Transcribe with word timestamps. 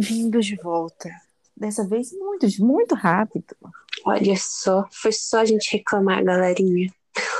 Bem-vindos 0.00 0.46
de 0.46 0.56
volta. 0.56 1.10
Dessa 1.54 1.86
vez 1.86 2.10
muito, 2.10 2.46
muito 2.64 2.94
rápido. 2.94 3.54
Olha 4.06 4.34
só, 4.34 4.88
foi 4.90 5.12
só 5.12 5.40
a 5.40 5.44
gente 5.44 5.76
reclamar, 5.76 6.24
galerinha. 6.24 6.90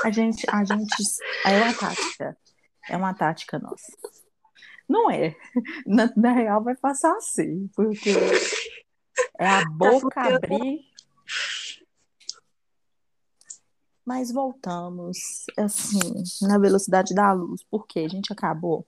A 0.03 0.11
gente, 0.11 0.45
a 0.47 0.63
gente, 0.63 0.95
é 1.43 1.57
uma 1.57 1.73
tática. 1.73 2.37
É 2.87 2.97
uma 2.97 3.13
tática 3.15 3.57
nossa. 3.57 3.91
Não 4.87 5.09
é. 5.09 5.35
Na, 5.87 6.13
na 6.15 6.33
real 6.33 6.63
vai 6.63 6.75
passar 6.75 7.17
assim, 7.17 7.67
porque 7.75 8.11
é 9.39 9.47
a 9.47 9.65
boca 9.65 10.21
abrir. 10.21 10.81
Mas 14.05 14.31
voltamos, 14.31 15.47
assim, 15.57 16.23
na 16.43 16.59
velocidade 16.59 17.15
da 17.15 17.33
luz, 17.33 17.63
porque 17.71 18.01
a 18.01 18.07
gente 18.07 18.31
acabou 18.31 18.85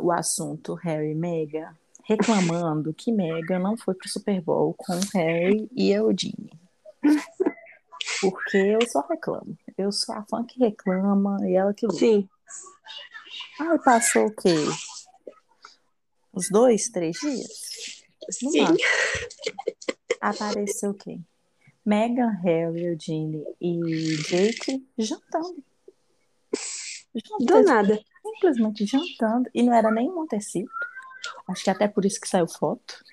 o 0.00 0.10
assunto 0.10 0.74
Harry 0.74 1.12
e 1.12 1.14
Meghan 1.14 1.72
reclamando 2.04 2.92
que 2.92 3.12
Meghan 3.12 3.58
não 3.58 3.76
foi 3.76 3.94
pro 3.94 4.08
Super 4.08 4.40
Bowl 4.40 4.74
com 4.76 4.98
Harry 5.14 5.68
e 5.72 5.90
Eudine. 5.92 6.50
Porque 8.20 8.56
eu 8.56 8.80
só 8.88 9.00
reclamo. 9.08 9.56
Eu 9.76 9.92
sou 9.92 10.14
a 10.14 10.24
fã 10.24 10.44
que 10.44 10.58
reclama 10.58 11.38
e 11.48 11.54
ela 11.54 11.72
que 11.72 11.86
luta. 11.86 11.98
Sim. 11.98 12.28
Aí 13.60 13.78
passou 13.78 14.26
o 14.26 14.34
quê? 14.34 14.54
Uns 16.34 16.48
dois, 16.48 16.88
três 16.88 17.16
dias? 17.18 18.04
Sim. 18.30 18.66
Apareceu 20.20 20.94
quem? 20.94 21.24
Meghan, 21.84 22.30
Harry, 22.42 22.84
Eugene 22.84 23.44
e 23.60 24.16
Jake 24.28 24.86
jantando. 24.96 25.64
jantando. 27.14 27.44
Do 27.44 27.62
nada. 27.64 28.00
Simplesmente 28.22 28.86
jantando. 28.86 29.50
E 29.52 29.62
não 29.62 29.74
era 29.74 29.90
nem 29.90 30.08
Montecito. 30.08 30.70
Acho 31.48 31.64
que 31.64 31.70
até 31.70 31.88
por 31.88 32.04
isso 32.04 32.20
que 32.20 32.28
saiu 32.28 32.48
foto. 32.48 33.04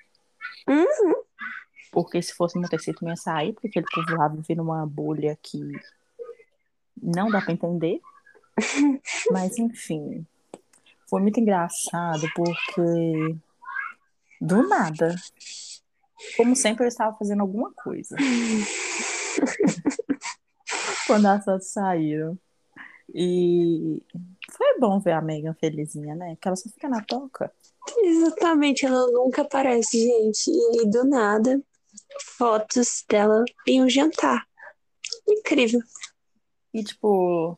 Uhum. 0.67 1.23
Porque 1.91 2.22
se 2.22 2.33
fosse 2.33 2.59
Montecito 2.59 3.03
não 3.03 3.11
ia 3.11 3.16
sair, 3.16 3.53
porque 3.53 3.67
aquele 3.67 3.85
povo 3.91 4.16
lá 4.16 4.27
vive 4.27 4.55
numa 4.55 4.85
bolha 4.85 5.38
que 5.41 5.59
não 7.02 7.30
dá 7.30 7.41
para 7.41 7.53
entender. 7.53 8.00
Mas 9.31 9.57
enfim. 9.57 10.25
Foi 11.09 11.22
muito 11.22 11.39
engraçado 11.39 12.30
porque 12.35 13.35
do 14.39 14.67
nada. 14.67 15.16
Como 16.38 16.55
sempre, 16.55 16.83
eu 16.83 16.88
estava 16.88 17.17
fazendo 17.17 17.41
alguma 17.41 17.73
coisa. 17.73 18.16
Quando 21.07 21.25
as 21.25 21.44
fotos 21.44 21.72
saíram. 21.72 22.38
E 23.13 24.02
foi 24.52 24.80
bom 24.80 25.00
ver 25.00 25.13
a 25.13 25.22
Megan 25.22 25.55
felizinha, 25.55 26.13
né? 26.13 26.38
Que 26.39 26.47
ela 26.47 26.55
só 26.55 26.69
fica 26.69 26.88
na 26.88 27.02
toca. 27.02 27.52
Exatamente, 28.03 28.85
ela 28.85 29.08
nunca 29.11 29.41
aparece, 29.41 29.97
gente. 29.97 30.49
E 30.49 30.89
do 30.89 31.03
nada, 31.05 31.61
fotos 32.38 33.03
dela 33.09 33.44
em 33.67 33.83
um 33.83 33.89
jantar. 33.89 34.45
Incrível. 35.27 35.81
E 36.73 36.83
tipo, 36.83 37.57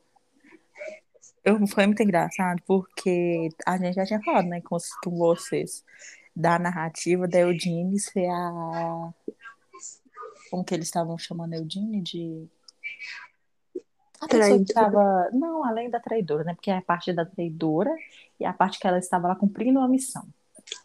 eu, 1.43 1.65
foi 1.67 1.87
muito 1.87 2.03
engraçado 2.03 2.61
porque 2.67 3.49
a 3.65 3.77
gente 3.77 3.95
já 3.95 4.05
tinha 4.05 4.21
falado, 4.21 4.47
né, 4.47 4.61
com, 4.61 4.77
com 5.03 5.17
vocês, 5.17 5.83
da 6.35 6.59
narrativa 6.59 7.27
da 7.27 7.39
Eudine 7.39 7.99
ser 7.99 8.27
a. 8.29 9.13
Como 10.49 10.63
que 10.63 10.73
eles 10.73 10.87
estavam 10.87 11.17
chamando 11.17 11.53
a 11.53 11.57
Eudine 11.57 12.01
de. 12.01 12.47
A 14.21 14.27
pessoa 14.27 14.57
que 14.57 14.63
estava. 14.63 15.29
Não, 15.33 15.65
além 15.65 15.89
da 15.89 15.99
traidora, 15.99 16.43
né? 16.43 16.53
Porque 16.53 16.69
é 16.69 16.77
a 16.77 16.81
parte 16.81 17.11
da 17.11 17.25
traidora 17.25 17.91
e 18.41 18.45
a 18.45 18.51
parte 18.51 18.79
que 18.79 18.87
ela 18.87 18.97
estava 18.97 19.27
lá 19.27 19.35
cumprindo 19.35 19.79
uma 19.79 19.87
missão. 19.87 20.27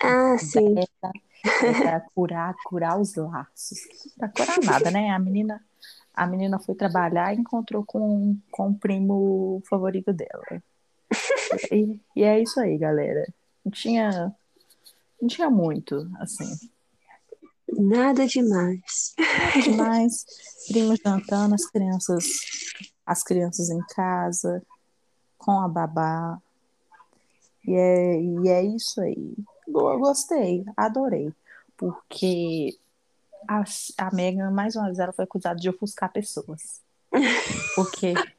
Ah, 0.02 0.36
sim. 0.38 0.74
Era, 0.76 1.78
era 1.78 2.00
curar, 2.14 2.54
curar 2.64 3.00
os 3.00 3.14
laços. 3.14 3.78
Não 4.18 4.28
curar 4.28 4.58
nada, 4.62 4.90
né? 4.90 5.10
A 5.10 5.18
menina, 5.18 5.64
a 6.12 6.26
menina 6.26 6.58
foi 6.58 6.74
trabalhar 6.74 7.34
e 7.34 7.38
encontrou 7.38 7.82
com, 7.84 8.36
com 8.50 8.70
o 8.70 8.78
primo 8.78 9.62
favorito 9.68 10.12
dela. 10.12 10.44
E, 11.72 11.98
e 12.14 12.22
é 12.22 12.40
isso 12.42 12.60
aí, 12.60 12.76
galera. 12.76 13.26
Não 13.64 13.72
tinha, 13.72 14.34
não 15.20 15.28
tinha 15.28 15.48
muito, 15.48 16.10
assim. 16.20 16.50
Nada 17.72 18.26
demais. 18.26 19.14
Nada 19.18 19.62
demais. 19.62 20.26
Primos 20.68 21.00
jantando, 21.02 21.54
as 21.54 21.64
crianças, 21.64 22.24
as 23.06 23.22
crianças 23.22 23.70
em 23.70 23.80
casa, 23.94 24.62
com 25.38 25.58
a 25.60 25.68
babá. 25.68 26.38
E 27.66 27.74
é, 27.74 28.20
e 28.20 28.48
é 28.48 28.62
isso 28.64 29.00
aí. 29.00 29.34
Gostei, 29.68 30.64
adorei. 30.76 31.32
Porque 31.76 32.78
a, 33.48 33.64
a 33.98 34.14
Megan, 34.14 34.50
mais 34.50 34.76
uma 34.76 34.86
vez, 34.86 34.98
ela 34.98 35.12
foi 35.12 35.24
acusada 35.24 35.56
de 35.56 35.68
ofuscar 35.68 36.12
pessoas. 36.12 36.80
Porque. 37.74 38.14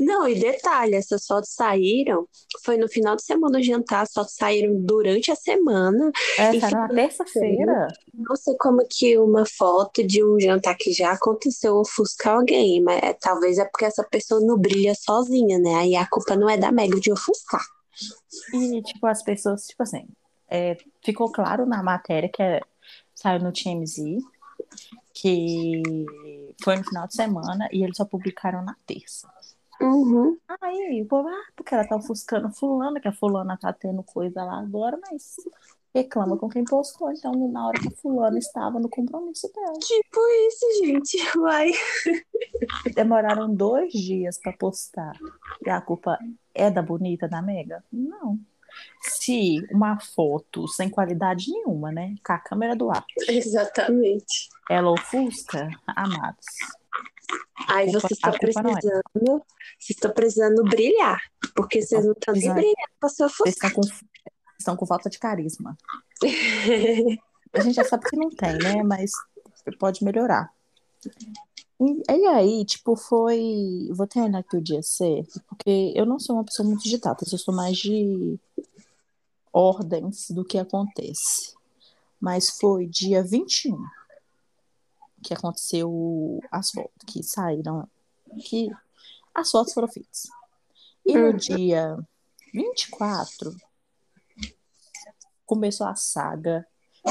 Não, 0.00 0.26
e 0.26 0.34
detalhe, 0.34 0.96
essas 0.96 1.24
fotos 1.24 1.50
saíram, 1.50 2.26
foi 2.64 2.76
no 2.76 2.88
final 2.88 3.14
de 3.14 3.22
semana 3.22 3.58
do 3.58 3.64
jantar, 3.64 4.02
as 4.02 4.12
fotos 4.12 4.34
saíram 4.34 4.74
durante 4.80 5.30
a 5.30 5.36
semana. 5.36 6.10
É, 6.36 6.56
era 6.56 6.70
na 6.70 6.88
terça-feira. 6.88 7.86
Não 8.12 8.34
sei 8.34 8.56
como 8.58 8.84
que 8.90 9.16
uma 9.18 9.46
foto 9.46 10.04
de 10.04 10.24
um 10.24 10.40
jantar 10.40 10.76
que 10.76 10.92
já 10.92 11.12
aconteceu 11.12 11.76
ofuscar 11.76 12.38
alguém, 12.38 12.82
mas 12.82 13.00
é, 13.04 13.12
talvez 13.12 13.58
é 13.58 13.64
porque 13.64 13.84
essa 13.84 14.02
pessoa 14.02 14.40
não 14.40 14.58
brilha 14.58 14.94
sozinha, 14.96 15.60
né? 15.60 15.74
Aí 15.76 15.94
a 15.94 16.08
culpa 16.08 16.34
não 16.34 16.50
é 16.50 16.56
da 16.56 16.72
Megan 16.72 16.98
de 16.98 17.12
ofuscar. 17.12 17.62
E, 18.54 18.82
tipo, 18.82 19.06
as 19.06 19.22
pessoas, 19.22 19.66
tipo 19.66 19.82
assim, 19.82 20.08
é, 20.48 20.76
ficou 21.04 21.30
claro 21.30 21.66
na 21.66 21.82
matéria 21.82 22.28
que 22.28 22.42
é, 22.42 22.60
saiu 23.14 23.40
no 23.40 23.52
TMZ 23.52 24.22
que 25.14 25.82
foi 26.62 26.76
no 26.76 26.84
final 26.84 27.06
de 27.06 27.14
semana 27.14 27.68
e 27.70 27.82
eles 27.82 27.96
só 27.96 28.04
publicaram 28.04 28.62
na 28.64 28.74
terça. 28.86 29.30
Uhum. 29.80 30.38
Aí 30.60 31.02
o 31.02 31.06
povo, 31.06 31.28
ah, 31.28 31.44
porque 31.56 31.74
ela 31.74 31.86
tá 31.86 31.96
ofuscando 31.96 32.52
fulana, 32.52 33.00
que 33.00 33.08
a 33.08 33.12
fulana 33.12 33.58
tá 33.58 33.72
tendo 33.72 34.02
coisa 34.02 34.44
lá 34.44 34.60
agora, 34.60 34.98
mas 35.10 35.36
reclama 35.94 36.36
com 36.36 36.48
quem 36.48 36.64
postou, 36.64 37.12
então 37.12 37.32
na 37.48 37.66
hora 37.66 37.80
que 37.80 37.88
a 37.88 37.96
fulana 37.96 38.38
estava 38.38 38.80
no 38.80 38.88
compromisso 38.88 39.50
dela. 39.52 39.74
Tipo 39.78 40.20
isso, 40.48 40.66
gente, 40.84 41.18
vai. 41.38 41.70
Demoraram 42.94 43.54
dois 43.54 43.92
dias 43.92 44.38
para 44.38 44.52
postar. 44.52 45.16
E 45.64 45.70
a 45.70 45.80
culpa 45.80 46.18
é 46.54 46.70
da 46.70 46.82
bonita, 46.82 47.28
da 47.28 47.42
Mega? 47.42 47.84
Não. 47.92 48.38
Se 49.02 49.58
uma 49.70 50.00
foto 50.00 50.66
sem 50.66 50.88
qualidade 50.88 51.50
nenhuma, 51.50 51.92
né? 51.92 52.14
Com 52.24 52.32
a 52.32 52.38
câmera 52.38 52.74
do 52.74 52.90
ar. 52.90 53.04
Exatamente. 53.28 54.48
Ela 54.70 54.90
ofusca, 54.90 55.68
amados. 55.86 56.46
Aí 57.68 57.90
vocês 57.92 58.12
estão 58.12 58.32
a 58.32 58.34
é. 58.34 58.38
precisando. 58.38 59.02
Vocês 59.14 59.90
estão 59.90 60.10
precisando 60.12 60.64
brilhar. 60.64 61.20
Porque 61.54 61.82
vocês 61.82 62.04
não 62.04 62.12
estão 62.12 62.34
nem 62.34 62.52
brilhando 62.52 62.74
pra 62.98 63.08
se 63.08 63.16
Vocês 63.16 63.32
ofuscar. 63.40 63.70
estão 63.70 63.82
com, 63.82 64.06
estão 64.62 64.76
com 64.76 64.86
falta 64.86 65.10
de 65.10 65.18
carisma. 65.18 65.76
A 67.52 67.60
gente 67.60 67.74
já 67.74 67.84
sabe 67.84 68.08
que 68.08 68.16
não 68.16 68.30
tem, 68.30 68.56
né? 68.58 68.82
Mas 68.82 69.12
pode 69.78 70.02
melhorar. 70.04 70.50
E, 71.80 72.02
e 72.10 72.26
aí, 72.28 72.64
tipo, 72.64 72.96
foi. 72.96 73.88
Vou 73.92 74.06
ter 74.06 74.20
olhar 74.22 74.38
aqui 74.38 74.56
o 74.56 74.62
dia 74.62 74.82
certo, 74.82 75.40
porque 75.48 75.92
eu 75.94 76.06
não 76.06 76.18
sou 76.18 76.36
uma 76.36 76.44
pessoa 76.44 76.66
muito 76.66 76.82
datas, 76.98 77.32
eu 77.32 77.38
sou 77.38 77.54
mais 77.54 77.76
de 77.76 78.38
ordens 79.52 80.30
do 80.30 80.44
que 80.44 80.58
acontece. 80.58 81.54
Mas 82.20 82.50
foi 82.50 82.86
dia 82.86 83.22
21 83.22 83.76
que 85.22 85.34
aconteceu 85.34 86.40
as 86.50 86.70
fotos, 86.70 87.04
que 87.06 87.22
saíram, 87.22 87.88
que 88.44 88.70
as 89.34 89.50
fotos 89.50 89.72
foram 89.72 89.88
feitas. 89.88 90.28
E 91.04 91.14
no 91.16 91.30
Uhum. 91.30 91.36
dia 91.36 91.98
24 92.52 93.56
começou 95.52 95.86
a 95.86 95.94
saga 95.94 96.66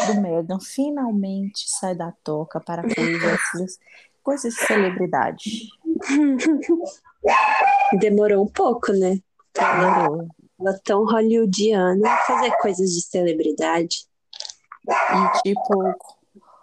do 0.07 0.19
Meghan 0.19 0.59
finalmente 0.59 1.69
sai 1.69 1.93
da 1.93 2.11
toca 2.23 2.59
para 2.59 2.81
coisas, 2.81 3.77
coisas 4.23 4.55
de 4.55 4.65
celebridade. 4.65 5.69
Demorou 7.99 8.43
um 8.43 8.47
pouco, 8.47 8.91
né? 8.93 9.19
Demorou. 9.53 10.27
Ela 10.59 10.79
tão 10.83 11.05
hollywoodiana 11.05 12.17
fazer 12.25 12.49
coisas 12.57 12.89
de 12.89 13.01
celebridade. 13.01 14.07
E 14.87 15.41
tipo, 15.43 15.93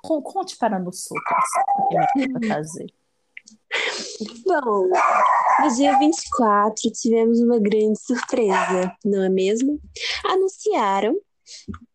con- 0.03 0.23
conte 0.23 0.57
para 0.59 0.81
nós 0.81 1.07
outros 1.13 1.45
o 1.79 1.89
que 1.89 1.95
Meghan 1.95 2.41
vai 2.41 2.49
fazer. 2.49 2.87
Bom, 4.45 4.89
no 5.61 5.75
dia 5.77 5.97
24 5.97 6.91
tivemos 6.93 7.39
uma 7.41 7.61
grande 7.61 7.97
surpresa, 8.01 8.93
não 9.05 9.23
é 9.23 9.29
mesmo? 9.29 9.79
Anunciaram 10.25 11.17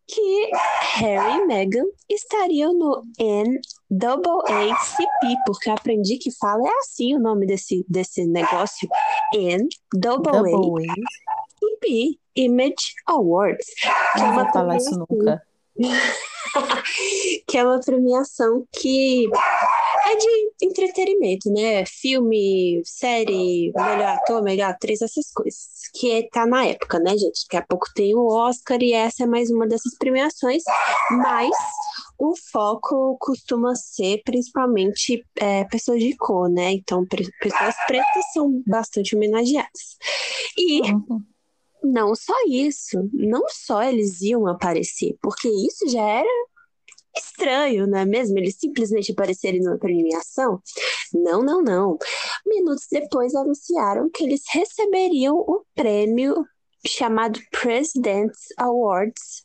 que 0.06 0.50
Harry 0.96 1.40
e 1.40 1.46
Meghan 1.46 1.86
estariam 2.08 2.74
no 2.74 3.02
NAACP, 3.90 5.36
porque 5.46 5.70
eu 5.70 5.74
aprendi 5.74 6.18
que 6.18 6.30
fala 6.30 6.68
é 6.68 6.78
assim 6.78 7.14
o 7.14 7.18
nome 7.18 7.46
desse, 7.46 7.84
desse 7.88 8.26
negócio, 8.26 8.88
NAACP. 9.32 10.88
Image 12.36 12.94
Awards. 13.06 13.66
Que 13.74 14.20
é 14.20 14.22
Não 14.22 14.34
vou 14.34 14.52
falar 14.52 14.76
isso 14.76 14.98
nunca. 15.08 15.42
que 17.48 17.58
é 17.58 17.64
uma 17.64 17.80
premiação 17.80 18.66
que 18.72 19.28
é 20.06 20.16
de 20.16 20.52
entretenimento, 20.62 21.50
né? 21.50 21.84
Filme, 21.86 22.82
série, 22.84 23.72
melhor 23.74 24.02
ator, 24.02 24.42
melhor 24.42 24.70
atriz, 24.70 25.02
essas 25.02 25.30
coisas. 25.32 25.66
Que 25.94 26.28
tá 26.30 26.46
na 26.46 26.66
época, 26.66 26.98
né, 26.98 27.16
gente? 27.16 27.44
Daqui 27.44 27.56
a 27.56 27.66
pouco 27.66 27.86
tem 27.94 28.14
o 28.14 28.26
Oscar 28.26 28.82
e 28.82 28.92
essa 28.92 29.24
é 29.24 29.26
mais 29.26 29.50
uma 29.50 29.66
dessas 29.66 29.96
premiações, 29.98 30.62
mas 31.10 31.50
o 32.18 32.34
foco 32.52 33.16
costuma 33.18 33.74
ser 33.74 34.22
principalmente 34.24 35.24
é, 35.36 35.64
pessoas 35.64 36.00
de 36.00 36.16
cor, 36.16 36.48
né? 36.48 36.72
Então, 36.72 37.06
pessoas 37.06 37.74
pretas 37.86 38.32
são 38.32 38.62
bastante 38.66 39.16
homenageadas. 39.16 39.96
E. 40.56 40.80
Uhum. 40.82 41.22
Não 41.86 42.14
só 42.14 42.32
isso, 42.48 43.10
não 43.12 43.44
só 43.46 43.82
eles 43.82 44.22
iam 44.22 44.46
aparecer, 44.46 45.18
porque 45.20 45.46
isso 45.48 45.86
já 45.86 46.00
era 46.00 46.46
estranho, 47.16 47.86
não 47.86 47.98
é 47.98 48.04
mesmo? 48.04 48.38
Eles 48.38 48.56
simplesmente 48.58 49.12
aparecerem 49.12 49.60
numa 49.60 49.78
premiação? 49.78 50.60
Não, 51.12 51.42
não, 51.42 51.62
não. 51.62 51.98
Minutos 52.46 52.86
depois 52.90 53.34
anunciaram 53.34 54.10
que 54.10 54.24
eles 54.24 54.42
receberiam 54.52 55.36
o 55.36 55.64
prêmio 55.74 56.44
chamado 56.86 57.40
President's 57.50 58.48
Awards 58.58 59.44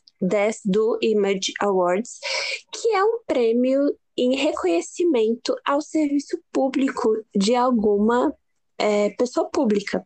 do 0.66 0.98
Image 1.01 1.54
Awards, 1.62 2.19
que 2.74 2.89
é 2.89 3.04
um 3.04 3.19
prêmio 3.25 3.95
em 4.18 4.36
reconhecimento 4.36 5.56
ao 5.65 5.81
serviço 5.81 6.38
público 6.51 7.10
de 7.33 7.56
alguma 7.56 8.33
é, 8.77 9.12
pessoa 9.12 9.50
pública. 9.50 10.06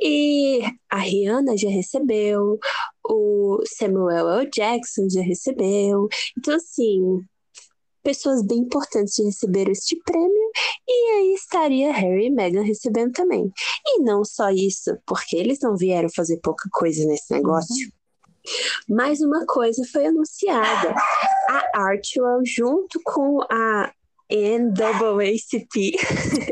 E 0.00 0.60
a 0.88 0.98
Rihanna 0.98 1.56
já 1.56 1.68
recebeu, 1.68 2.58
o 3.10 3.60
Samuel 3.66 4.28
L. 4.28 4.50
Jackson 4.50 5.08
já 5.10 5.20
recebeu. 5.20 6.08
Então, 6.38 6.54
assim, 6.54 7.20
pessoas 8.02 8.42
bem 8.42 8.58
importantes 8.58 9.14
já 9.16 9.24
receberam 9.24 9.72
este 9.72 9.96
prêmio, 10.04 10.50
e 10.88 11.10
aí 11.10 11.34
estaria 11.34 11.92
Harry 11.92 12.26
e 12.26 12.30
Meghan 12.30 12.62
recebendo 12.62 13.12
também. 13.12 13.50
E 13.86 14.00
não 14.00 14.24
só 14.24 14.50
isso, 14.50 14.96
porque 15.06 15.36
eles 15.36 15.58
não 15.60 15.76
vieram 15.76 16.08
fazer 16.14 16.38
pouca 16.42 16.68
coisa 16.72 17.04
nesse 17.06 17.32
negócio. 17.32 17.74
Uhum. 17.74 18.96
Mais 18.96 19.20
uma 19.20 19.44
coisa 19.44 19.82
foi 19.92 20.06
anunciada. 20.06 20.94
A 21.48 21.62
Archwell, 21.74 22.40
junto 22.44 23.00
com 23.04 23.42
a 23.50 23.92
NAACP 24.30 25.96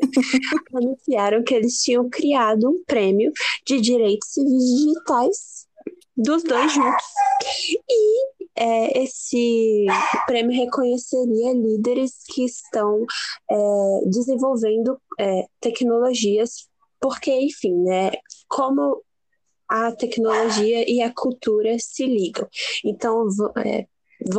anunciaram 0.74 1.42
que 1.44 1.54
eles 1.54 1.80
tinham 1.80 2.10
criado 2.10 2.68
um 2.68 2.82
prêmio 2.84 3.32
de 3.64 3.80
direitos 3.80 4.28
civis 4.32 4.52
digitais 4.52 5.57
dos 6.18 6.42
dois 6.42 6.72
juntos. 6.72 7.04
E 7.88 8.38
é, 8.56 9.02
esse 9.02 9.86
prêmio 10.26 10.56
reconheceria 10.56 11.52
líderes 11.52 12.24
que 12.26 12.44
estão 12.44 13.06
é, 13.48 14.00
desenvolvendo 14.06 15.00
é, 15.18 15.46
tecnologias, 15.60 16.68
porque, 17.00 17.32
enfim, 17.32 17.74
né, 17.84 18.10
como 18.48 19.02
a 19.68 19.92
tecnologia 19.92 20.90
e 20.90 21.00
a 21.00 21.12
cultura 21.14 21.76
se 21.78 22.04
ligam. 22.04 22.48
Então, 22.84 23.28
é, 23.64 23.86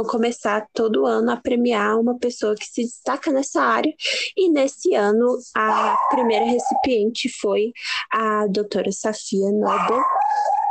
começar 0.07 0.67
todo 0.73 1.05
ano 1.05 1.31
a 1.31 1.37
premiar 1.37 1.97
uma 1.99 2.17
pessoa 2.17 2.55
que 2.55 2.65
se 2.65 2.83
destaca 2.83 3.31
nessa 3.31 3.61
área. 3.61 3.93
E 4.35 4.49
nesse 4.49 4.93
ano, 4.95 5.37
a 5.55 5.95
primeira 6.09 6.45
recipiente 6.45 7.29
foi 7.39 7.71
a 8.11 8.47
doutora 8.47 8.91
Safia 8.91 9.51
Nobel. 9.51 10.03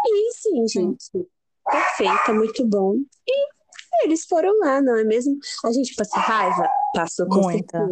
E 0.06 0.32
sim, 0.34 0.66
gente, 0.68 1.28
perfeita, 1.64 2.32
muito 2.32 2.66
bom. 2.66 2.94
E 3.26 3.58
eles 4.04 4.24
foram 4.26 4.58
lá, 4.60 4.80
não 4.80 4.96
é 4.96 5.04
mesmo? 5.04 5.38
A 5.64 5.72
gente 5.72 5.94
passou 5.94 6.20
raiva? 6.20 6.68
Passou 6.94 7.26
com 7.26 7.40
Muita. 7.42 7.84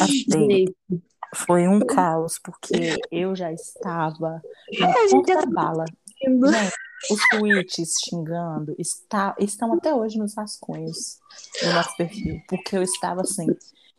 assim, 0.00 0.66
foi 1.34 1.66
um 1.66 1.80
caos, 1.80 2.38
porque 2.42 3.00
eu 3.10 3.34
já 3.34 3.52
estava 3.52 4.42
na 4.78 4.92
ponta 5.10 5.34
da 5.34 5.46
bala. 5.46 5.84
Gente, 6.22 6.74
os 7.10 7.20
tweets 7.30 7.94
xingando 8.04 8.74
está, 8.78 9.34
estão 9.38 9.72
até 9.74 9.94
hoje 9.94 10.18
nos 10.18 10.34
rascunhos 10.36 11.18
do 11.62 11.72
nosso 11.72 11.96
perfil, 11.96 12.40
porque 12.48 12.76
eu 12.76 12.82
estava 12.82 13.22
assim, 13.22 13.46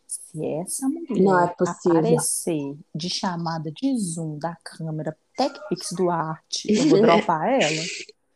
se 0.08 0.46
essa 0.46 0.88
mulher 0.88 1.56
é 1.60 1.66
aparecer 1.66 2.78
de 2.96 3.10
chamada 3.10 3.72
de 3.72 3.98
zoom 3.98 4.38
da 4.38 4.56
câmera 4.64 5.18
TechPix 5.36 5.94
do 5.94 6.10
Arte, 6.10 6.72
eu 6.72 6.88
vou 6.88 7.02
dropar 7.02 7.62
ela. 7.62 7.84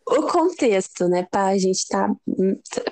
O 0.09 0.21
contexto, 0.23 1.07
né, 1.09 1.27
pá, 1.29 1.47
a 1.47 1.57
gente 1.57 1.85
tá. 1.87 2.09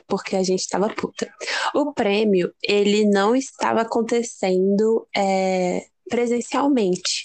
Porque 0.06 0.36
a 0.36 0.44
gente 0.44 0.68
tava 0.68 0.90
puta. 0.90 1.32
O 1.74 1.94
prêmio, 1.94 2.54
ele 2.62 3.06
não 3.06 3.34
estava 3.34 3.82
acontecendo 3.82 5.08
é, 5.16 5.86
presencialmente. 6.10 7.24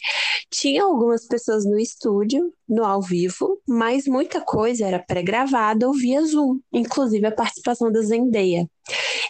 Tinha 0.48 0.84
algumas 0.84 1.26
pessoas 1.26 1.64
no 1.64 1.78
estúdio, 1.78 2.52
no 2.68 2.84
ao 2.84 3.02
vivo, 3.02 3.60
mas 3.68 4.06
muita 4.06 4.40
coisa 4.40 4.86
era 4.86 4.98
pré-gravada 4.98 5.86
ou 5.86 5.94
via 5.94 6.24
Zoom, 6.24 6.60
inclusive 6.72 7.26
a 7.26 7.32
participação 7.32 7.90
da 7.90 8.00
Zendaya. 8.00 8.68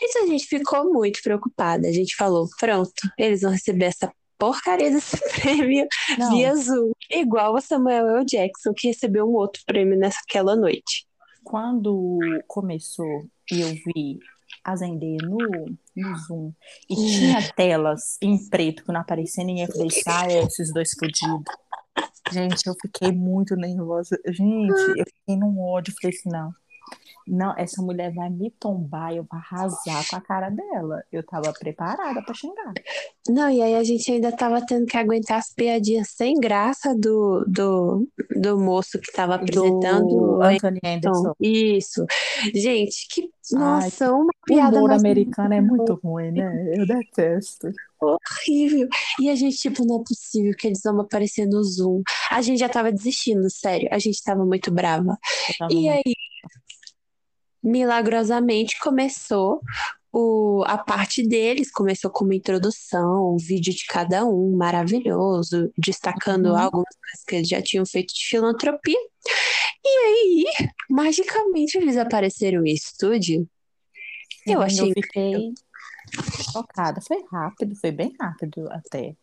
Isso 0.03 0.19
a 0.19 0.27
gente 0.27 0.47
ficou 0.47 0.93
muito 0.93 1.21
preocupada. 1.23 1.89
A 1.89 1.93
gente 1.93 2.17
falou: 2.17 2.49
pronto, 2.59 3.11
eles 3.19 3.43
vão 3.43 3.51
receber 3.51 3.87
essa 3.87 4.13
porcaria 4.41 4.91
desse 4.91 5.17
prêmio 5.41 5.87
Não. 6.19 6.31
via 6.31 6.57
Zoom, 6.57 6.93
igual 7.11 7.55
a 7.57 7.61
Samuel 7.61 8.09
L. 8.17 8.25
Jackson, 8.25 8.73
que 8.75 8.89
recebeu 8.89 9.29
um 9.29 9.35
outro 9.35 9.63
prêmio 9.67 9.97
naquela 9.97 10.57
noite. 10.57 11.07
Quando 11.45 12.19
começou 12.49 13.27
e 13.53 13.61
eu 13.61 13.69
vi 13.69 14.19
a 14.65 14.75
Zendaya 14.77 15.19
no, 15.23 15.39
no 15.97 16.17
Zoom 16.19 16.53
e 16.89 16.95
tinha 16.95 17.53
telas 17.55 18.17
em 18.21 18.49
preto 18.49 18.85
que 18.85 18.93
não 18.93 19.01
aparecia 19.01 19.45
ninguém, 19.45 19.65
eu 19.65 19.73
falei, 19.73 19.89
ah, 20.07 20.33
é 20.33 20.45
esses 20.45 20.73
dois 20.73 20.91
fodidos. 20.99 21.45
Gente, 22.33 22.67
eu 22.67 22.75
fiquei 22.81 23.11
muito 23.11 23.57
nervosa. 23.57 24.17
Gente, 24.27 24.99
eu 24.99 25.05
fiquei 25.05 25.37
num 25.37 25.59
ódio. 25.61 25.93
Falei 26.01 26.17
assim, 26.17 26.29
não, 26.29 26.53
não, 27.31 27.55
essa 27.57 27.81
mulher 27.81 28.13
vai 28.13 28.29
me 28.29 28.51
tombar, 28.51 29.15
eu 29.15 29.25
vou 29.31 29.39
arrasar 29.39 30.05
com 30.11 30.17
a 30.17 30.21
cara 30.21 30.51
dela. 30.51 31.05
Eu 31.13 31.23
tava 31.23 31.53
preparada 31.53 32.21
para 32.23 32.35
xingar. 32.35 32.73
Não, 33.29 33.49
e 33.49 33.63
aí 33.63 33.77
a 33.77 33.85
gente 33.85 34.11
ainda 34.11 34.33
tava 34.33 34.61
tendo 34.67 34.85
que 34.85 34.97
aguentar 34.97 35.39
as 35.39 35.55
piadinhas 35.55 36.09
sem 36.11 36.35
graça 36.35 36.93
do, 36.93 37.45
do, 37.47 38.09
do 38.35 38.59
moço 38.59 38.99
que 38.99 39.13
tava 39.13 39.37
apresentando. 39.37 40.09
Do 40.09 40.43
Anthony 40.43 40.81
Anderson. 40.85 41.33
Isso. 41.41 42.05
Gente, 42.53 43.07
que. 43.09 43.31
Nossa, 43.53 44.07
Ai, 44.07 44.11
uma 44.13 44.33
piada. 44.47 44.77
O 44.77 44.79
humor 44.81 44.93
americano 44.93 45.55
é 45.55 45.61
muito 45.61 46.01
ruim, 46.03 46.33
né? 46.33 46.73
Eu 46.77 46.87
detesto. 46.87 47.69
Horrível. 48.01 48.89
E 49.21 49.29
a 49.29 49.35
gente, 49.35 49.57
tipo, 49.57 49.85
não 49.85 50.01
é 50.01 50.05
possível 50.05 50.53
que 50.57 50.69
eles 50.69 50.81
vão 50.85 51.01
aparecer 51.01 51.47
no 51.47 51.63
Zoom. 51.63 52.03
A 52.31 52.41
gente 52.43 52.59
já 52.59 52.69
tava 52.69 52.93
desistindo, 52.93 53.49
sério. 53.51 53.89
A 53.93 53.99
gente 53.99 54.23
tava 54.23 54.45
muito 54.45 54.71
brava. 54.71 55.19
Tava 55.59 55.73
e 55.73 55.77
muito... 55.77 55.91
aí, 55.91 56.15
milagrosamente 57.63 58.79
começou 58.81 59.61
o, 60.13 60.65
a 60.67 60.77
parte 60.77 61.27
deles, 61.27 61.71
começou 61.71 62.11
com 62.11 62.25
uma 62.25 62.35
introdução, 62.35 63.35
um 63.35 63.37
vídeo 63.37 63.73
de 63.73 63.85
cada 63.87 64.25
um, 64.25 64.57
maravilhoso, 64.57 65.73
destacando 65.79 66.47
uhum. 66.47 66.57
algumas 66.57 66.97
coisas 66.97 67.25
que 67.27 67.37
eles 67.37 67.49
já 67.49 67.63
tinham 67.63 67.87
feito 67.87 68.13
de 68.13 68.27
filantropia. 68.27 68.99
E 69.85 69.89
aí, 69.89 70.45
magicamente, 70.89 71.79
eles 71.79 71.97
apareceram 71.97 72.65
em 72.67 72.75
estúdio. 72.75 73.49
Eu 74.47 74.61
achei. 74.61 74.91
Eu 74.91 74.95
fiquei 74.95 75.53
chocada. 76.53 77.01
Foi 77.01 77.25
rápido, 77.31 77.77
foi 77.77 77.93
bem 77.93 78.13
rápido 78.21 78.69
até. 78.71 79.15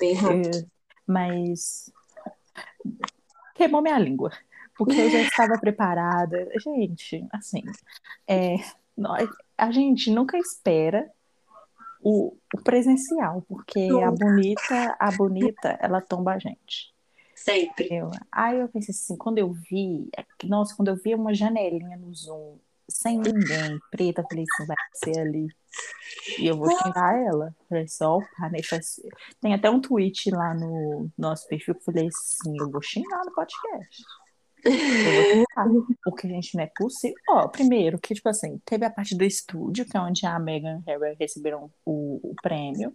Bem 0.00 0.14
rápido. 0.14 0.56
Eu, 0.56 0.66
mas 1.06 1.90
queimou 3.54 3.80
minha 3.80 3.98
língua 3.98 4.32
porque 4.76 5.00
eu 5.00 5.10
já 5.10 5.20
estava 5.20 5.58
preparada. 5.58 6.48
Gente, 6.58 7.26
assim, 7.32 7.62
é, 8.26 8.56
nós, 8.96 9.28
a 9.56 9.70
gente 9.70 10.10
nunca 10.10 10.38
espera 10.38 11.10
o, 12.02 12.36
o 12.54 12.62
presencial, 12.62 13.42
porque 13.48 13.88
a 14.02 14.10
bonita, 14.10 14.96
a 14.98 15.10
bonita, 15.12 15.78
ela 15.80 16.00
tomba 16.00 16.32
a 16.34 16.38
gente. 16.38 16.92
Sempre. 17.34 17.88
Eu, 17.90 18.10
aí 18.30 18.58
eu 18.58 18.68
pensei 18.68 18.92
assim, 18.92 19.16
quando 19.16 19.38
eu 19.38 19.52
vi, 19.52 20.08
é 20.16 20.24
nossa, 20.44 20.76
quando 20.76 20.88
eu 20.88 20.96
vi 20.96 21.14
uma 21.14 21.34
janelinha 21.34 21.96
no 21.96 22.14
Zoom, 22.14 22.58
sem 22.88 23.18
ninguém, 23.18 23.80
preta, 23.90 24.20
eu 24.20 24.26
falei 24.28 24.44
assim, 24.44 24.66
vai 24.66 24.76
ser 24.94 25.20
ali. 25.20 25.48
E 26.38 26.46
eu 26.46 26.56
vou 26.56 26.70
xingar 26.70 27.18
ela. 27.18 27.54
Falei 27.68 27.88
só, 27.88 28.18
opa, 28.18 28.48
né? 28.50 28.58
Tem 29.40 29.54
até 29.54 29.70
um 29.70 29.80
tweet 29.80 30.30
lá 30.30 30.54
no 30.54 31.10
nosso 31.16 31.48
perfil 31.48 31.74
que 31.74 31.80
eu 31.80 31.84
falei 31.84 32.08
assim, 32.08 32.56
eu 32.60 32.70
vou 32.70 32.82
xingar 32.82 33.24
no 33.24 33.32
podcast. 33.32 34.04
Porque, 36.04 36.28
gente, 36.28 36.56
não 36.56 36.64
é 36.64 36.70
possível. 36.76 37.16
Ó, 37.30 37.48
primeiro, 37.48 37.98
que, 37.98 38.14
tipo 38.14 38.28
assim, 38.28 38.60
teve 38.64 38.84
a 38.84 38.90
parte 38.90 39.16
do 39.16 39.24
estúdio, 39.24 39.84
que 39.84 39.96
é 39.96 40.00
onde 40.00 40.24
a 40.24 40.38
Megan 40.38 40.82
e 40.86 40.90
Harry 40.90 41.16
receberam 41.18 41.70
o, 41.84 42.20
o 42.22 42.34
prêmio. 42.42 42.94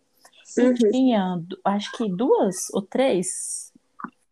Uhum. 0.58 0.72
E 0.72 0.92
tinha, 0.92 1.44
acho 1.66 1.92
que 1.92 2.10
duas 2.10 2.56
ou 2.74 2.82
três. 2.82 3.72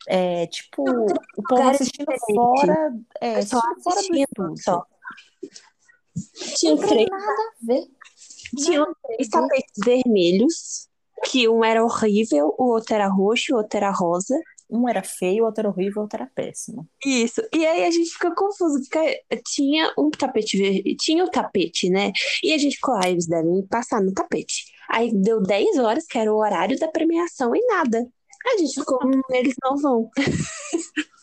É, 0.07 0.45
tipo, 0.47 0.83
o 0.83 1.43
povo 1.43 1.69
assistindo 1.69 2.13
fora, 2.33 2.93
é, 3.19 3.35
assistindo 3.37 3.81
fora 3.83 4.01
do 4.01 4.15
estúdio. 4.15 4.63
Só. 4.63 4.85
Tinha 6.55 6.75
Não 6.75 6.87
três, 6.87 7.09
tem 7.09 7.19
nada 7.19 7.25
a 7.25 7.65
ver. 7.65 7.83
tinham 8.55 8.95
três 9.03 9.27
tapetes 9.27 9.73
vermelhos, 9.83 10.87
que 11.25 11.49
um 11.49 11.63
era 11.63 11.83
horrível, 11.83 12.53
o 12.57 12.71
outro 12.71 12.93
era 12.93 13.07
roxo, 13.07 13.53
o 13.53 13.57
outro 13.57 13.77
era 13.77 13.91
rosa. 13.91 14.39
Um 14.69 14.89
era 14.89 15.03
feio, 15.03 15.45
outro 15.45 15.62
era 15.62 15.69
horrível, 15.69 16.01
outro 16.01 16.17
era 16.22 16.31
péssimo. 16.34 16.88
Isso. 17.05 17.41
E 17.53 17.65
aí 17.65 17.86
a 17.86 17.91
gente 17.91 18.10
fica 18.10 18.34
confuso, 18.34 18.79
porque 18.79 19.22
tinha 19.45 19.93
um 19.98 20.10
tapete 20.10 20.57
verde, 20.57 20.95
tinha 21.00 21.24
o 21.24 21.29
tapete, 21.29 21.89
né? 21.89 22.12
E 22.43 22.51
a 22.53 22.57
gente 22.57 22.75
ficou, 22.75 22.95
ah, 22.95 23.10
eles 23.10 23.27
devem 23.27 23.65
passar 23.67 24.01
no 24.01 24.13
tapete. 24.13 24.65
Aí 24.89 25.12
deu 25.13 25.41
10 25.41 25.77
horas, 25.77 26.05
que 26.05 26.17
era 26.17 26.34
o 26.34 26.38
horário 26.38 26.77
da 26.79 26.88
premiação, 26.88 27.55
e 27.55 27.65
nada. 27.67 28.07
A 28.48 28.57
gente 28.57 28.79
ficou, 28.79 29.00
hum, 29.03 29.22
eles 29.31 29.55
não 29.63 29.77
vão. 29.77 30.10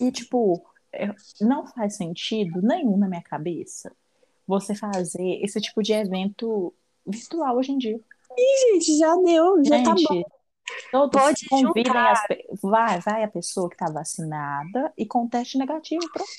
E, 0.01 0.11
tipo, 0.11 0.63
é- 0.93 1.15
não 1.41 1.67
faz 1.67 1.97
sentido 1.97 2.61
nenhum 2.61 2.97
na 2.97 3.09
minha 3.09 3.23
cabeça 3.23 3.93
você 4.47 4.75
fazer 4.75 5.41
esse 5.43 5.61
tipo 5.61 5.83
de 5.83 5.93
evento 5.93 6.75
virtual 7.07 7.57
hoje 7.57 7.73
em 7.73 7.79
dia. 7.79 8.01
Gente, 8.37 8.99
já 8.99 9.15
deu, 9.17 9.65
já 9.65 9.83
tá 9.83 9.95
bom. 9.95 10.23
Todos 10.91 11.21
Pode 11.21 11.49
convidem 11.49 11.85
juntar. 11.93 12.13
as 12.13 12.27
pe- 12.27 12.45
vai, 12.63 13.01
vai 13.01 13.25
a 13.25 13.29
pessoa 13.29 13.69
que 13.71 13.77
tá 13.77 13.91
vacinada 13.91 14.93
e 14.97 15.07
com 15.07 15.29
teste 15.29 15.59
negativo, 15.59 16.03
pronto. 16.13 16.31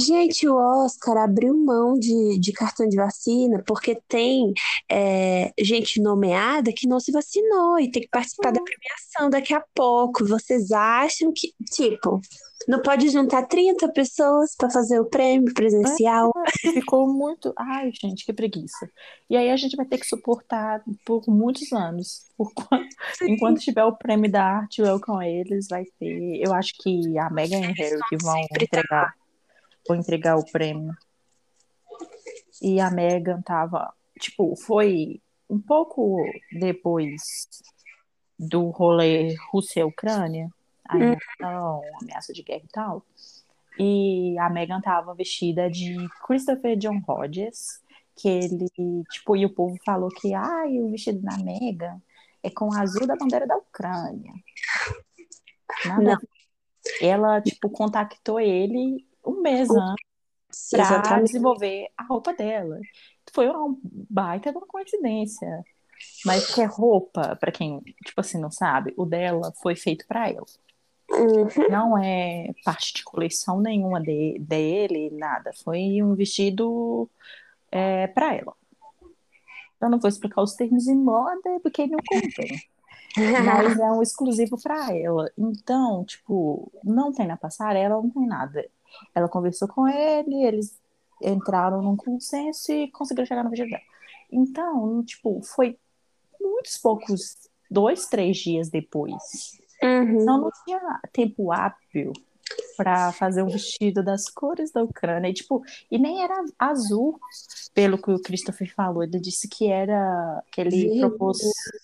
Gente, 0.00 0.48
o 0.48 0.56
Oscar 0.56 1.16
abriu 1.18 1.56
mão 1.56 1.94
de, 1.96 2.36
de 2.40 2.52
cartão 2.52 2.88
de 2.88 2.96
vacina 2.96 3.62
porque 3.64 3.94
tem 4.08 4.52
é, 4.90 5.52
gente 5.56 6.00
nomeada 6.02 6.72
que 6.76 6.88
não 6.88 6.98
se 6.98 7.12
vacinou 7.12 7.78
e 7.78 7.88
tem 7.88 8.02
que 8.02 8.08
participar 8.08 8.50
da 8.50 8.60
premiação 8.60 9.30
daqui 9.30 9.54
a 9.54 9.62
pouco. 9.72 10.26
Vocês 10.26 10.72
acham 10.72 11.32
que, 11.32 11.52
tipo, 11.72 12.20
não 12.68 12.80
pode 12.82 13.08
juntar 13.10 13.46
30 13.46 13.88
pessoas 13.92 14.54
para 14.56 14.70
fazer 14.70 14.98
o 15.00 15.04
prêmio 15.04 15.52
presencial? 15.54 16.32
Ficou 16.60 17.06
muito. 17.12 17.52
Ai, 17.56 17.90
gente, 17.92 18.24
que 18.24 18.32
preguiça. 18.32 18.88
E 19.28 19.36
aí 19.36 19.50
a 19.50 19.56
gente 19.56 19.76
vai 19.76 19.84
ter 19.86 19.98
que 19.98 20.06
suportar 20.06 20.82
por 21.04 21.22
muitos 21.28 21.72
anos. 21.72 22.30
Por 22.36 22.52
quan- 22.54 22.86
Enquanto 23.22 23.60
tiver 23.60 23.84
o 23.84 23.96
prêmio 23.96 24.30
da 24.30 24.42
arte, 24.44 24.80
eu 24.80 25.00
com 25.00 25.20
eles, 25.22 25.68
vai 25.68 25.84
ter. 25.98 26.40
Eu 26.44 26.52
acho 26.54 26.72
que 26.80 27.18
a 27.18 27.30
Meghan 27.30 27.60
e 27.60 27.70
o 27.70 27.74
Harry 27.74 28.00
que 28.08 28.16
vão 28.22 28.34
sempre 28.42 28.64
entregar, 28.64 29.14
vão 29.86 29.96
entregar 29.98 30.36
o 30.36 30.44
prêmio. 30.50 30.92
E 32.62 32.80
a 32.80 32.90
Meghan 32.90 33.42
tava. 33.42 33.92
Tipo, 34.18 34.56
foi 34.56 35.20
um 35.50 35.60
pouco 35.60 36.16
depois 36.58 37.22
do 38.38 38.70
rolê 38.70 39.34
Rússia 39.52 39.86
a 40.88 40.96
Hum. 40.98 41.14
invasão, 41.40 41.82
ameaça 42.02 42.32
de 42.32 42.42
guerra 42.42 42.62
e 42.64 42.68
tal. 42.68 43.04
E 43.78 44.38
a 44.38 44.48
Meghan 44.50 44.80
tava 44.80 45.14
vestida 45.14 45.68
de 45.70 45.96
Christopher 46.26 46.76
John 46.76 47.00
Rogers, 47.06 47.80
que 48.16 48.28
ele, 48.28 48.68
tipo, 49.10 49.36
e 49.36 49.44
o 49.44 49.50
povo 49.50 49.76
falou 49.84 50.08
que, 50.08 50.32
ai, 50.34 50.80
o 50.80 50.90
vestido 50.90 51.20
da 51.22 51.36
Meghan 51.38 52.00
é 52.42 52.50
com 52.50 52.72
azul 52.74 53.06
da 53.06 53.16
bandeira 53.16 53.46
da 53.46 53.56
Ucrânia. 53.56 54.32
Nada 55.86 56.02
Não. 56.02 56.16
Ela, 57.00 57.40
tipo, 57.40 57.68
contactou 57.70 58.38
ele 58.38 59.06
um 59.24 59.40
mês 59.40 59.70
antes 59.70 60.04
Exatamente. 60.72 61.26
desenvolver 61.32 61.88
a 61.96 62.04
roupa 62.04 62.32
dela. 62.34 62.78
Foi 63.32 63.48
uma 63.48 63.76
baita 63.82 64.52
de 64.52 64.58
uma 64.58 64.66
coincidência. 64.66 65.64
Mas 66.24 66.54
que 66.54 66.60
é 66.60 66.64
roupa, 66.66 67.36
pra 67.36 67.50
quem, 67.50 67.80
tipo 68.04 68.20
assim, 68.20 68.38
não 68.38 68.50
sabe, 68.50 68.92
o 68.96 69.06
dela 69.06 69.52
foi 69.62 69.74
feito 69.76 70.06
pra 70.06 70.28
ela. 70.28 70.44
Uhum. 71.16 71.68
Não 71.70 71.98
é 71.98 72.50
parte 72.64 72.94
de 72.94 73.04
coleção 73.04 73.60
nenhuma 73.60 74.00
de- 74.00 74.38
dele, 74.40 75.10
nada. 75.12 75.52
Foi 75.64 76.02
um 76.02 76.14
vestido 76.14 77.08
é, 77.70 78.06
para 78.08 78.34
ela. 78.34 78.54
Eu 79.80 79.90
não 79.90 79.98
vou 79.98 80.08
explicar 80.08 80.42
os 80.42 80.54
termos 80.54 80.86
em 80.86 80.96
moda 80.96 81.60
porque 81.62 81.86
não 81.86 81.98
convém. 82.06 82.60
Mas 83.44 83.78
é 83.78 83.90
um 83.92 84.02
exclusivo 84.02 84.60
para 84.60 84.96
ela. 84.96 85.30
Então, 85.38 86.04
tipo, 86.04 86.72
não 86.82 87.12
tem 87.12 87.26
na 87.26 87.36
passarela, 87.36 87.96
não 88.02 88.10
tem 88.10 88.26
nada. 88.26 88.68
Ela 89.14 89.28
conversou 89.28 89.68
com 89.68 89.86
ele, 89.86 90.44
eles 90.44 90.80
entraram 91.22 91.80
num 91.82 91.96
consenso 91.96 92.72
e 92.72 92.90
conseguiram 92.90 93.26
chegar 93.26 93.44
no 93.44 93.50
vestido 93.50 93.70
dela. 93.70 93.82
Então, 94.32 95.02
tipo, 95.04 95.40
foi 95.42 95.78
muitos 96.40 96.76
poucos, 96.78 97.48
dois, 97.70 98.06
três 98.06 98.36
dias 98.38 98.68
depois. 98.68 99.60
Uhum. 99.82 100.22
Então 100.22 100.40
não 100.40 100.50
tinha 100.64 101.00
tempo 101.12 101.52
hábil 101.52 102.12
para 102.76 103.12
fazer 103.12 103.42
um 103.42 103.48
vestido 103.48 104.02
das 104.02 104.28
cores 104.28 104.70
da 104.70 104.82
Ucrânia. 104.82 105.28
E, 105.28 105.34
tipo, 105.34 105.62
e 105.90 105.98
nem 105.98 106.22
era 106.22 106.44
azul, 106.58 107.18
pelo 107.72 107.98
que 107.98 108.10
o 108.10 108.20
Christopher 108.20 108.72
falou. 108.74 109.02
Ele 109.02 109.18
disse 109.20 109.48
que 109.48 109.70
era 109.70 110.42
que 110.50 110.60
ele 110.60 110.70
Verde. 110.70 111.00
propôs 111.00 111.38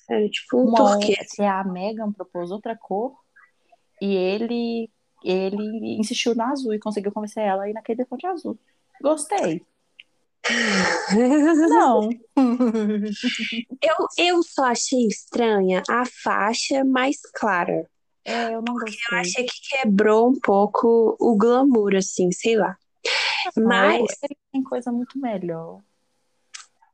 Era 0.08 0.28
tipo 0.28 0.58
um 0.58 0.68
uma 0.68 0.98
turquesa. 0.98 1.28
que 1.36 1.42
a 1.42 1.64
Megan 1.64 2.12
propôs 2.12 2.50
outra 2.50 2.76
cor 2.76 3.16
e 4.00 4.14
ele 4.14 4.90
ele 5.22 5.98
insistiu 5.98 6.34
no 6.34 6.42
azul 6.42 6.72
e 6.72 6.78
conseguiu 6.78 7.12
convencer 7.12 7.42
ela 7.44 7.64
a 7.64 7.70
ir 7.70 7.74
naquele 7.74 7.98
default 7.98 8.26
azul. 8.26 8.58
Gostei. 9.02 9.62
Não. 11.68 12.08
Eu, 13.82 14.06
eu 14.18 14.42
só 14.42 14.64
achei 14.64 15.06
estranha 15.06 15.82
a 15.88 16.04
faixa 16.22 16.84
mais 16.84 17.16
clara. 17.34 17.88
É, 18.24 18.54
eu 18.54 18.62
não 18.62 18.74
Eu 18.74 18.80
gostei. 18.80 19.18
achei 19.18 19.44
que 19.44 19.60
quebrou 19.70 20.28
um 20.30 20.38
pouco 20.40 21.16
o 21.18 21.36
glamour, 21.36 21.94
assim, 21.96 22.30
sei 22.32 22.56
lá. 22.56 22.76
Mas, 23.56 24.00
Mas 24.02 24.18
ele 24.22 24.36
tem 24.52 24.62
coisa 24.62 24.92
muito 24.92 25.18
melhor. 25.18 25.80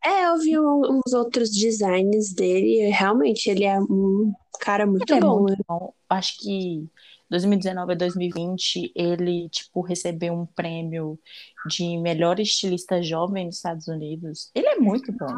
é, 0.04 0.26
eu 0.26 0.38
vi 0.38 0.58
um- 0.58 1.00
uns 1.04 1.12
outros 1.12 1.50
designs 1.50 2.32
dele 2.32 2.88
realmente 2.90 3.50
ele 3.50 3.64
é 3.64 3.78
um 3.80 4.32
cara 4.60 4.86
muito 4.86 5.10
Ele 5.12 5.18
é 5.18 5.20
bom. 5.20 5.40
muito 5.42 5.64
bom. 5.68 5.92
Acho 6.08 6.38
que 6.38 6.86
2019 7.28 7.92
a 7.92 7.97
2020 7.97 8.92
ele 8.95 9.49
tipo 9.49 9.80
recebeu 9.80 10.35
um 10.35 10.47
prêmio 10.47 11.18
de 11.66 11.99
melhor 11.99 12.38
estilista 12.38 13.02
jovem 13.02 13.47
nos 13.47 13.56
Estados 13.56 13.88
Unidos. 13.88 14.50
Ele 14.54 14.68
é 14.68 14.76
muito 14.76 15.12
bom. 15.12 15.37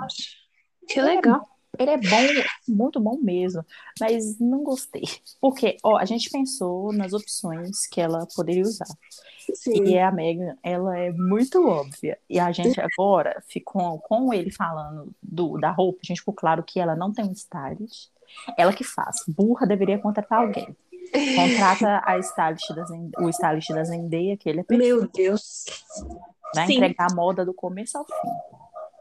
Que 0.88 1.00
legal. 1.00 1.46
Ele 1.78 1.90
é 1.90 1.96
bom, 1.96 2.42
muito 2.66 3.00
bom 3.00 3.18
mesmo, 3.22 3.64
mas 4.00 4.38
não 4.38 4.64
gostei. 4.64 5.02
Porque, 5.40 5.76
ó, 5.84 5.96
a 5.96 6.04
gente 6.04 6.30
pensou 6.30 6.92
nas 6.92 7.12
opções 7.12 7.86
que 7.86 8.00
ela 8.00 8.26
poderia 8.34 8.62
usar. 8.62 8.86
Sim. 9.54 9.84
E 9.84 9.98
a 9.98 10.10
Megan, 10.10 10.56
ela 10.62 10.98
é 10.98 11.12
muito 11.12 11.66
óbvia. 11.66 12.18
E 12.28 12.40
a 12.40 12.50
gente 12.52 12.80
agora 12.80 13.42
ficou 13.48 14.00
com 14.00 14.32
ele 14.32 14.50
falando 14.50 15.14
do, 15.22 15.58
da 15.58 15.70
roupa, 15.70 16.00
a 16.02 16.06
gente 16.06 16.20
ficou 16.20 16.34
claro 16.34 16.64
que 16.64 16.80
ela 16.80 16.96
não 16.96 17.12
tem 17.12 17.24
um 17.24 17.32
stylist. 17.32 18.08
Ela 18.56 18.72
que 18.72 18.84
faz. 18.84 19.16
Burra 19.26 19.66
deveria 19.66 19.98
contratar 19.98 20.40
alguém. 20.40 20.76
Contrata 21.12 22.02
a 22.04 22.18
stylist 22.18 22.74
da 22.74 22.84
Zend- 22.84 23.12
o 23.18 23.28
stylist 23.28 23.70
da 23.70 23.84
Zendaya, 23.84 24.36
que 24.36 24.48
ele 24.48 24.60
é 24.60 24.64
perfeito. 24.64 24.96
Meu 24.96 25.08
Deus. 25.08 25.64
Vai 26.54 26.66
Sim. 26.66 26.76
entregar 26.76 27.08
a 27.10 27.14
moda 27.14 27.44
do 27.44 27.54
começo 27.54 27.98
ao 27.98 28.04
fim. 28.04 28.12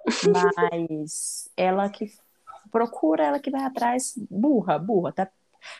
Mas 0.33 1.49
ela 1.55 1.89
que 1.89 2.11
procura, 2.71 3.25
ela 3.25 3.39
que 3.39 3.49
vai 3.49 3.63
atrás, 3.63 4.13
burra, 4.29 4.77
burra, 4.77 5.11
tá, 5.11 5.29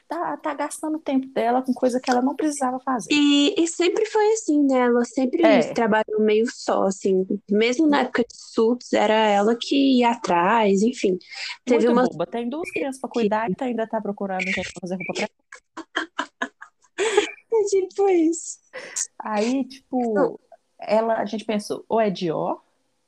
tá, 0.08 0.38
tá 0.38 0.54
gastando 0.54 0.96
o 0.98 1.02
tempo 1.02 1.28
dela 1.28 1.62
com 1.62 1.74
coisa 1.74 2.00
que 2.00 2.10
ela 2.10 2.22
não 2.22 2.36
precisava 2.36 2.80
fazer. 2.80 3.10
E, 3.12 3.56
e 3.62 3.68
sempre 3.68 4.06
foi 4.06 4.34
assim, 4.34 4.64
né? 4.64 4.80
Ela 4.80 5.04
sempre 5.06 5.44
É. 5.46 5.74
trabalhou 5.74 6.20
meio 6.20 6.46
só, 6.52 6.84
assim. 6.84 7.26
Mesmo 7.50 7.88
na 7.88 8.02
época 8.02 8.24
de 8.24 8.36
Suits, 8.36 8.94
era 8.94 9.14
ela 9.14 9.56
que 9.60 10.00
ia 10.00 10.12
atrás, 10.12 10.82
enfim. 10.82 11.18
Teve 11.66 11.86
Muito 11.88 12.00
uma. 12.00 12.08
boba. 12.10 12.26
Tem 12.28 12.50
duas 12.50 12.70
crianças 12.72 13.00
pra 13.02 13.10
cuidar 13.10 13.50
e 13.50 13.56
tá- 13.56 13.66
ainda 13.66 13.88
tá 13.88 14.02
procurando 14.02 14.44
gente 14.46 14.72
pra 14.74 14.82
fazer 14.82 14.96
roupa 14.96 15.14
pra 15.14 15.28
É 17.54 17.64
tipo 17.70 18.08
isso. 18.10 18.58
Aí, 19.20 19.64
tipo, 19.66 20.40
ela, 20.80 21.16
a 21.18 21.26
gente 21.26 21.46
pensou, 21.46 21.84
ou 21.90 22.00
é 22.00 22.10
Dior, 22.10 22.62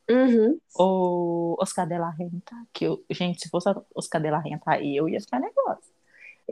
Uhum. 0.10 0.58
ou 0.76 1.56
Oscar 1.60 1.88
de 1.88 1.98
la 1.98 2.10
Renta, 2.10 2.56
que 2.74 2.86
eu, 2.86 3.04
gente, 3.12 3.42
se 3.42 3.50
fosse 3.50 3.70
Oscar 3.94 4.20
de 4.22 4.32
la 4.32 4.40
Renta 4.40 4.72
aí, 4.72 4.96
eu 4.96 5.08
ia 5.08 5.20
ficar 5.22 5.40
negócio. 5.40 5.89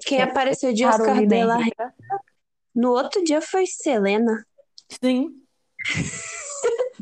Quem 0.06 0.22
apareceu 0.22 0.74
de 0.74 0.86
Oscar 0.86 1.06
Carolina 1.08 1.36
de 1.36 1.44
la 1.44 1.60
Herrera, 1.60 1.94
No 2.76 2.92
outro 2.92 3.24
dia 3.24 3.42
foi 3.42 3.66
Selena. 3.66 4.46
Sim. 5.02 5.42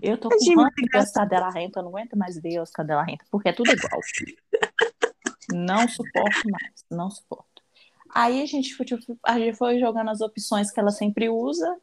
Eu 0.01 0.17
tô 0.17 0.29
com 0.29 0.35
ranço 0.35 0.75
de 0.75 0.97
Oscar 0.97 1.27
de 1.27 1.39
la 1.39 1.49
Renta, 1.49 1.79
eu 1.79 1.83
não 1.83 1.89
aguento 1.89 2.17
mais 2.17 2.37
ver 2.39 2.59
Oscar 2.59 2.85
de 2.85 2.93
la 2.93 3.03
Renta, 3.03 3.25
porque 3.31 3.49
é 3.49 3.53
tudo 3.53 3.71
igual. 3.71 3.99
Não 5.51 5.87
suporto 5.87 6.49
mais, 6.49 6.83
não 6.89 7.09
suporto. 7.09 7.61
Aí 8.09 8.41
a 8.41 8.45
gente, 8.45 8.73
foi, 8.73 8.85
tipo, 8.85 9.17
a 9.23 9.37
gente 9.37 9.55
foi 9.55 9.79
jogando 9.79 10.09
as 10.09 10.19
opções 10.19 10.71
que 10.71 10.79
ela 10.79 10.89
sempre 10.89 11.29
usa, 11.29 11.77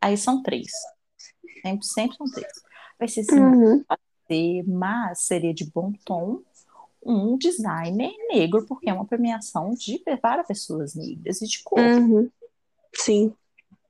aí 0.00 0.16
são 0.16 0.42
três. 0.42 0.70
Sempre, 1.62 1.84
sempre 1.86 2.16
são 2.16 2.26
três. 2.30 2.52
Vai 2.98 3.08
ser 3.08 3.20
assim, 3.22 3.40
Uhum. 3.40 3.84
ser, 4.28 4.62
mas 4.68 5.22
seria 5.22 5.52
de 5.52 5.68
bom 5.70 5.92
tom 6.04 6.40
um 7.04 7.36
designer 7.36 8.12
negro, 8.32 8.66
porque 8.66 8.88
é 8.88 8.92
uma 8.92 9.06
premiação 9.06 9.70
de 9.70 9.98
para 10.20 10.44
pessoas 10.44 10.94
negras 10.94 11.40
e 11.42 11.46
de 11.46 11.62
cor. 11.62 11.80
Uhum. 11.80 12.30
Sim. 12.94 13.32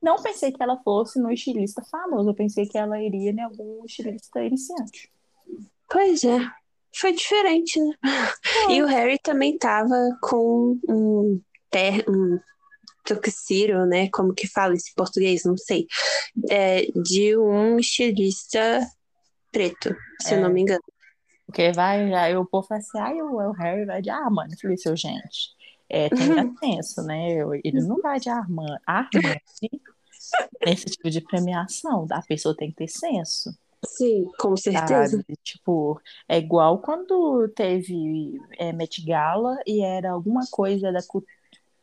Não 0.01 0.21
pensei 0.21 0.51
que 0.51 0.61
ela 0.61 0.81
fosse 0.83 1.19
no 1.19 1.31
estilista 1.31 1.83
famoso, 1.83 2.29
eu 2.29 2.33
pensei 2.33 2.65
que 2.65 2.77
ela 2.77 3.01
iria 3.01 3.31
em 3.31 3.41
algum 3.41 3.85
estilista 3.85 4.43
iniciante. 4.43 5.11
Pois 5.89 6.23
é. 6.23 6.39
Foi 6.93 7.13
diferente, 7.13 7.79
né? 7.79 7.93
E 8.69 8.81
o 8.81 8.85
Harry 8.85 9.17
também 9.19 9.57
tava 9.57 9.95
com 10.21 10.77
um, 10.89 11.41
ter, 11.69 12.03
um 12.09 12.37
tuxedo, 13.05 13.85
né? 13.85 14.09
Como 14.09 14.33
que 14.33 14.47
fala 14.47 14.73
esse 14.73 14.93
português? 14.93 15.43
Não 15.45 15.55
sei. 15.55 15.87
É, 16.49 16.85
de 16.95 17.37
um 17.37 17.79
estilista 17.79 18.85
preto, 19.51 19.95
se 20.21 20.33
É. 20.33 20.37
eu 20.37 20.41
não 20.41 20.49
me 20.51 20.61
engano. 20.61 20.81
Porque 21.51 21.71
vai, 21.73 22.09
já, 22.09 22.39
o 22.39 22.45
povo 22.45 22.65
fala 22.65 22.79
assim, 22.79 22.97
ai, 22.97 23.21
o, 23.21 23.35
o 23.35 23.51
Harry 23.51 23.85
vai 23.85 24.01
de 24.01 24.09
Armani. 24.09 24.53
Eu 24.53 24.59
falei, 24.59 24.77
seu 24.77 24.95
gente, 24.95 25.53
é, 25.89 26.07
tenha 26.07 26.49
senso, 26.63 27.03
né? 27.03 27.33
Eu- 27.33 27.53
Ele 27.55 27.81
não 27.81 27.97
vai 28.01 28.19
de 28.21 28.29
Armani, 28.29 28.77
Armani 28.87 29.41
nesse 30.65 30.85
tipo 30.85 31.09
de 31.09 31.19
premiação. 31.19 32.07
A 32.09 32.21
pessoa 32.21 32.55
tem 32.55 32.69
que 32.69 32.77
ter 32.77 32.87
senso, 32.87 33.53
Sim, 33.85 34.29
com 34.39 34.55
certeza. 34.55 35.17
sabe? 35.17 35.25
Tipo, 35.43 35.99
é 36.29 36.37
igual 36.37 36.79
quando 36.79 37.49
teve 37.49 38.39
é, 38.57 38.71
Met 38.71 39.05
Gala 39.05 39.57
e 39.67 39.83
era 39.83 40.11
alguma 40.11 40.45
coisa 40.49 40.89
da 40.89 40.99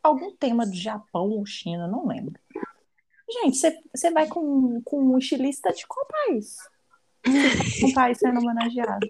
algum 0.02 0.34
tema 0.34 0.64
do 0.64 0.75
Japão 0.75 1.28
ou 1.28 1.44
China, 1.44 1.87
não 1.87 2.06
lembro. 2.06 2.34
Gente, 3.30 3.58
você- 3.58 3.78
você 3.94 4.10
vai 4.10 4.26
com, 4.28 4.80
com 4.82 4.98
um 4.98 5.18
estilista 5.18 5.70
de 5.72 5.87
qual 5.87 6.06
país? 6.06 6.56
Um 7.84 7.92
país 7.92 8.18
sendo 8.18 8.40
homenageado. 8.40 9.06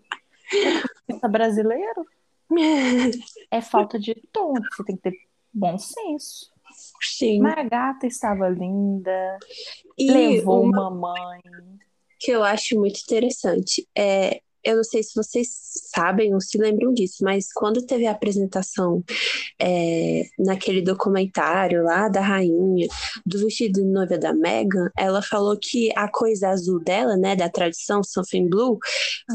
É 0.52 0.68
estilista 0.78 1.28
brasileiro? 1.28 2.06
É 3.50 3.60
falta 3.60 3.98
de 3.98 4.14
tom, 4.32 4.54
você 4.72 4.84
tem 4.84 4.96
que 4.96 5.02
ter 5.02 5.12
bom 5.52 5.76
senso. 5.78 6.50
Sim. 7.00 7.40
Mas 7.40 7.58
a 7.58 7.62
gata 7.62 8.06
estava 8.06 8.48
linda, 8.48 9.38
E 9.98 10.10
levou 10.10 10.62
uma 10.62 10.90
mamãe. 10.90 11.40
que 12.18 12.30
eu 12.30 12.42
acho 12.44 12.76
muito 12.78 13.00
interessante 13.00 13.86
é. 13.96 14.40
Eu 14.64 14.76
não 14.76 14.84
sei 14.84 15.02
se 15.02 15.14
vocês 15.14 15.48
sabem 15.94 16.34
ou 16.34 16.40
se 16.40 16.58
lembram 16.58 16.92
disso, 16.92 17.22
mas 17.22 17.52
quando 17.52 17.84
teve 17.86 18.06
a 18.06 18.12
apresentação 18.12 19.02
é, 19.60 20.24
naquele 20.38 20.82
documentário 20.82 21.82
lá 21.84 22.08
da 22.08 22.20
rainha, 22.20 22.88
do 23.24 23.38
vestido 23.38 23.80
de 23.80 23.86
noiva 23.86 24.18
da 24.18 24.32
Meghan, 24.34 24.90
ela 24.96 25.22
falou 25.22 25.56
que 25.60 25.90
a 25.96 26.08
coisa 26.08 26.48
azul 26.48 26.80
dela, 26.80 27.16
né, 27.16 27.36
da 27.36 27.48
tradição 27.48 28.02
Something 28.02 28.48
Blue, 28.48 28.78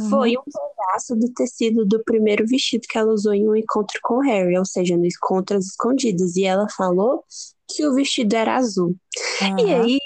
foi 0.09 0.31
um 0.37 0.43
pedaço 0.43 1.15
do 1.15 1.31
tecido 1.33 1.85
do 1.85 2.03
primeiro 2.03 2.45
vestido 2.45 2.87
que 2.89 2.97
ela 2.97 3.11
usou 3.11 3.33
em 3.33 3.47
um 3.47 3.55
encontro 3.55 3.99
com 4.03 4.15
o 4.15 4.21
Harry, 4.21 4.57
ou 4.57 4.65
seja, 4.65 4.97
no 4.97 5.05
encontro 5.05 5.57
às 5.57 5.65
escondidas. 5.65 6.35
E 6.35 6.45
ela 6.45 6.67
falou 6.69 7.23
que 7.69 7.85
o 7.85 7.93
vestido 7.93 8.35
era 8.35 8.55
azul. 8.55 8.95
E 9.41 9.45
Aham. 9.45 9.83
aí 9.83 9.97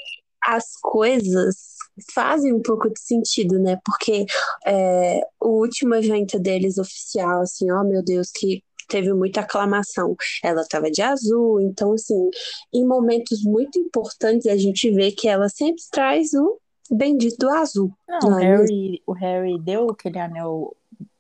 as 0.44 0.66
coisas 0.82 1.77
fazem 2.14 2.54
um 2.54 2.62
pouco 2.62 2.90
de 2.90 3.00
sentido, 3.00 3.60
né? 3.60 3.80
Porque 3.84 4.26
é, 4.66 5.22
o 5.42 5.60
último 5.62 5.96
evento 5.96 6.40
deles 6.40 6.78
oficial, 6.78 7.42
assim, 7.42 7.72
ó 7.72 7.84
meu 7.84 8.04
Deus, 8.04 8.32
que 8.32 8.64
teve 8.88 9.14
muita 9.14 9.42
aclamação. 9.42 10.16
Ela 10.44 10.62
estava 10.62 10.90
de 10.90 11.02
azul, 11.02 11.60
então 11.62 11.94
assim, 11.94 12.30
em 12.74 12.86
momentos 12.86 13.44
muito 13.44 13.78
importantes 13.80 14.48
a 14.48 14.58
gente 14.58 14.90
vê 14.92 15.12
que 15.12 15.28
ela 15.28 15.50
sempre 15.50 15.84
traz 15.92 16.34
o 16.34 16.60
bendito 16.90 17.50
azul. 17.50 17.92
Não, 18.08 18.20
Não 18.30 18.38
o 18.38 18.40
é? 18.40 18.44
Harry, 18.44 19.04
o 19.06 19.14
Harry 19.14 19.60
deu 19.60 19.90
aquele 19.90 20.20
anel 20.20 20.76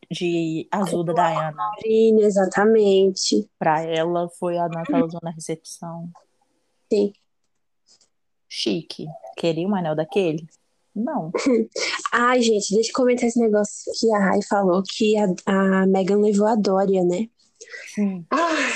de 0.10 0.68
azul 0.72 1.04
da 1.04 1.14
Diana 1.14 1.52
Marina, 1.52 2.22
exatamente. 2.22 3.50
pra 3.60 3.82
ela, 3.82 4.30
foi 4.30 4.58
a 4.58 4.66
anel 4.66 4.84
que 4.84 4.94
ela 4.94 5.06
usou 5.06 5.20
na 5.22 5.32
recepção. 5.32 6.10
Sim. 6.92 7.12
Chique. 8.48 9.06
Queria 9.36 9.68
um 9.68 9.76
anel 9.76 9.96
daquele? 9.96 10.48
Não. 10.98 11.32
Ai, 12.12 12.42
gente, 12.42 12.74
deixa 12.74 12.90
eu 12.90 12.94
comentar 12.94 13.28
esse 13.28 13.40
negócio 13.40 13.92
que 14.00 14.12
a 14.14 14.20
Rai 14.20 14.40
falou 14.50 14.82
que 14.84 15.16
a, 15.18 15.28
a 15.46 15.86
Megan 15.86 16.20
levou 16.20 16.48
a 16.48 16.56
Dória, 16.56 17.04
né? 17.04 17.28
Sim. 17.94 18.26
Ai, 18.32 18.74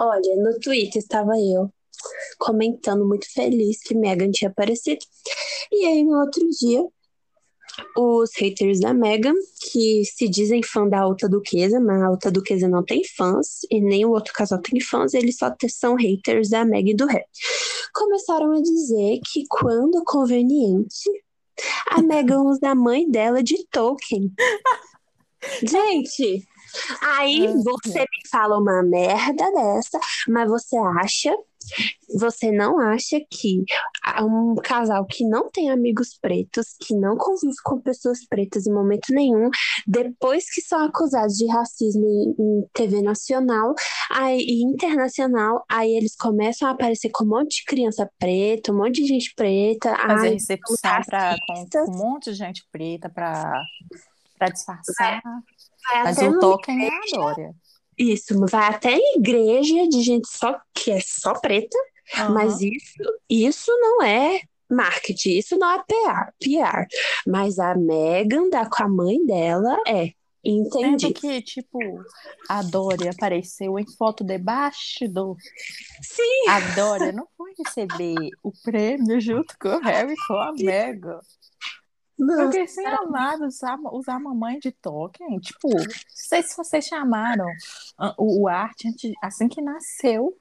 olha, 0.00 0.36
no 0.36 0.58
Twitter 0.58 1.00
estava 1.00 1.32
eu 1.38 1.72
comentando 2.38 3.06
muito 3.06 3.32
feliz 3.32 3.80
que 3.80 3.94
Megan 3.94 4.30
tinha 4.32 4.50
aparecido. 4.50 5.04
E 5.70 5.86
aí, 5.86 6.02
no 6.02 6.18
outro 6.18 6.44
dia, 6.60 6.84
os 7.96 8.30
haters 8.36 8.80
da 8.80 8.92
Megan, 8.92 9.34
que 9.70 10.02
se 10.04 10.28
dizem 10.28 10.62
fã 10.62 10.88
da 10.88 11.00
Alta 11.00 11.28
Duquesa, 11.28 11.80
mas 11.80 12.02
a 12.02 12.06
Alta 12.06 12.30
Duquesa 12.30 12.68
não 12.68 12.84
tem 12.84 13.02
fãs, 13.16 13.60
e 13.70 13.80
nem 13.80 14.04
o 14.04 14.10
outro 14.10 14.32
casal 14.32 14.60
tem 14.60 14.80
fãs, 14.80 15.14
eles 15.14 15.36
só 15.36 15.54
são 15.68 15.94
haters 15.94 16.50
da 16.50 16.64
Meg 16.64 16.90
e 16.90 16.94
do 16.94 17.06
Harry. 17.06 17.24
Começaram 17.94 18.52
a 18.52 18.60
dizer 18.60 19.20
que 19.30 19.44
quando 19.48 20.02
conveniente, 20.04 21.08
a 21.90 22.02
Megan 22.02 22.42
usa 22.42 22.70
a 22.70 22.74
mãe 22.74 23.10
dela 23.10 23.42
de 23.42 23.66
Tolkien. 23.70 24.32
Gente, 25.62 26.46
aí 27.00 27.46
você 27.62 28.00
me 28.00 28.28
fala 28.30 28.58
uma 28.58 28.82
merda 28.82 29.50
dessa, 29.52 29.98
mas 30.28 30.48
você 30.48 30.76
acha, 30.76 31.34
você 32.18 32.50
não 32.50 32.78
acha 32.78 33.18
que 33.30 33.64
um 34.20 34.54
casal 34.56 35.04
que 35.06 35.24
não 35.24 35.50
tem 35.50 35.70
amigos 35.70 36.18
pretos, 36.20 36.76
que 36.80 36.94
não 36.94 37.16
convive 37.16 37.54
com 37.64 37.80
pessoas 37.80 38.24
pretas 38.26 38.66
em 38.66 38.72
momento 38.72 39.12
nenhum, 39.12 39.50
depois 39.86 40.52
que 40.52 40.60
são 40.60 40.84
acusados 40.84 41.36
de 41.36 41.46
racismo 41.46 42.04
em, 42.04 42.34
em 42.38 42.68
TV 42.72 43.02
nacional 43.02 43.74
aí, 44.10 44.38
e 44.38 44.62
internacional, 44.64 45.64
aí 45.68 45.90
eles 45.92 46.14
começam 46.16 46.68
a 46.68 46.72
aparecer 46.72 47.10
com 47.10 47.24
um 47.24 47.28
monte 47.28 47.58
de 47.58 47.64
criança 47.64 48.08
preta, 48.18 48.72
um 48.72 48.76
monte 48.76 49.02
de 49.02 49.06
gente 49.06 49.32
preta, 49.34 49.96
Fazer 49.96 50.28
ai, 50.28 50.34
recepção 50.34 50.76
pra, 51.06 51.36
com, 51.46 51.66
com 51.66 51.92
um 51.92 51.96
monte 51.96 52.30
de 52.30 52.36
gente 52.36 52.66
preta 52.70 53.08
pra 53.08 53.52
disfarçar. 54.52 55.22
vai 55.22 56.04
Mas 56.04 56.18
o 56.18 56.38
Tolkien 56.38 56.84
é 56.84 56.88
a 56.88 57.16
Dória. 57.16 57.54
Isso, 57.98 58.38
vai 58.46 58.68
até 58.68 58.96
igreja 59.16 59.88
de 59.88 60.02
gente 60.02 60.28
só 60.28 60.58
que 60.74 60.90
é 60.90 61.00
só 61.00 61.34
preta, 61.38 61.76
mas 62.30 62.54
Aham. 62.54 62.70
isso, 62.72 63.18
isso 63.28 63.70
não 63.80 64.02
é 64.02 64.40
marketing, 64.70 65.38
isso 65.38 65.56
não 65.58 65.70
é 65.70 65.78
PR, 65.78 66.32
PR. 66.40 66.86
Mas 67.26 67.58
a 67.58 67.74
Megan 67.74 68.48
dá 68.48 68.68
com 68.68 68.82
a 68.82 68.88
mãe 68.88 69.24
dela 69.24 69.76
é. 69.86 70.12
Entendi. 70.44 71.06
Sendo 71.06 71.14
que, 71.14 71.40
tipo, 71.42 71.78
a 72.48 72.62
Dória 72.62 73.12
apareceu 73.12 73.78
em 73.78 73.86
foto 73.96 74.24
debaixo 74.24 75.06
do. 75.08 75.36
Sim, 76.02 76.48
A 76.48 76.58
Dória 76.74 77.12
não 77.12 77.28
foi 77.36 77.52
receber 77.56 78.30
o 78.42 78.50
prêmio 78.64 79.20
junto 79.20 79.56
com 79.56 79.68
o 79.68 79.80
Harry 79.80 80.16
com 80.26 80.34
a 80.34 80.52
Meghan. 80.58 81.20
Não. 82.26 82.44
Porque 82.44 82.66
sem 82.66 82.86
amado 82.86 83.46
usar, 83.46 83.78
usar 83.92 84.14
a 84.16 84.20
mamãe 84.20 84.58
de 84.58 84.70
Tolkien, 84.72 85.38
tipo, 85.38 85.68
não 85.68 85.84
sei 86.08 86.42
se 86.42 86.56
vocês 86.56 86.84
chamaram 86.86 87.46
o, 88.18 88.42
o 88.42 88.48
Art 88.48 88.84
antes- 88.86 89.12
assim 89.22 89.48
que 89.48 89.60
nasceu, 89.60 90.36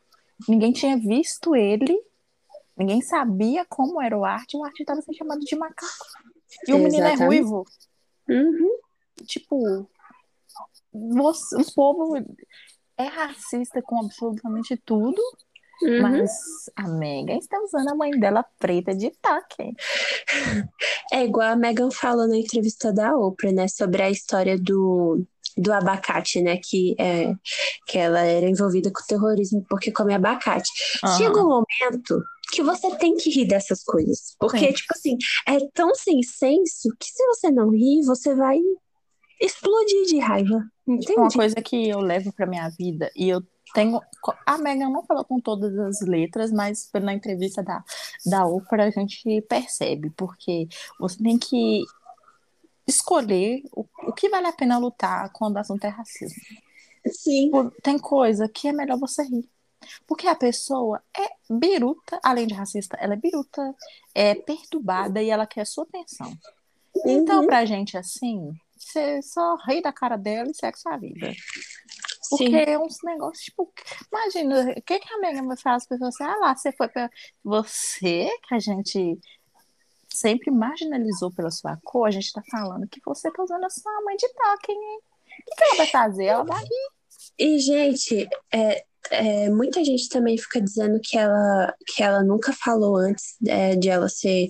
ninguém 0.48 0.72
tinha 0.72 0.98
visto 0.98 1.56
ele, 1.56 1.98
ninguém 2.78 3.02
sabia 3.02 3.66
como 3.66 4.02
era 4.02 4.18
o 4.18 4.26
Art, 4.26 4.54
e 4.54 4.58
o 4.58 4.64
Art 4.64 4.80
estava 4.80 5.02
sendo 5.02 5.16
chamado 5.18 5.40
de 5.42 5.56
macaco. 5.56 6.06
E 6.68 6.74
o 6.74 6.78
menino 6.78 7.04
é 7.06 7.14
Exatamente. 7.14 7.42
ruivo. 7.44 7.66
Uhum. 8.30 8.78
Tipo, 9.26 9.88
você- 10.94 11.56
o 11.58 11.74
povo 11.74 12.16
é 12.98 13.04
racista 13.06 13.82
com 13.82 14.00
absolutamente 14.00 14.76
tudo, 14.78 15.22
Uhum. 15.82 16.02
mas 16.02 16.32
a 16.76 16.88
Megan 16.88 17.38
está 17.38 17.60
usando 17.62 17.90
a 17.90 17.96
mãe 17.96 18.12
dela 18.12 18.46
preta 18.60 18.94
de 18.96 19.12
Tolkien. 19.22 19.76
É 21.12 21.24
igual 21.26 21.50
a 21.50 21.56
Megan 21.56 21.92
falou 21.92 22.28
na 22.28 22.38
entrevista 22.38 22.94
da 22.94 23.16
Oprah, 23.16 23.52
né, 23.52 23.68
sobre 23.68 24.02
a 24.02 24.10
história 24.10 24.58
do, 24.58 25.26
do 25.58 25.74
abacate, 25.74 26.42
né, 26.42 26.58
que, 26.58 26.96
é, 27.00 27.34
que 27.88 27.98
ela 27.98 28.22
era 28.22 28.48
envolvida 28.48 28.92
com 28.92 29.04
terrorismo 29.08 29.66
porque 29.70 29.92
come 29.92 30.14
abacate. 30.14 30.70
Aham. 31.04 31.18
Chega 31.18 31.40
um 31.42 31.50
momento 31.50 32.24
que 32.54 32.62
você 32.62 32.96
tem 32.98 33.16
que 33.16 33.30
rir 33.30 33.48
dessas 33.48 33.84
coisas, 33.84 34.36
porque, 34.40 34.68
Sim. 34.68 34.74
tipo 34.74 34.94
assim, 34.94 35.18
é 35.48 35.58
tão 35.74 35.96
sem 35.96 36.22
senso 36.22 36.90
que 37.00 37.08
se 37.08 37.26
você 37.28 37.50
não 37.50 37.70
rir, 37.72 38.04
você 38.06 38.36
vai 38.36 38.60
explodir 39.40 40.06
de 40.06 40.20
raiva, 40.20 40.62
Uma 40.86 40.98
entende? 40.98 41.36
coisa 41.36 41.56
que 41.56 41.90
eu 41.90 42.00
levo 42.00 42.32
pra 42.34 42.46
minha 42.46 42.70
vida 42.78 43.10
e 43.16 43.30
eu 43.30 43.42
tenho. 43.74 44.02
A 44.46 44.58
Megan 44.58 44.90
não 44.90 45.04
falou 45.06 45.24
com 45.26 45.40
todas 45.40 45.78
as 45.80 46.02
letras, 46.02 46.52
mas 46.52 46.90
na 47.02 47.14
entrevista 47.14 47.64
da, 47.64 47.84
da 48.26 48.46
Oprah 48.46 48.86
a 48.86 48.90
gente 48.92 49.42
percebe, 49.42 50.10
porque 50.12 50.68
você 51.00 51.18
tem 51.22 51.38
que 51.38 51.84
escolher 52.88 53.64
o, 53.72 53.86
o 54.08 54.14
que 54.14 54.30
vale 54.30 54.48
a 54.48 54.54
pena 54.54 54.78
lutar 54.78 55.32
quando 55.34 55.56
o 55.56 55.60
assunto 55.60 55.84
é 55.86 55.90
racismo. 55.90 56.42
Sim, 57.08 57.52
Tem 57.82 57.98
coisa 57.98 58.48
que 58.48 58.68
é 58.68 58.74
melhor 58.74 58.98
você 59.00 59.24
rir. 59.24 59.50
Porque 60.06 60.28
a 60.28 60.36
pessoa 60.36 61.02
é 61.18 61.28
biruta, 61.50 62.20
além 62.24 62.46
de 62.46 62.54
racista, 62.54 62.96
ela 62.98 63.14
é 63.14 63.18
biruta, 63.18 63.76
é 64.14 64.36
perturbada 64.36 65.22
e 65.24 65.30
ela 65.32 65.48
quer 65.48 65.66
sua 65.66 65.84
atenção. 65.86 66.32
Então, 67.06 67.42
Uhum. 67.42 67.48
pra 67.48 67.66
gente 67.66 67.98
assim, 67.98 68.54
você 68.78 69.22
só 69.24 69.56
ri 69.68 69.82
da 69.82 69.92
cara 69.92 70.18
dela 70.18 70.52
e 70.52 70.54
segue 70.54 70.78
sua 70.78 70.98
vida. 70.98 71.34
Porque 72.32 72.46
sim. 72.46 72.56
é 72.56 72.80
uns 72.80 72.98
negócios, 73.04 73.44
tipo, 73.44 73.74
imagina, 74.10 74.72
o 74.72 74.82
que, 74.82 75.00
que 75.00 75.14
a 75.14 75.18
Megan 75.20 75.48
vai 75.48 75.58
falar 75.58 75.80
pessoas 75.80 76.16
assim, 76.16 76.24
ah 76.24 76.38
lá, 76.38 76.56
você 76.56 76.72
foi 76.72 76.88
pra. 76.88 77.10
Você 77.44 78.30
que 78.48 78.56
a 78.56 78.60
gente 78.60 79.20
sempre 80.10 80.50
marginalizou 80.50 81.30
pela 81.32 81.52
sua 81.52 81.78
cor, 81.84 82.08
a 82.08 82.12
gente 82.12 82.26
está 82.26 82.42
falando 82.50 82.88
que 82.88 83.02
você 83.06 83.28
está 83.28 83.44
usando 83.44 83.66
a 83.66 83.70
sua 83.70 84.02
mãe 84.04 84.16
de 84.16 84.28
token, 84.30 84.76
hein? 84.76 85.00
O 85.02 85.44
que, 85.44 85.56
que 85.56 85.64
ela 85.64 85.76
vai 85.76 85.88
fazer? 85.88 86.26
Ela 86.26 86.44
vai 86.46 86.64
rir. 86.64 86.92
E, 87.38 87.60
gente, 87.60 88.30
é, 88.54 88.86
é, 89.10 89.50
muita 89.50 89.84
gente 89.84 90.08
também 90.10 90.38
fica 90.38 90.62
dizendo 90.62 91.00
que 91.02 91.18
ela, 91.18 91.74
que 91.88 92.04
ela 92.04 92.24
nunca 92.24 92.54
falou 92.54 92.98
antes 92.98 93.36
é, 93.48 93.76
de 93.76 93.90
ela 93.90 94.08
ser 94.08 94.50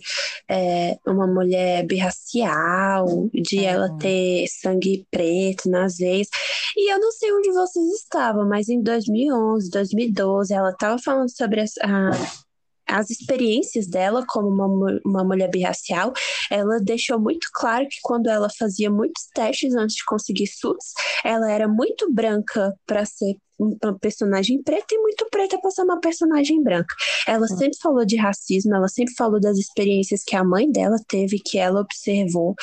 é, 0.49 0.97
uma 1.07 1.25
mulher 1.25 1.85
birracial, 1.85 3.29
de 3.33 3.57
uhum. 3.57 3.63
ela 3.63 3.97
ter 3.97 4.45
sangue 4.47 5.05
preto 5.09 5.69
nas 5.69 5.97
veias. 5.97 6.27
E 6.75 6.91
eu 6.91 6.99
não 6.99 7.11
sei 7.11 7.31
onde 7.31 7.51
vocês 7.51 7.85
estavam, 7.93 8.47
mas 8.47 8.69
em 8.69 8.81
2011, 8.81 9.69
2012, 9.69 10.53
ela 10.53 10.71
estava 10.71 10.97
falando 10.99 11.29
sobre 11.35 11.61
as, 11.61 11.77
a, 11.81 12.11
as 12.91 13.09
experiências 13.09 13.87
dela 13.87 14.25
como 14.27 14.49
uma, 14.49 14.99
uma 15.05 15.23
mulher 15.23 15.49
birracial, 15.49 16.11
ela 16.49 16.79
deixou 16.79 17.19
muito 17.19 17.47
claro 17.53 17.87
que 17.87 17.97
quando 18.03 18.27
ela 18.27 18.49
fazia 18.49 18.91
muitos 18.91 19.27
testes 19.33 19.73
antes 19.75 19.95
de 19.95 20.05
conseguir 20.05 20.47
SUS, 20.47 20.93
ela 21.23 21.49
era 21.51 21.67
muito 21.67 22.11
branca 22.11 22.75
para 22.85 23.05
ser 23.05 23.37
uma 23.61 23.99
personagem 23.99 24.61
preta 24.61 24.93
e 24.93 24.97
muito 24.97 25.27
preta 25.29 25.59
para 25.59 25.71
ser 25.71 25.83
uma 25.83 25.99
personagem 25.99 26.61
branca. 26.61 26.95
Ela 27.27 27.41
uhum. 27.41 27.57
sempre 27.57 27.77
falou 27.81 28.05
de 28.05 28.15
racismo, 28.15 28.75
ela 28.75 28.87
sempre 28.87 29.13
falou 29.15 29.39
das 29.39 29.57
experiências 29.57 30.23
que 30.23 30.35
a 30.35 30.43
mãe 30.43 30.69
dela 30.71 30.97
teve, 31.07 31.39
que 31.39 31.57
ela 31.57 31.81
observou. 31.81 32.55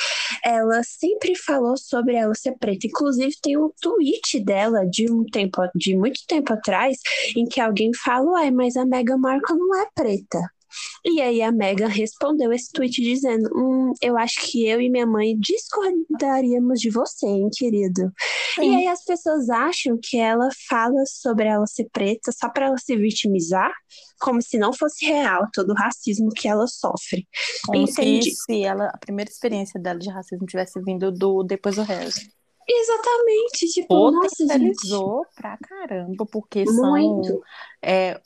Ela 0.43 0.81
sempre 0.83 1.35
falou 1.35 1.77
sobre 1.77 2.15
ela 2.15 2.35
ser 2.35 2.57
preta. 2.57 2.87
Inclusive 2.87 3.33
tem 3.41 3.57
um 3.57 3.71
tweet 3.81 4.39
dela 4.39 4.85
de 4.85 5.11
um 5.11 5.23
tempo, 5.25 5.61
de 5.75 5.95
muito 5.95 6.21
tempo 6.27 6.53
atrás, 6.53 6.97
em 7.35 7.45
que 7.45 7.61
alguém 7.61 7.91
falou: 7.93 8.35
"Ai, 8.35 8.51
mas 8.51 8.75
a 8.75 8.85
Meghan 8.85 9.17
Markle 9.17 9.57
não 9.57 9.75
é 9.81 9.87
preta". 9.95 10.39
E 11.05 11.21
aí 11.21 11.41
a 11.41 11.51
Megan 11.51 11.87
respondeu 11.87 12.51
esse 12.51 12.71
tweet 12.71 13.01
dizendo: 13.01 13.49
hum, 13.55 13.93
eu 14.01 14.17
acho 14.17 14.41
que 14.41 14.67
eu 14.67 14.81
e 14.81 14.89
minha 14.89 15.05
mãe 15.05 15.37
discordaríamos 15.37 16.79
de 16.79 16.89
você, 16.89 17.27
hein, 17.27 17.49
querido. 17.51 18.11
Sim. 18.55 18.71
E 18.71 18.75
aí 18.75 18.87
as 18.87 19.03
pessoas 19.03 19.49
acham 19.49 19.97
que 20.01 20.17
ela 20.17 20.49
fala 20.67 21.03
sobre 21.05 21.47
ela 21.47 21.65
ser 21.65 21.87
preta 21.91 22.31
só 22.31 22.49
para 22.49 22.67
ela 22.67 22.77
se 22.77 22.95
vitimizar, 22.95 23.71
como 24.19 24.41
se 24.41 24.57
não 24.57 24.73
fosse 24.73 25.05
real 25.05 25.47
todo 25.53 25.71
o 25.71 25.75
racismo 25.75 26.29
que 26.29 26.47
ela 26.47 26.67
sofre. 26.67 27.27
Como 27.65 27.81
Entendi. 27.81 28.31
se 28.31 28.63
ela, 28.63 28.87
a 28.87 28.97
primeira 28.97 29.31
experiência 29.31 29.79
dela 29.79 29.99
de 29.99 30.09
racismo 30.09 30.45
tivesse 30.45 30.81
vindo 30.81 31.11
do 31.11 31.43
depois 31.43 31.75
do 31.75 31.83
Harry. 31.83 32.11
Exatamente, 32.71 33.67
tipo, 33.73 34.11
nossa, 34.11 34.45
gente. 34.47 34.87
pra 35.35 35.57
caramba, 35.57 36.23
porque 36.31 36.63
Muito. 36.65 37.27
são 37.27 37.41
é, 37.81 38.21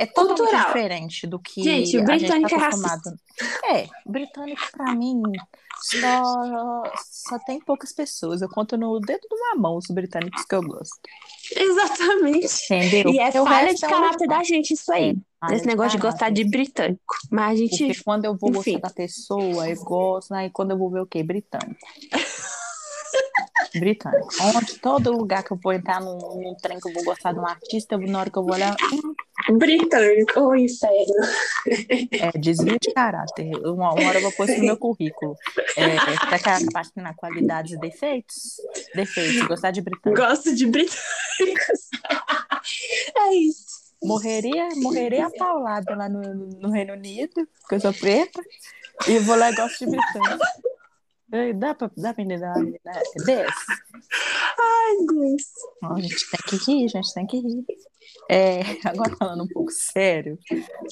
é 0.00 0.06
totalmente 0.06 0.66
diferente 0.66 1.26
do 1.26 1.38
que 1.38 1.62
gente, 1.62 1.98
o 1.98 2.04
britânico 2.04 2.32
a 2.32 2.48
gente 2.48 2.58
tá 2.58 2.66
acostumado. 2.68 3.20
É, 3.64 3.86
o 4.06 4.10
britânico 4.10 4.62
para 4.72 4.94
mim 4.94 5.20
só, 5.82 6.82
só 7.10 7.38
tem 7.40 7.60
poucas 7.60 7.92
pessoas. 7.92 8.40
Eu 8.40 8.48
conto 8.48 8.78
no 8.78 8.98
dedo 8.98 9.20
de 9.28 9.34
uma 9.34 9.56
mão 9.56 9.76
os 9.76 9.86
britânicos 9.88 10.44
que 10.44 10.54
eu 10.54 10.62
gosto. 10.62 10.98
Exatamente. 11.54 12.64
Entendeu? 12.64 13.12
E 13.12 13.18
é 13.18 13.30
falha 13.30 13.74
de 13.74 13.84
é 13.84 13.88
caráter 13.88 14.24
é 14.24 14.28
da 14.28 14.42
gente 14.42 14.72
isso 14.72 14.90
aí. 14.90 15.16
É, 15.50 15.54
esse 15.54 15.66
negócio 15.66 15.98
de, 15.98 16.02
gostar 16.02 16.30
de 16.30 16.44
britânico. 16.44 17.16
Mas 17.30 17.52
a 17.52 17.56
gente. 17.56 17.86
Porque 17.86 18.02
quando 18.02 18.24
eu 18.24 18.36
vou 18.36 18.50
Enfim. 18.50 18.72
gostar 18.72 18.88
da 18.88 18.94
pessoa, 18.94 19.68
eu 19.68 19.76
gosto, 19.84 20.32
né? 20.32 20.46
E 20.46 20.50
quando 20.50 20.70
eu 20.70 20.78
vou 20.78 20.90
ver 20.90 21.00
o 21.00 21.06
quê? 21.06 21.22
Britânico. 21.22 21.76
britânico. 23.74 24.28
Onde 24.42 24.78
todo 24.78 25.12
lugar 25.12 25.42
que 25.42 25.52
eu 25.52 25.58
vou 25.62 25.72
entrar 25.72 26.00
num, 26.00 26.18
num 26.18 26.54
trem 26.56 26.78
que 26.78 26.88
eu 26.88 26.94
vou 26.94 27.04
gostar 27.04 27.32
de 27.32 27.38
um 27.38 27.46
artista, 27.46 27.94
eu, 27.94 28.00
na 28.00 28.20
hora 28.20 28.30
que 28.30 28.38
eu 28.38 28.44
vou 28.44 28.54
olhar. 28.54 28.76
Hum, 28.92 29.14
britânico, 29.48 30.40
o 30.40 30.56
inferno. 30.56 31.14
É, 32.12 32.38
desvio 32.38 32.78
de 32.80 32.92
caráter. 32.92 33.50
Uma, 33.64 33.92
uma 33.92 34.08
hora 34.08 34.18
eu 34.18 34.22
vou 34.22 34.32
pôr 34.32 34.48
isso 34.48 34.58
no 34.58 34.66
meu 34.66 34.76
currículo. 34.76 35.36
É, 35.76 35.96
pra 36.26 36.38
que 36.38 36.48
a 36.48 36.58
parte 36.72 36.92
na 36.96 37.14
qualidades 37.14 37.72
e 37.72 37.78
defeitos? 37.78 38.60
Defeitos, 38.94 39.46
gostar 39.46 39.70
de 39.70 39.80
britânico. 39.80 40.22
Gosto 40.22 40.54
de 40.54 40.66
britânicos. 40.66 41.88
é 43.16 43.34
isso. 43.34 43.80
Morreria, 44.02 44.68
morreria 44.76 45.26
a 45.26 45.30
paulada 45.30 45.94
lá 45.94 46.08
no, 46.08 46.22
no 46.22 46.70
Reino 46.70 46.94
Unido, 46.94 47.46
porque 47.60 47.74
eu 47.74 47.80
sou 47.80 47.92
preta, 47.92 48.40
e 49.06 49.18
vou 49.18 49.36
lá 49.36 49.50
e 49.50 49.54
gosto 49.54 49.84
de 49.84 49.90
britânico. 49.90 50.69
Dá 51.56 51.74
pra, 51.74 51.90
dá 51.96 52.12
pra 52.12 52.22
entender, 52.22 52.40
né? 52.40 52.72
Desce. 53.24 53.66
Ai, 54.58 55.06
Deus. 55.06 55.42
A 55.82 56.00
gente 56.00 56.30
tem 56.30 56.40
que 56.46 56.70
rir, 56.70 56.84
a 56.84 56.88
gente 56.88 57.14
tem 57.14 57.26
que 57.26 57.36
rir. 57.38 57.64
É, 58.28 58.60
agora 58.84 59.16
falando 59.16 59.44
um 59.44 59.48
pouco 59.48 59.70
sério, 59.70 60.38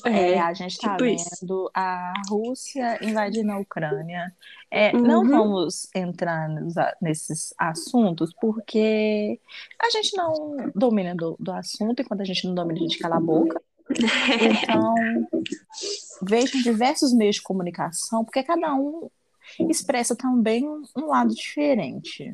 é, 0.04 0.32
é 0.32 0.40
a 0.40 0.52
gente 0.54 0.72
está 0.72 0.96
tipo 0.96 1.04
vendo 1.04 1.16
isso. 1.16 1.70
a 1.74 2.12
Rússia 2.28 2.98
invadindo 3.04 3.52
a 3.52 3.58
Ucrânia. 3.58 4.32
É, 4.70 4.94
uhum. 4.94 5.02
Não 5.02 5.26
vamos 5.26 5.88
entrar 5.94 6.48
nos, 6.48 6.74
nesses 7.00 7.54
assuntos, 7.58 8.32
porque 8.40 9.40
a 9.80 9.90
gente 9.90 10.16
não 10.16 10.70
domina 10.74 11.14
do, 11.14 11.36
do 11.40 11.50
assunto, 11.52 12.00
e 12.00 12.04
quando 12.04 12.20
a 12.20 12.24
gente 12.24 12.46
não 12.46 12.54
domina, 12.54 12.78
a 12.78 12.82
gente 12.82 12.98
cala 12.98 13.16
a 13.16 13.20
boca. 13.20 13.60
Então, 13.88 14.94
vejam 16.22 16.60
diversos 16.60 17.14
meios 17.14 17.36
de 17.36 17.42
comunicação, 17.42 18.22
porque 18.22 18.42
cada 18.42 18.74
um 18.74 19.08
expressa 19.68 20.16
também 20.16 20.66
um 20.68 21.06
lado 21.06 21.34
diferente. 21.34 22.32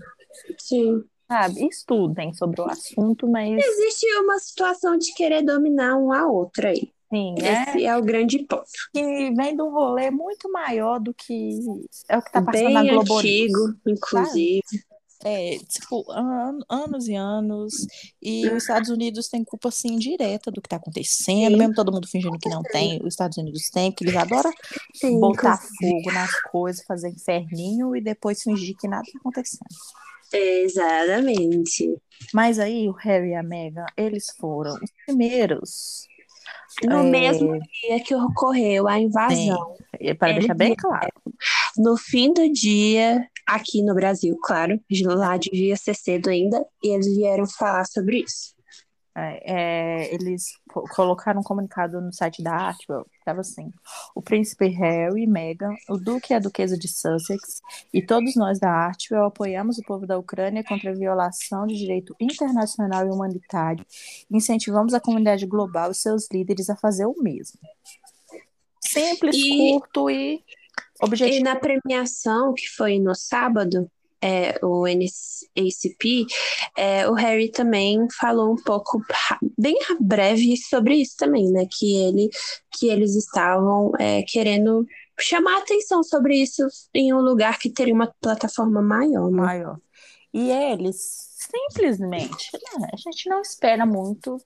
Sim. 0.58 1.04
Sabe? 1.26 1.66
Estudem 1.68 2.34
sobre 2.34 2.60
o 2.60 2.64
assunto, 2.64 3.26
mas. 3.26 3.64
Existe 3.64 4.06
uma 4.18 4.38
situação 4.38 4.96
de 4.98 5.14
querer 5.14 5.42
dominar 5.42 5.96
um 5.96 6.12
a 6.12 6.26
outra 6.26 6.68
aí. 6.68 6.92
Sim, 7.10 7.34
Esse 7.38 7.84
é, 7.84 7.88
é 7.88 7.96
o 7.96 8.02
grande 8.02 8.40
ponto. 8.40 8.64
Que 8.92 9.30
vem 9.34 9.56
de 9.56 9.62
um 9.62 9.70
rolê 9.70 10.10
muito 10.10 10.50
maior 10.50 10.98
do 10.98 11.14
que 11.14 11.60
é 12.08 12.18
o 12.18 12.22
que 12.22 12.28
está 12.28 12.42
passando 12.42 12.64
Bem 12.64 12.74
na 12.74 12.82
Globo 12.82 13.18
antigo, 13.18 13.74
inclusive. 13.86 14.62
Sabe? 14.66 14.93
É, 15.24 15.56
tipo, 15.58 16.04
an 16.12 16.58
anos 16.68 17.08
e 17.08 17.14
anos, 17.14 17.86
e 18.20 18.46
os 18.48 18.62
Estados 18.62 18.90
Unidos 18.90 19.28
têm 19.28 19.42
culpa, 19.42 19.68
assim, 19.70 19.96
direta 19.96 20.50
do 20.50 20.60
que 20.60 20.66
está 20.66 20.76
acontecendo, 20.76 21.52
Sim. 21.52 21.56
mesmo 21.56 21.74
todo 21.74 21.90
mundo 21.90 22.06
fingindo 22.06 22.38
que 22.38 22.48
não 22.48 22.62
tem, 22.62 23.00
os 23.02 23.14
Estados 23.14 23.38
Unidos 23.38 23.70
têm, 23.70 23.90
que 23.90 24.04
eles 24.04 24.16
adoram 24.16 24.52
Sim, 24.94 25.18
botar 25.18 25.56
fogo 25.56 26.12
nas 26.12 26.30
coisas, 26.42 26.84
fazer 26.84 27.08
inferninho 27.08 27.96
e 27.96 28.02
depois 28.02 28.42
fingir 28.42 28.76
que 28.78 28.86
nada 28.86 29.02
está 29.02 29.18
acontecendo. 29.18 29.64
Exatamente. 30.32 31.96
Mas 32.32 32.58
aí 32.58 32.88
o 32.88 32.92
Harry 32.92 33.30
e 33.30 33.34
a 33.34 33.42
Meghan, 33.42 33.86
eles 33.96 34.26
foram 34.38 34.74
os 34.74 34.90
primeiros 35.06 36.06
no 36.82 36.98
é... 36.98 37.02
mesmo 37.02 37.58
dia 37.60 38.00
que 38.02 38.14
ocorreu 38.14 38.88
a 38.88 38.98
invasão. 38.98 39.76
Sim, 40.00 40.14
para 40.16 40.32
deixar 40.32 40.54
bem 40.54 40.74
claro. 40.74 41.12
No 41.76 41.96
fim 41.96 42.32
do 42.32 42.50
dia, 42.52 43.28
aqui 43.46 43.82
no 43.82 43.94
Brasil, 43.94 44.36
claro, 44.42 44.80
lá 45.04 45.36
devia 45.36 45.76
ser 45.76 45.94
cedo 45.94 46.30
ainda, 46.30 46.64
e 46.82 46.94
eles 46.94 47.14
vieram 47.14 47.46
falar 47.46 47.84
sobre 47.86 48.20
isso. 48.20 48.54
É, 49.16 49.42
é, 49.44 50.14
eles 50.14 50.58
colocaram 50.90 51.38
um 51.38 51.42
comunicado 51.44 52.00
no 52.00 52.12
site 52.12 52.42
da 52.42 52.52
Artwell, 52.52 53.06
estava 53.16 53.42
assim: 53.42 53.70
o 54.12 54.20
príncipe 54.20 54.66
Harry 54.66 55.22
e 55.22 55.26
Meghan, 55.26 55.72
o 55.88 55.96
duque 55.96 56.32
e 56.32 56.34
a 56.36 56.40
duquesa 56.40 56.76
de 56.76 56.88
Sussex 56.88 57.62
e 57.92 58.02
todos 58.02 58.34
nós 58.34 58.58
da 58.58 58.68
Artwell 58.68 59.26
apoiamos 59.26 59.78
o 59.78 59.84
povo 59.84 60.04
da 60.04 60.18
Ucrânia 60.18 60.64
contra 60.64 60.90
a 60.90 60.94
violação 60.94 61.64
de 61.64 61.76
direito 61.76 62.12
internacional 62.20 63.06
e 63.06 63.10
humanitário 63.10 63.86
incentivamos 64.28 64.94
a 64.94 65.00
comunidade 65.00 65.46
global 65.46 65.92
e 65.92 65.94
seus 65.94 66.28
líderes 66.32 66.68
a 66.68 66.74
fazer 66.74 67.06
o 67.06 67.14
mesmo. 67.22 67.60
Simples, 68.80 69.36
e... 69.36 69.70
curto 69.78 70.10
e 70.10 70.42
objetivo. 71.00 71.38
E 71.38 71.42
na 71.42 71.56
premiação, 71.56 72.54
que 72.54 72.68
foi 72.68 72.98
no 72.98 73.14
sábado, 73.14 73.90
é, 74.22 74.58
o 74.64 74.86
NACP, 74.86 76.26
é, 76.76 77.06
o 77.06 77.12
Harry 77.12 77.50
também 77.50 78.06
falou 78.18 78.52
um 78.52 78.56
pouco, 78.56 79.02
bem 79.58 79.78
breve, 80.00 80.56
sobre 80.56 80.96
isso 80.96 81.14
também, 81.18 81.50
né? 81.50 81.66
Que, 81.70 81.94
ele, 81.96 82.30
que 82.72 82.88
eles 82.88 83.14
estavam 83.14 83.92
é, 83.98 84.22
querendo 84.22 84.86
chamar 85.20 85.58
atenção 85.58 86.02
sobre 86.02 86.36
isso 86.36 86.66
em 86.94 87.12
um 87.12 87.20
lugar 87.20 87.58
que 87.58 87.70
teria 87.70 87.94
uma 87.94 88.12
plataforma 88.20 88.80
maior. 88.80 89.30
Né? 89.30 89.36
Maior. 89.36 89.78
E 90.32 90.50
eles 90.50 91.34
simplesmente, 91.36 92.50
né, 92.54 92.88
a 92.92 92.96
gente 92.96 93.28
não 93.28 93.40
espera 93.40 93.84
muito 93.84 94.38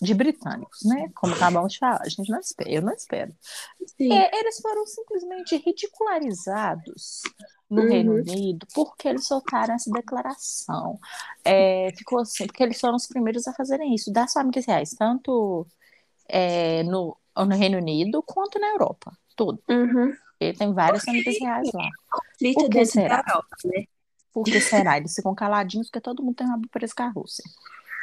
de 0.00 0.14
britânicos, 0.14 0.82
né? 0.84 1.10
Como 1.14 1.34
acabamos 1.34 1.72
de 1.72 1.78
falar, 1.78 2.00
a 2.02 2.08
gente 2.08 2.30
não 2.30 2.38
espera, 2.38 2.70
eu 2.70 2.82
não 2.82 2.92
espero. 2.92 3.32
É, 4.00 4.38
eles 4.38 4.60
foram 4.60 4.86
simplesmente 4.86 5.56
ridicularizados 5.56 7.22
no 7.68 7.82
uhum. 7.82 7.88
Reino 7.88 8.14
Unido 8.14 8.66
porque 8.74 9.08
eles 9.08 9.26
soltaram 9.26 9.74
essa 9.74 9.90
declaração. 9.90 10.98
É, 11.44 11.92
ficou 11.96 12.20
assim, 12.20 12.46
porque 12.46 12.62
eles 12.62 12.80
foram 12.80 12.96
os 12.96 13.06
primeiros 13.06 13.46
a 13.48 13.54
fazerem 13.54 13.94
isso, 13.94 14.12
das 14.12 14.32
famílias 14.32 14.66
reais, 14.66 14.90
tanto 14.90 15.66
é, 16.28 16.82
no, 16.82 17.16
no 17.36 17.56
Reino 17.56 17.78
Unido 17.78 18.22
quanto 18.22 18.58
na 18.58 18.68
Europa, 18.68 19.16
tudo. 19.34 19.62
Uhum. 19.68 20.14
Porque 20.38 20.52
tem 20.52 20.72
várias 20.72 21.04
famílias 21.04 21.38
reais 21.40 21.70
lá. 21.72 21.88
Por 22.54 22.68
que 22.68 22.84
será? 22.84 23.24
Europa, 23.26 23.56
né? 23.64 23.84
Por 24.32 24.44
que 24.44 24.60
será? 24.60 24.98
Eles 24.98 25.14
ficam 25.14 25.34
caladinhos 25.34 25.88
porque 25.88 26.00
todo 26.00 26.22
mundo 26.22 26.36
tem 26.36 26.46
uma 26.46 26.60
presa 26.70 26.92
com 26.94 27.02
a 27.02 27.08
Rússia. 27.08 27.44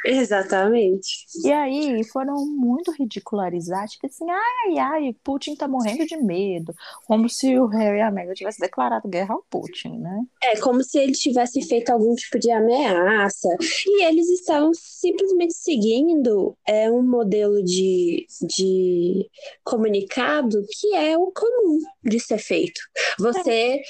Exatamente. 0.04 1.26
E 1.42 1.50
aí 1.50 2.04
foram 2.04 2.34
muito 2.46 2.92
ridicularizados, 2.92 3.92
tipo 3.92 4.06
assim, 4.06 4.26
ai, 4.30 4.78
ai, 4.78 5.16
Putin 5.24 5.56
tá 5.56 5.66
morrendo 5.66 6.04
de 6.04 6.16
medo. 6.18 6.74
Como 7.06 7.28
se 7.28 7.58
o 7.58 7.66
Harry 7.66 7.98
e 7.98 8.02
a 8.02 8.10
Meghan 8.10 8.34
tivessem 8.34 8.66
declarado 8.66 9.08
guerra 9.08 9.34
ao 9.34 9.42
Putin, 9.48 9.98
né? 9.98 10.22
É 10.42 10.60
como 10.60 10.82
se 10.82 10.98
ele 10.98 11.12
tivesse 11.12 11.62
feito 11.62 11.90
algum 11.90 12.14
tipo 12.14 12.38
de 12.38 12.50
ameaça. 12.50 13.48
E 13.86 14.04
eles 14.04 14.28
estavam 14.28 14.72
simplesmente 14.74 15.54
seguindo 15.54 16.56
é, 16.66 16.90
um 16.90 17.02
modelo 17.02 17.62
de, 17.62 18.26
de 18.42 19.28
comunicado 19.64 20.62
que 20.70 20.94
é 20.94 21.16
o 21.16 21.32
comum 21.32 21.78
de 22.02 22.20
ser 22.20 22.38
feito. 22.38 22.80
Você, 23.18 23.80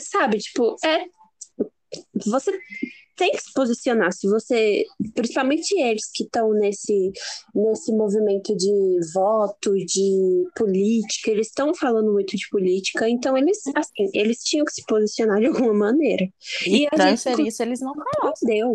sabe, 0.00 0.38
tipo, 0.38 0.76
é. 0.84 1.04
Você 2.24 2.52
tem 3.20 3.32
que 3.32 3.42
se 3.42 3.52
posicionar. 3.52 4.10
Se 4.12 4.26
você, 4.26 4.86
principalmente 5.14 5.78
eles 5.78 6.10
que 6.10 6.24
estão 6.24 6.54
nesse, 6.54 7.12
nesse 7.54 7.92
movimento 7.92 8.56
de 8.56 8.98
voto, 9.12 9.74
de 9.74 10.48
política, 10.56 11.30
eles 11.30 11.48
estão 11.48 11.74
falando 11.74 12.10
muito 12.10 12.34
de 12.34 12.48
política, 12.48 13.06
então 13.06 13.36
eles, 13.36 13.58
assim, 13.76 14.08
eles 14.14 14.38
tinham 14.38 14.64
que 14.64 14.72
se 14.72 14.82
posicionar 14.86 15.38
de 15.38 15.46
alguma 15.48 15.74
maneira. 15.74 16.26
E, 16.66 16.84
e 16.84 16.88
a 16.90 17.10
gente 17.10 17.50
se 17.50 17.62
eles 17.62 17.80
não 17.80 17.92
falassem. 17.94 18.74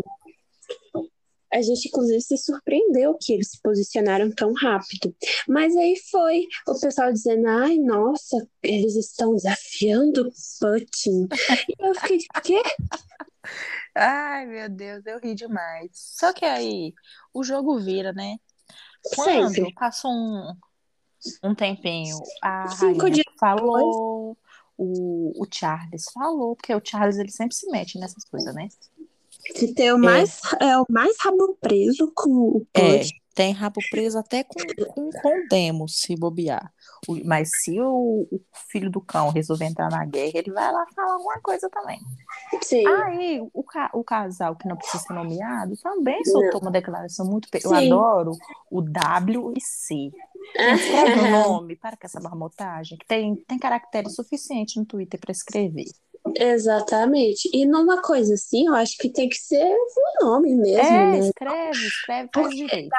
A 1.52 1.62
gente, 1.62 1.88
inclusive, 1.88 2.22
se 2.22 2.38
surpreendeu 2.38 3.18
que 3.20 3.34
eles 3.34 3.52
se 3.52 3.62
posicionaram 3.64 4.30
tão 4.30 4.54
rápido. 4.54 5.16
Mas 5.48 5.76
aí 5.76 5.96
foi 6.12 6.46
o 6.68 6.80
pessoal 6.80 7.12
dizendo: 7.14 7.48
ai, 7.48 7.78
nossa, 7.78 8.46
eles 8.62 8.96
estão 8.96 9.34
desafiando 9.34 10.30
Putin. 10.60 11.28
e 11.70 11.88
eu 11.88 11.96
fiquei, 11.96 12.20
quê? 12.44 12.62
Ai, 13.94 14.46
meu 14.46 14.70
Deus, 14.70 15.06
eu 15.06 15.20
ri 15.20 15.36
demais. 15.36 15.92
Só 15.94 16.34
que 16.34 16.46
aí 16.46 16.94
o 17.34 17.44
jogo 17.44 17.80
vira, 17.80 18.12
né? 18.14 18.38
Quando 19.16 19.54
Sempre. 19.54 19.74
passou 19.74 20.12
um, 20.12 20.54
um 21.44 21.56
tempinho, 21.56 22.18
a 22.42 22.68
Cinco 22.70 23.10
dias 23.10 23.26
falou, 23.40 24.38
o, 24.78 25.44
o 25.44 25.48
Charles 25.52 26.06
falou, 26.14 26.56
porque 26.56 26.74
o 26.74 26.82
Charles 26.84 27.18
ele 27.18 27.32
sempre 27.32 27.56
se 27.56 27.70
mete 27.70 28.00
nessas 28.00 28.24
coisas, 28.26 28.54
né? 28.54 28.68
Que 29.56 29.74
tem 29.74 29.94
o 29.94 29.98
mais, 29.98 30.42
é. 30.60 30.78
o 30.78 30.86
mais 30.90 31.16
rabo 31.20 31.56
preso 31.62 32.12
com 32.16 32.32
o 32.32 32.68
É, 32.74 33.04
tem 33.36 33.52
rabo 33.52 33.80
preso 33.92 34.18
até 34.18 34.44
com, 34.44 34.60
com, 34.88 35.10
com 35.12 35.48
demo, 35.48 35.88
se 35.88 36.16
bobear. 36.16 36.74
Mas 37.24 37.50
se 37.64 37.80
o, 37.80 38.28
o 38.32 38.40
filho 38.70 38.90
do 38.90 39.02
cão 39.02 39.30
resolver 39.30 39.66
entrar 39.66 39.90
na 39.90 40.06
guerra, 40.06 40.32
ele 40.36 40.52
vai 40.52 40.72
lá 40.72 40.86
falar 40.96 41.14
alguma 41.14 41.40
coisa 41.42 41.70
também. 41.70 42.00
Sim. 42.62 42.86
Aí, 42.88 43.42
o, 43.54 43.64
ca- 43.64 43.92
o 43.94 44.04
casal 44.04 44.56
que 44.56 44.68
não 44.68 44.76
precisa 44.76 45.04
ser 45.04 45.14
nomeado 45.14 45.76
também 45.78 46.24
soltou 46.26 46.62
uma 46.62 46.72
declaração 46.72 47.26
muito. 47.26 47.50
pe- 47.50 47.62
Eu 47.64 47.74
adoro 47.74 48.32
o 48.72 48.82
W 48.82 49.54
e 49.56 49.62
C. 49.62 50.12
Escreve 50.58 51.20
o 51.20 51.28
nome, 51.30 51.76
para 51.76 51.98
com 51.98 52.06
essa 52.06 52.20
marmotagem, 52.20 52.98
que 52.98 53.06
tem, 53.06 53.36
tem 53.36 53.60
caractere 53.60 54.10
suficiente 54.10 54.80
no 54.80 54.86
Twitter 54.86 55.20
para 55.20 55.32
escrever. 55.32 55.86
Exatamente. 56.36 57.50
E 57.54 57.66
numa 57.66 58.02
coisa 58.02 58.34
assim, 58.34 58.68
eu 58.68 58.74
acho 58.74 58.98
que 58.98 59.10
tem 59.10 59.30
que 59.30 59.38
ser 59.38 59.64
o 59.64 60.26
nome 60.26 60.56
mesmo, 60.56 60.80
É, 60.80 61.12
né? 61.12 61.20
escreve, 61.20 61.88
escreve, 61.88 62.30
faz 62.34 62.50
direito. 62.56 62.90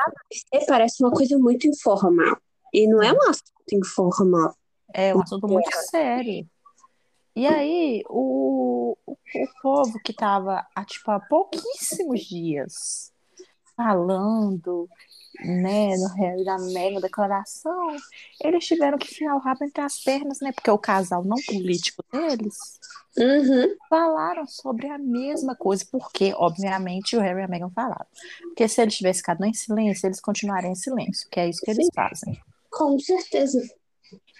Porque 0.51 0.67
parece 0.67 1.03
uma 1.03 1.11
coisa 1.11 1.37
muito 1.39 1.67
informal. 1.67 2.37
E 2.77 2.87
não 2.87 3.03
é 3.03 3.11
um 3.11 3.23
assunto 3.23 3.73
informal. 3.73 4.55
É 4.93 5.17
um 5.17 5.23
assunto 5.23 5.49
muito 5.49 5.75
sério. 5.89 6.47
E 7.35 7.47
aí, 7.47 8.03
o, 8.07 8.99
o, 9.07 9.13
o 9.13 9.49
povo 9.63 9.99
que 9.99 10.13
estava 10.13 10.67
há, 10.75 10.85
tipo, 10.85 11.11
há 11.11 11.19
pouquíssimos 11.19 12.21
dias 12.21 13.11
falando, 13.75 14.91
né, 15.41 15.97
no 15.97 16.09
Harry 16.17 16.45
da 16.45 16.59
Meghan, 16.59 17.01
declaração, 17.01 17.97
eles 18.45 18.67
tiveram 18.67 18.99
que 18.99 19.07
enfiar 19.07 19.35
o 19.37 19.39
rabo 19.39 19.65
entre 19.65 19.81
as 19.81 19.99
pernas, 20.03 20.41
né, 20.41 20.53
porque 20.53 20.71
o 20.71 20.79
casal 20.79 21.25
não 21.25 21.37
político 21.47 22.05
deles 22.13 22.79
Uhum. 23.19 23.75
falaram 23.89 24.47
sobre 24.47 24.87
a 24.89 24.99
mesma 24.99 25.57
coisa, 25.57 25.83
porque, 25.91 26.35
obviamente, 26.37 27.17
o 27.17 27.21
Harry 27.21 27.41
e 27.41 27.45
a 27.45 27.49
Meghan 27.49 27.71
falaram. 27.71 28.07
Porque 28.43 28.69
se 28.69 28.83
eles 28.83 28.95
tivessem 28.95 29.21
ficado 29.21 29.43
em 29.47 29.55
silêncio, 29.55 30.07
eles 30.07 30.21
continuariam 30.21 30.73
em 30.73 30.75
silêncio, 30.75 31.27
que 31.31 31.41
é 31.41 31.49
isso 31.49 31.63
que 31.63 31.71
eles 31.71 31.87
Sim. 31.87 31.93
fazem. 31.95 32.39
Com 32.77 32.99
certeza. 32.99 33.59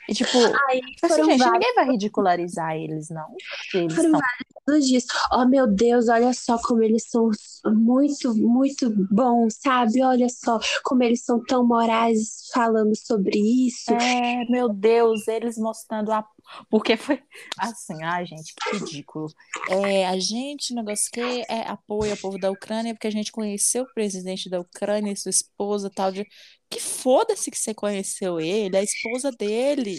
E, 0.09 0.15
tipo, 0.15 0.39
Aí 0.69 0.81
assim, 1.03 1.09
foram 1.09 1.25
gente, 1.25 1.39
vários 1.39 1.53
ninguém 1.53 1.75
vai 1.75 1.87
ridicularizar 1.87 2.77
eles, 2.77 3.09
não. 3.09 3.27
Eles 3.75 3.95
Foram 3.95 4.11
são 4.11 4.21
vários 4.67 4.87
dias. 4.87 5.05
Oh, 5.33 5.45
meu 5.47 5.67
Deus, 5.67 6.09
olha 6.09 6.33
só 6.33 6.59
como 6.63 6.83
eles 6.83 7.09
são 7.09 7.31
muito, 7.65 8.35
muito 8.37 8.93
bons, 9.11 9.57
sabe? 9.59 10.03
Olha 10.03 10.29
só 10.29 10.61
como 10.85 11.03
eles 11.03 11.25
são 11.25 11.43
tão 11.43 11.67
morais 11.67 12.49
falando 12.53 12.95
sobre 12.95 13.39
isso. 13.67 13.93
É, 13.93 14.45
meu 14.49 14.69
Deus, 14.69 15.27
eles 15.27 15.57
mostrando 15.57 16.13
a. 16.13 16.25
Porque 16.71 16.97
foi 16.97 17.23
assim, 17.59 18.03
ai, 18.03 18.27
gente, 18.27 18.55
que 18.55 18.77
ridículo. 18.77 19.27
É, 19.69 20.07
a 20.07 20.19
gente, 20.19 20.75
negócio 20.75 21.11
que 21.11 21.21
é 21.21 21.63
apoio 21.69 22.13
ao 22.13 22.17
povo 22.17 22.39
da 22.39 22.51
Ucrânia, 22.51 22.95
porque 22.95 23.07
a 23.07 23.11
gente 23.13 23.33
conheceu 23.33 23.85
o 23.85 23.95
presidente 23.95 24.49
da 24.49 24.61
Ucrânia 24.61 25.13
e 25.13 25.17
sua 25.17 25.31
esposa, 25.31 25.91
tal 25.95 26.13
de. 26.13 26.27
Que 26.69 26.81
foda-se 26.81 27.51
que 27.51 27.59
você 27.59 27.73
conheceu 27.73 28.41
ele, 28.41 28.77
a 28.77 28.83
esposa 28.83 29.31
dele. 29.31 29.99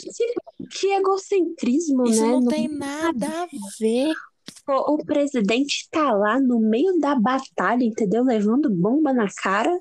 Que 0.72 0.88
egocentrismo, 0.94 2.06
Isso 2.08 2.22
né? 2.22 2.28
não 2.28 2.42
No- 2.42 2.50
tem 2.50 2.68
nada 2.68 3.44
a 3.44 3.48
ver. 3.80 4.14
O, 4.68 4.96
o 4.96 5.06
presidente 5.06 5.88
tá 5.90 6.12
lá 6.12 6.40
no 6.40 6.60
meio 6.60 7.00
da 7.00 7.16
batalha, 7.16 7.84
entendeu? 7.84 8.24
Levando 8.24 8.70
bomba 8.70 9.14
na 9.14 9.28
cara. 9.42 9.72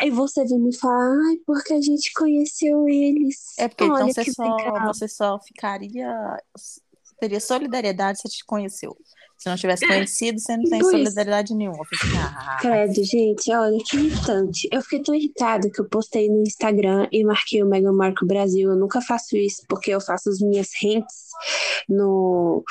Aí 0.00 0.10
você 0.10 0.44
vem 0.44 0.58
me 0.58 0.76
falar, 0.76 1.16
ai, 1.28 1.36
porque 1.46 1.72
a 1.72 1.80
gente 1.80 2.12
conheceu 2.12 2.88
eles. 2.88 3.36
É 3.58 3.68
porque 3.68 3.84
então 3.84 3.96
Olha 3.96 4.12
você 4.12 4.24
que 4.24 4.32
só, 4.32 4.56
legal. 4.56 4.86
você 4.86 5.08
só 5.08 5.38
ficaria. 5.40 6.08
Teria 7.20 7.40
solidariedade 7.40 8.20
se 8.20 8.28
te 8.28 8.44
conheceu. 8.44 8.96
Se 9.42 9.48
não 9.48 9.56
tivesse 9.56 9.86
conhecido, 9.86 10.38
você 10.38 10.56
não 10.56 10.64
tem 10.70 10.78
isso. 10.80 10.90
solidariedade 10.90 11.54
nenhuma. 11.54 11.82
Assim, 11.82 12.16
ah, 12.18 12.58
Credo, 12.62 13.02
gente, 13.04 13.52
olha 13.52 13.76
que 13.88 13.96
irritante. 13.96 14.68
Eu 14.70 14.80
fiquei 14.82 15.02
tão 15.02 15.14
irritada 15.14 15.68
que 15.70 15.80
eu 15.80 15.88
postei 15.88 16.28
no 16.28 16.42
Instagram 16.42 17.08
e 17.10 17.24
marquei 17.24 17.62
o 17.62 17.66
Mega 17.66 17.92
Marco 17.92 18.24
Brasil. 18.24 18.70
Eu 18.70 18.76
nunca 18.76 19.00
faço 19.00 19.36
isso 19.36 19.62
porque 19.68 19.90
eu 19.90 20.00
faço 20.00 20.30
as 20.30 20.38
minhas 20.38 20.68
rentes 20.80 21.16
no, 21.88 22.62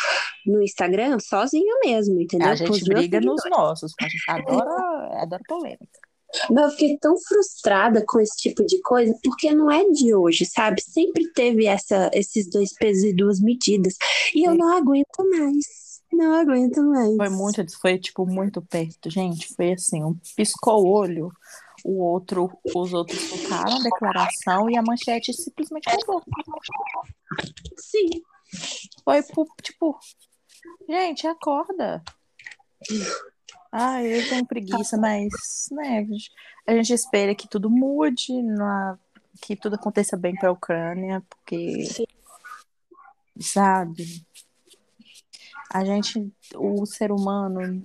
no 0.46 0.62
Instagram 0.64 1.18
sozinha 1.20 1.76
mesmo, 1.84 2.22
entendeu? 2.22 2.48
a 2.48 2.56
gente 2.56 2.70
meus 2.70 2.84
briga 2.84 3.20
nos 3.20 3.42
nossos, 3.50 3.92
a 4.00 4.04
gente 4.06 4.24
adora, 4.30 5.22
adora 5.22 5.42
polêmica. 5.48 5.86
Mas 6.50 6.64
eu 6.64 6.72
fiquei 6.72 6.98
tão 6.98 7.16
frustrada 7.20 8.02
com 8.08 8.18
esse 8.22 8.38
tipo 8.38 8.66
de 8.66 8.80
coisa 8.82 9.14
porque 9.22 9.54
não 9.54 9.70
é 9.70 9.84
de 9.90 10.16
hoje, 10.16 10.46
sabe? 10.46 10.82
Sempre 10.82 11.30
teve 11.34 11.66
essa, 11.66 12.10
esses 12.14 12.50
dois 12.50 12.74
pesos 12.76 13.04
e 13.04 13.14
duas 13.14 13.42
medidas. 13.42 13.96
E 14.34 14.48
eu 14.48 14.54
É. 14.54 14.56
não 14.56 14.78
aguento 14.78 15.30
mais. 15.30 15.91
Não 16.12 16.34
aguento 16.34 16.84
mais. 16.84 17.16
Foi 17.16 17.30
muito, 17.30 17.80
foi 17.80 17.98
tipo 17.98 18.26
muito 18.26 18.62
perto, 18.62 19.10
gente. 19.10 19.54
Foi 19.56 19.74
assim, 19.74 20.04
um 20.04 20.18
piscou 20.36 20.84
o 20.84 20.90
olho, 20.90 21.32
o 21.84 22.04
outro, 22.04 22.52
os 22.76 22.94
outros 22.94 23.20
soltaram 23.22 23.78
a 23.78 23.84
declaração 23.84 24.70
e 24.70 24.78
a 24.78 24.82
manchete 24.82 25.34
simplesmente 25.34 25.88
mudou. 25.96 26.22
Sim. 27.78 28.22
Foi 29.04 29.24
tipo, 29.62 29.98
gente, 30.88 31.26
acorda. 31.26 32.04
Ai, 33.72 34.20
eu 34.20 34.28
tenho 34.28 34.46
preguiça, 34.46 34.98
mas, 34.98 35.32
né, 35.72 36.06
a 36.68 36.74
gente 36.76 36.94
espera 36.94 37.34
que 37.34 37.48
tudo 37.48 37.70
mude, 37.70 38.42
não- 38.44 39.00
que 39.42 39.56
tudo 39.56 39.76
aconteça 39.76 40.18
bem 40.18 40.36
para 40.36 40.50
a 40.50 40.52
Ucrânia, 40.52 41.24
porque, 41.30 41.86
Sim. 41.86 42.06
sabe, 43.40 44.26
a 45.74 45.86
gente, 45.86 46.32
o 46.56 46.86
ser 46.86 47.12
humano 47.12 47.82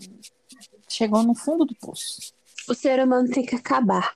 chegou 0.88 1.22
no 1.22 1.35
fundo 1.35 1.64
do 1.64 1.75
poço. 1.77 2.33
O 2.68 2.75
ser 2.75 3.03
humano 3.03 3.29
tem 3.31 3.44
que 3.44 3.55
acabar. 3.55 4.14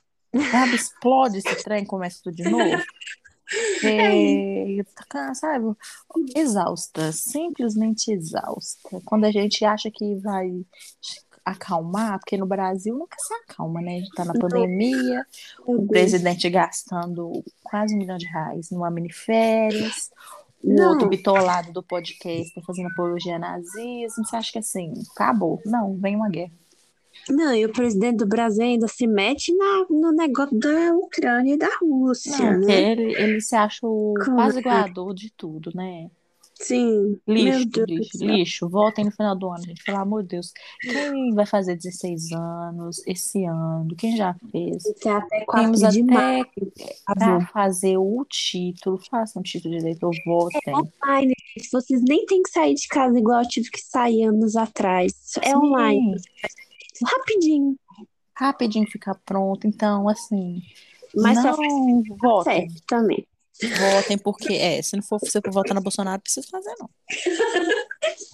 Sabe, 0.51 0.75
explode 0.75 1.39
esse 1.39 1.57
trem, 1.63 1.85
começa 1.85 2.21
tudo 2.23 2.37
de 2.37 2.45
novo. 2.45 2.65
É, 3.83 4.85
tá, 5.09 5.35
sabe, 5.35 5.75
exausta, 6.37 7.11
simplesmente 7.11 8.13
exausta. 8.13 9.01
Quando 9.05 9.25
a 9.25 9.33
gente 9.33 9.65
acha 9.65 9.91
que 9.91 10.15
vai 10.21 10.65
acalmar, 11.45 12.21
porque 12.21 12.37
no 12.37 12.47
Brasil 12.47 12.97
nunca 12.97 13.17
se 13.19 13.35
acalma, 13.35 13.81
né? 13.81 13.97
A 13.97 13.99
gente 13.99 14.13
tá 14.13 14.25
na 14.25 14.35
pandemia, 14.35 15.27
o 15.67 15.85
presidente 15.87 16.49
gastando 16.49 17.43
quase 17.65 17.95
um 17.95 17.99
milhão 17.99 18.19
de 18.19 18.27
reais 18.27 18.71
numa 18.71 18.89
miniférias, 18.89 20.13
o 20.63 20.75
Não. 20.75 20.91
outro 20.91 21.09
bitolado 21.09 21.73
do 21.73 21.83
podcast 21.83 22.53
fazendo 22.67 22.89
apologia 22.89 23.35
ao 23.35 23.41
nazismo. 23.41 24.25
Você 24.25 24.37
acha 24.37 24.53
que 24.53 24.59
assim, 24.59 24.93
acabou? 25.13 25.61
Não, 25.65 25.97
vem 25.97 26.17
uma 26.17 26.29
guerra. 26.29 26.53
Não, 27.29 27.53
e 27.55 27.65
o 27.67 27.73
presidente 27.73 28.19
do 28.19 28.27
Brasil 28.27 28.65
ainda 28.65 28.87
se 28.89 29.07
mete 29.07 29.55
na, 29.55 29.87
no 29.91 30.13
negócio 30.13 30.59
da 30.59 30.95
Ucrânia 30.95 31.55
e 31.55 31.59
da 31.59 31.69
Rússia, 31.81 32.53
Não, 32.53 32.61
né? 32.67 32.93
ele, 32.93 33.15
ele 33.15 33.41
se 33.41 33.55
acha 33.55 33.87
o 33.87 34.15
Claro. 34.15 34.35
quase 34.35 34.59
igualador 34.61 35.15
de 35.15 35.31
tudo, 35.37 35.71
né? 35.75 36.09
Sim. 36.63 37.19
Lixo, 37.27 37.69
lixo, 37.89 38.19
lixo. 38.25 38.69
Votem 38.69 39.07
no 39.07 39.11
final 39.11 39.35
do 39.35 39.49
ano, 39.51 39.65
gente. 39.65 39.83
Pelo 39.83 39.97
amor 39.99 40.23
de 40.23 40.29
Deus. 40.31 40.53
Quem 40.83 41.33
vai 41.35 41.47
fazer 41.47 41.75
16 41.77 42.33
anos 42.33 43.03
esse 43.07 43.45
ano? 43.45 43.89
Quem 43.97 44.15
já 44.17 44.35
fez? 44.53 44.83
Tem 45.01 45.11
até 45.13 45.45
Temos 45.51 45.83
até 45.83 46.03
maio. 46.03 46.47
para 47.07 47.47
fazer 47.47 47.97
o 47.97 48.25
título. 48.29 48.99
Façam 49.11 49.41
um 49.41 49.43
título 49.43 49.75
de 49.75 49.81
eleitor, 49.81 50.13
votem. 50.27 50.75
Online, 50.75 51.35
gente. 51.57 51.71
Vocês 51.73 52.03
nem 52.03 52.27
têm 52.27 52.43
que 52.43 52.51
sair 52.51 52.75
de 52.75 52.87
casa 52.89 53.19
igual 53.19 53.43
eu 53.43 53.49
tive 53.49 53.71
que 53.71 53.81
sair 53.81 54.25
anos 54.25 54.55
atrás. 54.55 55.13
É 55.43 55.57
online. 55.57 56.19
Sim, 56.93 57.07
Rapidinho. 57.07 57.77
rapidinho 58.37 58.87
fica 58.91 59.19
pronto. 59.25 59.67
Então, 59.67 60.07
assim, 60.11 60.61
Mas 61.17 61.43
não 61.43 61.55
só 61.55 61.63
votem. 62.21 62.69
certo 62.69 62.83
também. 62.87 63.27
Votem 63.79 64.17
porque, 64.19 64.55
é, 64.55 64.81
se 64.83 64.97
não 64.97 65.03
for 65.03 65.19
você 65.19 65.41
for 65.41 65.53
votar 65.53 65.75
no 65.75 65.83
Bolsonaro, 65.83 66.17
não 66.17 66.21
precisa 66.21 66.47
fazer, 66.51 66.75
não. 66.79 66.91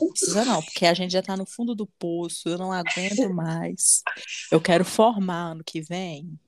Não 0.00 0.10
precisa 0.10 0.44
não, 0.44 0.62
porque 0.62 0.86
a 0.86 0.94
gente 0.94 1.12
já 1.12 1.22
tá 1.22 1.36
no 1.36 1.46
fundo 1.46 1.74
do 1.74 1.86
poço, 1.86 2.48
eu 2.48 2.58
não 2.58 2.72
aguento 2.72 3.28
mais. 3.34 4.02
Eu 4.50 4.60
quero 4.60 4.84
formar 4.84 5.52
ano 5.52 5.64
que 5.64 5.80
vem. 5.80 6.38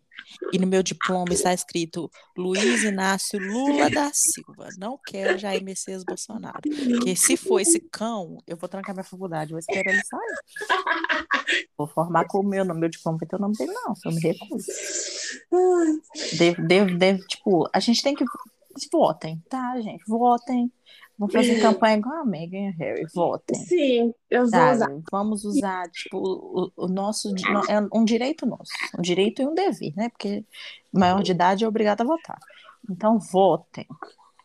E 0.53 0.59
no 0.59 0.67
meu 0.67 0.83
diploma 0.83 1.33
está 1.33 1.53
escrito 1.53 2.11
Luiz 2.37 2.85
Inácio 2.85 3.41
Lula 3.41 3.91
da 3.91 4.11
Silva. 4.12 4.69
Não 4.79 4.99
quero 5.05 5.38
Jair 5.38 5.62
Messias 5.62 6.05
Bolsonaro. 6.05 6.61
Porque 6.62 7.17
se 7.17 7.37
for 7.37 7.61
esse 7.61 7.81
cão, 7.81 8.38
eu 8.47 8.57
vou 8.57 8.69
trancar 8.69 8.95
minha 8.95 9.05
faculdade, 9.05 9.53
vou 9.53 9.59
esperar 9.59 9.93
ele 9.93 10.03
sair. 10.05 11.67
Vou 11.77 11.87
formar 11.87 12.27
com 12.27 12.41
o 12.41 12.43
meu 12.43 12.64
nome, 12.64 12.81
meu 12.81 12.88
diploma 12.88 13.19
vai 13.19 13.29
ter 13.29 13.37
o 13.37 13.38
nome 13.38 13.57
dele, 13.57 13.73
não. 13.73 13.95
Eu 14.05 14.12
me 14.12 14.21
recuso. 14.21 14.67
Devo, 16.37 16.67
devo, 16.67 16.99
devo, 16.99 17.27
tipo, 17.27 17.69
a 17.73 17.81
gente 17.81 18.03
tem 18.03 18.14
que. 18.14 18.25
Votem, 18.93 19.43
tá, 19.49 19.81
gente? 19.81 20.05
Votem. 20.07 20.73
Vamos 21.19 21.35
fazer 21.35 21.61
campanha 21.61 21.97
igual 21.97 22.17
a 22.17 22.25
Meghan 22.25 22.59
e 22.59 22.69
a 22.69 22.71
Harry. 22.73 23.07
Votem. 23.13 23.59
Sim, 23.59 24.15
eu 24.31 24.49
vou 24.49 24.71
usar. 24.71 24.89
Vamos 25.11 25.45
usar, 25.45 25.91
tipo, 25.91 26.17
o, 26.17 26.73
o 26.77 26.89
nosso. 26.89 27.35
É 27.69 27.81
um 27.93 28.05
direito 28.05 28.47
nosso. 28.47 28.71
Um 28.97 29.03
direito 29.03 29.43
e 29.43 29.47
um 29.47 29.55
dever, 29.55 29.93
né? 29.97 30.09
Porque 30.11 30.45
maior 30.93 31.23
de 31.23 31.33
idade 31.33 31.65
é 31.65 31.69
obrigado 31.69 32.03
a 32.03 32.05
votar. 32.05 32.39
Então, 32.89 33.19
votem. 33.19 33.87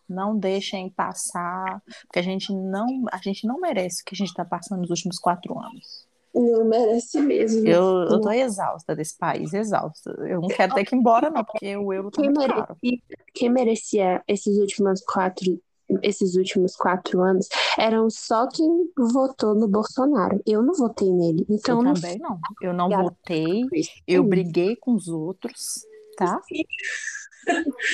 Não 0.10 0.38
deixem 0.38 0.90
passar, 0.90 1.82
porque 2.04 2.20
a 2.20 2.24
gente 2.24 2.54
não, 2.54 3.06
a 3.12 3.18
gente 3.18 3.48
não 3.48 3.60
merece 3.60 4.02
o 4.02 4.06
que 4.06 4.16
a 4.16 4.18
gente 4.18 4.30
está 4.30 4.44
passando 4.44 4.82
nos 4.82 4.90
últimos 4.90 5.18
quatro 5.18 5.58
anos. 5.58 6.06
Não 6.36 6.66
merece 6.66 7.22
mesmo. 7.22 7.68
Eu, 7.68 8.08
eu 8.10 8.20
tô 8.22 8.32
exausta 8.32 8.96
desse 8.96 9.16
país, 9.18 9.54
exausta. 9.54 10.10
Eu 10.28 10.42
não 10.42 10.48
quero 10.48 10.74
ter 10.74 10.84
que 10.86 10.96
ir 10.96 10.98
embora, 11.00 11.30
não, 11.30 11.44
porque 11.44 11.76
o 11.78 11.94
euro 11.94 12.10
tá 12.10 12.22
Quem 12.22 12.32
muito 12.32 12.48
caro. 12.48 12.76
merecia, 12.82 13.04
quem 13.34 13.50
merecia 13.52 14.24
esses 14.28 14.58
últimos 14.58 15.02
quatro, 15.02 15.62
esses 16.02 16.36
últimos 16.36 16.76
quatro 16.76 17.22
anos 17.22 17.48
eram 17.78 18.10
só 18.10 18.48
quem 18.48 18.90
votou 18.98 19.54
no 19.54 19.68
Bolsonaro. 19.68 20.42
Eu 20.46 20.64
não 20.64 20.74
votei 20.74 21.12
nele. 21.12 21.46
Então 21.48 21.80
Eu 21.80 21.84
não 21.84 21.94
também 21.94 22.18
não. 22.18 22.40
Eu 22.62 22.74
não 22.74 22.86
Obrigada. 22.86 23.10
votei, 23.10 23.68
fiz. 23.70 23.88
eu 24.08 24.24
briguei 24.24 24.76
com 24.76 24.96
os 24.96 25.08
outros, 25.08 25.86
tá? 26.18 26.40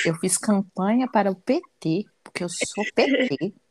Eu 0.06 0.14
fiz 0.14 0.38
campanha 0.38 1.06
para 1.10 1.30
o 1.30 1.34
PT, 1.34 2.04
porque 2.24 2.44
eu 2.44 2.48
sou 2.48 2.84
PT. 2.94 3.52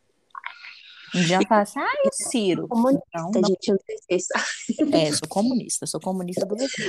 Um 1.16 1.22
dia 1.22 1.38
eu 1.38 1.58
assim, 1.58 1.80
ah, 1.80 1.94
e 2.04 2.08
o 2.08 2.14
Ciro? 2.14 2.68
Comunista, 2.68 3.06
não, 3.14 3.32
gente, 3.34 3.68
eu 3.70 3.76
não 3.76 4.20
se 4.20 4.34
é, 4.94 5.12
sou 5.12 5.28
comunista, 5.28 5.88
sou 5.88 6.00
comunista 6.00 6.46
do 6.46 6.56
PT. 6.56 6.84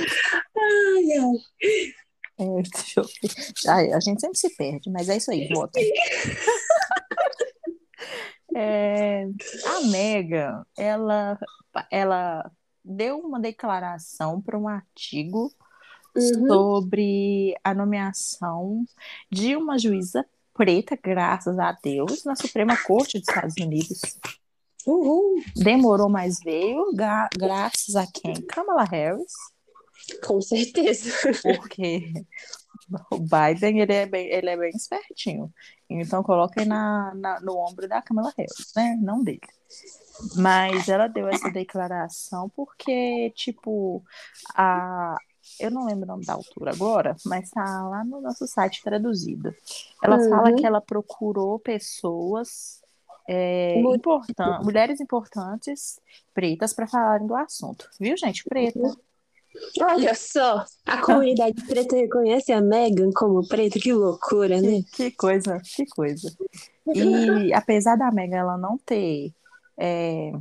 Ai, 0.57 1.17
ai. 1.17 1.91
É, 2.39 2.61
deixa 2.61 2.99
eu 2.99 3.03
ver. 3.03 3.69
Ai, 3.69 3.93
a 3.93 3.99
gente 3.99 4.21
sempre 4.21 4.37
se 4.37 4.55
perde, 4.55 4.89
mas 4.89 5.09
é 5.09 5.17
isso 5.17 5.31
aí, 5.31 5.47
votem. 5.53 5.83
É, 8.53 9.23
a 9.23 9.87
Megan, 9.87 10.65
ela, 10.77 11.39
ela 11.89 12.51
deu 12.83 13.17
uma 13.19 13.39
declaração 13.39 14.41
para 14.41 14.57
um 14.57 14.67
artigo 14.67 15.49
Uhum. 16.13 16.45
sobre 16.45 17.55
a 17.63 17.73
nomeação 17.73 18.83
de 19.31 19.55
uma 19.55 19.79
juíza 19.79 20.25
preta, 20.61 20.95
graças 20.95 21.57
a 21.57 21.71
Deus, 21.83 22.23
na 22.23 22.35
Suprema 22.35 22.77
Corte 22.77 23.17
dos 23.17 23.27
Estados 23.27 23.55
Unidos. 23.59 23.99
Uhul. 24.85 25.41
Demorou, 25.55 26.07
mas 26.07 26.37
veio, 26.43 26.93
gra- 26.93 27.27
graças 27.35 27.95
a 27.95 28.05
quem? 28.05 28.35
Kamala 28.43 28.83
Harris, 28.83 29.33
Com 30.23 30.39
certeza. 30.39 31.09
porque 31.57 32.13
o 33.11 33.17
Biden 33.17 33.79
ele 33.79 33.93
é 33.93 34.05
bem, 34.05 34.27
ele 34.27 34.49
é 34.51 34.57
bem 34.57 34.69
espertinho. 34.69 35.51
Então 35.89 36.21
coloquem 36.21 36.65
na, 36.67 37.11
na- 37.15 37.39
no 37.41 37.57
ombro 37.57 37.87
da 37.87 37.99
Kamala 37.99 38.31
Harris, 38.37 38.71
né? 38.75 38.95
Não 39.01 39.23
dele. 39.23 39.41
Mas 40.35 40.87
ela 40.87 41.07
deu 41.07 41.27
essa 41.27 41.49
declaração 41.49 42.49
porque, 42.55 43.31
tipo, 43.35 44.03
a, 44.55 45.17
eu 45.59 45.69
não 45.71 45.85
lembro 45.85 46.03
o 46.05 46.07
nome 46.07 46.25
da 46.25 46.33
autora 46.33 46.71
agora, 46.71 47.15
mas 47.25 47.49
tá 47.49 47.63
lá 47.87 48.03
no 48.03 48.21
nosso 48.21 48.47
site 48.47 48.81
traduzido. 48.83 49.53
Ela 50.03 50.17
Uhum. 50.17 50.29
fala 50.29 50.53
que 50.53 50.65
ela 50.65 50.81
procurou 50.81 51.59
pessoas 51.59 52.81
é, 53.29 53.79
importan- 53.79 54.61
mulheres 54.63 54.99
importantes 54.99 55.99
pretas 56.33 56.73
para 56.73 56.87
falarem 56.87 57.27
do 57.27 57.35
assunto. 57.35 57.87
Viu, 57.99 58.17
gente? 58.17 58.43
Preta. 58.43 58.95
Olha 59.81 60.15
só, 60.15 60.65
a 60.85 61.01
comunidade 61.01 61.55
preta 61.67 61.95
reconhece 61.95 62.51
a 62.51 62.61
Megan 62.61 63.11
como 63.13 63.45
preta, 63.47 63.79
que 63.79 63.93
loucura, 63.93 64.59
né? 64.61 64.81
Que, 64.93 65.11
que 65.11 65.11
coisa, 65.11 65.59
que 65.75 65.85
coisa. 65.85 66.33
E 66.93 67.53
apesar 67.53 67.95
da 67.95 68.11
Megan 68.11 68.37
ela 68.37 68.57
não 68.57 68.75
ter 68.79 69.31
é, 69.77 70.31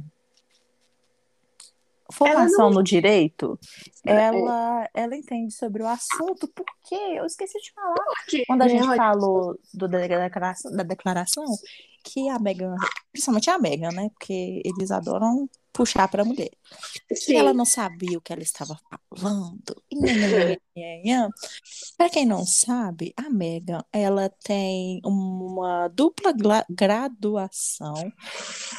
formação 2.13 2.71
no 2.71 2.83
direito, 2.83 3.59
ela, 4.05 4.89
ela 4.95 5.17
entende 5.17 5.53
sobre 5.53 5.83
o 5.83 5.87
assunto, 5.87 6.49
porque 6.49 6.95
eu 6.95 7.25
esqueci 7.25 7.59
de 7.61 7.73
falar 7.73 7.95
quando 8.47 8.63
a 8.63 8.69
gente 8.69 8.87
né, 8.87 8.97
falou 8.97 9.59
do, 9.73 9.89
da, 9.89 9.99
declaração, 9.99 10.73
da 10.73 10.83
declaração 10.83 11.45
que 12.03 12.29
a 12.29 12.39
Megan, 12.39 12.75
principalmente 13.13 13.51
a 13.51 13.59
Megan, 13.59 13.91
né? 13.93 14.09
Porque 14.11 14.63
eles 14.65 14.91
adoram 14.91 15.49
puxar 15.73 16.09
para 16.09 16.23
a 16.23 16.25
mulher. 16.25 16.51
Sim. 17.15 17.37
ela 17.37 17.55
não 17.55 17.65
sabia 17.65 18.19
o 18.19 18.21
que 18.21 18.33
ela 18.33 18.43
estava 18.43 18.79
falando. 19.17 19.83
Para 21.97 22.11
quem 22.11 22.27
não 22.27 22.45
sabe, 22.45 23.13
a 23.17 23.31
Megan, 23.31 23.85
ela 23.93 24.29
tem 24.45 25.01
uma 25.05 25.89
dupla 25.89 26.35
graduação 26.69 27.95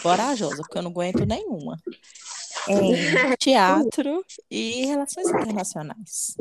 corajosa, 0.01 0.57
porque 0.57 0.77
eu 0.77 0.83
não 0.83 0.91
aguento 0.91 1.25
nenhuma, 1.25 1.77
em 2.67 2.93
teatro 3.37 4.23
e 4.49 4.85
relações 4.85 5.29
internacionais. 5.29 6.35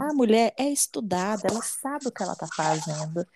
A 0.00 0.12
mulher 0.14 0.52
é 0.58 0.68
estudada, 0.68 1.48
ela 1.48 1.62
sabe 1.62 2.08
o 2.08 2.12
que 2.12 2.22
ela 2.22 2.32
está 2.32 2.46
fazendo. 2.54 3.26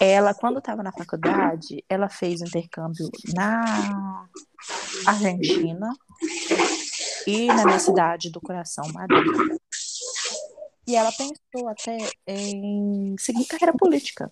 Ela, 0.00 0.34
quando 0.34 0.58
estava 0.58 0.82
na 0.82 0.92
faculdade, 0.92 1.84
ela 1.88 2.08
fez 2.08 2.40
intercâmbio 2.40 3.10
na 3.34 4.26
Argentina 5.06 5.90
e 7.26 7.46
na 7.46 7.64
minha 7.64 7.78
cidade 7.78 8.30
do 8.30 8.40
coração, 8.40 8.84
Madrid. 8.92 9.58
E 10.86 10.94
ela 10.94 11.10
pensou 11.10 11.68
até 11.68 11.96
em 12.26 13.16
seguir 13.18 13.44
carreira 13.46 13.76
política. 13.76 14.30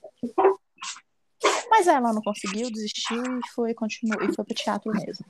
Mas 1.77 1.89
ela 1.89 2.13
não 2.13 2.23
conseguiu, 2.23 2.71
desistiu 2.71 3.21
e 3.21 3.49
foi 3.53 3.75
continuou 3.75 4.23
e 4.23 4.33
foi 4.33 4.45
para 4.45 4.55
teatro 4.55 4.93
mesmo. 4.93 5.27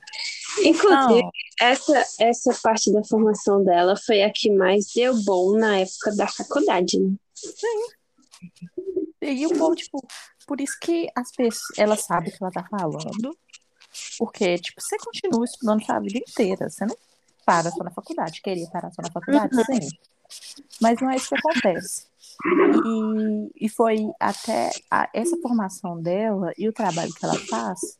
Inclusive, 0.63 1.21
Não, 1.23 1.31
essa, 1.59 2.05
essa 2.19 2.53
parte 2.61 2.93
da 2.93 3.03
formação 3.03 3.63
dela 3.63 3.95
foi 3.97 4.21
a 4.21 4.31
que 4.31 4.51
mais 4.51 4.85
deu 4.93 5.15
bom 5.23 5.57
na 5.57 5.79
época 5.79 6.15
da 6.15 6.27
faculdade. 6.27 6.99
né? 6.99 7.17
E 9.23 9.47
o 9.47 9.57
povo, 9.57 9.73
tipo, 9.73 10.05
por 10.45 10.61
isso 10.61 10.77
que 10.79 11.09
as 11.15 11.31
pessoas, 11.31 11.79
ela 11.79 11.97
sabe 11.97 12.29
o 12.29 12.31
que 12.31 12.37
ela 12.39 12.51
tá 12.51 12.63
falando, 12.69 13.35
porque, 14.19 14.59
tipo, 14.59 14.79
você 14.79 14.97
continua 14.99 15.45
estudando 15.45 15.83
sua 15.83 15.99
vida 15.99 16.19
inteira, 16.19 16.69
você 16.69 16.85
não 16.85 16.95
para 17.43 17.71
só 17.71 17.83
na 17.83 17.89
faculdade, 17.89 18.39
queria 18.41 18.69
parar 18.69 18.91
só 18.91 19.01
na 19.01 19.11
faculdade, 19.11 19.55
sim, 19.55 19.89
mas 20.79 20.99
não 21.01 21.09
é 21.09 21.15
isso 21.15 21.29
que 21.29 21.35
acontece. 21.35 22.05
E, 22.85 23.65
e 23.65 23.69
foi 23.69 23.97
até 24.19 24.69
a- 24.91 25.09
essa 25.13 25.37
formação 25.41 26.01
dela 26.01 26.51
e 26.57 26.67
o 26.67 26.73
trabalho 26.73 27.13
que 27.13 27.25
ela 27.25 27.39
faz 27.47 27.97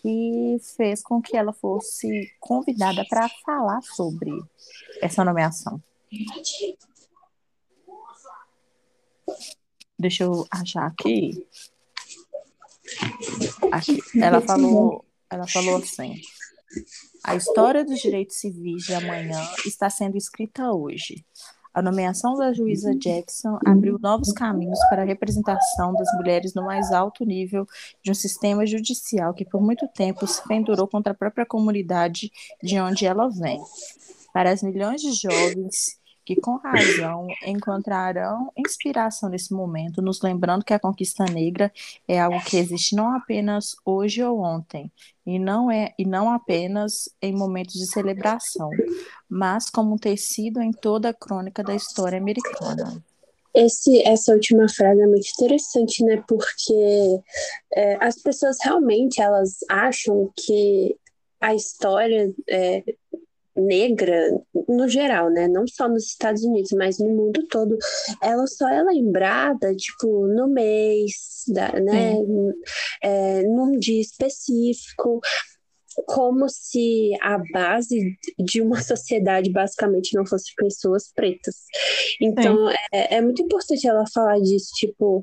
que 0.00 0.58
fez 0.76 1.02
com 1.02 1.20
que 1.20 1.34
ela 1.36 1.52
fosse 1.52 2.30
convidada 2.38 3.04
para 3.08 3.26
falar 3.44 3.80
sobre 3.82 4.30
essa 5.00 5.24
nomeação. 5.24 5.82
Deixa 9.98 10.24
eu 10.24 10.46
achar 10.50 10.86
aqui. 10.86 11.46
Aqui. 13.72 13.98
Ela 14.20 14.40
falou, 14.40 15.04
ela 15.30 15.46
falou 15.48 15.76
assim: 15.76 16.20
a 17.24 17.34
história 17.34 17.84
dos 17.84 18.00
direitos 18.00 18.36
civis 18.36 18.84
de 18.84 18.94
amanhã 18.94 19.40
está 19.64 19.88
sendo 19.88 20.16
escrita 20.16 20.70
hoje. 20.72 21.24
A 21.74 21.82
nomeação 21.82 22.36
da 22.36 22.52
juíza 22.52 22.94
Jackson 22.94 23.58
abriu 23.66 23.98
novos 23.98 24.32
caminhos 24.32 24.78
para 24.88 25.02
a 25.02 25.04
representação 25.04 25.92
das 25.92 26.06
mulheres 26.14 26.54
no 26.54 26.64
mais 26.64 26.92
alto 26.92 27.24
nível 27.24 27.66
de 28.00 28.12
um 28.12 28.14
sistema 28.14 28.64
judicial 28.64 29.34
que 29.34 29.44
por 29.44 29.60
muito 29.60 29.88
tempo 29.88 30.24
se 30.24 30.40
pendurou 30.46 30.86
contra 30.86 31.12
a 31.12 31.16
própria 31.16 31.44
comunidade 31.44 32.30
de 32.62 32.78
onde 32.78 33.04
ela 33.04 33.28
vem. 33.28 33.60
Para 34.32 34.52
as 34.52 34.62
milhões 34.62 35.00
de 35.02 35.12
jovens 35.14 35.98
que 36.24 36.36
com 36.36 36.56
razão 36.56 37.26
encontrarão 37.44 38.50
inspiração 38.56 39.28
nesse 39.28 39.52
momento, 39.52 40.00
nos 40.00 40.22
lembrando 40.22 40.64
que 40.64 40.72
a 40.72 40.78
conquista 40.78 41.24
negra 41.24 41.72
é 42.08 42.20
algo 42.20 42.42
que 42.44 42.56
existe 42.56 42.96
não 42.96 43.14
apenas 43.14 43.76
hoje 43.84 44.22
ou 44.22 44.40
ontem, 44.40 44.90
e 45.26 45.38
não 45.38 45.70
é 45.70 45.92
e 45.98 46.04
não 46.04 46.30
apenas 46.30 47.08
em 47.20 47.34
momentos 47.34 47.74
de 47.74 47.86
celebração, 47.86 48.70
mas 49.28 49.68
como 49.68 49.94
um 49.94 49.98
tecido 49.98 50.62
em 50.62 50.72
toda 50.72 51.10
a 51.10 51.14
crônica 51.14 51.62
da 51.62 51.74
história 51.74 52.18
americana. 52.18 53.02
Esse, 53.54 54.02
essa 54.02 54.32
última 54.32 54.68
frase 54.68 55.00
é 55.00 55.06
muito 55.06 55.28
interessante, 55.38 56.02
né? 56.02 56.22
Porque 56.26 57.20
é, 57.72 58.04
as 58.04 58.16
pessoas 58.16 58.56
realmente 58.60 59.22
elas 59.22 59.58
acham 59.68 60.28
que 60.36 60.96
a 61.40 61.54
história 61.54 62.34
é, 62.48 62.82
negra, 63.56 64.30
no 64.68 64.88
geral, 64.88 65.30
né? 65.30 65.48
Não 65.48 65.66
só 65.66 65.88
nos 65.88 66.06
Estados 66.06 66.42
Unidos, 66.42 66.70
mas 66.72 66.98
no 66.98 67.08
mundo 67.08 67.46
todo, 67.48 67.76
ela 68.22 68.46
só 68.46 68.68
é 68.68 68.82
lembrada, 68.82 69.74
tipo, 69.74 70.26
no 70.26 70.48
mês, 70.48 71.44
da, 71.48 71.72
né? 71.80 72.14
É, 73.02 73.42
num 73.42 73.78
dia 73.78 74.00
específico, 74.00 75.20
como 76.06 76.48
se 76.48 77.12
a 77.22 77.38
base 77.52 78.16
de 78.38 78.60
uma 78.60 78.80
sociedade 78.82 79.50
basicamente 79.50 80.14
não 80.14 80.26
fosse 80.26 80.52
pessoas 80.56 81.12
pretas. 81.14 81.56
Então, 82.20 82.68
é, 82.92 83.16
é, 83.16 83.20
muito 83.20 83.42
importante 83.42 83.86
ela 83.86 84.04
falar 84.12 84.40
disso, 84.40 84.70
tipo, 84.74 85.20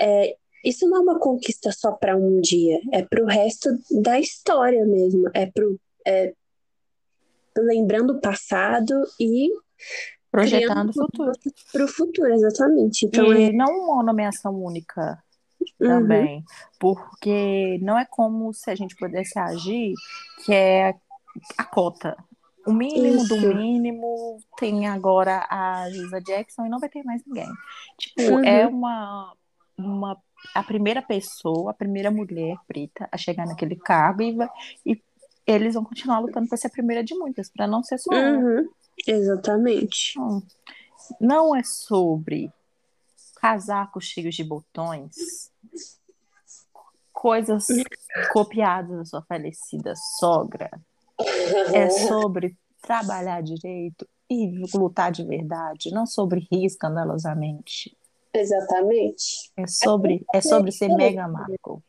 é, 0.00 0.34
isso 0.64 0.88
não 0.88 0.98
é 0.98 1.00
uma 1.00 1.18
conquista 1.18 1.70
só 1.72 1.92
para 1.92 2.16
um 2.16 2.40
dia, 2.40 2.80
é 2.92 3.02
para 3.02 3.22
o 3.22 3.26
resto 3.26 3.68
da 3.90 4.18
história 4.18 4.84
mesmo, 4.86 5.28
é 5.34 5.46
para 5.46 5.64
é, 6.06 6.32
lembrando 7.56 8.14
o 8.14 8.20
passado 8.20 8.94
e 9.20 9.48
projetando 10.30 10.90
o 10.90 10.92
futuro. 10.92 11.32
Para 11.72 11.84
o 11.84 11.88
futuro, 11.88 12.32
exatamente. 12.32 13.06
Então, 13.06 13.32
e 13.32 13.50
é... 13.50 13.52
não 13.52 13.68
uma 13.84 14.02
nomeação 14.02 14.52
única 14.54 15.22
uhum. 15.80 15.88
também, 15.88 16.36
uhum. 16.36 16.44
porque 16.78 17.78
não 17.82 17.98
é 17.98 18.04
como 18.04 18.52
se 18.52 18.70
a 18.70 18.74
gente 18.74 18.96
pudesse 18.96 19.38
agir, 19.38 19.94
que 20.44 20.52
é 20.52 20.94
a 21.56 21.64
cota. 21.64 22.16
O 22.66 22.72
mínimo 22.72 23.22
Isso. 23.22 23.28
do 23.28 23.54
mínimo 23.54 24.38
tem 24.56 24.86
agora 24.86 25.46
a 25.50 25.88
Jusa 25.90 26.20
Jackson 26.20 26.64
e 26.64 26.68
não 26.68 26.78
vai 26.78 26.88
ter 26.88 27.02
mais 27.04 27.22
ninguém. 27.26 27.48
Tipo, 27.98 28.22
uhum. 28.22 28.44
é 28.44 28.66
uma, 28.66 29.34
uma 29.76 30.18
a 30.54 30.62
primeira 30.62 31.02
pessoa, 31.02 31.70
a 31.70 31.74
primeira 31.74 32.10
mulher 32.10 32.56
preta 32.66 33.08
a 33.12 33.16
chegar 33.16 33.46
naquele 33.46 33.76
cargo 33.76 34.22
e, 34.22 34.36
e 34.84 35.02
eles 35.46 35.74
vão 35.74 35.84
continuar 35.84 36.20
lutando 36.20 36.48
para 36.48 36.56
ser 36.56 36.68
a 36.68 36.70
primeira 36.70 37.04
de 37.04 37.14
muitas, 37.14 37.50
para 37.50 37.66
não 37.66 37.82
ser 37.82 37.98
só 37.98 38.10
uhum, 38.12 38.68
Exatamente. 39.06 40.14
Não, 40.16 40.42
não 41.20 41.56
é 41.56 41.62
sobre 41.62 42.50
casacos 43.36 44.04
cheios 44.04 44.34
de 44.34 44.44
botões, 44.44 45.50
coisas 47.12 47.66
copiadas 48.32 48.96
da 48.96 49.04
sua 49.04 49.22
falecida 49.22 49.94
sogra. 50.18 50.70
É 51.72 51.90
sobre 51.90 52.56
trabalhar 52.80 53.42
direito 53.42 54.08
e 54.30 54.62
lutar 54.74 55.12
de 55.12 55.24
verdade, 55.24 55.90
não 55.90 56.06
sobre 56.06 56.46
rir 56.50 56.64
escandalosamente. 56.64 57.96
Exatamente. 58.32 59.52
É 59.56 59.66
sobre, 59.66 60.24
é 60.34 60.40
sobre 60.40 60.72
ser 60.72 60.88
mega 60.88 61.28
Marco 61.28 61.82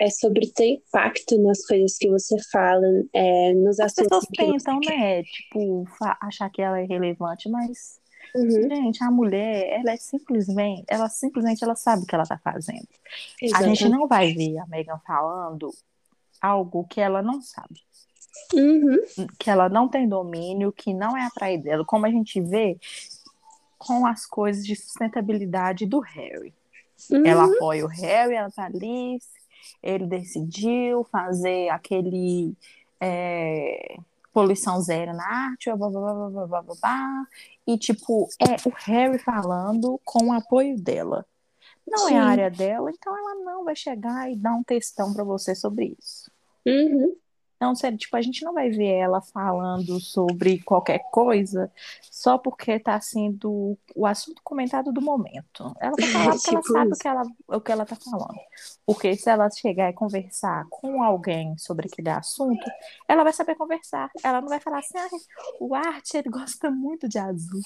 é 0.00 0.08
sobre 0.08 0.50
ter 0.50 0.76
impacto 0.76 1.38
nas 1.42 1.64
coisas 1.66 1.98
que 1.98 2.08
você 2.08 2.36
fala, 2.50 2.86
é, 3.12 3.52
nos 3.52 3.78
As 3.78 3.92
assuntos. 3.92 4.18
As 4.18 4.26
pessoas 4.26 4.52
pensam, 4.54 4.80
né? 4.80 5.22
Tipo, 5.22 5.86
achar 6.22 6.48
que 6.48 6.62
ela 6.62 6.80
é 6.80 6.84
relevante, 6.84 7.48
mas. 7.50 8.00
Uhum. 8.34 8.48
Gente, 8.48 9.02
a 9.02 9.10
mulher, 9.10 9.80
ela 9.80 9.92
é 9.92 9.96
simplesmente, 9.96 10.84
ela 10.88 11.08
simplesmente 11.08 11.64
ela 11.64 11.74
sabe 11.74 12.04
o 12.04 12.06
que 12.06 12.14
ela 12.14 12.24
tá 12.24 12.38
fazendo. 12.38 12.86
A 13.54 13.62
gente 13.64 13.88
não 13.88 14.06
vai 14.06 14.32
ver 14.32 14.56
a 14.58 14.66
Megan 14.66 15.00
falando 15.04 15.70
algo 16.40 16.86
que 16.88 17.00
ela 17.00 17.22
não 17.22 17.42
sabe. 17.42 17.80
Uhum. 18.54 19.26
Que 19.36 19.50
ela 19.50 19.68
não 19.68 19.88
tem 19.88 20.08
domínio, 20.08 20.72
que 20.72 20.94
não 20.94 21.16
é 21.16 21.26
atrair 21.26 21.58
dela, 21.60 21.84
como 21.84 22.06
a 22.06 22.10
gente 22.10 22.40
vê 22.40 22.78
com 23.76 24.06
as 24.06 24.24
coisas 24.24 24.64
de 24.64 24.76
sustentabilidade 24.76 25.84
do 25.84 25.98
Harry. 25.98 26.54
Uhum. 27.10 27.26
Ela 27.26 27.44
apoia 27.46 27.84
o 27.84 27.88
Harry, 27.88 28.34
ela 28.34 28.50
tá 28.50 28.66
ali 28.66 29.18
ele 29.82 30.06
decidiu 30.06 31.04
fazer 31.04 31.68
aquele 31.68 32.54
é, 33.00 33.96
poluição 34.32 34.80
zero 34.80 35.12
na 35.12 35.26
arte, 35.26 35.70
blá, 35.74 35.88
blá, 35.88 36.00
blá, 36.00 36.30
blá, 36.30 36.46
blá, 36.46 36.62
blá, 36.62 37.26
e 37.66 37.78
tipo, 37.78 38.28
é 38.38 38.68
o 38.68 38.72
Harry 38.86 39.18
falando 39.18 40.00
com 40.04 40.28
o 40.28 40.32
apoio 40.32 40.76
dela. 40.80 41.26
Não 41.86 42.08
Sim. 42.08 42.14
é 42.14 42.18
a 42.18 42.24
área 42.24 42.50
dela, 42.50 42.90
então 42.90 43.16
ela 43.16 43.34
não 43.44 43.64
vai 43.64 43.74
chegar 43.74 44.30
e 44.30 44.36
dar 44.36 44.54
um 44.54 44.62
textão 44.62 45.12
para 45.12 45.24
você 45.24 45.54
sobre 45.54 45.96
isso. 45.98 46.30
Uhum. 46.66 47.16
Então, 47.60 47.74
sério, 47.74 47.98
tipo, 47.98 48.16
a 48.16 48.22
gente 48.22 48.42
não 48.42 48.54
vai 48.54 48.70
ver 48.70 48.88
ela 48.88 49.20
falando 49.20 50.00
sobre 50.00 50.62
qualquer 50.62 51.00
coisa 51.10 51.70
só 52.10 52.38
porque 52.38 52.72
está 52.72 52.98
sendo 52.98 53.76
o 53.94 54.06
assunto 54.06 54.40
comentado 54.42 54.90
do 54.90 55.02
momento. 55.02 55.70
Ela 55.78 55.92
vai 55.94 56.08
falar 56.08 56.32
porque 56.32 56.48
ela 56.48 56.62
tipo 56.62 56.72
sabe 56.72 56.92
o 56.92 56.96
que 56.96 57.06
ela, 57.06 57.22
o 57.48 57.60
que 57.60 57.72
ela 57.72 57.84
tá 57.84 57.96
falando. 57.96 58.40
Porque 58.86 59.14
se 59.14 59.28
ela 59.28 59.50
chegar 59.50 59.90
e 59.90 59.92
conversar 59.92 60.64
com 60.70 61.02
alguém 61.02 61.54
sobre 61.58 61.86
aquele 61.86 62.08
assunto, 62.08 62.64
ela 63.06 63.22
vai 63.22 63.32
saber 63.34 63.54
conversar. 63.56 64.10
Ela 64.24 64.40
não 64.40 64.48
vai 64.48 64.58
falar 64.58 64.78
assim, 64.78 64.96
ah, 64.96 65.08
o 65.60 65.74
Art, 65.74 66.14
ele 66.14 66.30
gosta 66.30 66.70
muito 66.70 67.06
de 67.10 67.18
azul. 67.18 67.60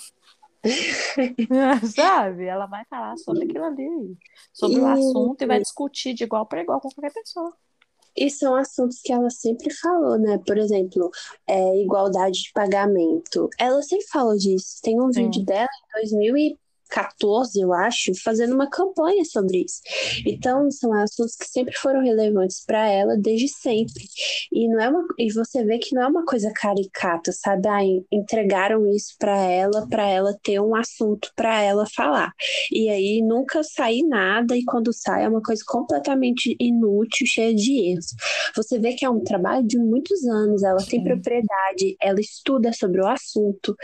Sabe? 1.95 2.47
Ela 2.47 2.67
vai 2.67 2.85
falar 2.87 3.17
sobre 3.19 3.45
aquilo 3.45 3.65
ali, 3.65 4.19
sobre 4.53 4.81
o 4.81 4.87
assunto 4.89 5.41
e 5.43 5.47
vai 5.47 5.61
discutir 5.61 6.15
de 6.15 6.25
igual 6.25 6.47
para 6.47 6.63
igual 6.63 6.81
com 6.81 6.89
qualquer 6.91 7.13
pessoa. 7.13 7.57
E 8.17 8.31
são 8.31 8.55
assuntos 8.55 9.01
que 9.03 9.13
ela 9.13 9.31
sempre 9.31 9.73
falou, 9.75 10.19
né? 10.19 10.39
Por 10.47 10.57
exemplo, 10.57 11.11
é, 11.49 11.77
igualdade 11.83 12.43
de 12.43 12.53
pagamento. 12.53 13.49
Ela 13.59 13.83
sempre 13.83 14.07
falou 14.07 14.37
disso. 14.37 14.81
Tem 14.83 15.01
um 15.01 15.13
Sim. 15.13 15.25
vídeo 15.25 15.45
dela 15.45 15.69
em 15.97 16.01
2000 16.01 16.37
e 16.37 16.59
14, 16.91 17.61
eu 17.61 17.73
acho, 17.73 18.13
fazendo 18.23 18.55
uma 18.55 18.69
campanha 18.69 19.25
sobre 19.25 19.65
isso. 19.65 19.81
Então, 20.27 20.71
são 20.71 20.93
assuntos 20.93 21.37
que 21.37 21.47
sempre 21.47 21.75
foram 21.77 22.03
relevantes 22.03 22.65
para 22.65 22.89
ela 22.89 23.17
desde 23.17 23.49
sempre. 23.49 24.05
E 24.53 24.69
não 24.69 24.81
é 24.81 24.89
uma, 24.89 25.05
e 25.19 25.33
você 25.33 25.65
vê 25.65 25.79
que 25.79 25.95
não 25.95 26.03
é 26.03 26.07
uma 26.07 26.25
coisa 26.25 26.53
caricata, 26.55 27.33
sabe? 27.33 27.69
Ah, 27.69 27.81
entregaram 28.13 28.87
isso 28.89 29.15
para 29.19 29.37
ela, 29.37 29.87
para 29.89 30.09
ela 30.09 30.37
ter 30.43 30.61
um 30.61 30.75
assunto 30.75 31.31
para 31.35 31.63
ela 31.63 31.85
falar. 31.95 32.33
E 32.71 32.89
aí 32.89 33.23
nunca 33.23 33.63
sai 33.63 34.01
nada 34.03 34.57
e 34.57 34.65
quando 34.65 34.93
sai 34.93 35.25
é 35.25 35.29
uma 35.29 35.43
coisa 35.43 35.63
completamente 35.67 36.57
inútil, 36.61 37.27
cheia 37.27 37.55
de 37.55 37.91
erros. 37.91 38.07
Você 38.57 38.79
vê 38.79 38.93
que 38.95 39.05
é 39.05 39.11
um 39.11 39.23
trabalho 39.23 39.67
de 39.67 39.79
muitos 39.79 40.25
anos, 40.25 40.63
ela 40.63 40.85
tem 40.85 41.03
propriedade, 41.03 41.97
ela 42.01 42.21
estuda 42.21 42.73
sobre 42.73 43.01
o 43.01 43.07
assunto. 43.07 43.75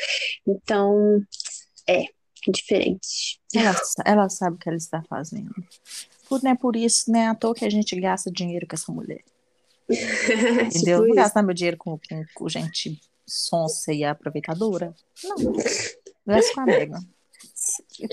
Então, 0.46 1.20
é, 1.88 2.04
diferente. 2.48 3.40
Ela, 3.54 3.74
ela 4.04 4.28
sabe 4.28 4.56
o 4.56 4.58
que 4.58 4.68
ela 4.68 4.78
está 4.78 5.02
fazendo. 5.02 5.52
Por, 6.28 6.42
né, 6.42 6.54
por 6.54 6.76
isso, 6.76 7.10
né, 7.10 7.26
à 7.26 7.34
toa 7.34 7.54
que 7.54 7.64
a 7.64 7.70
gente 7.70 7.98
gasta 8.00 8.30
dinheiro 8.30 8.66
com 8.66 8.76
essa 8.76 8.92
mulher. 8.92 9.24
Entendeu? 9.90 10.98
tipo 10.98 11.06
Vou 11.06 11.14
gastar 11.14 11.42
meu 11.42 11.54
dinheiro 11.54 11.76
com, 11.76 11.98
com, 11.98 12.24
com, 12.34 12.48
gente 12.48 13.00
sonsa 13.26 13.92
e 13.92 14.04
aproveitadora? 14.04 14.94
Não. 15.24 15.52
Gasta 16.26 16.54
com 16.54 16.60
a 16.60 16.66
Megan. 16.66 17.00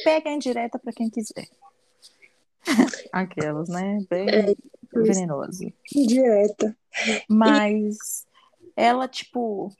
Pega 0.04 0.30
em 0.30 0.40
direta 0.40 0.80
para 0.80 0.94
quem 0.94 1.10
quiser. 1.10 1.48
Aquelas, 3.14 3.70
né? 3.70 4.00
Bem 4.10 4.28
é, 4.30 4.56
venenosa. 4.94 5.72
Direta. 5.92 6.76
Mas 7.30 8.26
ela, 8.76 9.08
tipo, 9.08 9.72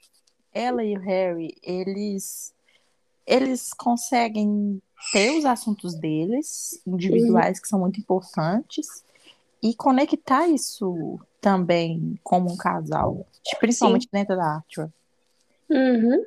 ela 0.52 0.84
e 0.84 0.96
o 0.96 1.00
Harry, 1.00 1.54
eles 1.62 2.54
eles 3.28 3.72
conseguem 3.74 4.80
ter 5.12 5.30
os 5.38 5.44
assuntos 5.44 5.94
deles, 5.94 6.80
individuais, 6.86 7.60
que 7.60 7.68
são 7.68 7.78
muito 7.78 8.00
importantes, 8.00 9.04
e 9.62 9.74
conectar 9.74 10.48
isso 10.48 11.20
também 11.40 12.18
como 12.24 12.50
um 12.50 12.56
casal, 12.56 13.26
principalmente 13.60 14.04
Sim. 14.04 14.08
dentro 14.12 14.34
da 14.34 14.54
Arthur. 14.56 14.90
Uhum. 15.68 16.24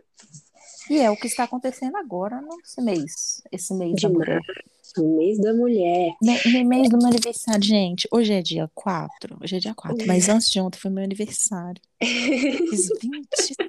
E 0.90 0.98
é 0.98 1.10
o 1.10 1.16
que 1.16 1.28
está 1.28 1.44
acontecendo 1.44 1.96
agora 1.96 2.42
nesse 2.42 2.82
mês, 2.82 3.42
esse 3.52 3.74
mês 3.74 3.94
de 3.96 4.08
da 4.08 4.10
mulher. 4.10 4.42
O 4.98 5.18
mês 5.18 5.40
da 5.40 5.54
mulher. 5.54 6.16
Me, 6.22 6.64
mês 6.64 6.90
do 6.90 6.98
meu 6.98 7.08
aniversário, 7.08 7.64
gente. 7.64 8.08
Hoje 8.12 8.34
é 8.34 8.42
dia 8.42 8.70
4. 8.74 9.38
Hoje 9.42 9.56
é 9.56 9.60
dia 9.60 9.74
4. 9.74 10.06
Mas 10.06 10.28
antes 10.28 10.50
de 10.50 10.60
ontem 10.60 10.80
foi 10.80 10.92
meu 10.92 11.04
aniversário. 11.04 11.82
Fiz 12.02 12.90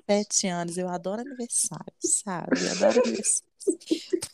27 0.09 0.49
anos. 0.49 0.77
Eu 0.79 0.89
adoro 0.89 1.21
aniversário, 1.21 1.93
sabe? 2.01 2.61
Eu 2.61 2.73
adoro 2.73 3.03
aniversário. 3.05 3.53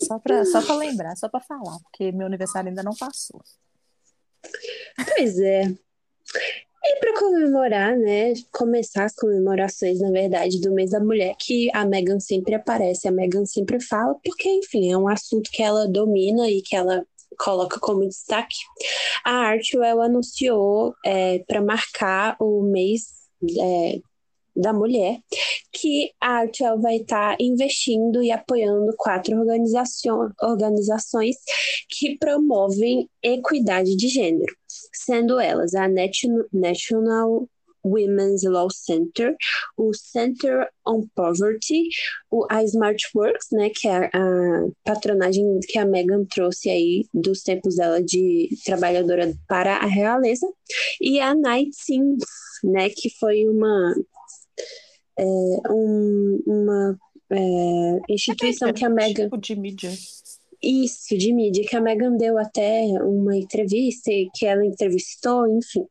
Só 0.02 0.18
para 0.18 0.44
só 0.46 0.62
pra 0.62 0.76
lembrar, 0.76 1.16
só 1.16 1.28
para 1.28 1.40
falar, 1.40 1.78
porque 1.80 2.10
meu 2.12 2.26
aniversário 2.26 2.70
ainda 2.70 2.82
não 2.82 2.94
passou. 2.94 3.42
Pois 4.96 5.38
é. 5.38 5.74
E 6.84 7.00
para 7.00 7.18
comemorar, 7.18 7.96
né? 7.96 8.32
Começar 8.52 9.04
as 9.04 9.14
comemorações, 9.14 10.00
na 10.00 10.10
verdade, 10.10 10.60
do 10.60 10.72
mês 10.72 10.90
da 10.90 11.00
mulher, 11.00 11.34
que 11.38 11.68
a 11.74 11.84
Megan 11.84 12.20
sempre 12.20 12.54
aparece, 12.54 13.08
a 13.08 13.12
Megan 13.12 13.44
sempre 13.44 13.80
fala, 13.80 14.14
porque, 14.24 14.48
enfim, 14.48 14.92
é 14.92 14.96
um 14.96 15.08
assunto 15.08 15.50
que 15.52 15.62
ela 15.62 15.88
domina 15.88 16.48
e 16.48 16.62
que 16.62 16.76
ela 16.76 17.04
coloca 17.38 17.78
como 17.80 18.08
destaque. 18.08 18.56
A 19.24 19.32
Artwell 19.48 20.00
anunciou 20.02 20.94
é, 21.04 21.40
para 21.40 21.62
marcar 21.62 22.36
o 22.40 22.62
mês 22.62 23.02
é, 23.60 24.00
da 24.58 24.72
mulher 24.72 25.20
que 25.72 26.10
a 26.20 26.38
Artwell 26.38 26.80
vai 26.80 26.96
estar 26.96 27.36
tá 27.36 27.36
investindo 27.40 28.22
e 28.22 28.30
apoiando 28.32 28.92
quatro 28.96 29.36
organizações, 30.42 31.36
que 31.88 32.18
promovem 32.18 33.08
equidade 33.22 33.96
de 33.96 34.08
gênero, 34.08 34.52
sendo 34.92 35.38
elas 35.38 35.74
a 35.74 35.88
National 36.52 37.48
Women's 37.84 38.42
Law 38.44 38.68
Center, 38.70 39.34
o 39.76 39.94
Center 39.94 40.68
on 40.86 41.06
Poverty, 41.14 41.88
o, 42.30 42.46
a 42.50 42.62
Smartworks, 42.64 43.48
né, 43.52 43.70
que 43.70 43.88
é 43.88 44.10
a 44.12 44.66
patronagem 44.84 45.44
que 45.66 45.78
a 45.78 45.86
Megan 45.86 46.24
trouxe 46.26 46.70
aí 46.70 47.06
dos 47.14 47.42
tempos 47.42 47.76
dela 47.76 48.02
de 48.02 48.48
trabalhadora 48.64 49.32
para 49.48 49.76
a 49.76 49.86
realeza, 49.86 50.46
e 51.00 51.20
a 51.20 51.34
Night 51.34 51.70
Sims, 51.74 52.24
né, 52.64 52.90
que 52.90 53.10
foi 53.18 53.48
uma 53.48 53.94
é, 55.18 55.24
um, 55.70 56.42
uma 56.46 56.98
é, 57.30 58.12
instituição 58.12 58.72
que 58.72 58.84
a 58.84 58.88
Megan 58.88 59.24
tipo 59.24 59.38
de 59.38 59.56
mídia 59.56 59.90
isso, 60.62 61.16
de 61.16 61.32
mídia, 61.32 61.64
que 61.66 61.76
a 61.76 61.80
Megan 61.80 62.16
deu 62.16 62.36
até 62.36 62.82
uma 63.02 63.36
entrevista, 63.36 64.10
que 64.34 64.44
ela 64.44 64.64
entrevistou, 64.64 65.46
enfim. 65.46 65.86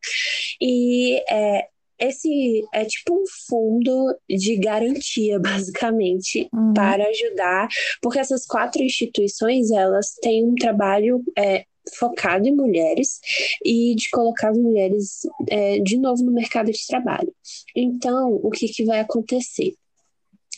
E 0.62 1.24
é, 1.30 1.68
esse 2.00 2.64
é 2.74 2.86
tipo 2.86 3.16
um 3.16 3.24
fundo 3.48 4.16
de 4.30 4.58
garantia, 4.58 5.40
basicamente, 5.40 6.50
uhum. 6.54 6.74
para 6.74 7.06
ajudar, 7.08 7.68
porque 8.02 8.20
essas 8.20 8.46
quatro 8.46 8.84
instituições, 8.84 9.72
elas 9.72 10.14
têm 10.22 10.46
um 10.46 10.56
trabalho 10.56 11.24
é, 11.38 11.66
focado 11.96 12.48
em 12.48 12.56
mulheres 12.56 13.20
e 13.64 13.96
de 13.96 14.10
colocar 14.10 14.50
as 14.50 14.58
mulheres 14.58 15.22
é, 15.50 15.80
de 15.80 15.98
novo 15.98 16.24
no 16.24 16.32
mercado 16.32 16.72
de 16.72 16.88
trabalho. 16.88 17.34
Então, 17.76 18.40
o 18.42 18.50
que, 18.50 18.68
que 18.68 18.86
vai 18.86 19.00
acontecer? 19.00 19.74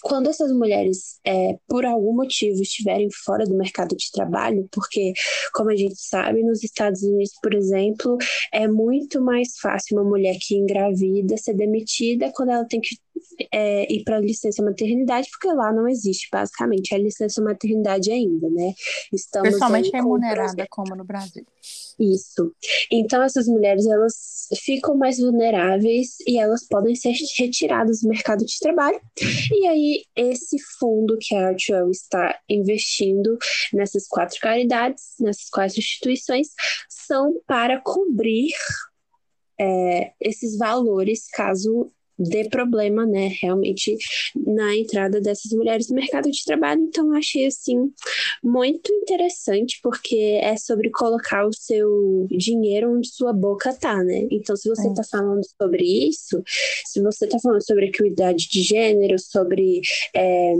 quando 0.01 0.29
essas 0.29 0.51
mulheres, 0.51 1.19
é, 1.25 1.57
por 1.67 1.85
algum 1.85 2.13
motivo, 2.13 2.61
estiverem 2.61 3.09
fora 3.11 3.45
do 3.45 3.55
mercado 3.55 3.95
de 3.95 4.11
trabalho, 4.11 4.67
porque, 4.71 5.13
como 5.53 5.69
a 5.69 5.75
gente 5.75 5.97
sabe, 5.97 6.43
nos 6.43 6.63
Estados 6.63 7.03
Unidos, 7.03 7.33
por 7.41 7.53
exemplo, 7.53 8.17
é 8.53 8.67
muito 8.67 9.21
mais 9.21 9.57
fácil 9.61 9.97
uma 9.97 10.09
mulher 10.09 10.37
que 10.39 10.55
engravida 10.55 11.37
ser 11.37 11.53
demitida 11.53 12.31
quando 12.33 12.49
ela 12.49 12.65
tem 12.65 12.79
que 12.79 12.95
é, 13.51 13.91
ir 13.91 14.03
para 14.03 14.19
licença 14.19 14.63
maternidade, 14.63 15.27
porque 15.31 15.53
lá 15.55 15.71
não 15.71 15.87
existe 15.87 16.27
basicamente 16.31 16.93
a 16.93 16.97
licença 16.97 17.41
maternidade 17.41 18.11
ainda, 18.11 18.49
né? 18.49 18.73
Estamos 19.13 19.49
Principalmente 19.49 19.91
remunerada 19.91 20.67
como 20.69 20.95
no 20.95 21.03
Brasil. 21.03 21.45
Isso. 21.99 22.53
Então 22.89 23.21
essas 23.21 23.47
mulheres 23.47 23.85
elas 23.85 24.47
ficam 24.63 24.95
mais 24.95 25.19
vulneráveis 25.19 26.15
e 26.25 26.39
elas 26.39 26.65
podem 26.67 26.95
ser 26.95 27.13
retiradas 27.37 28.01
do 28.01 28.09
mercado 28.09 28.45
de 28.45 28.59
trabalho. 28.59 28.99
E 29.51 29.67
aí 29.67 30.03
esse 30.15 30.57
fundo 30.79 31.17
que 31.19 31.35
a 31.35 31.49
Artwell 31.49 31.91
está 31.91 32.39
investindo 32.47 33.37
nessas 33.73 34.07
quatro 34.07 34.39
caridades, 34.39 35.15
nessas 35.19 35.49
quatro 35.49 35.79
instituições, 35.79 36.47
são 36.87 37.41
para 37.45 37.81
cobrir 37.81 38.51
é, 39.59 40.13
esses 40.21 40.57
valores 40.57 41.27
caso 41.31 41.91
dê 42.19 42.49
problema, 42.49 43.05
né, 43.05 43.31
realmente 43.41 43.95
na 44.35 44.75
entrada 44.75 45.21
dessas 45.21 45.51
mulheres 45.53 45.89
no 45.89 45.95
mercado 45.95 46.29
de 46.29 46.43
trabalho. 46.43 46.81
Então, 46.81 47.07
eu 47.07 47.17
achei 47.17 47.47
assim 47.47 47.91
muito 48.43 48.91
interessante, 48.91 49.79
porque 49.81 50.39
é 50.41 50.57
sobre 50.57 50.89
colocar 50.89 51.45
o 51.45 51.53
seu 51.53 52.27
dinheiro 52.29 52.91
onde 52.91 53.07
sua 53.07 53.31
boca 53.31 53.73
tá, 53.73 54.03
né? 54.03 54.27
Então, 54.29 54.55
se 54.55 54.67
você 54.67 54.89
está 54.89 55.03
falando 55.03 55.41
sobre 55.57 55.83
isso, 55.83 56.41
se 56.85 57.01
você 57.01 57.25
está 57.25 57.39
falando 57.39 57.65
sobre 57.65 57.87
equidade 57.87 58.49
de 58.49 58.61
gênero, 58.61 59.17
sobre 59.17 59.81
é, 60.13 60.53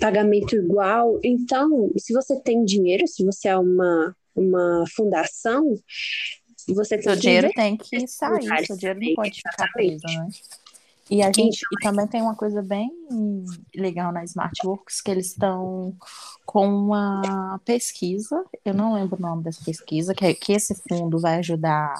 pagamento 0.00 0.56
igual, 0.56 1.20
então, 1.22 1.92
se 1.96 2.12
você 2.12 2.40
tem 2.40 2.64
dinheiro, 2.64 3.06
se 3.06 3.24
você 3.24 3.48
é 3.48 3.56
uma, 3.56 4.16
uma 4.34 4.84
fundação, 4.94 5.76
você 6.68 6.96
tem 6.96 7.02
seu 7.02 7.16
dinheiro 7.16 7.50
tem 7.54 7.76
que 7.76 8.06
sair, 8.06 8.66
seu 8.66 8.76
dinheiro 8.76 9.00
não 9.00 9.14
pode 9.14 9.36
ficar 9.36 9.70
preso, 9.72 10.06
né? 10.06 10.28
E 11.10 11.22
a 11.22 11.30
gente 11.30 11.60
e 11.70 11.82
também 11.82 12.06
tem 12.06 12.22
uma 12.22 12.34
coisa 12.34 12.62
bem 12.62 12.90
legal 13.74 14.10
na 14.10 14.24
Smartworks 14.24 15.02
que 15.02 15.10
eles 15.10 15.26
estão 15.26 15.94
com 16.46 16.66
uma 16.66 17.60
pesquisa, 17.64 18.44
eu 18.64 18.72
não 18.72 18.94
lembro 18.94 19.18
o 19.18 19.20
nome 19.20 19.42
dessa 19.42 19.62
pesquisa, 19.64 20.14
que, 20.14 20.24
é, 20.24 20.34
que 20.34 20.52
esse 20.52 20.74
fundo 20.88 21.18
vai 21.18 21.38
ajudar 21.38 21.94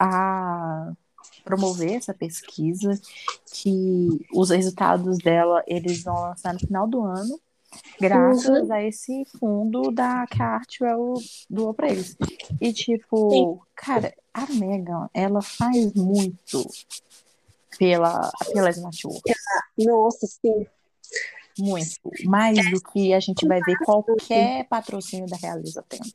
a 0.00 0.92
promover 1.44 1.94
essa 1.94 2.14
pesquisa, 2.14 2.98
que 3.52 4.08
os 4.32 4.50
resultados 4.50 5.18
dela 5.18 5.62
eles 5.66 6.02
vão 6.02 6.14
lançar 6.14 6.54
no 6.54 6.60
final 6.60 6.86
do 6.86 7.02
ano, 7.02 7.38
graças 8.00 8.68
uhum. 8.68 8.72
a 8.72 8.82
esse 8.82 9.24
fundo 9.38 9.90
da 9.90 10.26
que 10.26 10.42
a 10.42 10.56
Artwell 10.56 11.14
doou 11.50 11.74
para 11.74 11.88
eles. 11.88 12.16
E 12.60 12.72
tipo, 12.72 13.30
Sim. 13.30 13.58
cara, 13.74 14.14
a 14.32 14.46
Megan, 14.52 15.08
ela 15.12 15.42
faz 15.42 15.92
muito 15.94 16.66
pela, 17.82 18.30
pela 18.52 18.70
Smartworks. 18.70 19.34
Nossa, 19.76 20.26
sim. 20.28 20.64
Muito. 21.58 21.90
Mais 22.24 22.56
do 22.70 22.80
que 22.80 23.12
a 23.12 23.18
gente 23.18 23.46
vai 23.46 23.60
ver 23.60 23.76
qualquer 23.84 24.68
patrocínio 24.68 25.26
da 25.26 25.36
Realiza 25.36 25.84
tendo. 25.88 26.08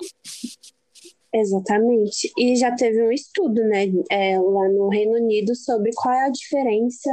Exatamente. 1.33 2.31
E 2.37 2.55
já 2.55 2.73
teve 2.73 3.03
um 3.03 3.11
estudo, 3.11 3.61
né, 3.65 3.83
é, 4.09 4.39
lá 4.39 4.69
no 4.69 4.87
Reino 4.87 5.17
Unido 5.17 5.53
sobre 5.55 5.91
qual 5.93 6.15
é 6.15 6.25
a 6.27 6.29
diferença 6.29 7.09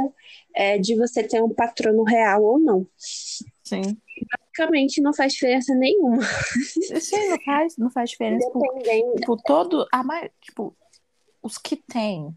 é, 0.55 0.77
de 0.77 0.95
você 0.95 1.21
ter 1.21 1.43
um 1.43 1.53
patrono 1.53 2.03
real 2.03 2.41
ou 2.41 2.57
não. 2.57 2.87
Sim. 2.97 3.81
Basicamente 4.55 5.01
não 5.01 5.13
faz 5.13 5.33
diferença 5.33 5.75
nenhuma. 5.75 6.23
Sim, 7.01 7.29
não 7.29 7.41
faz, 7.43 7.77
não 7.77 7.91
faz 7.91 8.11
diferença. 8.11 8.49
Dependendo. 8.53 9.11
Por, 9.11 9.19
tipo, 9.19 9.37
todo. 9.43 9.85
A, 9.91 10.29
tipo, 10.41 10.73
os 11.43 11.57
que 11.57 11.75
têm 11.75 12.33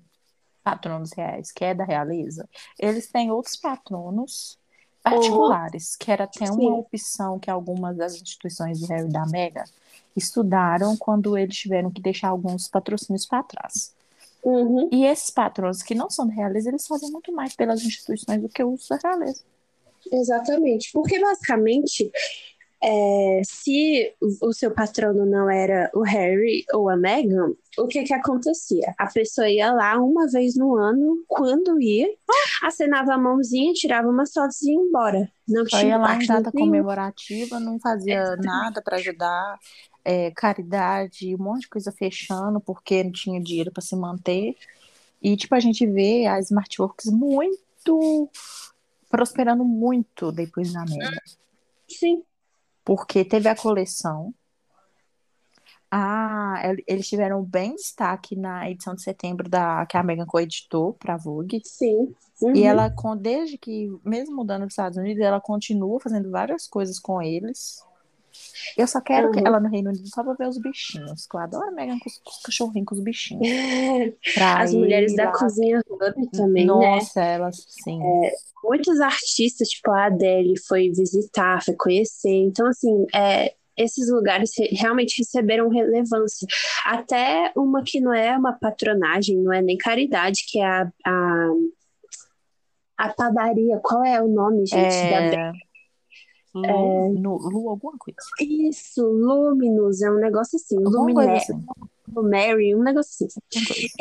patronos 0.70 1.12
reais, 1.12 1.50
que 1.50 1.64
é 1.64 1.74
da 1.74 1.84
Realiza, 1.84 2.48
eles 2.78 3.10
têm 3.10 3.30
outros 3.30 3.56
patronos 3.56 4.58
particulares, 5.02 5.96
que 5.96 6.10
era 6.10 6.24
até 6.24 6.50
uma 6.50 6.76
opção 6.76 7.38
que 7.38 7.50
algumas 7.50 7.96
das 7.96 8.14
instituições 8.14 8.78
de 8.78 8.86
Harry 8.86 9.08
da 9.08 9.24
Mega 9.26 9.64
estudaram 10.14 10.96
quando 10.96 11.38
eles 11.38 11.56
tiveram 11.56 11.90
que 11.90 12.02
deixar 12.02 12.28
alguns 12.28 12.68
patrocínios 12.68 13.26
para 13.26 13.42
trás. 13.42 13.94
Uhum. 14.42 14.88
E 14.92 15.04
esses 15.04 15.30
patronos 15.30 15.82
que 15.82 15.94
não 15.94 16.10
são 16.10 16.26
da 16.26 16.34
Realeza, 16.34 16.68
eles 16.68 16.86
fazem 16.86 17.10
muito 17.10 17.32
mais 17.32 17.54
pelas 17.54 17.82
instituições 17.82 18.40
do 18.42 18.48
que 18.48 18.62
os 18.62 18.86
da 18.88 18.96
Realeza. 18.96 19.42
Exatamente, 20.10 20.90
porque 20.92 21.18
basicamente 21.18 22.10
é, 22.80 23.42
se 23.44 24.14
o 24.40 24.52
seu 24.52 24.70
patrono 24.70 25.26
não 25.26 25.50
era 25.50 25.90
o 25.92 26.02
Harry 26.02 26.64
ou 26.72 26.88
a 26.88 26.96
Meghan, 26.96 27.52
o 27.76 27.88
que 27.88 28.04
que 28.04 28.14
acontecia? 28.14 28.94
A 28.96 29.06
pessoa 29.06 29.48
ia 29.48 29.72
lá 29.72 29.98
uma 29.98 30.28
vez 30.30 30.56
no 30.56 30.76
ano, 30.76 31.24
quando 31.26 31.80
ia, 31.80 32.08
acenava 32.62 33.14
a 33.14 33.18
mãozinha, 33.18 33.72
tirava 33.72 34.08
uma 34.08 34.24
fotos 34.26 34.62
e 34.62 34.70
ia 34.70 34.78
embora. 34.78 35.30
Não 35.46 35.66
Só 35.66 35.78
tinha 35.78 35.90
ia 35.90 35.98
lá 35.98 36.14
em 36.14 36.26
data 36.26 36.50
nenhum. 36.54 36.66
comemorativa, 36.66 37.58
não 37.58 37.80
fazia 37.80 38.36
nada 38.36 38.80
para 38.80 38.96
ajudar, 38.96 39.58
é, 40.04 40.30
caridade, 40.30 41.34
um 41.34 41.42
monte 41.42 41.62
de 41.62 41.68
coisa 41.68 41.90
fechando, 41.90 42.60
porque 42.60 43.02
não 43.02 43.10
tinha 43.10 43.40
dinheiro 43.40 43.72
para 43.72 43.82
se 43.82 43.96
manter. 43.96 44.56
E, 45.20 45.36
tipo, 45.36 45.52
a 45.54 45.60
gente 45.60 45.84
vê 45.84 46.26
a 46.26 46.38
Smartworks 46.38 47.06
muito 47.06 48.30
prosperando 49.10 49.64
muito 49.64 50.30
depois 50.30 50.72
da 50.72 50.84
Mega. 50.84 51.20
Sim 51.88 52.22
porque 52.88 53.22
teve 53.22 53.50
a 53.50 53.54
coleção. 53.54 54.32
Ah, 55.90 56.54
eles 56.86 57.06
tiveram 57.06 57.44
bem 57.44 57.74
destaque 57.74 58.34
na 58.34 58.70
edição 58.70 58.94
de 58.94 59.02
setembro 59.02 59.46
da 59.46 59.84
que 59.84 59.94
a 59.94 60.02
Megan 60.02 60.24
coeditou 60.24 60.94
para 60.94 61.12
a 61.12 61.16
Vogue. 61.18 61.60
Sim. 61.66 62.14
Uhum. 62.40 62.56
E 62.56 62.62
ela, 62.62 62.90
desde 63.20 63.58
que, 63.58 63.94
mesmo 64.02 64.36
mudando 64.36 64.60
para 64.60 64.68
os 64.68 64.72
Estados 64.72 64.96
Unidos, 64.96 65.22
ela 65.22 65.38
continua 65.38 66.00
fazendo 66.00 66.30
várias 66.30 66.66
coisas 66.66 66.98
com 66.98 67.20
eles. 67.20 67.84
Eu 68.76 68.86
só 68.86 69.00
quero 69.00 69.28
uhum. 69.28 69.46
ela 69.46 69.60
no 69.60 69.68
Reino 69.68 69.90
Unido 69.90 70.08
só 70.08 70.22
pra 70.22 70.34
ver 70.34 70.48
os 70.48 70.58
bichinhos. 70.58 71.26
Que 71.26 71.36
eu 71.36 71.40
adoro 71.40 71.74
Megan 71.74 71.98
com 71.98 72.08
os 72.08 72.42
cachorrinhos, 72.44 72.86
com 72.86 72.94
os 72.94 73.00
bichinhos. 73.00 73.46
As 74.40 74.72
mulheres 74.74 75.14
da 75.16 75.32
cozinha 75.32 75.82
também, 76.32 76.66
Nossa, 76.66 76.80
né? 76.80 76.94
Nossa, 76.94 77.20
elas, 77.22 77.64
sim. 77.68 78.00
É, 78.02 78.32
muitos 78.62 79.00
artistas, 79.00 79.68
tipo 79.68 79.90
a 79.90 80.06
Adele, 80.06 80.54
foi 80.66 80.90
visitar, 80.90 81.62
foi 81.64 81.74
conhecer. 81.74 82.30
Então, 82.30 82.66
assim, 82.66 83.06
é, 83.14 83.54
esses 83.76 84.10
lugares 84.10 84.50
realmente 84.72 85.18
receberam 85.18 85.68
relevância. 85.68 86.46
Até 86.84 87.52
uma 87.56 87.82
que 87.82 88.00
não 88.00 88.12
é 88.12 88.36
uma 88.36 88.52
patronagem, 88.52 89.38
não 89.38 89.52
é 89.52 89.62
nem 89.62 89.76
caridade, 89.76 90.44
que 90.46 90.58
é 90.58 90.66
a, 90.66 90.90
a, 91.06 91.50
a 92.98 93.08
padaria. 93.10 93.78
Qual 93.82 94.04
é 94.04 94.20
o 94.20 94.28
nome, 94.28 94.66
gente? 94.66 94.94
É... 94.94 95.30
Da... 95.30 95.52
Lu, 96.54 96.64
é... 96.64 97.08
Lu, 97.20 97.68
alguma 97.68 97.96
coisa. 97.98 98.18
Isso, 98.40 99.02
Luminous, 99.02 100.02
é 100.02 100.10
um 100.10 100.18
negócio 100.18 100.56
assim. 100.56 100.76
Luminé, 100.78 101.36
assim. 101.36 101.64
Mary, 102.08 102.74
um 102.74 102.82
negócio 102.82 103.26
assim. 103.26 103.40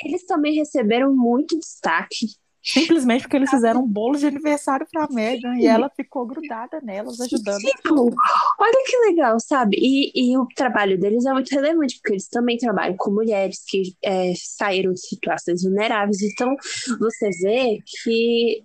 Eles 0.03 0.25
também 0.25 0.55
receberam 0.55 1.13
muito 1.13 1.57
destaque 1.59 2.27
Simplesmente 2.67 3.21
porque 3.21 3.37
eles 3.37 3.49
fizeram 3.49 3.81
um 3.81 3.87
bolo 3.87 4.17
de 4.17 4.27
aniversário 4.27 4.85
pra 4.91 5.07
Megan 5.09 5.55
e 5.55 5.65
ela 5.65 5.89
ficou 5.89 6.25
grudada 6.25 6.81
nelas, 6.81 7.19
ajudando. 7.21 7.59
Tipo, 7.59 8.13
olha 8.59 8.83
que 8.85 8.97
legal, 9.07 9.39
sabe? 9.39 9.77
E, 9.79 10.11
e 10.13 10.37
o 10.37 10.45
trabalho 10.53 10.99
deles 10.99 11.25
é 11.25 11.31
muito 11.31 11.49
relevante, 11.49 11.95
porque 11.95 12.13
eles 12.13 12.27
também 12.27 12.57
trabalham 12.57 12.97
com 12.97 13.09
mulheres 13.09 13.63
que 13.65 13.95
é, 14.03 14.33
saíram 14.35 14.91
de 14.91 14.99
situações 14.99 15.63
vulneráveis. 15.63 16.21
Então, 16.21 16.53
você 16.99 17.29
vê 17.41 17.79
que 17.85 18.63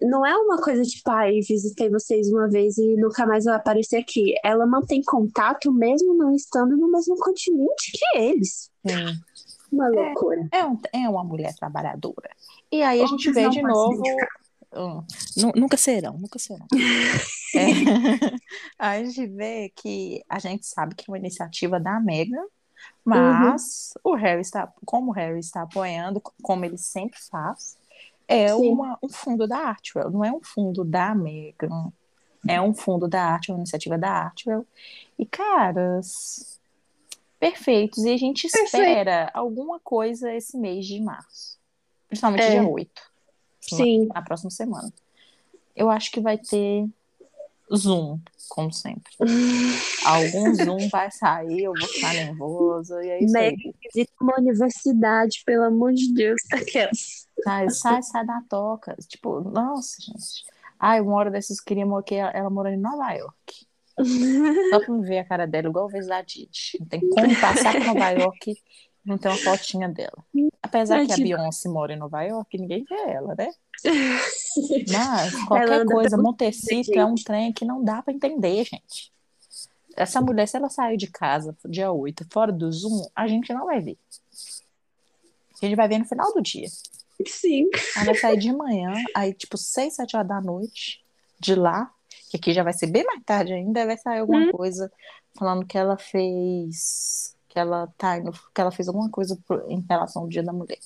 não 0.00 0.24
é 0.24 0.34
uma 0.36 0.60
coisa 0.62 0.82
tipo, 0.82 1.10
ai, 1.10 1.38
ah, 1.38 1.42
visitei 1.46 1.90
vocês 1.90 2.28
uma 2.32 2.48
vez 2.48 2.78
e 2.78 2.96
nunca 2.96 3.26
mais 3.26 3.44
vai 3.44 3.54
aparecer 3.54 3.96
aqui. 3.96 4.34
Ela 4.42 4.66
mantém 4.66 5.02
contato 5.02 5.72
mesmo 5.72 6.14
não 6.14 6.34
estando 6.34 6.76
no 6.76 6.90
mesmo 6.90 7.16
continente 7.16 7.92
que 7.92 8.18
eles. 8.18 8.70
Sim. 8.86 9.20
Uma 9.70 9.88
loucura. 9.88 10.48
É, 10.52 10.58
é, 10.58 10.66
um, 10.66 10.78
é 10.92 11.08
uma 11.08 11.22
mulher 11.22 11.54
trabalhadora. 11.54 12.30
E 12.72 12.82
aí 12.82 13.00
a 13.00 13.06
gente 13.06 13.30
vê 13.30 13.48
de 13.48 13.62
novo. 13.62 14.02
Hum, 14.72 15.04
nunca 15.56 15.76
serão, 15.76 16.16
nunca 16.16 16.38
serão. 16.38 16.66
é, 17.54 17.60
a 18.78 19.02
gente 19.02 19.26
vê 19.26 19.72
que 19.74 20.22
a 20.28 20.38
gente 20.38 20.66
sabe 20.66 20.94
que 20.94 21.04
é 21.08 21.10
uma 21.10 21.18
iniciativa 21.18 21.78
da 21.78 22.00
Megan, 22.00 22.44
mas 23.04 23.92
uhum. 24.04 24.12
o 24.12 24.14
Harry 24.14 24.40
está, 24.40 24.72
como 24.84 25.10
o 25.10 25.14
Harry 25.14 25.40
está 25.40 25.62
apoiando, 25.62 26.22
como 26.42 26.64
ele 26.64 26.78
sempre 26.78 27.18
faz, 27.30 27.76
é 28.30 28.54
uma, 28.54 28.98
um 29.02 29.08
fundo 29.08 29.46
da 29.46 29.58
Artwell, 29.58 30.10
não 30.10 30.24
é 30.24 30.30
um 30.32 30.40
fundo 30.42 30.84
da 30.84 31.14
Megan, 31.14 31.92
é 32.46 32.60
um 32.60 32.72
fundo 32.72 33.08
da 33.08 33.22
Artwell, 33.22 33.56
uma 33.56 33.62
iniciativa 33.62 33.98
da 33.98 34.10
Artwell. 34.10 34.66
E, 35.18 35.26
caras, 35.26 36.58
perfeitos. 37.38 38.04
E 38.04 38.10
a 38.10 38.16
gente 38.16 38.46
espera 38.46 39.04
Perfeito. 39.04 39.30
alguma 39.34 39.80
coisa 39.80 40.32
esse 40.32 40.56
mês 40.56 40.86
de 40.86 41.00
março. 41.00 41.58
Principalmente 42.08 42.44
é. 42.44 42.50
dia 42.50 42.68
8. 42.68 43.02
Sim. 43.60 44.06
Na 44.06 44.22
próxima 44.22 44.50
semana. 44.50 44.92
Eu 45.74 45.90
acho 45.90 46.10
que 46.10 46.20
vai 46.20 46.38
ter 46.38 46.86
Zoom, 47.74 48.18
como 48.48 48.72
sempre. 48.72 49.12
Algum 50.04 50.54
Zoom 50.54 50.88
vai 50.88 51.10
sair, 51.10 51.64
eu 51.64 51.72
vou 51.72 51.88
ficar 51.88 52.12
nervosa, 52.14 53.04
e 53.04 53.08
é 53.08 53.24
isso 53.24 53.38
aí. 53.38 53.56
Visita 53.94 54.12
uma 54.20 54.38
universidade, 54.38 55.42
pelo 55.46 55.64
amor 55.64 55.92
de 55.92 56.12
Deus, 56.12 56.40
aquelas. 56.52 57.28
Sai, 57.44 57.70
sai, 57.70 58.02
sai 58.02 58.26
da 58.26 58.42
toca. 58.48 58.96
Tipo, 59.08 59.40
nossa, 59.40 60.00
gente. 60.00 60.44
Ai, 60.78 61.00
uma 61.00 61.14
hora 61.14 61.30
dessas 61.30 61.60
queria 61.60 61.84
que 62.04 62.14
ela 62.14 62.50
morando 62.50 62.74
em 62.74 62.80
Nova 62.80 63.12
York. 63.12 63.66
Só 64.70 64.80
pra 64.80 64.94
me 64.94 65.06
ver 65.06 65.18
a 65.18 65.24
cara 65.24 65.46
dela, 65.46 65.68
igual 65.68 65.88
vez 65.88 66.06
da 66.06 66.22
Didi. 66.22 66.78
Não 66.80 66.86
tem 66.86 67.00
como 67.00 67.40
passar 67.40 67.72
pra 67.72 67.84
Nova 67.84 68.10
York 68.10 68.54
não 69.04 69.18
tem 69.18 69.30
uma 69.30 69.38
fotinha 69.38 69.88
dela. 69.88 70.24
Apesar 70.62 71.04
que 71.06 71.12
a 71.12 71.16
Beyoncé 71.16 71.68
mora 71.68 71.92
em 71.92 71.96
Nova 71.96 72.22
York, 72.22 72.58
ninguém 72.58 72.84
vê 72.84 72.94
ela, 73.10 73.34
né? 73.34 73.50
Mas 74.92 75.44
qualquer 75.44 75.84
coisa, 75.86 76.16
Montecito 76.16 76.92
é 76.98 77.04
um 77.04 77.14
trem 77.14 77.52
que 77.52 77.64
não 77.64 77.82
dá 77.82 78.02
para 78.02 78.12
entender, 78.12 78.64
gente. 78.64 79.12
Essa 79.96 80.20
mulher, 80.20 80.46
se 80.46 80.56
ela 80.56 80.68
sair 80.68 80.96
de 80.96 81.08
casa 81.08 81.56
dia 81.66 81.90
8, 81.90 82.26
fora 82.30 82.52
do 82.52 82.70
Zoom, 82.70 83.06
a 83.14 83.26
gente 83.26 83.52
não 83.52 83.66
vai 83.66 83.80
ver. 83.80 83.98
A 85.60 85.66
gente 85.66 85.76
vai 85.76 85.88
ver 85.88 85.98
no 85.98 86.04
final 86.04 86.32
do 86.32 86.40
dia. 86.40 86.68
Sim. 87.26 87.68
Ela 87.96 88.06
vai 88.06 88.14
sair 88.16 88.38
de 88.38 88.52
manhã, 88.52 88.92
aí 89.14 89.34
tipo 89.34 89.56
6, 89.56 89.94
7 89.94 90.16
horas 90.16 90.28
da 90.28 90.40
noite, 90.40 91.04
de 91.38 91.54
lá, 91.54 91.92
que 92.30 92.36
aqui 92.36 92.52
já 92.52 92.62
vai 92.62 92.72
ser 92.72 92.86
bem 92.86 93.04
mais 93.04 93.22
tarde 93.24 93.52
ainda, 93.52 93.86
vai 93.86 93.96
sair 93.96 94.20
alguma 94.20 94.40
hum. 94.40 94.52
coisa 94.52 94.90
falando 95.36 95.66
que 95.66 95.78
ela 95.78 95.96
fez 95.96 97.34
que 97.50 97.58
ela 97.58 97.92
tá 97.98 98.16
indo, 98.16 98.32
que 98.32 98.60
ela 98.60 98.70
fez 98.70 98.86
alguma 98.86 99.10
coisa 99.10 99.36
em 99.68 99.84
relação 99.88 100.22
ao 100.22 100.28
Dia 100.28 100.42
da 100.42 100.52
Mulher. 100.52 100.78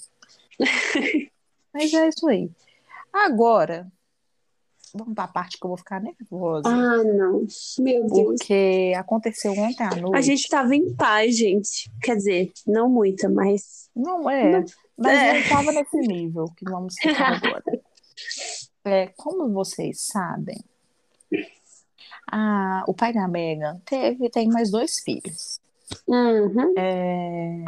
Mas 1.72 1.92
é 1.92 2.08
isso 2.08 2.26
aí. 2.26 2.50
Agora, 3.12 3.86
vamos 4.94 5.14
para 5.14 5.24
a 5.24 5.28
parte 5.28 5.58
que 5.58 5.66
eu 5.66 5.68
vou 5.68 5.76
ficar 5.76 6.00
nervosa. 6.00 6.68
Ah, 6.68 7.02
não. 7.02 7.46
Meu 7.80 8.06
Deus. 8.06 8.38
Porque 8.38 8.92
aconteceu 8.96 9.52
ontem 9.52 9.82
à 9.82 9.96
noite. 9.96 10.16
A 10.16 10.20
gente 10.20 10.40
estava 10.40 10.74
em 10.74 10.94
paz, 10.94 11.36
gente. 11.36 11.90
Quer 12.00 12.16
dizer, 12.16 12.52
não 12.66 12.88
muita, 12.88 13.28
mas. 13.28 13.90
Não 13.94 14.30
é. 14.30 14.60
Não... 14.60 14.64
Mas 14.96 15.12
é. 15.12 15.36
eu 15.36 15.40
estava 15.40 15.72
nesse 15.72 15.98
nível 15.98 16.46
que 16.56 16.64
vamos 16.64 16.94
ficar 17.00 17.34
agora. 17.42 17.80
É, 18.84 19.06
como 19.16 19.52
vocês 19.52 20.02
sabem, 20.02 20.62
a, 22.30 22.84
o 22.86 22.94
pai 22.94 23.12
da 23.12 23.26
Megan 23.26 23.80
teve, 23.84 24.30
tem 24.30 24.48
mais 24.48 24.70
dois 24.70 25.00
filhos. 25.00 25.58
Uhum. 26.06 26.74
É... 26.76 27.64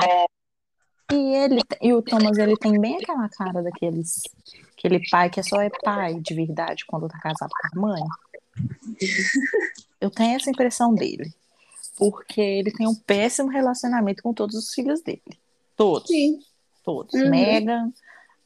E 1.12 1.34
ele 1.36 1.60
e 1.80 1.92
o 1.92 2.02
Thomas 2.02 2.36
ele 2.36 2.56
tem 2.56 2.80
bem 2.80 2.96
aquela 2.96 3.28
cara 3.28 3.62
daqueles 3.62 4.22
aquele 4.86 5.08
pai 5.10 5.28
que 5.28 5.40
é 5.40 5.42
só 5.42 5.60
é 5.60 5.70
pai 5.82 6.14
de 6.20 6.34
verdade 6.34 6.84
quando 6.86 7.08
tá 7.08 7.18
casado 7.18 7.50
com 7.50 7.78
a 7.78 7.82
mãe. 7.82 8.02
Eu 10.00 10.10
tenho 10.10 10.36
essa 10.36 10.50
impressão 10.50 10.94
dele, 10.94 11.32
porque 11.96 12.40
ele 12.40 12.70
tem 12.72 12.86
um 12.86 12.94
péssimo 12.94 13.50
relacionamento 13.50 14.22
com 14.22 14.32
todos 14.32 14.54
os 14.54 14.72
filhos 14.72 15.02
dele, 15.02 15.22
todos, 15.76 16.08
Sim. 16.08 16.38
todos. 16.84 17.12
Uhum. 17.14 17.30
Megan, 17.30 17.92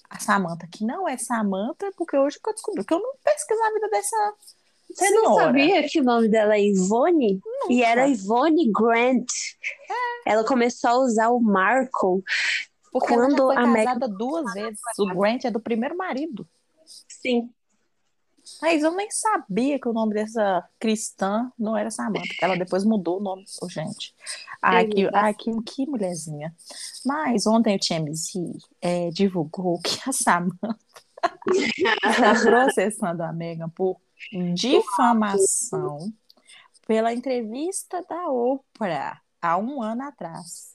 a 0.09 0.19
Samantha 0.19 0.67
que 0.71 0.85
não 0.85 1.09
é 1.09 1.17
Samantha, 1.17 1.93
porque 1.97 2.17
hoje 2.17 2.39
que 2.43 2.49
eu 2.49 2.55
descobri 2.55 2.85
que 2.85 2.95
eu 2.95 3.01
não 3.01 3.15
pesquiso 3.23 3.63
a 3.63 3.73
vida 3.73 3.89
dessa 3.89 4.35
você 4.93 5.07
Senhora. 5.07 5.29
não 5.29 5.37
sabia 5.37 5.89
que 5.89 6.01
o 6.01 6.05
nome 6.05 6.29
dela 6.29 6.57
é 6.57 6.63
Ivone? 6.63 7.41
Nunca. 7.45 7.73
E 7.73 7.83
era 7.83 8.09
Ivone 8.09 8.73
Grant. 8.73 9.29
É. 10.27 10.33
Ela 10.33 10.45
começou 10.45 10.91
a 10.91 10.99
usar 10.99 11.29
o 11.29 11.41
Marco 11.41 12.25
Porque 12.93 13.15
quando 13.15 13.53
ela 13.53 13.55
já 13.55 13.73
foi 13.73 13.85
casada 13.85 14.09
duas 14.09 14.53
vezes. 14.53 14.81
O 14.99 15.07
Grant 15.07 15.45
é 15.45 15.51
do 15.51 15.61
primeiro 15.61 15.97
marido. 15.97 16.47
Sim. 17.09 17.51
Mas 18.61 18.83
eu 18.83 18.93
nem 18.93 19.11
sabia 19.11 19.79
que 19.79 19.89
o 19.89 19.93
nome 19.93 20.15
dessa 20.15 20.69
cristã 20.79 21.53
não 21.59 21.77
era 21.77 21.91
Samantha. 21.91 22.35
Ela 22.41 22.57
depois 22.57 22.85
mudou 22.85 23.19
o 23.19 23.23
nome, 23.23 23.45
oh, 23.63 23.69
gente. 23.69 24.15
Ai, 24.61 24.87
que, 24.87 25.09
ai 25.15 25.35
que, 25.35 25.51
que 25.63 25.87
mulherzinha. 25.87 26.55
Mas 27.05 27.47
ontem 27.47 27.77
o 27.77 27.79
TMZ 27.79 28.33
é, 28.81 29.11
divulgou 29.11 29.81
que 29.81 30.01
a 30.09 30.13
Samantha 30.13 30.77
está 31.57 32.35
processando 32.43 33.23
a 33.23 33.33
Megan 33.33 33.69
por 33.69 34.01
difamação 34.55 36.13
pela 36.87 37.13
entrevista 37.13 38.05
da 38.09 38.29
Oprah 38.29 39.21
há 39.41 39.57
um 39.57 39.83
ano 39.83 40.03
atrás. 40.03 40.75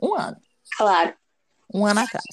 Um 0.00 0.14
ano. 0.14 0.36
Claro. 0.76 1.14
Um 1.74 1.84
ano 1.84 2.00
atrás. 2.00 2.24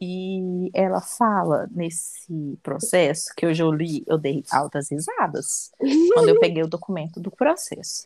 E 0.00 0.70
ela 0.74 1.00
fala 1.00 1.68
nesse 1.70 2.58
processo, 2.62 3.32
que 3.36 3.46
hoje 3.46 3.62
eu 3.62 3.70
li, 3.70 4.02
eu 4.06 4.18
dei 4.18 4.42
altas 4.50 4.90
risadas, 4.90 5.70
quando 6.12 6.28
eu 6.28 6.40
peguei 6.40 6.62
o 6.62 6.68
documento 6.68 7.20
do 7.20 7.30
processo, 7.30 8.04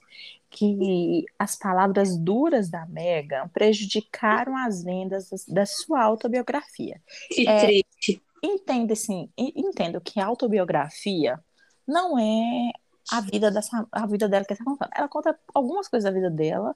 que 0.50 1.24
as 1.38 1.56
palavras 1.56 2.16
duras 2.16 2.68
da 2.68 2.86
Megan 2.86 3.48
prejudicaram 3.48 4.56
as 4.56 4.84
vendas 4.84 5.30
da 5.48 5.64
sua 5.64 6.02
autobiografia. 6.02 7.00
Que 7.30 7.48
é, 7.48 7.60
triste 7.60 8.22
entendo 8.42 8.92
assim, 8.92 9.30
entendo 9.36 10.00
que 10.00 10.20
a 10.20 10.26
autobiografia 10.26 11.42
não 11.86 12.18
é 12.18 12.72
a 13.10 13.20
vida 13.20 13.50
dessa 13.50 13.86
a 13.90 14.06
vida 14.06 14.28
dela 14.28 14.44
que 14.44 14.52
ela 14.52 14.60
está 14.60 14.64
contando. 14.64 14.90
Ela 14.94 15.08
conta 15.08 15.38
algumas 15.54 15.88
coisas 15.88 16.04
da 16.04 16.14
vida 16.14 16.30
dela, 16.30 16.74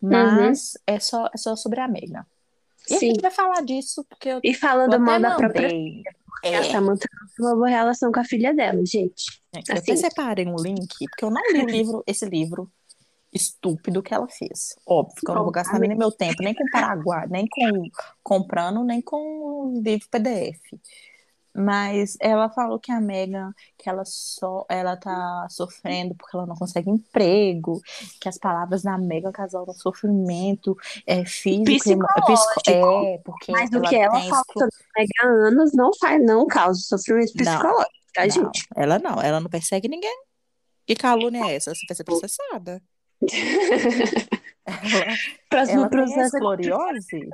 mas 0.00 0.74
uhum. 0.74 0.80
é 0.86 1.00
só 1.00 1.30
é 1.32 1.36
só 1.36 1.56
sobre 1.56 1.80
a 1.80 1.88
Megan. 1.88 2.26
E 2.90 2.96
Sim. 2.96 2.96
a 2.96 2.98
gente 3.00 3.20
vai 3.20 3.30
falar 3.30 3.62
disso 3.62 4.04
porque 4.08 4.28
eu 4.28 4.40
E 4.42 4.54
falando 4.54 4.98
mal 4.98 5.20
da 5.20 5.36
própria 5.36 5.68
é. 6.42 6.56
a 6.56 6.64
Samantha 6.64 7.08
tem 7.36 7.46
uma 7.46 7.54
boa 7.54 7.68
relação 7.68 8.12
com 8.12 8.20
a 8.20 8.24
filha 8.24 8.54
dela, 8.54 8.84
gente. 8.84 9.42
assim. 9.54 9.72
Eu 9.72 9.78
até 9.78 9.96
separei 9.96 10.46
um 10.46 10.56
link, 10.56 10.88
porque 11.10 11.24
eu 11.24 11.30
não 11.30 11.42
li 11.52 11.64
o 11.64 11.66
livro, 11.66 12.04
esse 12.06 12.24
livro 12.26 12.70
estúpido 13.32 14.02
que 14.02 14.14
ela 14.14 14.28
fez. 14.28 14.76
Óbvio 14.86 15.14
que 15.16 15.30
eu 15.30 15.34
não 15.34 15.42
vou 15.42 15.52
gastar 15.52 15.78
nem 15.78 15.96
meu 15.96 16.10
tempo, 16.10 16.42
nem 16.42 16.54
com 16.54 16.64
Paraguai, 16.70 17.26
nem 17.28 17.46
com 17.46 17.90
comprando, 18.22 18.82
nem 18.84 19.02
com 19.02 19.80
livro 19.84 20.08
PDF. 20.10 20.60
Mas 21.58 22.16
ela 22.20 22.48
falou 22.48 22.78
que 22.78 22.92
a 22.92 23.00
Megan, 23.00 23.52
que 23.76 23.88
ela 23.88 24.04
só, 24.04 24.64
ela 24.68 24.96
tá 24.96 25.46
sofrendo 25.50 26.14
porque 26.14 26.36
ela 26.36 26.46
não 26.46 26.54
consegue 26.54 26.88
emprego, 26.88 27.80
que 28.20 28.28
as 28.28 28.38
palavras 28.38 28.82
da 28.82 28.96
Megan 28.96 29.32
causam 29.32 29.66
sofrimento 29.72 30.76
é, 31.04 31.24
físico, 31.24 31.90
emo- 31.90 32.06
Psicológico. 32.06 32.70
é, 32.70 33.18
porque 33.24 33.50
Mas 33.50 33.70
o 33.72 33.76
ela 33.76 33.88
que 33.88 33.96
ela 33.96 34.20
fala 34.20 34.44
sobre 34.52 34.76
pegar 34.94 35.26
anos 35.26 35.72
não 35.72 35.90
faz, 35.98 36.24
não 36.24 36.46
causa 36.46 36.80
sofrimento 36.80 37.32
Não, 37.36 37.44
psicológico, 37.44 37.92
tá, 38.14 38.22
não, 38.22 38.30
gente? 38.30 38.66
ela 38.76 38.98
não, 38.98 39.20
ela 39.20 39.40
não 39.40 39.50
persegue 39.50 39.88
ninguém. 39.88 40.16
Que 40.86 40.94
calúnia 40.94 41.44
é 41.44 41.56
essa? 41.56 41.74
Você 41.74 41.84
vai 41.88 41.96
ser 41.96 42.04
processada. 42.04 42.80
Ela, 44.68 45.06
Próximo 45.48 45.80
ela 45.80 45.88
processo 45.88 46.20
é 46.36 46.38
escoliose? 46.38 47.28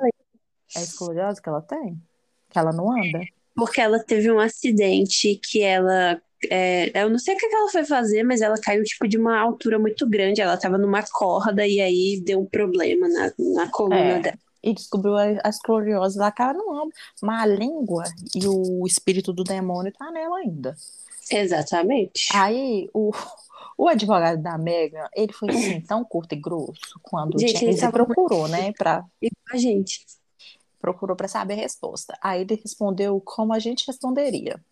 É 0.75 1.41
que 1.41 1.49
ela 1.49 1.61
tem? 1.61 2.01
Que 2.49 2.57
ela 2.59 2.71
não 2.71 2.91
anda? 2.91 3.19
Porque 3.55 3.81
ela 3.81 3.99
teve 3.99 4.31
um 4.31 4.39
acidente 4.39 5.39
que 5.49 5.61
ela. 5.61 6.21
é, 6.49 6.91
eu 7.03 7.09
não 7.09 7.17
sei 7.17 7.35
o 7.35 7.37
que 7.37 7.45
ela 7.45 7.69
foi 7.71 7.85
fazer, 7.85 8.23
mas 8.23 8.41
ela 8.41 8.59
caiu 8.59 8.83
tipo 8.83 9.07
de 9.07 9.17
uma 9.17 9.39
altura 9.39 9.79
muito 9.79 10.07
grande. 10.07 10.41
Ela 10.41 10.57
tava 10.57 10.77
numa 10.77 11.03
corda 11.03 11.65
e 11.65 11.79
aí 11.79 12.21
deu 12.23 12.41
um 12.41 12.45
problema 12.45 13.07
na, 13.07 13.31
na 13.37 13.71
coluna 13.71 13.95
É. 13.97 14.19
dela. 14.19 14.39
E 14.63 14.73
descobriu 14.73 15.15
a, 15.15 15.25
a 15.25 15.51
lá 16.15 16.31
que 16.31 16.41
ela 16.41 16.53
não 16.53 16.73
anda. 16.83 16.91
Mas 17.21 17.41
a 17.43 17.45
língua 17.45 18.03
e 18.35 18.47
o 18.47 18.83
espírito 18.87 19.31
do 19.31 19.43
demônio 19.43 19.93
tá 19.93 20.11
nela 20.11 20.37
ainda. 20.39 20.75
Exatamente. 21.31 22.29
Aí 22.33 22.89
o, 22.93 23.11
o 23.77 23.87
advogado 23.87 24.41
da 24.41 24.57
Megan, 24.57 25.07
ele 25.15 25.33
foi 25.33 25.49
assim, 25.49 25.81
tão 25.81 26.03
curto 26.03 26.33
e 26.33 26.39
grosso 26.39 26.99
quando 27.03 27.39
Gente, 27.39 27.63
ele 27.63 27.77
James 27.77 27.91
procurou, 27.91 28.47
né? 28.47 28.73
Pra, 28.73 29.03
A 29.51 29.57
gente. 29.57 29.99
Procurou 30.85 31.15
para 31.15 31.27
saber 31.27 31.55
a 31.55 31.57
resposta. 31.57 32.15
Aí 32.21 32.41
ele 32.41 32.55
respondeu 32.55 33.19
como 33.21 33.53
a 33.53 33.59
gente 33.59 33.87
responderia. 33.87 34.63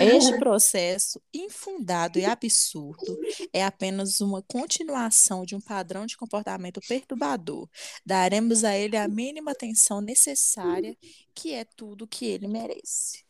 Este 0.00 0.36
processo 0.38 1.20
infundado 1.32 2.18
e 2.18 2.26
absurdo 2.26 3.18
é 3.54 3.64
apenas 3.64 4.20
uma 4.20 4.42
continuação 4.42 5.46
de 5.46 5.56
um 5.56 5.60
padrão 5.60 6.04
de 6.04 6.16
comportamento 6.16 6.78
perturbador. 6.86 7.66
Daremos 8.04 8.64
a 8.64 8.76
ele 8.76 8.98
a 8.98 9.08
mínima 9.08 9.52
atenção 9.52 10.02
necessária, 10.02 10.94
que 11.34 11.54
é 11.54 11.64
tudo 11.64 12.04
o 12.04 12.08
que 12.08 12.26
ele 12.26 12.46
merece. 12.46 13.24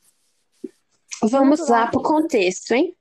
Vamos 1.22 1.60
lá. 1.60 1.84
lá 1.84 1.86
pro 1.86 2.02
contexto, 2.02 2.72
hein? 2.72 2.96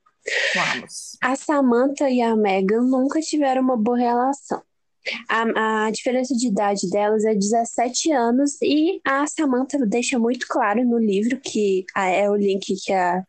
Vamos. 0.54 1.16
A 1.20 1.34
Samantha 1.34 2.08
e 2.08 2.22
a 2.22 2.36
Megan 2.36 2.82
nunca 2.82 3.20
tiveram 3.20 3.62
uma 3.62 3.76
boa 3.76 3.98
relação. 3.98 4.62
A, 5.28 5.86
a 5.86 5.90
diferença 5.90 6.34
de 6.34 6.48
idade 6.48 6.88
delas 6.90 7.24
é 7.24 7.34
17 7.34 8.12
anos 8.12 8.56
e 8.62 9.00
a 9.04 9.26
Samantha 9.26 9.78
deixa 9.86 10.18
muito 10.18 10.46
claro 10.48 10.84
no 10.84 10.98
livro, 10.98 11.38
que 11.40 11.84
ah, 11.94 12.08
é 12.08 12.28
o 12.30 12.36
link 12.36 12.74
que 12.84 12.92
a, 12.92 13.22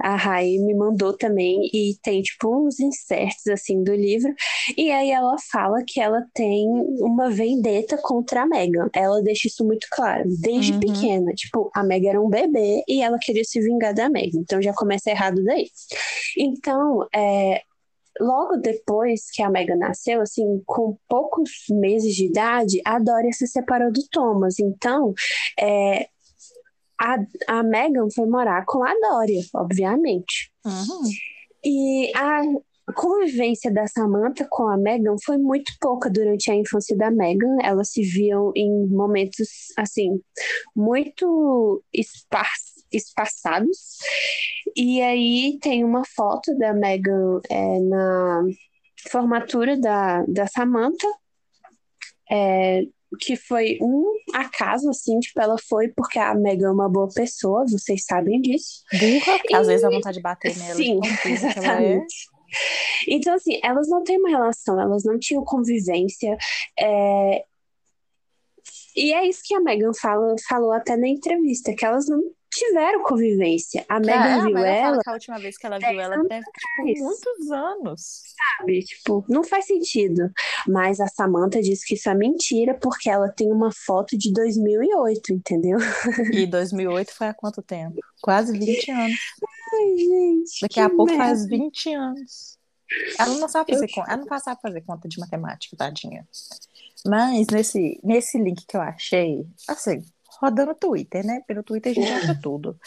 a 0.00 0.16
Rai 0.16 0.58
me 0.58 0.74
mandou 0.74 1.12
também, 1.16 1.68
e 1.72 1.96
tem 2.02 2.22
tipo 2.22 2.66
uns 2.66 2.78
inserts 2.80 3.46
assim 3.48 3.82
do 3.82 3.94
livro, 3.94 4.34
e 4.76 4.90
aí 4.90 5.10
ela 5.10 5.36
fala 5.50 5.82
que 5.86 6.00
ela 6.00 6.22
tem 6.34 6.66
uma 7.00 7.30
vendetta 7.30 7.98
contra 7.98 8.42
a 8.42 8.46
Megan. 8.46 8.88
Ela 8.94 9.22
deixa 9.22 9.48
isso 9.48 9.64
muito 9.64 9.86
claro, 9.90 10.24
desde 10.40 10.72
Uhum. 10.72 10.78
pequena. 10.78 11.32
Tipo, 11.34 11.70
a 11.74 11.82
Megan 11.82 12.10
era 12.10 12.22
um 12.22 12.28
bebê 12.28 12.82
e 12.88 13.02
ela 13.02 13.18
queria 13.18 13.44
se 13.44 13.60
vingar 13.60 13.94
da 13.94 14.08
Megan, 14.08 14.40
então 14.40 14.60
já 14.62 14.72
começa 14.74 15.10
errado 15.10 15.42
daí. 15.44 15.68
Então, 16.36 17.06
é, 17.14 17.62
logo 18.20 18.56
depois 18.56 19.30
que 19.32 19.42
a 19.42 19.50
Megan 19.50 19.76
nasceu, 19.76 20.20
assim, 20.20 20.62
com 20.66 20.96
poucos 21.08 21.50
meses 21.70 22.14
de 22.14 22.26
idade, 22.26 22.80
a 22.84 22.98
Doria 22.98 23.32
se 23.32 23.46
separou 23.46 23.92
do 23.92 24.00
Thomas. 24.10 24.58
Então, 24.58 25.12
é, 25.58 26.08
a, 27.00 27.16
a 27.48 27.62
Megan 27.62 28.08
foi 28.14 28.26
morar 28.26 28.64
com 28.66 28.84
a 28.84 28.92
Doria, 28.94 29.42
obviamente. 29.54 30.52
Uhum. 30.64 31.10
E 31.64 32.12
a 32.16 32.42
convivência 32.94 33.72
da 33.72 33.86
Samantha 33.86 34.46
com 34.48 34.68
a 34.68 34.76
Megan 34.76 35.16
foi 35.24 35.38
muito 35.38 35.72
pouca 35.80 36.10
durante 36.10 36.50
a 36.50 36.54
infância 36.54 36.96
da 36.96 37.10
Megan. 37.10 37.56
Elas 37.62 37.90
se 37.90 38.02
viam 38.02 38.52
em 38.54 38.86
momentos, 38.86 39.48
assim, 39.76 40.20
muito 40.76 41.82
espar 41.92 42.48
espaçados. 42.94 43.98
E 44.76 45.00
aí 45.02 45.58
tem 45.60 45.84
uma 45.84 46.02
foto 46.04 46.56
da 46.56 46.72
Megan 46.72 47.40
é, 47.50 47.80
na 47.80 48.42
formatura 49.10 49.78
da, 49.78 50.24
da 50.26 50.46
Samantha, 50.46 51.06
é, 52.30 52.82
que 53.20 53.36
foi 53.36 53.78
um 53.80 54.04
acaso, 54.32 54.90
assim, 54.90 55.18
tipo, 55.20 55.40
ela 55.40 55.56
foi 55.58 55.88
porque 55.88 56.18
a 56.18 56.34
Megan 56.34 56.68
é 56.68 56.72
uma 56.72 56.88
boa 56.88 57.08
pessoa, 57.08 57.64
vocês 57.66 58.04
sabem 58.04 58.40
disso. 58.40 58.82
Burra, 58.92 59.38
que 59.40 59.54
às 59.54 59.66
vezes 59.66 59.82
dá 59.82 59.90
vontade 59.90 60.16
de 60.16 60.22
bater 60.22 60.56
nela. 60.56 60.74
Sim, 60.74 61.00
é. 61.24 61.28
exatamente. 61.30 62.14
Então, 63.08 63.34
assim, 63.34 63.58
elas 63.62 63.88
não 63.88 64.02
têm 64.02 64.18
uma 64.18 64.30
relação, 64.30 64.80
elas 64.80 65.04
não 65.04 65.18
tinham 65.18 65.44
convivência. 65.44 66.36
é, 66.78 67.44
E 68.96 69.12
é 69.12 69.28
isso 69.28 69.42
que 69.44 69.54
a 69.54 69.60
Megan 69.60 69.92
fala, 70.00 70.34
falou 70.48 70.72
até 70.72 70.96
na 70.96 71.08
entrevista, 71.08 71.74
que 71.74 71.84
elas 71.84 72.08
não 72.08 72.22
tiveram 72.54 73.02
convivência. 73.02 73.84
A 73.88 73.98
Megan 74.00 74.40
Ah, 74.40 74.44
viu 74.46 74.56
ela 74.58 74.68
ela, 74.68 75.00
a 75.06 75.12
última 75.12 75.38
vez 75.38 75.56
que 75.58 75.66
ela 75.66 75.78
viu 75.78 76.00
ela 76.00 76.16
teve 76.28 76.44
tipo, 76.44 77.04
muitos 77.04 77.50
anos. 77.50 78.22
sabe? 78.58 78.80
Tipo, 78.84 79.24
não 79.28 79.42
faz 79.44 79.66
sentido. 79.66 80.30
Mas 80.68 81.00
a 81.00 81.06
Samantha 81.08 81.60
diz 81.60 81.84
que 81.84 81.94
isso 81.94 82.08
é 82.08 82.14
mentira 82.14 82.74
porque 82.74 83.10
ela 83.10 83.28
tem 83.28 83.50
uma 83.52 83.70
foto 83.72 84.16
de 84.16 84.32
2008, 84.32 85.32
entendeu? 85.32 85.78
E 86.32 86.46
2008 86.46 87.12
foi 87.12 87.28
há 87.28 87.34
quanto 87.34 87.60
tempo? 87.62 87.96
Quase 88.22 88.56
20 88.58 88.90
anos. 88.90 89.18
Ai, 89.74 89.96
gente. 89.96 90.60
Daqui 90.62 90.80
a 90.80 90.88
pouco 90.88 91.06
merda. 91.06 91.24
faz 91.24 91.46
20 91.46 91.94
anos. 91.94 92.58
Ela 93.18 93.34
não 93.38 93.48
sabe 93.48 93.72
fazer 93.72 93.88
conta, 93.88 94.12
ela 94.12 94.24
não 94.24 94.38
sabe 94.38 94.60
fazer 94.60 94.80
conta 94.82 95.08
de 95.08 95.18
matemática, 95.18 95.76
tadinha. 95.76 96.26
Mas 97.06 97.48
nesse, 97.48 97.98
nesse 98.04 98.38
link 98.38 98.64
que 98.66 98.76
eu 98.76 98.80
achei, 98.80 99.44
assim, 99.68 100.02
rodando 100.40 100.72
no 100.72 100.74
Twitter, 100.74 101.24
né? 101.24 101.40
Pelo 101.46 101.62
Twitter 101.62 101.92
a 101.92 101.94
gente 101.94 102.12
acha 102.12 102.40
tudo. 102.40 102.78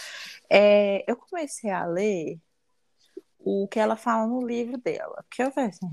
É, 0.49 1.03
eu 1.09 1.15
comecei 1.15 1.69
a 1.69 1.85
ler 1.85 2.39
o 3.39 3.67
que 3.67 3.79
ela 3.79 3.95
fala 3.95 4.27
no 4.27 4.45
livro 4.45 4.77
dela. 4.77 5.23
Porque 5.29 5.43
eu 5.43 5.51
falei 5.51 5.69
assim, 5.69 5.89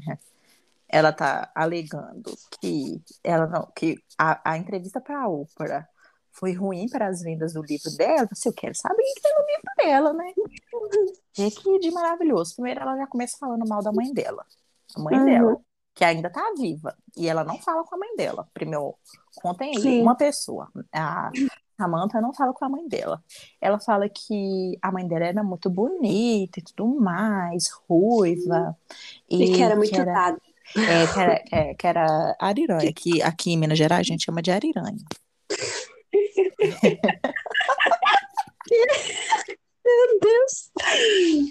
ela 0.88 1.12
tá 1.12 1.50
alegando 1.55 2.32
que 2.61 3.02
ela 3.22 3.46
não, 3.46 3.70
que 3.74 3.98
a, 4.18 4.52
a 4.52 4.59
entrevista 4.59 5.00
para 5.00 5.22
a 5.22 5.28
Oprah 5.28 5.88
foi 6.30 6.52
ruim 6.52 6.88
para 6.88 7.07
as 7.07 7.22
vendas 7.22 7.52
do 7.52 7.62
livro 7.62 7.90
dela. 7.96 8.28
Se 8.34 8.48
eu 8.48 8.52
quero 8.52 8.74
saber 8.74 9.02
o 9.02 9.14
que 9.14 9.20
tem 9.20 9.34
no 9.34 9.46
livro 9.46 9.72
dela, 9.76 10.12
né? 10.12 10.32
E 11.38 11.50
que 11.50 11.78
de 11.78 11.90
maravilhoso. 11.92 12.55
Primeiro, 12.55 12.80
ela 12.80 12.96
já 12.96 13.07
começa 13.07 13.36
falando 13.38 13.68
mal 13.68 13.82
da 13.82 13.92
mãe 13.92 14.12
dela. 14.12 14.44
A 14.96 15.00
mãe 15.00 15.16
Uhum. 15.16 15.24
dela, 15.24 15.61
que 15.95 16.05
ainda 16.05 16.28
tá 16.28 16.42
viva. 16.59 16.97
E 17.16 17.28
ela 17.28 17.45
não 17.45 17.59
fala 17.59 17.84
com 17.84 17.95
a 17.95 17.99
mãe 17.99 18.16
dela. 18.16 18.49
Primeiro, 18.53 18.97
contem 19.36 19.76
aí, 19.76 20.03
uma 20.03 20.16
pessoa. 20.16 20.68
A 20.92 21.30
Samantha 21.76 22.20
não 22.20 22.34
fala 22.34 22.53
com 22.53 22.64
a 22.64 22.68
mãe 22.68 22.88
dela. 22.88 23.22
Ela 23.61 23.78
fala 23.78 24.09
que 24.09 24.76
a 24.82 24.90
mãe 24.90 25.07
dela 25.07 25.24
era 25.24 25.45
muito 25.45 25.70
bonita 25.70 26.59
e 26.59 26.62
tudo 26.62 27.01
mais, 27.01 27.70
ruiva. 27.88 28.76
E 29.28 29.53
que 29.53 29.62
era 29.62 29.76
muito 29.76 29.95
era, 29.95 30.12
dado. 30.12 30.40
é, 30.76 31.07
que 31.07 31.20
era, 31.20 31.45
é, 31.53 31.74
que 31.74 31.86
era 31.86 32.36
ariranha, 32.40 32.92
que 32.92 33.22
aqui 33.22 33.53
em 33.53 33.57
Minas 33.57 33.78
Gerais 33.78 34.01
a 34.01 34.11
gente 34.11 34.24
chama 34.24 34.42
de 34.42 34.51
ariranha. 34.51 34.99
Meu 39.84 40.18
Deus. 40.20 40.72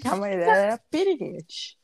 A 0.04 0.16
mãe 0.16 0.36
dela 0.36 0.56
era 0.56 0.78
piriguete. 0.90 1.78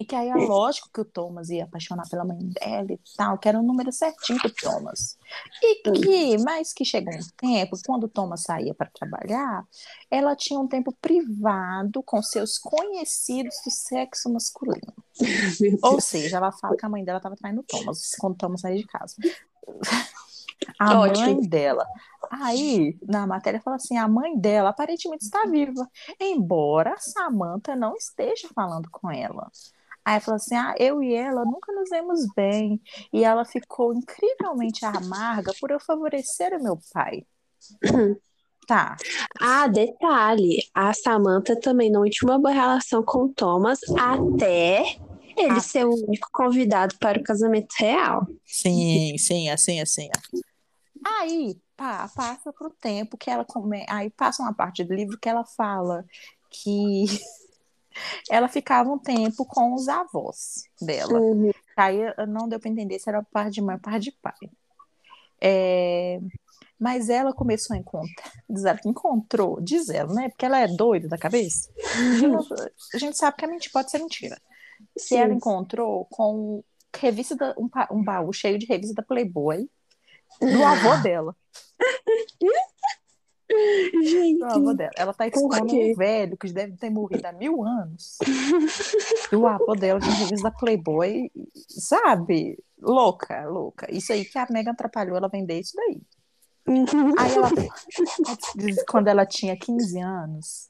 E 0.00 0.04
que 0.04 0.14
aí 0.14 0.28
é 0.28 0.34
lógico 0.34 0.88
que 0.92 1.00
o 1.00 1.04
Thomas 1.04 1.50
ia 1.50 1.64
apaixonar 1.64 2.08
pela 2.08 2.24
mãe 2.24 2.38
dela 2.38 2.92
e 2.92 3.00
tal, 3.16 3.36
que 3.38 3.48
era 3.48 3.58
o 3.58 3.62
número 3.62 3.90
certinho 3.92 4.38
do 4.40 4.50
Thomas. 4.50 5.18
E 5.62 5.82
que, 5.82 6.38
mais 6.38 6.72
que 6.72 6.84
chegou 6.84 7.12
um 7.12 7.28
tempo, 7.36 7.76
quando 7.84 8.04
o 8.04 8.08
Thomas 8.08 8.42
saía 8.42 8.74
para 8.74 8.90
trabalhar, 8.90 9.66
ela 10.10 10.36
tinha 10.36 10.58
um 10.58 10.68
tempo 10.68 10.92
privado 11.00 12.02
com 12.02 12.22
seus 12.22 12.58
conhecidos 12.58 13.56
do 13.64 13.70
sexo 13.70 14.32
masculino. 14.32 14.94
Ou 15.82 16.00
seja, 16.00 16.36
ela 16.36 16.52
fala 16.52 16.76
que 16.76 16.86
a 16.86 16.88
mãe 16.88 17.04
dela 17.04 17.18
estava 17.18 17.36
traindo 17.36 17.60
o 17.60 17.64
Thomas 17.64 18.14
quando 18.18 18.34
o 18.34 18.38
Thomas 18.38 18.60
saía 18.60 18.76
de 18.76 18.86
casa. 18.86 19.16
A 20.78 21.00
Ótimo. 21.00 21.24
mãe 21.24 21.40
dela. 21.40 21.86
Aí, 22.30 22.98
na 23.06 23.26
matéria, 23.26 23.60
fala 23.60 23.76
assim: 23.76 23.96
a 23.96 24.08
mãe 24.08 24.38
dela 24.38 24.70
aparentemente 24.70 25.24
está 25.24 25.44
viva, 25.46 25.88
embora 26.20 26.92
a 26.94 26.98
Samantha 26.98 27.74
não 27.74 27.94
esteja 27.96 28.48
falando 28.54 28.88
com 28.90 29.10
ela. 29.10 29.50
Aí 30.04 30.20
fala 30.20 30.36
assim: 30.36 30.54
ah, 30.54 30.74
eu 30.78 31.02
e 31.02 31.14
ela 31.14 31.44
nunca 31.44 31.72
nos 31.72 31.90
vemos 31.90 32.26
bem. 32.34 32.80
E 33.12 33.24
ela 33.24 33.44
ficou 33.44 33.94
incrivelmente 33.94 34.84
amarga 34.84 35.52
por 35.60 35.70
eu 35.70 35.80
favorecer 35.80 36.52
o 36.54 36.62
meu 36.62 36.78
pai. 36.92 37.24
Tá. 38.66 38.96
Ah, 39.40 39.66
detalhe, 39.66 40.58
a 40.74 40.92
Samantha 40.92 41.58
também 41.58 41.90
não 41.90 42.04
tinha 42.04 42.30
uma 42.30 42.38
boa 42.38 42.52
relação 42.52 43.02
com 43.02 43.24
o 43.24 43.28
Thomas 43.30 43.80
até 43.98 44.98
ele 45.36 45.52
Ah. 45.52 45.60
ser 45.60 45.86
o 45.86 45.94
único 45.94 46.28
convidado 46.32 46.96
para 46.98 47.18
o 47.18 47.22
casamento 47.22 47.72
real. 47.78 48.26
Sim, 48.44 49.16
sim, 49.16 49.48
assim, 49.48 49.80
assim. 49.80 50.08
ó. 50.14 50.40
Aí 51.20 51.56
pá, 51.78 52.10
passa 52.14 52.52
pro 52.52 52.68
tempo 52.68 53.16
que 53.16 53.30
ela 53.30 53.44
come... 53.44 53.86
aí 53.88 54.10
passa 54.10 54.42
uma 54.42 54.52
parte 54.52 54.82
do 54.82 54.92
livro 54.92 55.16
que 55.16 55.28
ela 55.28 55.44
fala 55.44 56.04
que 56.50 57.04
ela 58.28 58.48
ficava 58.48 58.90
um 58.90 58.98
tempo 58.98 59.46
com 59.46 59.72
os 59.72 59.88
avós 59.88 60.64
dela. 60.82 61.20
Uhum. 61.20 61.52
Aí 61.76 62.00
não 62.26 62.48
deu 62.48 62.58
para 62.58 62.68
entender 62.68 62.98
se 62.98 63.08
era 63.08 63.22
parte 63.22 63.54
de 63.54 63.62
mãe 63.62 63.76
ou 63.76 63.80
parte 63.80 64.04
de 64.04 64.12
pai. 64.12 64.34
É... 65.40 66.20
Mas 66.78 67.08
ela 67.08 67.32
começou 67.32 67.74
a 67.74 67.78
encontrar, 67.78 68.32
diz 68.50 68.64
ela 68.64 68.78
que 68.78 68.88
encontrou, 68.88 69.60
diz 69.60 69.88
ela, 69.88 70.12
né? 70.12 70.28
Porque 70.28 70.46
ela 70.46 70.60
é 70.60 70.68
doida 70.68 71.08
da 71.08 71.18
cabeça. 71.18 71.70
Uhum. 71.96 72.38
A 72.94 72.98
gente 72.98 73.16
sabe 73.16 73.36
que 73.36 73.44
a 73.44 73.48
mentira 73.48 73.72
pode 73.72 73.90
ser 73.90 73.98
mentira. 73.98 74.40
Se 74.96 75.16
ela 75.16 75.32
encontrou 75.32 76.04
com 76.06 76.62
revista 76.96 77.36
da, 77.36 77.54
um, 77.58 77.68
um 77.92 78.02
baú 78.02 78.32
cheio 78.32 78.58
de 78.58 78.66
revista 78.66 78.94
da 78.94 79.02
Playboy 79.02 79.68
do 80.40 80.64
avô 80.64 80.96
dela. 81.02 81.36
Gente, 84.02 84.44
avô 84.44 84.74
dela. 84.74 84.90
Ela 84.96 85.14
tá 85.14 85.26
expondo 85.26 85.74
um 85.74 85.94
velho 85.94 86.36
que 86.36 86.52
deve 86.52 86.76
ter 86.76 86.90
morrido 86.90 87.26
há 87.26 87.32
mil 87.32 87.64
anos. 87.64 88.18
e 89.32 89.36
o 89.36 89.46
avô 89.46 89.74
dela 89.74 90.00
tinha 90.00 90.14
revista 90.14 90.50
da 90.50 90.56
Playboy, 90.56 91.30
sabe? 91.68 92.58
Louca, 92.80 93.46
louca. 93.48 93.92
Isso 93.92 94.12
aí 94.12 94.24
que 94.24 94.38
a 94.38 94.46
Megan 94.50 94.72
atrapalhou 94.72 95.16
ela 95.16 95.28
vender 95.28 95.60
isso 95.60 95.74
daí. 95.74 96.00
Aí 97.18 97.34
ela, 97.34 97.50
quando 98.86 99.08
ela 99.08 99.24
tinha 99.24 99.56
15 99.56 100.00
anos, 100.00 100.68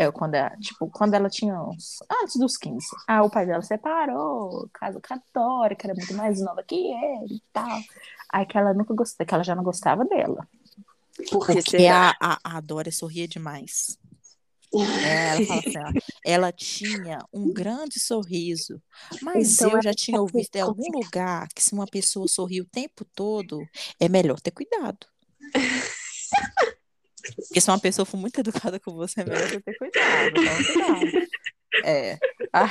é, 0.00 0.10
quando 0.10 0.34
ela, 0.34 0.56
tipo, 0.56 0.88
quando 0.88 1.12
ela 1.12 1.28
tinha 1.28 1.54
uns, 1.60 1.98
antes 2.22 2.36
dos 2.36 2.56
15, 2.56 2.86
ah, 3.06 3.22
o 3.22 3.28
pai 3.30 3.44
dela 3.44 3.60
separou, 3.60 4.66
casa 4.72 4.98
católica, 4.98 5.86
era 5.86 5.94
muito 5.94 6.14
mais 6.14 6.40
nova 6.40 6.62
que 6.62 6.74
ele 6.74 7.34
e 7.34 7.42
tal. 7.52 7.78
Aí 8.32 8.46
que 8.46 8.56
ela 8.56 8.72
nunca 8.72 8.94
gostou, 8.94 9.26
que 9.26 9.34
ela 9.34 9.44
já 9.44 9.54
não 9.54 9.62
gostava 9.62 10.02
dela. 10.06 10.48
Porque 11.30 11.86
a, 11.86 12.14
a, 12.18 12.38
a 12.44 12.60
Dora 12.60 12.90
sorria 12.90 13.28
demais. 13.28 13.98
É, 15.04 15.32
ela 15.32 15.46
fala 15.46 15.60
assim, 15.60 15.78
ó, 15.78 15.92
ela 16.24 16.52
tinha 16.52 17.18
um 17.30 17.52
grande 17.52 18.00
sorriso, 18.00 18.80
mas 19.20 19.52
então, 19.52 19.72
eu 19.72 19.82
já 19.82 19.92
tinha 19.92 20.18
ouvido 20.18 20.48
em 20.54 20.60
algum 20.60 20.90
lugar 20.94 21.46
que 21.48 21.62
se 21.62 21.74
uma 21.74 21.86
pessoa 21.86 22.26
sorri 22.26 22.62
o 22.62 22.66
tempo 22.66 23.04
todo, 23.14 23.60
é 23.98 24.08
melhor 24.08 24.40
ter 24.40 24.52
cuidado. 24.52 25.06
Porque 27.36 27.60
se 27.60 27.70
uma 27.70 27.78
pessoa 27.78 28.06
for 28.06 28.16
muito 28.16 28.40
educada 28.40 28.78
com 28.80 28.92
você, 28.92 29.20
é 29.20 29.24
melhor 29.24 29.48
você 29.48 29.60
ter 29.60 29.76
cuidado. 29.76 30.34
cuidado. 30.34 31.28
É. 31.84 32.18
Ah, 32.52 32.68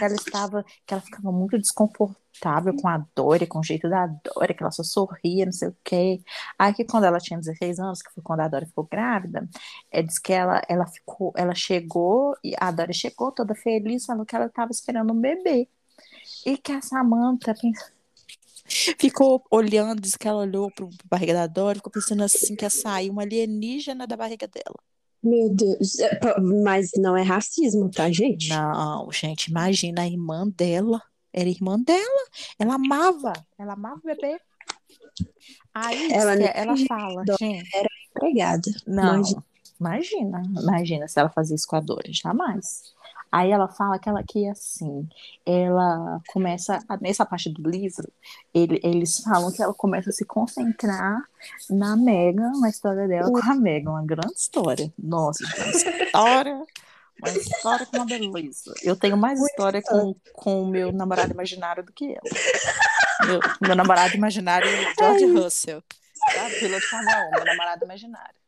ela 0.00 0.14
estava, 0.14 0.64
que 0.84 0.92
ela 0.92 1.00
ficava 1.00 1.30
muito 1.30 1.56
desconfortável 1.56 2.74
com 2.76 2.88
a 2.88 3.04
Dória, 3.14 3.46
com 3.46 3.60
o 3.60 3.64
jeito 3.64 3.88
da 3.88 4.06
Dória, 4.06 4.54
que 4.54 4.62
ela 4.62 4.72
só 4.72 4.82
sorria, 4.82 5.44
não 5.44 5.52
sei 5.52 5.68
o 5.68 5.76
quê. 5.84 6.20
Aí 6.58 6.74
que 6.74 6.84
quando 6.84 7.04
ela 7.04 7.18
tinha 7.18 7.38
16 7.38 7.78
anos, 7.78 8.02
que 8.02 8.12
foi 8.12 8.22
quando 8.22 8.40
a 8.40 8.48
Dória 8.48 8.66
ficou 8.66 8.84
grávida, 8.90 9.48
é, 9.90 10.02
diz 10.02 10.18
que 10.18 10.32
ela, 10.32 10.60
ela 10.68 10.86
ficou, 10.86 11.32
ela 11.36 11.54
chegou, 11.54 12.34
e 12.42 12.54
a 12.58 12.70
Dória 12.70 12.92
chegou 12.92 13.30
toda 13.32 13.54
feliz, 13.54 14.04
falou 14.06 14.26
que 14.26 14.34
ela 14.34 14.46
estava 14.46 14.70
esperando 14.72 15.12
um 15.12 15.20
bebê. 15.20 15.68
E 16.44 16.56
que 16.56 16.72
a 16.72 16.82
Samantha 16.82 17.54
ficou 18.98 19.42
olhando, 19.50 20.00
diz 20.00 20.16
que 20.16 20.28
ela 20.28 20.42
olhou 20.42 20.70
para 20.70 20.86
a 20.86 20.88
barriga 21.04 21.34
da 21.34 21.46
Dória, 21.46 21.78
ficou 21.78 21.92
pensando 21.92 22.22
assim 22.22 22.54
que 22.54 22.64
ia 22.64 22.70
sair 22.70 23.10
uma 23.10 23.22
alienígena 23.22 24.06
da 24.06 24.16
barriga 24.16 24.46
dela. 24.46 24.76
Meu 25.22 25.54
Deus, 25.54 25.98
é, 25.98 26.40
mas 26.40 26.90
não 26.96 27.16
é 27.16 27.22
racismo, 27.22 27.90
tá, 27.90 28.10
gente? 28.10 28.48
Não, 28.48 29.10
gente, 29.12 29.48
imagina 29.48 30.02
a 30.02 30.06
irmã 30.06 30.48
dela. 30.48 31.02
Era 31.32 31.48
irmã 31.48 31.78
dela. 31.78 32.26
Ela 32.58 32.74
amava. 32.74 33.32
Ela 33.58 33.74
amava 33.74 34.00
o 34.02 34.06
bebê. 34.06 34.40
Aí 35.72 36.12
ela, 36.12 36.32
ela 36.32 36.74
fala, 36.88 37.22
gente. 37.38 37.68
Era 37.76 37.88
empregada. 38.08 38.70
Não, 38.86 39.14
imagina. 39.16 39.44
Imagina, 39.80 40.42
imagina 40.60 41.08
se 41.08 41.18
ela 41.18 41.30
fazia 41.30 41.56
isso 41.56 41.66
com 41.66 41.76
a 41.76 41.80
Dora, 41.80 42.12
jamais. 42.12 42.94
Aí 43.32 43.50
ela 43.50 43.68
fala 43.68 43.98
que 43.98 44.08
ela 44.08 44.24
que 44.24 44.48
assim, 44.48 45.08
ela 45.46 46.20
começa 46.28 46.80
nessa 47.00 47.24
parte 47.24 47.48
do 47.48 47.68
livro, 47.68 48.10
ele, 48.52 48.80
eles 48.82 49.20
falam 49.20 49.52
que 49.52 49.62
ela 49.62 49.72
começa 49.72 50.10
a 50.10 50.12
se 50.12 50.24
concentrar 50.24 51.22
na 51.68 51.96
Megan, 51.96 52.50
na 52.60 52.68
história 52.68 53.06
dela 53.06 53.30
com 53.30 53.38
a 53.38 53.54
Megan, 53.54 53.90
uma 53.90 54.04
grande 54.04 54.34
história. 54.34 54.92
Nossa, 54.98 55.44
uma 55.44 55.70
história, 55.70 56.62
uma 57.22 57.30
história 57.30 57.86
com 57.86 57.96
uma 57.98 58.06
beleza. 58.06 58.74
Eu 58.82 58.96
tenho 58.96 59.16
mais 59.16 59.40
história 59.40 59.80
com, 59.80 60.14
com 60.32 60.62
o 60.64 60.66
meu 60.66 60.90
namorado 60.90 61.32
imaginário 61.32 61.84
do 61.84 61.92
que 61.92 62.06
ela. 62.06 63.26
Meu, 63.26 63.40
meu 63.60 63.76
namorado 63.76 64.16
imaginário 64.16 64.68
é 64.68 64.94
George 64.98 65.26
Russell, 65.26 65.82
tá? 65.82 66.48
piloto 66.58 66.80
de 66.80 66.86
Fórmula 66.86 67.28
1, 67.28 67.30
meu 67.30 67.44
namorado 67.44 67.84
imaginário. 67.84 68.39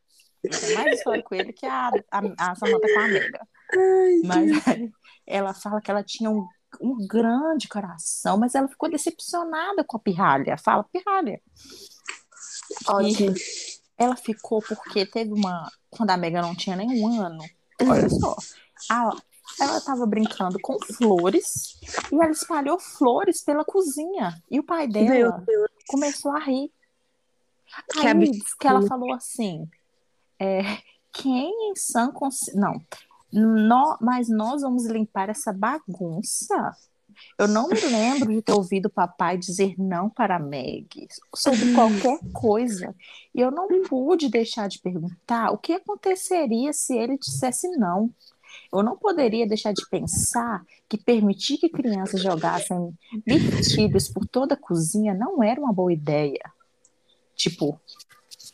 Eu 0.42 0.50
tenho 0.50 0.74
mais 0.74 0.98
história 0.98 1.22
com 1.22 1.34
ele 1.34 1.52
que 1.52 1.66
a, 1.66 1.90
a, 2.10 2.50
a 2.50 2.54
Samantha 2.54 2.92
com 2.92 3.00
a 3.00 3.08
Megan. 3.08 3.38
Mas 4.24 4.66
aí, 4.66 4.90
ela 5.26 5.54
fala 5.54 5.80
que 5.80 5.90
ela 5.90 6.02
tinha 6.02 6.30
um, 6.30 6.46
um 6.80 7.06
grande 7.06 7.68
coração, 7.68 8.36
mas 8.38 8.54
ela 8.54 8.68
ficou 8.68 8.90
decepcionada 8.90 9.84
com 9.84 9.96
a 9.96 10.00
pirralha. 10.00 10.56
Fala, 10.58 10.84
pirralha. 10.84 11.40
Ótimo. 12.88 13.34
ela 13.96 14.16
ficou 14.16 14.60
porque 14.62 15.06
teve 15.06 15.32
uma. 15.32 15.70
Quando 15.90 16.10
a 16.10 16.16
Mega 16.16 16.42
não 16.42 16.54
tinha 16.54 16.76
nem 16.76 17.02
um 17.02 17.20
ano, 17.20 17.44
olha 17.86 18.08
só. 18.08 18.36
A, 18.90 19.10
ela 19.60 19.78
estava 19.78 20.06
brincando 20.06 20.58
com 20.60 20.78
flores 20.80 21.78
e 22.10 22.14
ela 22.14 22.30
espalhou 22.30 22.78
flores 22.78 23.42
pela 23.42 23.64
cozinha. 23.64 24.42
E 24.50 24.58
o 24.58 24.64
pai 24.64 24.88
dela 24.88 25.44
começou 25.88 26.32
a 26.32 26.38
rir. 26.38 26.72
Que 27.92 28.06
Aí 28.06 28.40
que 28.58 28.66
ela 28.66 28.82
falou 28.86 29.12
assim: 29.14 29.68
é, 30.42 30.78
quem 31.12 31.70
em 31.70 31.76
sã 31.76 32.10
consciência. 32.10 32.60
Não, 33.32 33.96
mas 34.00 34.28
nós 34.28 34.62
vamos 34.62 34.84
limpar 34.86 35.28
essa 35.30 35.52
bagunça. 35.52 36.76
Eu 37.38 37.46
não 37.46 37.68
me 37.68 37.80
lembro 37.80 38.32
de 38.32 38.42
ter 38.42 38.52
ouvido 38.52 38.86
o 38.86 38.90
papai 38.90 39.38
dizer 39.38 39.74
não 39.78 40.10
para 40.10 40.38
Meg 40.38 41.06
sobre 41.34 41.72
qualquer 41.72 42.18
coisa. 42.32 42.94
E 43.34 43.40
eu 43.40 43.50
não 43.50 43.68
pude 43.84 44.28
deixar 44.28 44.68
de 44.68 44.80
perguntar 44.80 45.50
o 45.50 45.58
que 45.58 45.74
aconteceria 45.74 46.72
se 46.72 46.96
ele 46.96 47.16
dissesse 47.16 47.68
não. 47.76 48.10
Eu 48.70 48.82
não 48.82 48.96
poderia 48.96 49.46
deixar 49.46 49.72
de 49.72 49.88
pensar 49.88 50.62
que 50.88 50.98
permitir 50.98 51.56
que 51.56 51.70
crianças 51.70 52.20
jogassem 52.20 52.92
vestidos 53.24 54.08
por 54.08 54.26
toda 54.26 54.54
a 54.54 54.58
cozinha 54.58 55.14
não 55.14 55.42
era 55.42 55.60
uma 55.60 55.72
boa 55.72 55.92
ideia. 55.92 56.42
Tipo, 57.34 57.80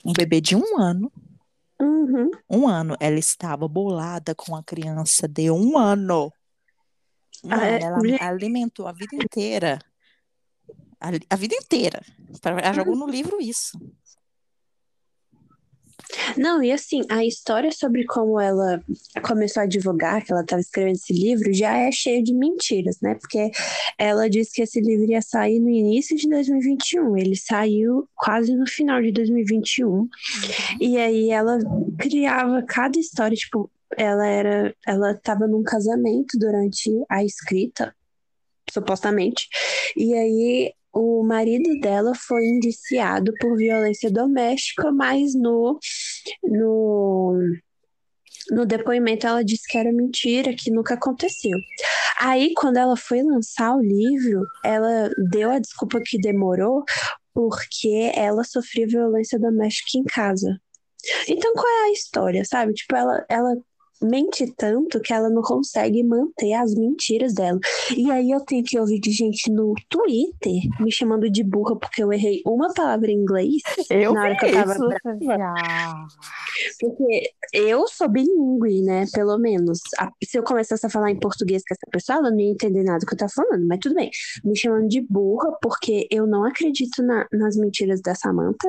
um 0.05 0.12
bebê 0.12 0.41
de 0.41 0.55
um 0.55 0.78
ano 0.80 1.11
Uhum. 1.80 2.30
Um 2.48 2.68
ano. 2.68 2.96
Ela 3.00 3.18
estava 3.18 3.68
bolada 3.68 4.34
com 4.34 4.56
a 4.56 4.62
criança 4.62 5.28
de 5.28 5.50
um 5.50 5.78
ano. 5.78 6.32
Um 7.44 7.52
ah, 7.52 7.66
é? 7.66 7.82
Ela 7.82 7.98
alimentou 8.20 8.86
a 8.86 8.92
vida 8.92 9.14
inteira. 9.14 9.78
A, 11.00 11.10
a 11.30 11.36
vida 11.36 11.54
inteira. 11.54 12.02
Ela 12.42 12.72
jogou 12.72 12.96
no 12.96 13.06
livro 13.06 13.40
isso. 13.40 13.78
Não, 16.36 16.62
e 16.62 16.72
assim, 16.72 17.02
a 17.08 17.24
história 17.24 17.70
sobre 17.72 18.04
como 18.04 18.40
ela 18.40 18.82
começou 19.22 19.60
a 19.60 19.64
advogar, 19.64 20.24
que 20.24 20.32
ela 20.32 20.42
estava 20.42 20.60
escrevendo 20.60 20.96
esse 20.96 21.12
livro, 21.12 21.52
já 21.52 21.76
é 21.76 21.90
cheia 21.90 22.22
de 22.22 22.34
mentiras, 22.34 22.98
né? 23.00 23.14
Porque 23.14 23.50
ela 23.96 24.28
disse 24.28 24.52
que 24.54 24.62
esse 24.62 24.80
livro 24.80 25.10
ia 25.10 25.22
sair 25.22 25.60
no 25.60 25.68
início 25.68 26.16
de 26.16 26.28
2021. 26.28 27.16
Ele 27.16 27.36
saiu 27.36 28.08
quase 28.14 28.54
no 28.54 28.66
final 28.66 29.00
de 29.02 29.12
2021. 29.12 29.88
Uhum. 29.88 30.08
E 30.80 30.96
aí 30.98 31.30
ela 31.30 31.58
criava 31.98 32.62
cada 32.62 32.98
história, 32.98 33.36
tipo, 33.36 33.70
ela 33.96 34.26
era, 34.26 34.74
ela 34.86 35.12
estava 35.12 35.46
num 35.46 35.62
casamento 35.62 36.38
durante 36.38 36.90
a 37.08 37.24
escrita, 37.24 37.94
supostamente. 38.70 39.48
E 39.96 40.14
aí 40.14 40.72
o 40.99 41.22
marido 41.22 41.78
dela 41.80 42.12
foi 42.14 42.44
indiciado 42.44 43.32
por 43.40 43.57
violência 43.57 44.11
doméstica, 44.11 44.90
mas 44.90 45.32
no, 45.34 45.78
no, 46.42 47.38
no 48.51 48.66
depoimento 48.66 49.26
ela 49.26 49.44
disse 49.44 49.68
que 49.68 49.78
era 49.78 49.92
mentira, 49.92 50.55
que 50.55 50.70
nunca 50.72 50.94
aconteceu. 50.94 51.57
Aí, 52.20 52.53
quando 52.55 52.78
ela 52.78 52.96
foi 52.96 53.22
lançar 53.22 53.76
o 53.76 53.80
livro, 53.80 54.42
ela 54.64 55.09
deu 55.30 55.51
a 55.51 55.61
desculpa 55.61 56.01
que 56.05 56.18
demorou 56.18 56.84
porque 57.32 58.11
ela 58.16 58.42
sofria 58.42 58.88
violência 58.88 59.38
doméstica 59.38 59.96
em 59.96 60.03
casa. 60.03 60.61
Então, 61.28 61.53
qual 61.55 61.66
é 61.66 61.84
a 61.84 61.92
história, 61.92 62.44
sabe? 62.44 62.74
Tipo, 62.74 62.96
ela, 62.96 63.24
ela 63.28 63.57
mente 64.03 64.53
tanto 64.57 65.01
que 65.01 65.12
ela 65.12 65.28
não 65.28 65.42
consegue 65.42 66.03
manter 66.03 66.55
as 66.55 66.74
mentiras 66.74 67.34
dela. 67.34 67.59
E 67.96 68.11
aí 68.11 68.30
eu 68.30 68.40
tenho 68.40 68.64
que 68.64 68.78
ouvir 68.78 69.01
de 69.01 69.11
gente 69.11 69.51
no 69.51 69.74
Twitter 69.88 70.62
me 70.80 70.90
chamando 70.92 71.30
de 71.30 71.42
burra 71.42 71.76
porque 71.76 72.03
eu 72.03 72.12
errei 72.12 72.42
uma 72.46 72.72
palavra 72.72 73.11
em 73.11 73.16
inglês 73.16 73.62
eu 73.90 74.12
na 74.12 74.22
hora 74.22 74.36
que 74.36 74.46
eu 74.46 74.53
tava 74.53 74.74
brava. 75.18 76.07
Porque 76.80 77.30
eu 77.53 77.86
sou 77.88 78.09
bilíngue, 78.09 78.82
né? 78.82 79.05
Pelo 79.12 79.38
menos. 79.38 79.80
Se 80.24 80.38
eu 80.38 80.42
começasse 80.42 80.84
a 80.86 80.90
falar 80.90 81.11
em 81.11 81.18
português 81.18 81.62
com 81.66 81.74
essa 81.74 81.86
pessoa, 81.90 82.18
ela 82.18 82.30
não 82.30 82.40
ia 82.40 82.51
entender 82.51 82.82
nada 82.82 83.01
do 83.01 83.07
que 83.07 83.14
eu 83.14 83.18
tava 83.18 83.32
falando, 83.32 83.66
mas 83.66 83.78
tudo 83.80 83.94
bem. 83.94 84.11
Me 84.44 84.57
chamando 84.57 84.88
de 84.88 85.01
burra 85.01 85.57
porque 85.62 86.07
eu 86.11 86.26
não 86.26 86.44
acredito 86.44 87.03
na, 87.03 87.26
nas 87.32 87.57
mentiras 87.57 88.01
da 88.01 88.14
Samantha. 88.14 88.68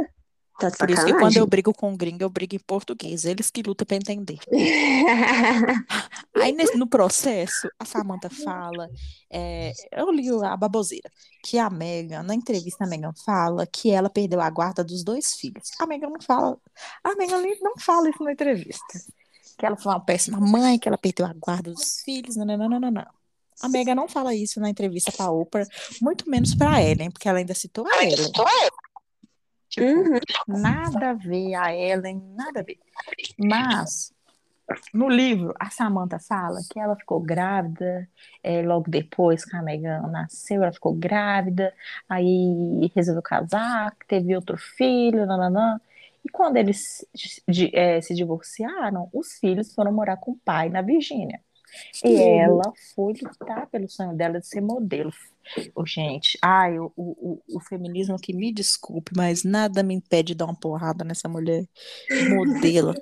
Tá 0.59 0.69
Por 0.71 0.89
isso 0.89 1.05
que 1.05 1.13
quando 1.13 1.37
eu 1.37 1.47
brigo 1.47 1.73
com 1.73 1.93
o 1.93 1.97
gringo, 1.97 2.21
eu 2.21 2.29
brigo 2.29 2.53
em 2.53 2.59
português. 2.59 3.23
Eles 3.23 3.49
que 3.49 3.63
lutam 3.63 3.85
pra 3.85 3.95
entender. 3.95 4.39
Aí 6.35 6.51
nesse, 6.51 6.77
no 6.77 6.85
processo, 6.85 7.69
a 7.79 7.85
Samantha 7.85 8.29
fala, 8.29 8.89
é, 9.29 9.71
eu 9.91 10.11
li 10.11 10.27
a 10.43 10.57
baboseira, 10.57 11.09
que 11.43 11.57
a 11.57 11.69
Megan, 11.69 12.23
na 12.23 12.35
entrevista, 12.35 12.83
a 12.83 12.87
Megan 12.87 13.13
fala 13.25 13.65
que 13.65 13.89
ela 13.89 14.09
perdeu 14.09 14.41
a 14.41 14.49
guarda 14.49 14.83
dos 14.83 15.03
dois 15.03 15.35
filhos. 15.35 15.71
A 15.79 15.87
Megan 15.87 16.09
não 16.09 16.21
fala, 16.21 16.57
a 17.03 17.15
Megan 17.15 17.41
não 17.61 17.77
fala 17.77 18.09
isso 18.09 18.23
na 18.23 18.33
entrevista. 18.33 18.99
Que 19.57 19.65
ela 19.65 19.77
foi 19.77 19.93
uma 19.93 20.03
péssima 20.03 20.39
mãe, 20.39 20.77
que 20.77 20.87
ela 20.87 20.97
perdeu 20.97 21.25
a 21.25 21.33
guarda 21.33 21.71
dos 21.71 22.01
filhos, 22.01 22.35
não, 22.35 22.45
não, 22.45 22.57
não, 22.57 22.79
não, 22.79 22.91
não. 22.91 23.19
A 23.61 23.67
Megan 23.67 23.95
não 23.95 24.07
fala 24.07 24.33
isso 24.33 24.59
na 24.59 24.69
entrevista 24.69 25.11
pra 25.11 25.29
Oprah, 25.29 25.65
muito 26.01 26.29
menos 26.29 26.55
pra 26.55 26.81
Ellen, 26.81 27.11
porque 27.11 27.27
ela 27.27 27.39
ainda 27.39 27.53
citou 27.53 27.85
a 27.87 28.05
Ellen. 28.05 28.31
Tipo, 29.79 30.51
uhum. 30.51 30.61
nada 30.61 31.09
a 31.11 31.13
ver 31.13 31.55
a 31.55 31.75
Ellen, 31.75 32.21
nada 32.35 32.59
a 32.59 32.63
ver. 32.63 32.79
Mas, 33.37 34.13
no 34.93 35.09
livro, 35.09 35.53
a 35.59 35.69
Samantha 35.69 36.19
fala 36.19 36.59
que 36.69 36.79
ela 36.79 36.95
ficou 36.95 37.19
grávida 37.19 38.07
é, 38.43 38.61
logo 38.61 38.89
depois 38.89 39.43
que 39.43 39.55
a 39.55 39.61
Megan 39.61 40.01
nasceu, 40.07 40.63
ela 40.63 40.71
ficou 40.71 40.93
grávida, 40.93 41.73
aí 42.07 42.91
resolveu 42.95 43.21
casar, 43.21 43.95
teve 44.07 44.35
outro 44.35 44.57
filho, 44.57 45.25
nananã. 45.25 45.79
E 46.23 46.29
quando 46.29 46.57
eles 46.57 47.05
de, 47.47 47.75
é, 47.75 48.01
se 48.01 48.13
divorciaram, 48.13 49.09
os 49.13 49.33
filhos 49.39 49.73
foram 49.73 49.91
morar 49.91 50.17
com 50.17 50.31
o 50.31 50.39
pai 50.43 50.69
na 50.69 50.81
Virgínia. 50.81 51.41
E 52.03 52.15
ela 52.15 52.71
foi 52.95 53.13
lutar 53.13 53.67
pelo 53.67 53.89
sonho 53.89 54.15
dela 54.15 54.39
de 54.39 54.47
ser 54.47 54.61
modelo. 54.61 55.11
Oh, 55.75 55.85
gente, 55.85 56.37
ai, 56.41 56.77
o, 56.77 56.91
o, 56.95 57.41
o 57.55 57.59
feminismo 57.59 58.17
que 58.17 58.33
me 58.33 58.53
desculpe, 58.53 59.11
mas 59.15 59.43
nada 59.43 59.81
me 59.81 59.95
impede 59.95 60.29
de 60.29 60.35
dar 60.35 60.45
uma 60.45 60.59
porrada 60.59 61.03
nessa 61.03 61.27
mulher 61.27 61.65
modelo. 62.29 62.93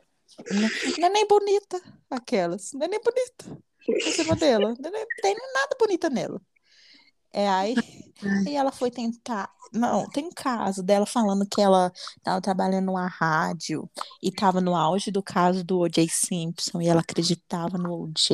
Não, 0.51 0.69
não 0.99 1.07
é 1.07 1.09
nem 1.09 1.27
bonita, 1.27 1.81
aquelas. 2.09 2.71
Não 2.73 2.85
é 2.85 2.87
nem 2.87 3.01
bonita. 3.01 3.57
Essa 4.05 4.23
modelo. 4.23 4.73
Não 4.79 4.95
é, 4.95 5.05
tem 5.21 5.35
nada 5.53 5.75
bonita 5.79 6.09
nela. 6.09 6.41
É 7.33 7.47
aí, 7.47 7.75
e 8.47 8.55
ela 8.55 8.71
foi 8.71 8.89
tentar. 8.89 9.49
Não, 9.73 10.09
tem 10.09 10.25
um 10.25 10.31
caso 10.31 10.81
dela 10.81 11.05
falando 11.05 11.45
que 11.45 11.61
ela 11.61 11.91
estava 12.17 12.41
trabalhando 12.41 12.85
numa 12.85 13.07
rádio 13.07 13.89
e 14.23 14.29
estava 14.29 14.61
no 14.61 14.75
auge 14.75 15.11
do 15.11 15.21
caso 15.21 15.63
do 15.63 15.79
O.J. 15.79 16.07
Simpson 16.09 16.81
e 16.81 16.87
ela 16.87 17.01
acreditava 17.01 17.77
no 17.77 18.03
O.J. 18.03 18.33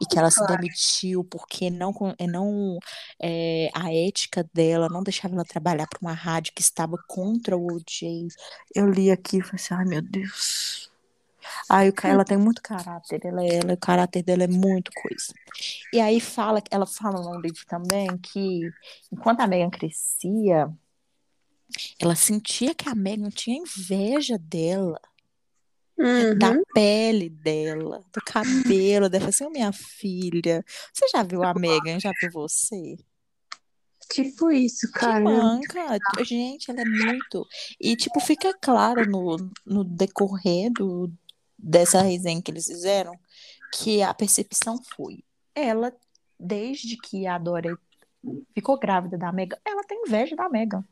e 0.00 0.06
que 0.06 0.18
ela 0.18 0.30
se 0.30 0.44
demitiu 0.46 1.22
porque 1.24 1.70
não, 1.70 1.92
não 2.28 2.78
é, 3.20 3.70
a 3.74 3.92
ética 3.92 4.48
dela 4.54 4.88
não 4.88 5.02
deixava 5.02 5.34
ela 5.34 5.44
trabalhar 5.44 5.86
para 5.86 6.00
uma 6.00 6.14
rádio 6.14 6.52
que 6.54 6.62
estava 6.62 6.96
contra 7.06 7.56
o 7.56 7.74
O.J. 7.74 8.28
Eu 8.74 8.90
li 8.90 9.10
aqui 9.10 9.38
e 9.38 9.42
falei 9.42 9.56
assim: 9.56 9.74
ai 9.74 9.84
meu 9.84 10.02
Deus. 10.02 10.93
Aí 11.68 11.92
ela 12.02 12.24
tem 12.24 12.36
muito 12.38 12.62
caráter, 12.62 13.20
ela, 13.24 13.44
ela, 13.44 13.74
o 13.74 13.76
caráter 13.76 14.22
dela 14.22 14.44
é 14.44 14.48
muito 14.48 14.90
coisa. 14.94 15.32
E 15.92 16.00
aí 16.00 16.20
fala, 16.20 16.62
ela 16.70 16.86
fala 16.86 17.20
no 17.20 17.40
livro 17.40 17.64
também 17.66 18.16
que 18.18 18.70
enquanto 19.12 19.40
a 19.40 19.46
Megan 19.46 19.70
crescia, 19.70 20.70
ela 22.00 22.14
sentia 22.14 22.74
que 22.74 22.88
a 22.88 22.94
Megan 22.94 23.30
tinha 23.30 23.58
inveja 23.58 24.38
dela. 24.38 25.00
Uhum. 25.96 26.36
Da 26.36 26.52
pele 26.74 27.28
dela, 27.28 28.04
do 28.12 28.20
cabelo 28.24 29.08
dela. 29.08 29.28
Assim, 29.28 29.48
minha 29.48 29.72
filha, 29.72 30.64
você 30.92 31.06
já 31.08 31.22
viu 31.22 31.44
a 31.44 31.54
Megan? 31.54 32.00
Já 32.00 32.10
viu 32.20 32.32
você? 32.32 32.96
Tipo 34.10 34.50
isso, 34.50 34.90
cara. 34.92 35.16
Que 35.16 35.22
manca. 35.22 35.98
Gente, 36.24 36.70
ela 36.70 36.82
é 36.82 36.84
muito. 36.84 37.46
E, 37.80 37.96
tipo, 37.96 38.20
fica 38.20 38.52
claro 38.60 39.08
no, 39.08 39.36
no 39.64 39.84
decorrer 39.84 40.70
do, 40.72 41.12
dessa 41.58 42.02
resenha 42.02 42.42
que 42.42 42.50
eles 42.50 42.66
fizeram, 42.66 43.18
que 43.72 44.02
a 44.02 44.12
percepção 44.14 44.80
foi, 44.96 45.24
ela, 45.54 45.92
desde 46.38 46.96
que 46.96 47.26
a 47.26 47.38
Dora 47.38 47.76
ficou 48.54 48.78
grávida 48.78 49.18
da 49.18 49.32
Megan, 49.32 49.56
ela 49.64 49.82
tem 49.84 50.02
inveja 50.06 50.36
da 50.36 50.48
Megan. 50.48 50.84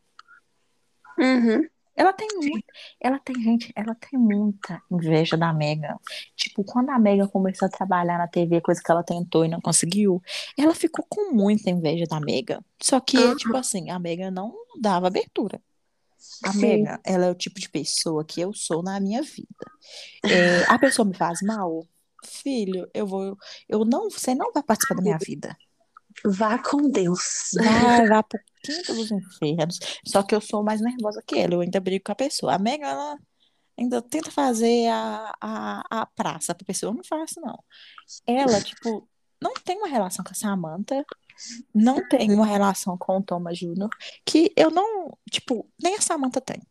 Uhum. 1.18 1.68
Ela 1.94 2.12
tem 2.12 2.26
muito, 2.36 2.64
ela 2.98 3.18
tem 3.18 3.34
gente, 3.42 3.70
ela 3.76 3.94
tem 3.94 4.18
muita 4.18 4.82
inveja 4.90 5.36
da 5.36 5.52
Megan. 5.52 5.96
Tipo, 6.34 6.64
quando 6.64 6.88
a 6.88 6.98
Megan 6.98 7.28
começou 7.28 7.66
a 7.66 7.70
trabalhar 7.70 8.16
na 8.16 8.26
TV, 8.26 8.62
coisa 8.62 8.80
que 8.82 8.90
ela 8.90 9.02
tentou 9.02 9.44
e 9.44 9.48
não 9.48 9.60
conseguiu, 9.60 10.22
ela 10.58 10.74
ficou 10.74 11.04
com 11.06 11.32
muita 11.34 11.70
inveja 11.70 12.06
da 12.06 12.18
Megan. 12.18 12.64
Só 12.80 12.98
que, 12.98 13.18
uhum. 13.18 13.36
tipo 13.36 13.56
assim, 13.56 13.90
a 13.90 13.98
Megan 13.98 14.30
não 14.30 14.54
dava 14.80 15.06
abertura. 15.06 15.60
A 16.44 16.52
Megan, 16.54 16.98
ela 17.04 17.26
é 17.26 17.30
o 17.30 17.34
tipo 17.34 17.60
de 17.60 17.68
pessoa 17.68 18.24
que 18.24 18.40
eu 18.40 18.52
sou 18.52 18.82
na 18.82 18.98
minha 19.00 19.22
vida. 19.22 19.46
É, 20.24 20.64
a 20.68 20.78
pessoa 20.78 21.06
me 21.06 21.14
faz 21.14 21.40
mal, 21.42 21.86
filho, 22.24 22.88
eu 22.94 23.06
vou, 23.06 23.36
eu 23.68 23.84
não, 23.84 24.10
você 24.10 24.34
não 24.34 24.52
vai 24.52 24.62
participar 24.62 24.96
da 24.96 25.02
minha 25.02 25.18
vida. 25.18 25.56
Vá 26.24 26.58
com 26.58 26.90
Deus. 26.90 27.50
Vai, 27.54 28.06
vá 28.08 28.22
pro 28.22 28.38
quinto 28.62 28.94
dos 28.94 29.10
infernos. 29.10 29.78
Só 30.06 30.22
que 30.22 30.34
eu 30.34 30.40
sou 30.40 30.62
mais 30.62 30.80
nervosa 30.80 31.22
que 31.26 31.38
ela, 31.38 31.54
eu 31.54 31.60
ainda 31.60 31.80
brigo 31.80 32.04
com 32.04 32.12
a 32.12 32.16
pessoa. 32.16 32.54
A 32.54 32.58
Megan, 32.58 32.86
ela 32.86 33.18
ainda 33.78 34.02
tenta 34.02 34.30
fazer 34.30 34.88
a, 34.88 35.34
a, 35.40 36.02
a 36.02 36.06
praça 36.06 36.54
pra 36.54 36.66
pessoa, 36.66 36.90
eu 36.90 36.96
não 36.96 37.04
faço, 37.04 37.40
não. 37.40 37.58
Ela, 38.26 38.60
tipo, 38.60 39.08
não 39.40 39.54
tem 39.54 39.76
uma 39.78 39.88
relação 39.88 40.24
com 40.24 40.30
a 40.30 40.34
Samantha, 40.34 41.04
não 41.74 42.06
tem 42.08 42.32
uma 42.32 42.46
relação 42.46 42.96
com 42.96 43.18
o 43.18 43.22
Thomas 43.22 43.58
Jr. 43.58 43.88
que 44.24 44.52
eu 44.56 44.70
não, 44.70 45.16
tipo, 45.30 45.68
nem 45.82 45.96
a 45.96 46.00
Samantha 46.00 46.40
tem. 46.40 46.62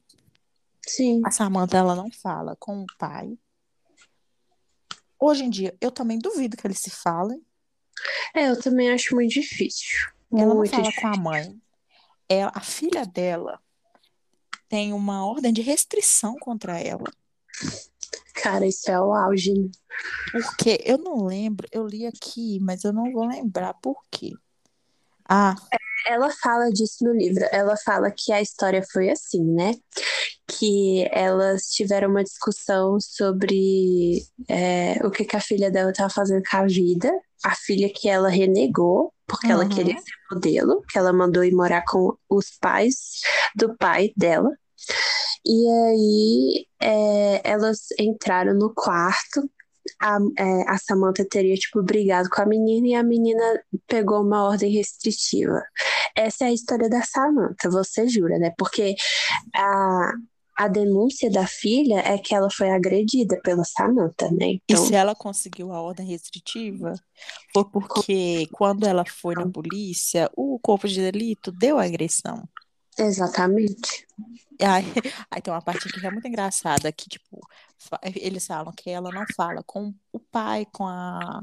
Sim. 0.88 1.22
A 1.26 1.32
Samantha, 1.32 1.78
ela 1.78 1.96
não 1.96 2.12
fala 2.12 2.56
com 2.60 2.82
o 2.82 2.86
pai. 2.98 3.38
Hoje 5.20 5.44
em 5.44 5.50
dia, 5.50 5.76
eu 5.80 5.92
também 5.92 6.18
duvido 6.18 6.58
que 6.58 6.66
eles 6.66 6.80
se 6.80 6.90
falem. 6.90 7.42
É, 8.34 8.50
eu 8.50 8.60
também 8.60 8.92
acho 8.92 9.14
muito 9.14 9.32
difícil. 9.32 10.10
Ela 10.34 10.56
muito 10.56 10.72
não 10.72 10.80
fala 10.80 10.90
difícil. 10.90 11.02
com 11.02 11.08
a 11.08 11.18
mãe. 11.18 11.62
Ela, 12.28 12.52
a 12.56 12.62
filha 12.62 13.06
dela 13.06 13.60
tem 14.68 14.94
uma 14.94 15.26
ordem 15.26 15.52
de 15.52 15.62
restrição 15.62 16.36
contra 16.40 16.80
ela. 16.80 17.12
Cara, 18.34 18.66
isso 18.66 18.90
é 18.90 19.00
o 19.00 19.14
auge. 19.14 19.54
Né? 19.54 19.70
Porque 20.32 20.82
eu 20.84 20.98
não 20.98 21.26
lembro, 21.26 21.68
eu 21.72 21.86
li 21.86 22.08
aqui, 22.08 22.60
mas 22.60 22.84
eu 22.84 22.94
não 22.94 23.12
vou 23.12 23.28
lembrar 23.28 23.74
por 23.76 24.02
quê. 24.10 24.32
Ah. 25.32 25.56
Ela 26.06 26.30
fala 26.30 26.70
disso 26.70 27.06
no 27.06 27.14
livro. 27.14 27.46
Ela 27.54 27.78
fala 27.78 28.12
que 28.12 28.34
a 28.34 28.42
história 28.42 28.84
foi 28.92 29.10
assim, 29.10 29.42
né? 29.42 29.76
Que 30.46 31.08
elas 31.10 31.68
tiveram 31.68 32.10
uma 32.10 32.24
discussão 32.24 33.00
sobre 33.00 34.22
é, 34.50 35.00
o 35.06 35.10
que, 35.10 35.24
que, 35.24 35.38
a 35.38 35.40
filha 35.40 35.72
dela 35.72 35.92
estava 35.92 36.10
fazendo 36.10 36.44
com 36.44 36.58
a 36.58 36.66
vida. 36.66 37.10
A 37.46 37.56
filha 37.56 37.90
que 37.90 38.10
ela 38.10 38.28
renegou, 38.28 39.14
porque 39.26 39.48
uhum. 39.48 39.54
ela 39.54 39.70
queria 39.70 39.98
ser 39.98 40.14
modelo, 40.34 40.84
que 40.90 40.98
ela 40.98 41.14
mandou 41.14 41.46
ir 41.46 41.54
morar 41.54 41.84
com 41.88 42.14
os 42.30 42.58
pais 42.60 43.22
do 43.56 43.78
pai 43.78 44.12
dela. 44.18 44.50
E 45.46 45.68
aí 45.70 46.66
é, 46.82 47.42
elas 47.50 47.86
entraram 47.98 48.54
no 48.54 48.74
quarto 48.74 49.50
a, 50.00 50.18
é, 50.38 50.70
a 50.70 50.78
Samantha 50.78 51.26
teria, 51.26 51.56
tipo, 51.56 51.82
brigado 51.82 52.30
com 52.30 52.42
a 52.42 52.46
menina 52.46 52.88
e 52.88 52.94
a 52.96 53.04
menina 53.04 53.44
pegou 53.88 54.22
uma 54.22 54.44
ordem 54.44 54.72
restritiva. 54.72 55.62
Essa 56.16 56.46
é 56.46 56.48
a 56.48 56.54
história 56.54 56.90
da 56.90 57.02
Samantha, 57.02 57.70
você 57.70 58.08
jura, 58.08 58.38
né? 58.38 58.54
Porque 58.58 58.96
a, 59.56 60.12
a 60.58 60.68
denúncia 60.68 61.30
da 61.32 61.48
filha 61.48 62.00
é 62.00 62.18
que 62.18 62.36
ela 62.36 62.50
foi 62.52 62.70
agredida 62.70 63.40
pela 63.44 63.64
Samantha, 63.64 64.30
né? 64.32 64.60
Então... 64.64 64.84
E 64.84 64.88
se 64.88 64.96
ela 64.96 65.16
conseguiu 65.16 65.72
a 65.72 65.82
ordem 65.82 66.08
restritiva, 66.08 66.94
foi 67.54 67.66
porque 67.66 68.48
quando 68.52 68.86
ela 68.86 69.04
foi 69.06 69.36
na 69.36 69.48
polícia, 69.48 70.30
o 70.36 70.60
corpo 70.60 70.88
de 70.88 71.00
delito 71.00 71.52
deu 71.52 71.78
a 71.78 71.86
agressão. 71.86 72.48
Exatamente. 72.98 74.08
Aí, 74.60 74.86
aí 75.32 75.42
tem 75.42 75.54
uma 75.54 75.62
parte 75.62 75.88
aqui 75.88 76.00
que 76.00 76.06
é 76.06 76.12
muito 76.12 76.28
engraçada, 76.28 76.92
que, 76.92 77.10
tipo, 77.10 77.40
eles 78.16 78.46
falam 78.46 78.74
que 78.74 78.90
ela 78.90 79.12
não 79.12 79.26
fala 79.36 79.64
com 79.64 79.94
o 80.12 80.20
pai, 80.20 80.66
com 80.72 80.86
a, 80.86 81.42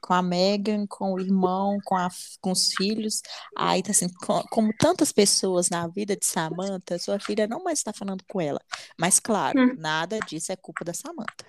com 0.00 0.14
a 0.14 0.22
Megan, 0.22 0.86
com 0.86 1.14
o 1.14 1.20
irmão, 1.20 1.78
com, 1.84 1.96
a, 1.96 2.08
com 2.40 2.52
os 2.52 2.72
filhos. 2.74 3.22
Aí 3.56 3.82
tá 3.82 3.90
assim, 3.90 4.08
com, 4.24 4.42
como 4.50 4.72
tantas 4.78 5.12
pessoas 5.12 5.68
na 5.68 5.86
vida 5.88 6.16
de 6.16 6.26
Samantha, 6.26 6.98
sua 6.98 7.18
filha 7.18 7.46
não 7.46 7.62
mais 7.62 7.78
está 7.78 7.92
falando 7.92 8.24
com 8.28 8.40
ela. 8.40 8.60
Mas, 8.98 9.18
claro, 9.18 9.58
hum. 9.58 9.74
nada 9.78 10.18
disso 10.20 10.52
é 10.52 10.56
culpa 10.56 10.84
da 10.84 10.94
Samantha. 10.94 11.46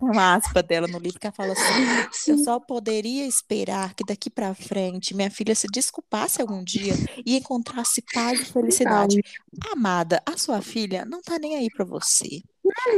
Uma 0.00 0.34
aspa 0.36 0.62
dela 0.62 0.86
no 0.86 0.98
livro 0.98 1.18
que 1.18 1.26
ela 1.26 1.34
fala 1.34 1.52
assim: 1.52 2.08
Sim. 2.12 2.32
Eu 2.32 2.38
só 2.38 2.60
poderia 2.60 3.26
esperar 3.26 3.94
que 3.94 4.04
daqui 4.04 4.28
para 4.28 4.54
frente 4.54 5.14
minha 5.14 5.30
filha 5.30 5.54
se 5.54 5.66
desculpasse 5.72 6.40
algum 6.40 6.62
dia 6.62 6.92
e 7.24 7.36
encontrasse 7.36 8.02
paz 8.12 8.40
e 8.40 8.44
felicidade. 8.44 9.22
Amada, 9.72 10.22
a 10.26 10.36
sua 10.36 10.60
filha 10.60 11.04
não 11.04 11.22
tá 11.22 11.38
nem 11.38 11.56
aí 11.56 11.68
para 11.70 11.84
você. 11.84 12.42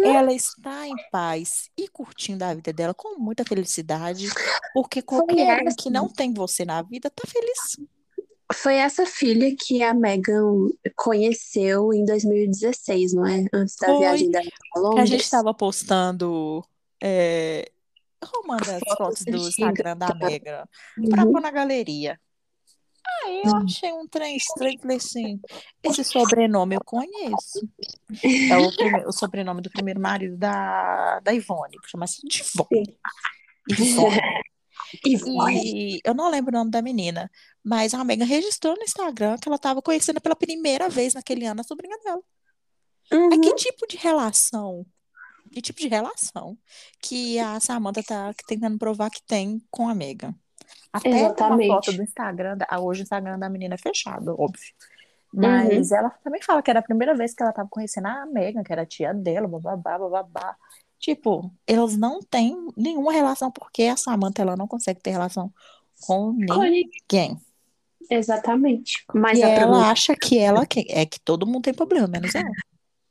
Ela 0.05 0.33
está 0.33 0.87
em 0.87 0.95
paz 1.11 1.71
e 1.77 1.89
curtindo 1.89 2.45
a 2.45 2.55
vida 2.55 2.73
dela 2.73 2.95
com 2.95 3.19
muita 3.19 3.45
felicidade, 3.45 4.29
porque 4.73 5.03
qualquer 5.03 5.63
um 5.63 5.75
que 5.77 5.91
não 5.91 6.09
tem 6.09 6.33
você 6.33 6.65
na 6.65 6.83
vida 6.83 7.11
tá 7.11 7.23
feliz. 7.27 7.77
Foi 8.55 8.77
essa 8.77 9.05
filha 9.05 9.55
que 9.59 9.83
a 9.83 9.93
Meghan 9.93 10.69
conheceu 10.95 11.93
em 11.93 12.05
2016, 12.05 13.13
não 13.15 13.27
é? 13.27 13.45
Antes 13.53 13.75
da 13.77 13.87
Foi 13.89 13.99
viagem 13.99 14.31
dela 14.31 14.45
para 14.45 14.83
que 14.83 14.89
a 14.89 15.05
gente 15.05 15.11
Londres. 15.11 15.23
estava 15.25 15.53
postando. 15.55 16.65
É... 17.03 17.71
As 18.23 18.97
Fotos 18.97 19.25
do. 19.25 19.37
Instagram 19.37 19.97
da 19.97 20.15
Megan 20.15 20.65
pra 21.11 21.25
Uhum. 21.25 21.33
pôr 21.33 21.41
na 21.41 21.51
galeria. 21.51 22.19
Aí 23.25 23.43
eu 23.45 23.57
achei 23.57 23.93
um 23.93 24.07
trem 24.09 24.37
estranho 24.37 24.79
falei 24.81 24.97
assim: 24.97 25.41
esse 25.83 26.03
sobrenome 26.03 26.75
eu 26.77 26.81
conheço. 26.85 27.69
É 28.51 28.57
o, 28.57 28.71
prime- 28.77 29.07
o 29.07 29.13
sobrenome 29.13 29.61
do 29.63 29.71
primeiro 29.71 30.01
marido 30.01 30.37
da, 30.37 31.21
da 31.21 31.33
Ivone, 31.33 31.77
chama-se 31.87 32.21
Divone. 32.27 32.97
Ivone. 33.71 34.17
Ivone. 35.05 35.97
E 35.97 36.01
eu 36.05 36.15
não 36.15 36.31
lembro 36.31 36.55
o 36.55 36.59
nome 36.59 36.71
da 36.71 36.83
menina, 36.83 37.31
mas 37.65 37.95
a 37.95 38.05
Megan 38.05 38.25
registrou 38.25 38.77
no 38.77 38.83
Instagram 38.83 39.37
que 39.39 39.49
ela 39.49 39.57
estava 39.57 39.83
conhecendo 39.83 40.21
pela 40.21 40.37
primeira 40.37 40.89
vez 40.89 41.15
naquele 41.15 41.47
ano 41.47 41.61
a 41.61 41.65
sobrinha 41.65 41.97
dela. 41.99 42.23
Aí 43.11 43.19
Uhum. 43.19 43.41
que 43.41 43.55
tipo 43.55 43.87
de 43.87 43.97
relação? 43.97 44.85
Que 45.53 45.63
tipo 45.63 45.81
de 45.81 45.89
relação 45.89 46.59
que 47.01 47.39
a 47.39 47.61
Samantha 47.61 48.03
tá 48.03 48.35
tentando 48.47 48.79
provar 48.79 49.11
que 49.11 49.23
tem 49.23 49.63
com 49.71 49.89
a 49.89 49.95
Megan? 49.95 50.35
Até 50.93 51.09
uma 51.11 51.19
Exatamente. 51.19 51.69
foto 51.69 51.93
do 51.93 52.03
Instagram, 52.03 52.59
hoje 52.81 53.03
o 53.03 53.05
Instagram 53.05 53.39
da 53.39 53.49
menina 53.49 53.75
é 53.75 53.79
fechado, 53.79 54.35
óbvio. 54.39 54.75
Uhum. 55.33 55.43
Mas 55.43 55.93
ela 55.93 56.11
também 56.25 56.41
fala 56.43 56.63
que 56.63 56.71
era 56.71 56.81
a 56.81 56.83
primeira 56.83 57.15
vez 57.15 57.35
que 57.35 57.43
ela 57.43 57.53
tava 57.53 57.69
conhecendo 57.69 58.09
a 58.09 58.27
Megan, 58.27 58.63
que 58.63 58.73
era 58.73 58.83
a 58.83 58.87
tia 58.87 59.13
dela, 59.13 59.47
bababá, 59.47 59.99
bababá. 59.99 60.57
Tipo, 60.99 61.51
eles 61.67 61.97
não 61.97 62.21
têm 62.21 62.57
nenhuma 62.77 63.13
relação, 63.13 63.51
porque 63.51 63.85
a 63.85 63.97
Samantha 63.97 64.43
ela 64.43 64.57
não 64.57 64.67
consegue 64.67 65.01
ter 65.01 65.11
relação 65.11 65.53
com 66.01 66.33
ninguém. 66.33 67.39
Exatamente. 68.11 69.05
Mas 69.15 69.39
E 69.39 69.43
a 69.43 69.49
ela 69.49 69.61
problema 69.67 69.91
acha 69.91 70.15
que 70.17 70.39
ela 70.39 70.65
que- 70.67 70.87
é 70.89 71.05
que 71.05 71.21
todo 71.21 71.47
mundo 71.47 71.63
tem 71.63 71.75
problema, 71.75 72.07
menos 72.07 72.35
ela. 72.35 72.51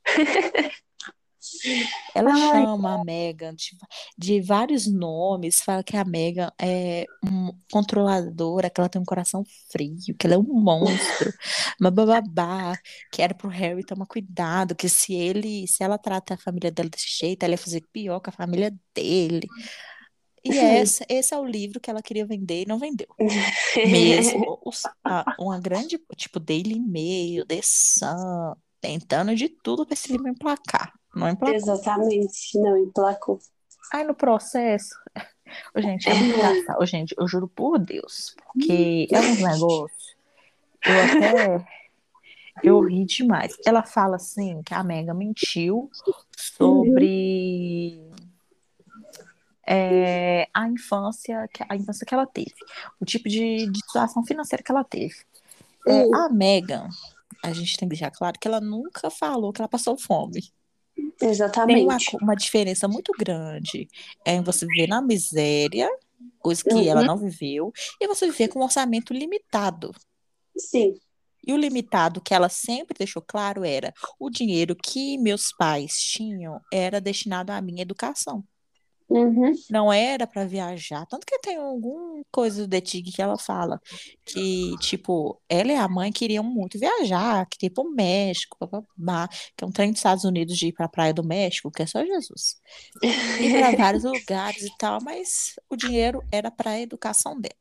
Ela 2.14 2.32
Ai. 2.32 2.62
chama 2.66 2.96
a 2.96 3.04
Megan 3.04 3.54
de, 3.56 3.72
de 4.18 4.42
vários 4.42 4.88
nomes, 4.88 5.62
fala 5.62 5.84
que 5.84 5.98
a 5.98 6.06
Megan 6.06 6.50
é 6.60 7.06
um 7.24 7.52
controladora, 7.72 8.70
que 8.70 8.80
ela 8.80 8.90
tem 8.90 9.02
um 9.02 9.06
coração 9.06 9.44
frio, 9.72 10.16
que 10.18 10.26
ela 10.26 10.36
é 10.36 10.38
um 10.38 10.44
monstro, 10.44 11.32
uma 11.80 11.92
bababá, 11.92 12.78
que 13.12 13.22
era 13.22 13.34
pro 13.34 13.50
Harry 13.50 13.84
tomar 13.84 14.06
cuidado, 14.06 14.76
que 14.76 14.88
se 14.88 15.14
ele, 15.14 15.68
se 15.68 15.84
ela 15.84 15.98
trata 15.98 16.36
a 16.36 16.38
família 16.38 16.72
dela 16.72 16.90
desse 16.90 17.08
jeito, 17.20 17.44
ela 17.44 17.54
ia 17.54 17.58
fazer 17.58 17.84
pior 17.92 18.20
com 18.22 18.30
a 18.30 18.34
família 18.34 18.74
dele. 18.94 19.48
E 20.44 20.52
Sim. 20.52 20.58
essa, 20.60 21.06
esse 21.10 21.34
é 21.34 21.38
o 21.40 21.44
livro 21.46 21.80
que 21.80 21.90
ela 21.90 22.04
queria 22.04 22.26
vender 22.26 22.62
e 22.64 22.66
não 22.68 22.78
vendeu. 22.78 23.08
Mesmo 23.84 24.62
os, 24.64 24.84
a- 25.04 25.36
uma 25.40 25.60
grande, 25.60 26.00
tipo, 26.16 26.40
Daily 26.40 26.80
Mail, 26.80 27.46
The 27.46 27.60
Sun, 27.64 28.54
tentando 28.80 29.36
de 29.36 29.50
tudo 29.50 29.86
para 29.86 29.96
esse 29.96 30.12
livro 30.12 30.28
emplacar. 30.28 30.94
Não 31.16 31.30
emplacou. 31.30 31.56
Exatamente. 31.56 32.60
Não 32.60 32.78
emplacou. 32.78 33.40
Aí 33.94 34.04
no 34.04 34.14
processo, 34.16 34.94
Ô, 35.74 35.80
gente, 35.82 36.10
é 36.10 36.14
engraçado. 36.16 36.82
Ô, 36.82 36.86
gente, 36.86 37.16
eu 37.18 37.28
juro 37.28 37.48
por 37.48 37.78
Deus, 37.80 38.36
porque 38.46 39.08
é 39.12 39.20
uns 39.20 39.40
negócios. 39.40 40.16
Eu 40.86 41.00
até. 41.02 41.66
Eu 42.64 42.82
ri 42.82 43.06
demais. 43.06 43.56
Ela 43.66 43.84
fala 43.84 44.16
assim 44.16 44.62
que 44.64 44.74
a 44.74 44.84
Mega 44.84 45.14
mentiu 45.14 45.90
sobre 46.38 48.02
é, 49.68 50.48
a 50.54 50.68
infância, 50.68 51.48
que- 51.54 51.66
a 51.68 51.76
infância 51.76 52.06
que 52.06 52.14
ela 52.14 52.26
teve, 52.26 52.54
o 53.00 53.06
tipo 53.06 53.28
de, 53.28 53.70
de 53.70 53.80
situação 53.86 54.24
financeira 54.26 54.64
que 54.64 54.72
ela 54.72 54.84
teve. 54.84 55.16
É, 55.88 56.06
Hum. 56.06 56.16
a 56.16 56.30
Megan, 56.30 56.88
a 57.44 57.52
gente 57.52 57.78
tem 57.78 57.88
que 57.88 57.96
deixar 57.96 58.12
claro 58.12 58.40
que 58.40 58.48
ela 58.48 58.62
nunca 58.62 59.10
falou 59.10 59.52
que 59.52 59.62
ela 59.62 59.68
passou 59.70 59.98
fome. 59.98 60.50
Tem 60.96 61.06
uma, 61.08 61.30
Exatamente. 61.30 62.18
uma 62.22 62.36
diferença 62.36 62.88
muito 62.88 63.12
grande 63.18 63.88
em 64.26 64.42
você 64.42 64.66
viver 64.66 64.88
na 64.88 65.02
miséria, 65.02 65.90
coisa 66.40 66.64
que 66.64 66.88
ela 66.88 67.02
Uhum. 67.02 67.08
não 67.08 67.18
viveu, 67.18 67.72
e 68.00 68.08
você 68.08 68.26
viver 68.28 68.48
com 68.48 68.60
um 68.60 68.64
orçamento 68.64 69.14
limitado. 69.14 69.92
Sim. 70.58 70.94
E 71.46 71.54
o 71.54 71.58
limitado 71.58 72.22
que 72.22 72.34
ela 72.34 72.50
sempre 72.50 72.98
deixou 72.98 73.22
claro 73.22 73.64
era 73.64 73.94
o 74.20 74.30
dinheiro 74.30 74.76
que 74.76 75.18
meus 75.18 75.52
pais 75.52 75.94
tinham 75.94 76.60
era 76.74 77.00
destinado 77.00 77.52
à 77.52 77.62
minha 77.62 77.82
educação. 77.84 78.44
Uhum. 79.10 79.54
Não 79.70 79.92
era 79.92 80.26
para 80.26 80.46
viajar. 80.46 81.06
Tanto 81.06 81.26
que 81.26 81.40
tem 81.40 81.58
alguma 81.58 82.24
coisa 82.32 82.68
do 82.68 82.82
Tig 82.82 83.12
que 83.12 83.22
ela 83.22 83.38
fala 83.38 83.80
que, 84.26 84.76
tipo, 84.80 85.40
ela 85.48 85.72
e 85.72 85.76
a 85.76 85.88
mãe 85.88 86.12
queriam 86.12 86.44
muito 86.44 86.80
viajar, 86.80 87.46
queriam 87.48 87.72
ir 87.72 87.74
pro 87.74 87.92
México, 87.92 88.58
que 89.56 89.64
é 89.64 89.68
um 89.68 89.72
trem 89.72 89.92
dos 89.92 90.00
Estados 90.00 90.24
Unidos 90.24 90.58
de 90.58 90.68
ir 90.68 90.74
pra 90.74 90.88
Praia 90.88 91.14
do 91.14 91.24
México, 91.24 91.72
que 91.72 91.84
é 91.84 91.86
só 91.86 92.04
Jesus. 92.04 92.56
Ir 93.04 93.52
para 93.52 93.72
vários 93.78 94.04
lugares 94.04 94.64
e 94.64 94.78
tal, 94.78 95.00
mas 95.02 95.54
o 95.70 95.76
dinheiro 95.76 96.22
era 96.32 96.50
para 96.50 96.72
a 96.72 96.82
educação 96.82 97.40
dela. 97.40 97.56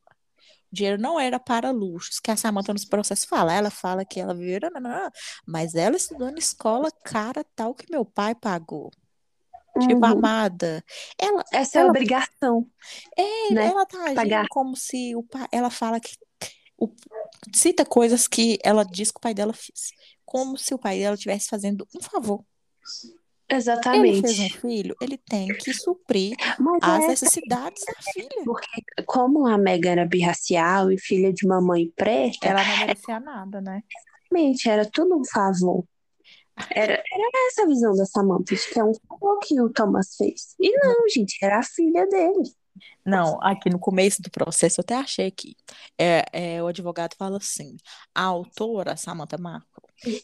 O 0.73 0.75
dinheiro 0.75 1.01
não 1.01 1.21
era 1.21 1.39
para 1.39 1.71
luxos, 1.71 2.19
que 2.19 2.31
a 2.31 2.37
Samantha 2.37 2.73
nos 2.73 2.85
processos 2.85 3.27
fala. 3.27 3.55
Ela 3.55 3.71
fala 3.71 4.05
que 4.05 4.19
ela 4.19 4.35
nananã, 4.35 5.09
mas 5.47 5.75
ela 5.75 5.97
estudou 5.97 6.33
na 6.33 6.39
escola 6.39 6.91
cara 7.05 7.45
tal 7.55 7.75
que 7.75 7.91
meu 7.91 8.05
pai 8.05 8.35
pagou. 8.35 8.91
Tipo, 9.81 9.95
Uhum. 9.97 10.05
amada. 10.05 10.85
Ela, 11.19 11.45
Essa 11.53 11.79
é 11.79 11.81
a 11.81 11.83
ela 11.83 11.91
obrigação, 11.91 12.71
é, 13.17 13.51
né? 13.51 13.67
ela 13.67 13.85
tá 13.87 13.99
agindo 14.05 14.15
Pagar. 14.15 14.49
como 14.49 14.77
se 14.77 15.15
o 15.17 15.23
pai, 15.25 15.47
ela 15.53 15.71
fala 15.71 15.99
que 16.01 16.17
o, 16.79 16.89
cita 17.55 17.85
coisas 17.85 18.29
que 18.29 18.59
ela 18.63 18.85
diz 18.85 19.11
que 19.11 19.19
o 19.19 19.21
pai 19.21 19.35
dela 19.35 19.53
fez, 19.53 19.91
como 20.25 20.57
se 20.57 20.75
o 20.75 20.79
pai 20.79 20.99
dela 21.01 21.15
estivesse 21.15 21.49
fazendo 21.49 21.87
um 21.95 22.01
favor. 22.01 22.45
Ele 23.93 24.21
fez 24.21 24.39
um 24.39 24.45
Exatamente. 24.45 24.61
filho, 24.61 24.97
ele 25.01 25.19
tem 25.19 25.49
que 25.49 25.73
suprir 25.75 26.35
Mas 26.59 26.79
as 26.83 27.05
é 27.05 27.09
necessidades 27.09 27.85
da 27.85 27.93
filha. 28.13 28.29
porque, 28.45 28.67
como 29.07 29.47
a 29.47 29.59
Megan 29.59 29.91
era 29.93 30.07
birracial 30.07 30.91
e 30.91 30.99
filha 30.99 31.33
de 31.33 31.45
uma 31.47 31.61
mãe 31.61 31.91
preta, 31.95 32.47
Ela 32.49 32.65
não 32.65 32.77
merecia 32.79 33.21
nada, 33.21 33.61
né? 33.61 33.83
realmente 34.31 34.69
era 34.69 34.89
tudo 34.91 35.17
um 35.19 35.25
favor. 35.25 35.85
Era, 36.71 36.93
era 36.93 37.49
essa 37.49 37.63
a 37.63 37.67
visão 37.67 37.95
da 37.95 38.07
Samantha, 38.07 38.55
de 38.55 38.69
que 38.73 38.79
é 38.79 38.85
um 38.85 38.93
favor 39.09 39.39
que 39.41 39.61
o 39.61 39.69
Thomas 39.71 40.15
fez. 40.17 40.55
E 40.61 40.71
não, 40.79 41.09
gente, 41.09 41.37
era 41.43 41.59
a 41.59 41.63
filha 41.63 42.07
dele. 42.07 42.51
Não, 43.05 43.41
aqui 43.43 43.71
no 43.71 43.79
começo 43.79 44.23
do 44.23 44.31
processo 44.31 44.81
eu 44.81 44.83
até 44.83 44.97
achei 44.97 45.31
que 45.31 45.57
é, 45.99 46.25
é, 46.33 46.63
o 46.63 46.67
advogado 46.67 47.15
fala 47.17 47.37
assim: 47.37 47.77
a 48.15 48.23
autora, 48.23 48.97
Samantha 48.97 49.39
Markle, 49.39 49.74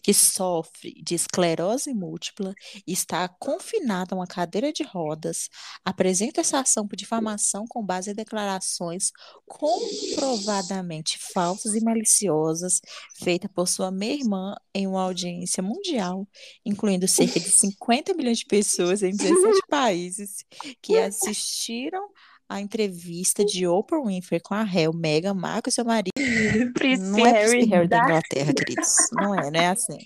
que 0.03 0.12
sofre 0.12 0.95
de 1.03 1.14
esclerose 1.14 1.93
múltipla 1.95 2.55
e 2.87 2.93
está 2.93 3.28
confinada 3.28 4.14
a 4.14 4.18
uma 4.18 4.26
cadeira 4.26 4.72
de 4.72 4.83
rodas, 4.83 5.49
apresenta 5.85 6.41
essa 6.41 6.61
ação 6.61 6.87
por 6.87 6.97
difamação 6.97 7.64
com 7.68 7.85
base 7.85 8.11
em 8.11 8.14
declarações 8.14 9.11
comprovadamente 9.47 11.18
falsas 11.33 11.74
e 11.74 11.83
maliciosas 11.83 12.81
feitas 13.22 13.51
por 13.53 13.66
sua 13.68 13.91
meia-irmã 13.91 14.55
em 14.74 14.87
uma 14.87 15.03
audiência 15.03 15.62
mundial, 15.62 16.26
incluindo 16.64 17.09
cerca 17.09 17.41
de 17.41 17.51
50 17.51 18.14
milhões 18.14 18.39
de 18.39 18.47
pessoas 18.47 19.03
em 19.03 19.11
17 19.11 19.61
países 19.68 20.45
que 20.81 20.97
assistiram 20.99 22.09
a 22.51 22.61
entrevista 22.61 23.44
de 23.44 23.64
Oprah 23.64 24.03
Winfrey 24.05 24.40
com 24.40 24.55
a 24.55 24.64
réu 24.64 24.92
Meghan 24.92 25.34
Markle 25.34 25.70
e 25.70 25.72
seu 25.72 25.84
marido. 25.84 26.11
Príncipe 26.74 27.09
Não 27.09 27.24
é 27.24 27.46
Príncipe 27.46 27.70
Harry 27.70 27.88
da 27.88 27.98
Inglaterra, 28.03 28.53
queridos. 28.53 28.96
Não 29.12 29.32
é, 29.32 29.51
não 29.53 29.61
é 29.61 29.68
assim. 29.68 29.98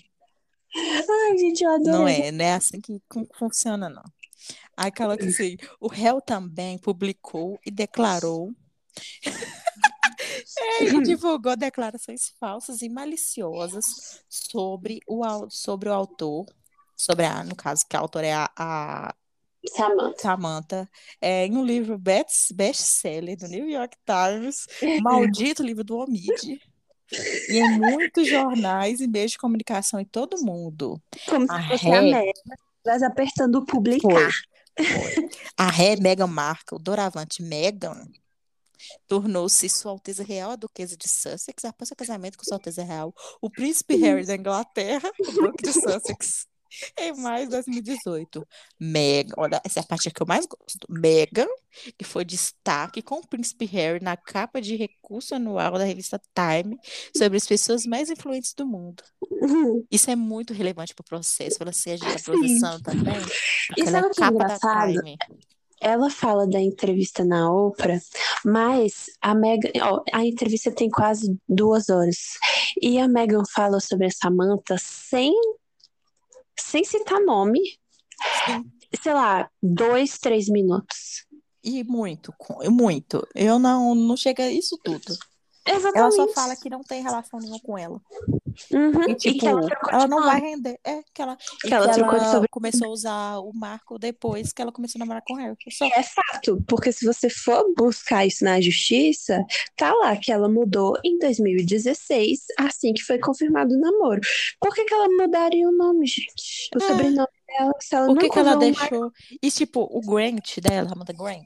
Ai, 0.75 1.37
gente, 1.39 1.63
eu 1.63 1.71
adorei. 1.71 1.91
Não 1.91 2.07
é, 2.07 2.31
não 2.31 2.45
é 2.45 2.53
assim 2.53 2.79
que 2.79 2.99
que 2.99 3.27
funciona, 3.33 3.89
não. 3.89 4.03
Aí 4.77 4.91
coloca 4.91 5.25
assim, 5.25 5.57
o 5.79 5.87
réu 5.87 6.21
também 6.21 6.77
publicou 6.77 7.59
e 7.65 7.71
declarou 7.71 8.53
é, 10.81 10.83
e 10.83 11.01
divulgou 11.01 11.55
declarações 11.57 12.31
falsas 12.39 12.83
e 12.83 12.89
maliciosas 12.89 13.85
sobre 14.29 14.99
o, 15.07 15.49
sobre 15.49 15.89
o 15.89 15.93
autor, 15.93 16.45
sobre 16.95 17.25
a, 17.25 17.43
no 17.43 17.55
caso, 17.55 17.87
que 17.89 17.97
a 17.97 17.99
autora 18.01 18.27
é 18.27 18.33
a, 18.33 18.51
a 18.55 19.15
Samantha. 19.69 20.21
Samantha, 20.21 20.89
é, 21.21 21.45
em 21.45 21.55
um 21.57 21.65
livro 21.65 21.97
best- 21.97 22.53
best-seller 22.53 23.37
do 23.37 23.47
New 23.47 23.67
York 23.69 23.95
Times, 24.05 24.65
Maldito 25.03 25.63
Livro 25.63 25.83
do 25.83 25.97
Omid, 25.97 26.59
e 27.49 27.57
em 27.57 27.77
muitos 27.79 28.27
jornais 28.27 28.99
e 28.99 29.07
meios 29.07 29.31
de 29.31 29.37
comunicação 29.37 29.99
em 29.99 30.05
todo 30.05 30.41
mundo. 30.43 31.01
Como 31.27 31.45
A 31.51 31.61
se 31.61 31.67
fosse 31.69 31.87
a 31.87 31.91
ré 31.91 32.01
Megan, 32.01 32.31
mas 32.85 33.03
apertando 33.03 33.55
o 33.55 33.59
foi, 33.59 33.65
publicar. 33.67 34.31
foi. 34.77 35.29
A 35.57 35.69
ré 35.69 35.95
Meghan 35.95 36.27
Markle, 36.27 36.79
doravante 36.81 37.41
Meghan, 37.43 38.07
tornou-se 39.07 39.67
Sua 39.69 39.91
Alteza 39.91 40.23
Real 40.23 40.51
a 40.51 40.55
Duquesa 40.55 40.95
de 40.97 41.07
Sussex 41.07 41.63
após 41.65 41.87
seu 41.87 41.95
casamento 41.97 42.37
com 42.37 42.43
Sua 42.43 42.57
Alteza 42.57 42.83
Real, 42.83 43.13
o 43.41 43.49
Príncipe 43.49 43.95
Harry 43.97 44.25
da 44.25 44.35
Inglaterra, 44.35 45.09
o 45.19 45.31
Duque 45.31 45.63
de 45.63 45.73
Sussex. 45.73 46.47
Em 46.97 47.13
maio 47.21 47.45
de 47.45 47.51
2018, 47.51 48.47
Megan, 48.79 49.33
olha, 49.37 49.61
essa 49.63 49.79
é 49.79 49.83
a 49.83 49.85
parte 49.85 50.09
que 50.11 50.21
eu 50.21 50.27
mais 50.27 50.45
gosto. 50.45 50.87
Megan, 50.89 51.47
que 51.97 52.03
foi 52.03 52.25
destaque 52.25 53.01
com 53.01 53.15
o 53.15 53.27
príncipe 53.27 53.65
Harry 53.65 54.03
na 54.03 54.17
capa 54.17 54.61
de 54.61 54.75
recurso 54.75 55.35
anual 55.35 55.73
da 55.73 55.83
revista 55.83 56.21
Time 56.33 56.77
sobre 57.15 57.37
as 57.37 57.47
pessoas 57.47 57.85
mais 57.85 58.09
influentes 58.09 58.53
do 58.53 58.65
mundo. 58.65 59.03
Uhum. 59.29 59.85
Isso 59.89 60.09
é 60.09 60.15
muito 60.15 60.53
relevante 60.53 60.93
para 60.93 61.03
o 61.03 61.05
processo, 61.05 61.57
para 61.57 61.71
ser 61.71 61.91
agente 61.91 62.11
da 62.11 62.17
Sim. 62.17 62.23
produção 62.23 62.81
também. 62.81 63.15
E 63.77 63.81
ela 63.81 63.91
sabe 63.91 64.05
é 64.05 64.09
o 64.09 64.11
que 64.11 64.19
é 64.19 64.25
capa 64.25 64.37
da 64.37 64.43
engraçado? 64.45 64.93
Time. 64.93 65.17
Ela 65.81 66.09
fala 66.09 66.47
da 66.47 66.59
entrevista 66.59 67.23
na 67.23 67.51
Oprah, 67.51 67.99
mas 68.43 69.05
a 69.21 69.35
Megan, 69.35 69.69
ó, 69.83 70.01
a 70.13 70.25
entrevista 70.25 70.71
tem 70.71 70.89
quase 70.89 71.37
duas 71.47 71.89
horas. 71.89 72.37
E 72.81 72.97
a 72.97 73.07
Megan 73.07 73.43
fala 73.53 73.79
sobre 73.79 74.07
a 74.07 74.11
Samantha 74.11 74.77
sem, 74.79 75.33
sem 76.59 76.83
citar 76.83 77.19
nome, 77.21 77.59
Sim. 78.45 78.71
sei 79.01 79.13
lá, 79.13 79.49
dois, 79.61 80.17
três 80.17 80.47
minutos. 80.47 81.25
E 81.63 81.83
muito, 81.83 82.33
muito. 82.69 83.27
Eu 83.33 83.57
não, 83.57 83.95
não 83.95 84.15
chega 84.15 84.43
a 84.43 84.51
isso 84.51 84.77
tudo. 84.83 85.17
Ela 85.67 85.79
só 85.81 85.89
Exatamente. 85.89 86.33
fala 86.35 86.55
que 86.55 86.69
não 86.69 86.83
tem 86.83 87.01
relação 87.01 87.39
nenhuma 87.39 87.59
com 87.59 87.77
ela. 87.77 87.99
Uhum. 88.71 89.09
E, 89.09 89.11
E 89.11 89.15
tipo, 89.15 89.39
que 89.39 89.47
ela 89.47 89.67
trocou 89.67 89.89
ela 89.91 90.03
de 90.05 90.09
não 90.09 90.23
vai 90.23 90.39
render. 90.39 90.79
É, 90.83 91.01
que 91.13 91.21
ela, 91.21 91.37
e 91.63 91.67
Que 91.67 91.73
ela 91.73 91.91
que 91.93 91.99
ela 91.99 92.31
sobre- 92.31 92.47
começou 92.49 92.87
a 92.87 92.91
usar 92.91 93.37
o 93.39 93.51
Marco 93.53 93.97
depois 93.97 94.53
que 94.53 94.61
ela 94.61 94.71
começou 94.71 94.99
a 94.99 95.01
namorar 95.01 95.23
com 95.27 95.33
o 95.33 95.37
Harry. 95.37 95.55
Só. 95.71 95.85
É 95.87 96.03
fato, 96.03 96.63
porque 96.67 96.91
se 96.91 97.05
você 97.05 97.29
for 97.29 97.65
buscar 97.75 98.25
isso 98.25 98.43
na 98.45 98.61
justiça, 98.61 99.43
tá 99.75 99.91
lá 99.93 100.15
que 100.15 100.31
ela 100.31 100.47
mudou 100.47 100.97
em 101.03 101.17
2016, 101.17 102.45
assim 102.59 102.93
que 102.93 103.01
foi 103.01 103.17
confirmado 103.19 103.73
o 103.75 103.79
namoro. 103.79 104.21
Por 104.61 104.73
que 104.73 104.85
que 104.85 104.93
ela 104.93 105.09
mudaria 105.09 105.67
o 105.67 105.71
nome, 105.71 106.05
gente? 106.05 106.69
O 106.75 106.77
É. 106.83 106.87
sobrenome 106.87 107.27
dela, 107.47 107.73
se 107.79 107.95
ela 107.95 108.05
Por 108.07 108.17
que 108.19 108.29
que 108.29 108.39
ela 108.39 108.55
o 108.55 108.59
Marco. 108.59 108.79
deixou. 108.89 109.11
E, 109.41 109.51
tipo, 109.51 109.81
o 109.91 109.99
Grant 110.01 110.59
dela, 110.59 110.91
Amanda 110.93 111.11
Grant, 111.13 111.45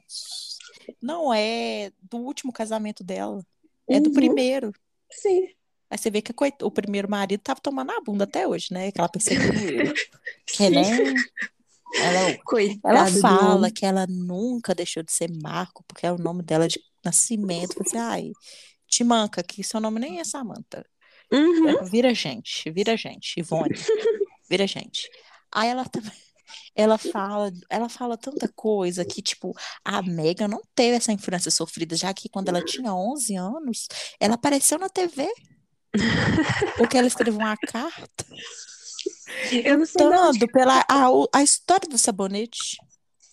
não 1.02 1.32
é 1.32 1.90
do 2.10 2.18
último 2.18 2.52
casamento 2.52 3.02
dela. 3.02 3.42
É 3.90 4.00
do 4.00 4.08
Uhum. 4.08 4.14
primeiro. 4.14 4.72
Sim. 5.10 5.48
Aí 5.90 5.98
você 5.98 6.10
vê 6.10 6.22
que 6.22 6.32
coit- 6.32 6.62
o 6.62 6.70
primeiro 6.70 7.10
marido 7.10 7.40
tava 7.40 7.60
tomando 7.60 7.90
a 7.90 8.00
bunda 8.00 8.24
até 8.24 8.46
hoje, 8.46 8.68
né? 8.70 8.92
Que 8.92 9.00
ela 9.00 9.08
perseguiu. 9.08 9.92
Que. 10.46 10.62
Ela, 11.92 12.38
Coitado 12.44 12.96
ela 12.96 13.10
do 13.10 13.20
fala 13.20 13.68
que 13.70 13.84
ela 13.84 14.06
nunca 14.08 14.72
deixou 14.76 15.02
de 15.02 15.10
ser 15.12 15.28
Marco, 15.42 15.82
porque 15.88 16.06
é 16.06 16.12
o 16.12 16.16
nome 16.18 16.40
dela 16.40 16.68
de 16.68 16.78
nascimento. 17.04 17.74
Assim, 17.84 17.98
ai, 17.98 18.30
te 18.86 19.02
manca, 19.02 19.42
que 19.42 19.64
seu 19.64 19.80
nome 19.80 19.98
nem 19.98 20.20
é 20.20 20.24
Samantha. 20.24 20.86
Uhum. 21.32 21.84
Vira 21.86 22.14
gente, 22.14 22.70
vira 22.70 22.96
gente, 22.96 23.34
Ivone, 23.40 23.70
vira 24.48 24.68
gente. 24.68 25.10
Aí 25.52 25.68
ela 25.68 25.84
também, 25.84 26.12
ela 26.74 26.98
fala, 26.98 27.52
ela 27.68 27.88
fala 27.88 28.16
tanta 28.16 28.48
coisa 28.54 29.04
que, 29.04 29.22
tipo, 29.22 29.54
a 29.84 30.02
Megan 30.02 30.48
não 30.48 30.62
teve 30.74 30.96
essa 30.96 31.12
influência 31.12 31.50
sofrida, 31.50 31.96
já 31.96 32.12
que 32.14 32.28
quando 32.28 32.48
ela 32.48 32.64
tinha 32.64 32.94
11 32.94 33.36
anos, 33.36 33.88
ela 34.18 34.34
apareceu 34.34 34.78
na 34.78 34.88
TV. 34.88 35.28
Porque 36.76 36.96
ela 36.96 37.08
escreveu 37.08 37.40
uma 37.40 37.56
carta 37.56 38.24
Eu 39.64 39.78
não 39.78 39.86
sei 39.86 40.06
onde, 40.06 40.46
pela 40.46 40.84
a, 40.88 41.06
a 41.34 41.42
história 41.42 41.88
do 41.88 41.98
sabonete. 41.98 42.76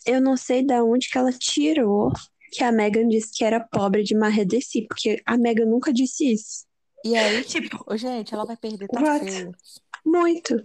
eu 0.05 0.19
não 0.19 0.35
sei 0.35 0.65
da 0.65 0.83
onde 0.83 1.09
que 1.09 1.17
ela 1.17 1.31
tirou 1.31 2.11
que 2.51 2.63
a 2.63 2.71
Megan 2.71 3.07
disse 3.07 3.31
que 3.33 3.43
era 3.43 3.59
pobre 3.59 4.03
de 4.03 4.15
Marredeci, 4.15 4.87
porque 4.87 5.21
a 5.25 5.37
Megan 5.37 5.65
nunca 5.65 5.91
disse 5.91 6.31
isso. 6.31 6.65
E 7.03 7.15
aí, 7.15 7.43
tipo, 7.43 7.85
gente, 7.97 8.33
ela 8.33 8.45
vai 8.45 8.57
perder 8.57 8.87
tá 8.87 9.19
feio. 9.19 9.51
Muito. 10.09 10.55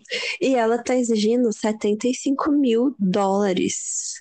E 0.41 0.55
ela 0.55 0.83
tá 0.83 0.95
exigindo 0.95 1.53
75 1.53 2.53
mil 2.53 2.95
dólares. 2.99 4.15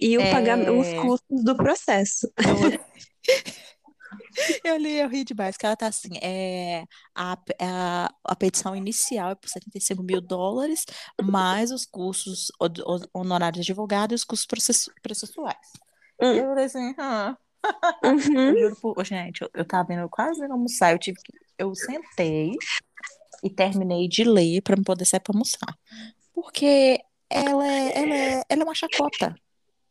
E 0.00 0.18
o 0.18 0.20
É. 0.20 0.30
pagamento, 0.30 0.72
os 0.72 0.92
custos 0.94 1.44
do 1.44 1.56
processo. 1.56 2.30
Eu 4.64 4.76
li, 4.76 4.96
eu 4.98 5.08
ri 5.08 5.24
demais, 5.24 5.56
que 5.56 5.64
ela 5.64 5.76
tá 5.76 5.86
assim, 5.86 6.10
é, 6.20 6.84
a, 7.14 7.36
a, 7.60 8.14
a 8.24 8.36
petição 8.36 8.74
inicial 8.74 9.30
é 9.30 9.34
por 9.34 9.48
75 9.48 10.02
mil 10.02 10.20
dólares, 10.20 10.84
mais 11.22 11.70
os 11.70 11.84
custos 11.86 12.50
honorários 13.12 13.64
de 13.64 13.72
advogado 13.72 14.12
e 14.12 14.14
os 14.16 14.24
custos 14.24 14.46
processu- 14.46 14.92
processuais. 15.02 15.56
Hum. 16.20 16.32
Eu 16.32 16.44
falei 16.48 16.64
assim, 16.64 16.94
ah. 16.98 17.36
Uhum. 18.04 18.50
Eu 18.56 18.58
juro 18.70 18.76
por... 18.80 19.04
Gente, 19.04 19.42
eu, 19.42 19.50
eu 19.54 19.64
tava 19.64 19.86
vendo 19.88 20.08
quase 20.08 20.44
indo 20.44 20.52
almoçar, 20.52 20.92
eu 20.92 20.98
tive 20.98 21.18
que... 21.22 21.32
Eu 21.56 21.72
sentei 21.74 22.52
e 23.44 23.50
terminei 23.50 24.08
de 24.08 24.24
ler 24.24 24.62
pra 24.62 24.76
me 24.76 24.82
poder 24.82 25.04
sair 25.04 25.20
pra 25.20 25.34
almoçar. 25.34 25.76
Porque 26.32 26.98
ela 27.30 27.66
é, 27.66 27.98
ela 27.98 28.14
é, 28.14 28.42
ela 28.48 28.62
é 28.62 28.64
uma 28.64 28.74
chacota. 28.74 29.34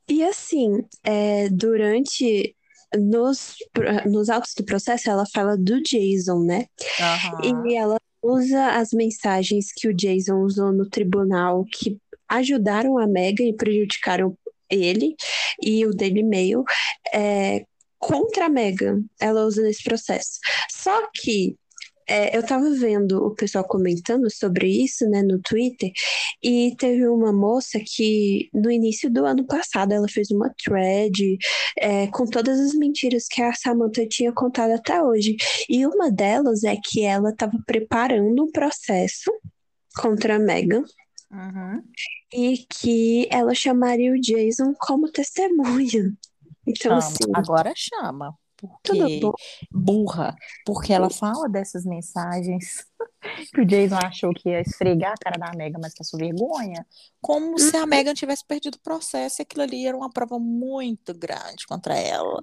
E 0.09 0.23
assim, 0.23 0.83
é, 1.03 1.49
durante. 1.49 2.55
Nos, 2.95 3.55
nos 4.05 4.29
autos 4.29 4.53
do 4.55 4.63
processo, 4.63 5.09
ela 5.09 5.25
fala 5.25 5.57
do 5.57 5.81
Jason, 5.81 6.43
né? 6.43 6.67
Aham. 6.99 7.65
E 7.67 7.75
ela 7.75 7.97
usa 8.21 8.67
as 8.77 8.91
mensagens 8.93 9.71
que 9.75 9.87
o 9.87 9.93
Jason 9.95 10.35
usou 10.41 10.71
no 10.71 10.87
tribunal 10.87 11.65
que 11.65 11.97
ajudaram 12.29 12.99
a 12.99 13.07
Megan 13.07 13.45
e 13.45 13.55
prejudicaram 13.55 14.37
ele 14.69 15.15
e 15.59 15.85
o 15.87 15.91
Daily 15.91 16.21
Mail 16.21 16.63
é, 17.11 17.65
contra 17.97 18.45
a 18.45 18.49
Megan. 18.49 19.03
Ela 19.19 19.43
usa 19.43 19.63
nesse 19.63 19.83
processo. 19.83 20.39
Só 20.69 21.09
que 21.15 21.55
é, 22.13 22.37
eu 22.37 22.45
tava 22.45 22.69
vendo 22.69 23.25
o 23.25 23.33
pessoal 23.33 23.63
comentando 23.63 24.29
sobre 24.29 24.67
isso, 24.67 25.09
né, 25.09 25.23
no 25.23 25.39
Twitter, 25.41 25.91
e 26.43 26.75
teve 26.77 27.07
uma 27.07 27.33
moça 27.33 27.79
que 27.83 28.49
no 28.53 28.69
início 28.69 29.11
do 29.11 29.25
ano 29.25 29.45
passado 29.47 29.93
ela 29.93 30.07
fez 30.07 30.29
uma 30.29 30.53
thread 30.63 31.37
é, 31.79 32.05
com 32.07 32.25
todas 32.25 32.59
as 32.59 32.75
mentiras 32.75 33.25
que 33.27 33.41
a 33.41 33.53
Samantha 33.53 34.05
tinha 34.07 34.31
contado 34.31 34.71
até 34.71 35.01
hoje. 35.01 35.35
E 35.67 35.85
uma 35.87 36.11
delas 36.11 36.63
é 36.63 36.75
que 36.75 37.03
ela 37.03 37.31
estava 37.31 37.57
preparando 37.65 38.43
um 38.43 38.51
processo 38.51 39.31
contra 39.95 40.35
a 40.35 40.39
Megan 40.39 40.83
Uhum. 41.31 41.81
e 42.31 42.59
que 42.69 43.27
ela 43.31 43.55
chamaria 43.55 44.13
o 44.13 44.21
Jason 44.21 44.75
como 44.79 45.11
testemunha. 45.11 46.13
Então, 46.67 46.91
Chama. 46.91 46.97
assim, 46.97 47.23
Agora 47.33 47.73
chama. 47.75 48.37
Porque 48.83 49.19
burra. 49.71 50.35
Porque 50.65 50.93
ela 50.93 51.09
fala 51.09 51.49
dessas 51.49 51.85
mensagens 51.85 52.85
que 53.53 53.61
o 53.61 53.65
Jason 53.65 53.97
achou 54.03 54.33
que 54.33 54.49
ia 54.49 54.61
esfregar 54.61 55.13
a 55.13 55.17
cara 55.17 55.37
da 55.37 55.57
Megan, 55.57 55.79
mas 55.81 55.93
passou 55.93 56.19
vergonha. 56.19 56.85
Como 57.21 57.59
se 57.59 57.75
a 57.75 57.85
Megan 57.85 58.13
tivesse 58.13 58.45
perdido 58.45 58.75
o 58.75 58.81
processo 58.81 59.41
e 59.41 59.43
aquilo 59.43 59.63
ali 59.63 59.85
era 59.85 59.97
uma 59.97 60.09
prova 60.09 60.39
muito 60.39 61.13
grande 61.13 61.67
contra 61.67 61.95
ela. 61.97 62.39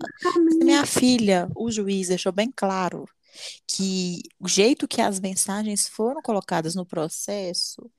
Minha 0.63 0.85
filha, 0.85 1.49
o 1.57 1.71
juiz 1.71 2.09
deixou 2.09 2.33
bem 2.33 2.53
claro 2.55 3.07
que 3.67 4.23
o 4.39 4.49
jeito 4.49 4.89
que 4.89 5.01
as 5.01 5.21
mensagens 5.21 5.89
foram 5.89 6.21
colocadas 6.21 6.75
no 6.75 6.85
processo, 6.85 7.91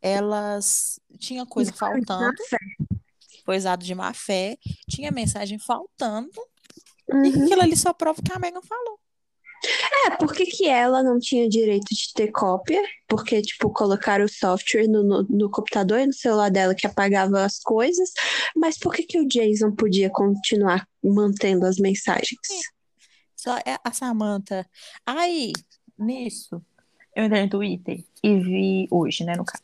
elas 0.00 1.00
tinha 1.18 1.44
coisa 1.44 1.72
faltando, 1.72 2.36
foi 3.44 3.56
usado 3.56 3.84
de 3.84 3.94
má 3.94 4.12
fé, 4.12 4.58
tinha 4.88 5.10
mensagem 5.10 5.58
faltando, 5.58 6.30
e 7.08 7.14
Uhum. 7.14 7.44
aquilo 7.44 7.62
ali 7.62 7.76
só 7.76 7.92
prova 7.92 8.20
que 8.22 8.32
a 8.32 8.38
Megan 8.38 8.62
falou. 8.62 8.98
É, 10.06 10.10
por 10.16 10.32
que 10.34 10.44
que 10.46 10.68
ela 10.68 11.02
não 11.02 11.18
tinha 11.18 11.48
direito 11.48 11.86
de 11.86 12.12
ter 12.14 12.30
cópia? 12.30 12.80
Porque, 13.08 13.40
tipo, 13.40 13.70
colocaram 13.70 14.24
o 14.24 14.28
software 14.28 14.86
no, 14.86 15.02
no, 15.02 15.22
no 15.24 15.50
computador 15.50 15.98
e 15.98 16.06
no 16.06 16.12
celular 16.12 16.50
dela 16.50 16.74
que 16.74 16.86
apagava 16.86 17.42
as 17.42 17.58
coisas, 17.58 18.12
mas 18.54 18.78
por 18.78 18.94
que 18.94 19.02
que 19.04 19.18
o 19.18 19.26
Jason 19.26 19.72
podia 19.72 20.10
continuar 20.10 20.86
mantendo 21.02 21.64
as 21.66 21.78
mensagens? 21.78 22.38
Só 23.34 23.56
é 23.58 23.78
a 23.82 23.92
Samantha. 23.92 24.66
Aí, 25.04 25.52
nisso, 25.98 26.62
eu 27.14 27.24
entrei 27.24 27.42
no 27.44 27.48
Twitter 27.50 28.04
e 28.22 28.38
vi 28.38 28.88
hoje, 28.90 29.24
né, 29.24 29.34
no 29.36 29.44
caso, 29.44 29.62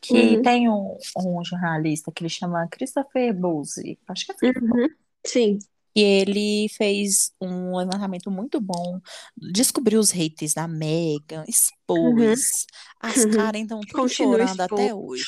que 0.00 0.36
Uhum. 0.36 0.42
tem 0.42 0.68
um, 0.70 0.96
um 1.18 1.44
jornalista 1.44 2.12
que 2.12 2.22
ele 2.22 2.28
chama 2.30 2.68
Christopher 2.70 3.34
Bowlesy, 3.34 3.98
acho 4.08 4.26
que 4.26 4.32
é 4.32 4.34
assim. 4.50 4.58
Uhum. 4.64 4.88
Sim. 5.26 5.58
E 5.96 6.02
ele 6.02 6.68
fez 6.70 7.32
um 7.40 7.76
levantamento 7.76 8.30
muito 8.30 8.60
bom, 8.60 9.00
descobriu 9.36 10.00
os 10.00 10.10
haters 10.10 10.54
da 10.54 10.66
Megan, 10.66 11.44
expôs. 11.48 12.66
As 13.00 13.24
Uhum. 13.24 13.30
caras 13.32 13.62
Continua 13.92 14.08
chorando 14.08 14.60
até 14.60 14.94
hoje. 14.94 15.24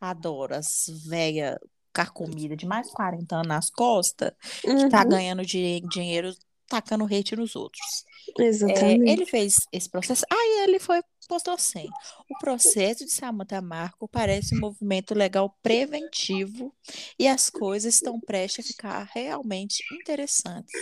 Adoro 0.00 0.54
as 0.54 0.86
velhas 1.06 1.56
carcomidas 1.92 2.56
de 2.56 2.66
mais 2.66 2.86
de 2.86 2.92
40 2.94 3.36
anos 3.36 3.48
nas 3.48 3.70
costas, 3.70 4.32
que 4.62 4.88
tá 4.88 5.02
Uhum. 5.02 5.10
ganhando 5.10 5.44
di- 5.44 5.80
dinheiro 5.90 6.32
tacando 6.70 7.04
hate 7.04 7.36
nos 7.36 7.56
outros. 7.56 8.04
É, 8.38 8.44
Exatamente. 8.44 9.10
ele 9.10 9.26
fez 9.26 9.56
esse 9.72 9.90
processo. 9.90 10.24
Aí 10.30 10.64
ele 10.64 10.78
foi, 10.78 11.02
postou 11.28 11.54
assim: 11.54 11.88
o 12.30 12.38
processo 12.38 13.04
de 13.04 13.10
Samantha 13.10 13.60
Marco 13.60 14.08
parece 14.08 14.54
um 14.54 14.60
movimento 14.60 15.14
legal 15.14 15.56
preventivo 15.62 16.74
e 17.18 17.26
as 17.26 17.50
coisas 17.50 17.94
estão 17.94 18.20
prestes 18.20 18.64
a 18.64 18.68
ficar 18.68 19.10
realmente 19.12 19.82
interessantes. 19.92 20.72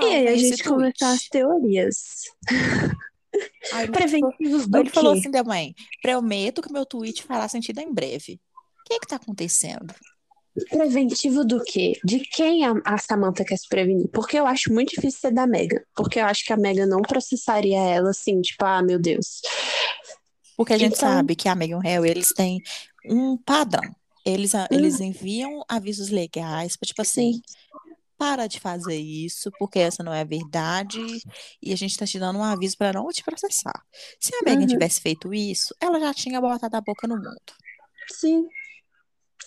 E 0.00 0.04
aí 0.04 0.28
a 0.28 0.36
gente 0.36 0.62
começar 0.64 1.12
as 1.12 1.28
tweet. 1.28 1.30
teorias. 1.30 1.98
Aí 3.72 3.88
Preventivos 3.90 4.66
do 4.68 4.78
ele 4.78 4.90
falou 4.90 5.14
assim 5.14 5.30
da 5.30 5.42
mãe: 5.42 5.74
prometo 6.02 6.62
que 6.62 6.72
meu 6.72 6.84
tweet 6.84 7.22
fará 7.22 7.48
sentido 7.48 7.80
em 7.80 7.92
breve. 7.92 8.40
O 8.80 8.84
que 8.84 9.00
que 9.00 9.06
tá 9.06 9.16
acontecendo? 9.16 9.94
Preventivo 10.68 11.44
do 11.44 11.62
quê? 11.64 11.98
De 12.04 12.20
quem 12.20 12.64
a, 12.66 12.74
a 12.84 12.98
Samantha 12.98 13.44
quer 13.44 13.56
se 13.56 13.66
prevenir? 13.68 14.08
Porque 14.12 14.38
eu 14.38 14.46
acho 14.46 14.72
muito 14.72 14.90
difícil 14.90 15.18
ser 15.20 15.32
da 15.32 15.46
Megan. 15.46 15.80
Porque 15.94 16.18
eu 16.20 16.26
acho 16.26 16.44
que 16.44 16.52
a 16.52 16.56
Megan 16.56 16.86
não 16.86 17.00
processaria 17.00 17.78
ela 17.80 18.10
assim, 18.10 18.40
tipo, 18.42 18.64
ah, 18.64 18.82
meu 18.82 18.98
Deus. 18.98 19.40
Porque 20.56 20.74
a 20.74 20.78
gente 20.78 20.94
Então- 20.96 21.08
sabe 21.08 21.34
que 21.34 21.48
a 21.48 21.54
e 21.64 21.74
o 21.74 21.78
Harry, 21.78 22.10
eles 22.10 22.28
têm 22.34 22.60
um 23.08 23.36
padrão. 23.36 23.82
Eles, 24.24 24.54
a- 24.54 24.68
eles 24.70 25.00
enviam 25.00 25.64
avisos 25.68 26.10
legais 26.10 26.76
para, 26.76 26.86
tipo 26.86 27.02
assim, 27.02 27.40
para 28.18 28.46
de 28.46 28.60
fazer 28.60 28.96
isso, 28.98 29.50
porque 29.58 29.80
essa 29.80 30.02
não 30.04 30.12
é 30.12 30.20
a 30.20 30.24
verdade, 30.24 31.00
e 31.60 31.72
a 31.72 31.76
gente 31.76 31.96
tá 31.98 32.06
te 32.06 32.20
dando 32.20 32.38
um 32.38 32.44
aviso 32.44 32.76
para 32.78 32.92
não 32.92 33.08
te 33.08 33.24
processar. 33.24 33.82
Se 34.20 34.32
a 34.36 34.42
Meghan 34.44 34.60
Uhum. 34.60 34.66
tivesse 34.68 35.00
feito 35.00 35.34
isso, 35.34 35.74
ela 35.80 35.98
já 35.98 36.14
tinha 36.14 36.40
botado 36.40 36.76
a 36.76 36.80
boca 36.80 37.08
no 37.08 37.16
mundo. 37.16 37.40
Sim. 38.12 38.46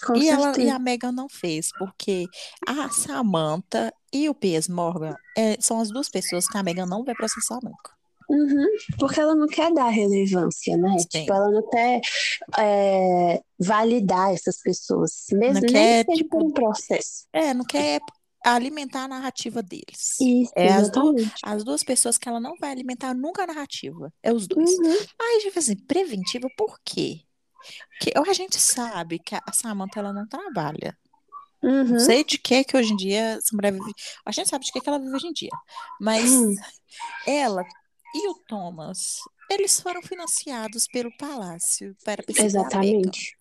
Com 0.03 0.15
E, 0.15 0.29
ela, 0.29 0.57
e 0.59 0.69
a 0.69 0.79
Meghan 0.79 1.11
não 1.11 1.29
fez, 1.29 1.69
porque 1.77 2.25
a 2.67 2.89
Samantha 2.89 3.93
e 4.11 4.29
o 4.29 4.35
Piers 4.35 4.67
Morgan 4.67 5.15
é, 5.37 5.57
são 5.59 5.79
as 5.79 5.89
duas 5.89 6.09
pessoas 6.09 6.47
que 6.47 6.57
a 6.57 6.63
Meghan 6.63 6.85
não 6.85 7.03
vai 7.03 7.15
processar 7.15 7.59
nunca. 7.61 7.95
Uhum, 8.29 8.65
porque 8.97 9.19
ela 9.19 9.35
não 9.35 9.45
quer 9.45 9.71
dar 9.71 9.89
relevância, 9.89 10.75
né? 10.77 10.97
Sim. 10.97 11.19
Tipo, 11.21 11.33
ela 11.33 11.51
não 11.51 11.69
quer 11.69 12.01
é, 12.57 13.41
validar 13.59 14.33
essas 14.33 14.59
pessoas, 14.61 15.25
mesmo 15.31 15.61
Não 15.61 15.67
quer, 15.67 16.05
que 16.05 16.11
seja 16.11 16.23
tipo, 16.23 16.39
por 16.39 16.43
um 16.43 16.51
processo. 16.51 17.27
É, 17.31 17.53
não 17.53 17.63
quer 17.63 17.99
alimentar 18.43 19.03
a 19.03 19.07
narrativa 19.07 19.61
deles. 19.61 20.19
Isso, 20.19 20.51
É 20.55 20.69
as, 20.69 20.89
du 20.89 21.17
exatamente. 21.17 21.33
as 21.43 21.63
duas 21.63 21.83
pessoas 21.83 22.17
que 22.17 22.29
ela 22.29 22.39
não 22.39 22.55
vai 22.59 22.71
alimentar 22.71 23.13
nunca 23.13 23.43
a 23.43 23.47
narrativa. 23.47 24.11
É 24.21 24.31
os 24.31 24.47
dois. 24.47 24.71
Uhum, 24.71 24.97
Aí, 25.19 25.39
tipo 25.41 25.59
assim, 25.59 25.75
preventiva 25.75 26.47
por 26.57 26.79
quê? 26.83 27.21
Porque 27.89 28.11
a 28.15 28.33
gente 28.33 28.59
sabe 28.59 29.19
que 29.19 29.35
a 29.35 29.51
Samantha 29.53 29.99
ela 29.99 30.13
não 30.13 30.27
trabalha. 30.27 30.97
uhum. 31.63 31.83
Não 31.85 31.99
sei 31.99 32.23
de 32.23 32.37
que 32.37 32.63
que 32.63 32.77
hoje 32.77 32.93
em 32.93 32.95
dia 32.97 33.21
essa 33.37 33.55
mulher 33.55 33.73
vive. 33.73 33.93
A 34.25 34.31
gente 34.31 34.49
sabe 34.49 34.65
de 34.65 34.71
que 34.71 34.81
que 34.81 34.89
ela 34.89 34.99
vive 34.99 35.15
hoje 35.15 35.27
em 35.27 35.33
dia. 35.33 35.49
Mas 35.99 36.31
Hum. 36.31 36.55
ela 37.27 37.63
e 38.15 38.29
o 38.29 38.35
Thomas, 38.47 39.17
eles 39.49 39.79
foram 39.79 40.01
financiados 40.01 40.87
pelo 40.87 41.11
palácio 41.17 41.95
para 42.03 42.21
a. 42.23 42.41
Exatamente. 42.43 43.35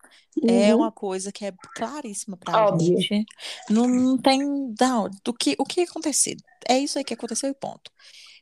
É 0.49 0.75
Uhum. 0.75 0.81
uma 0.81 0.91
coisa 0.91 1.31
que 1.31 1.45
é 1.45 1.53
claríssima 1.77 2.37
pra 2.37 2.67
Óbvio. 2.67 2.99
gente. 3.01 3.25
Não, 3.71 3.87
não 3.87 4.19
tem 4.19 4.41
não, 4.81 5.09
do 5.25 5.33
que 5.33 5.55
o 5.59 5.65
que 5.65 5.83
aconteceu. 5.83 6.37
É 6.69 6.77
isso 6.79 6.99
aí 6.99 7.05
que 7.05 7.15
aconteceu 7.15 7.49
e 7.51 7.55
ponto. 7.55 7.91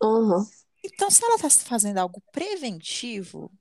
Uhum. 0.03 0.47
Então, 0.85 1.11
se 1.11 1.23
ela 1.25 1.37
está 1.37 1.51
fazendo 1.51 1.99
algo 1.99 2.23
preventivo, 2.33 3.53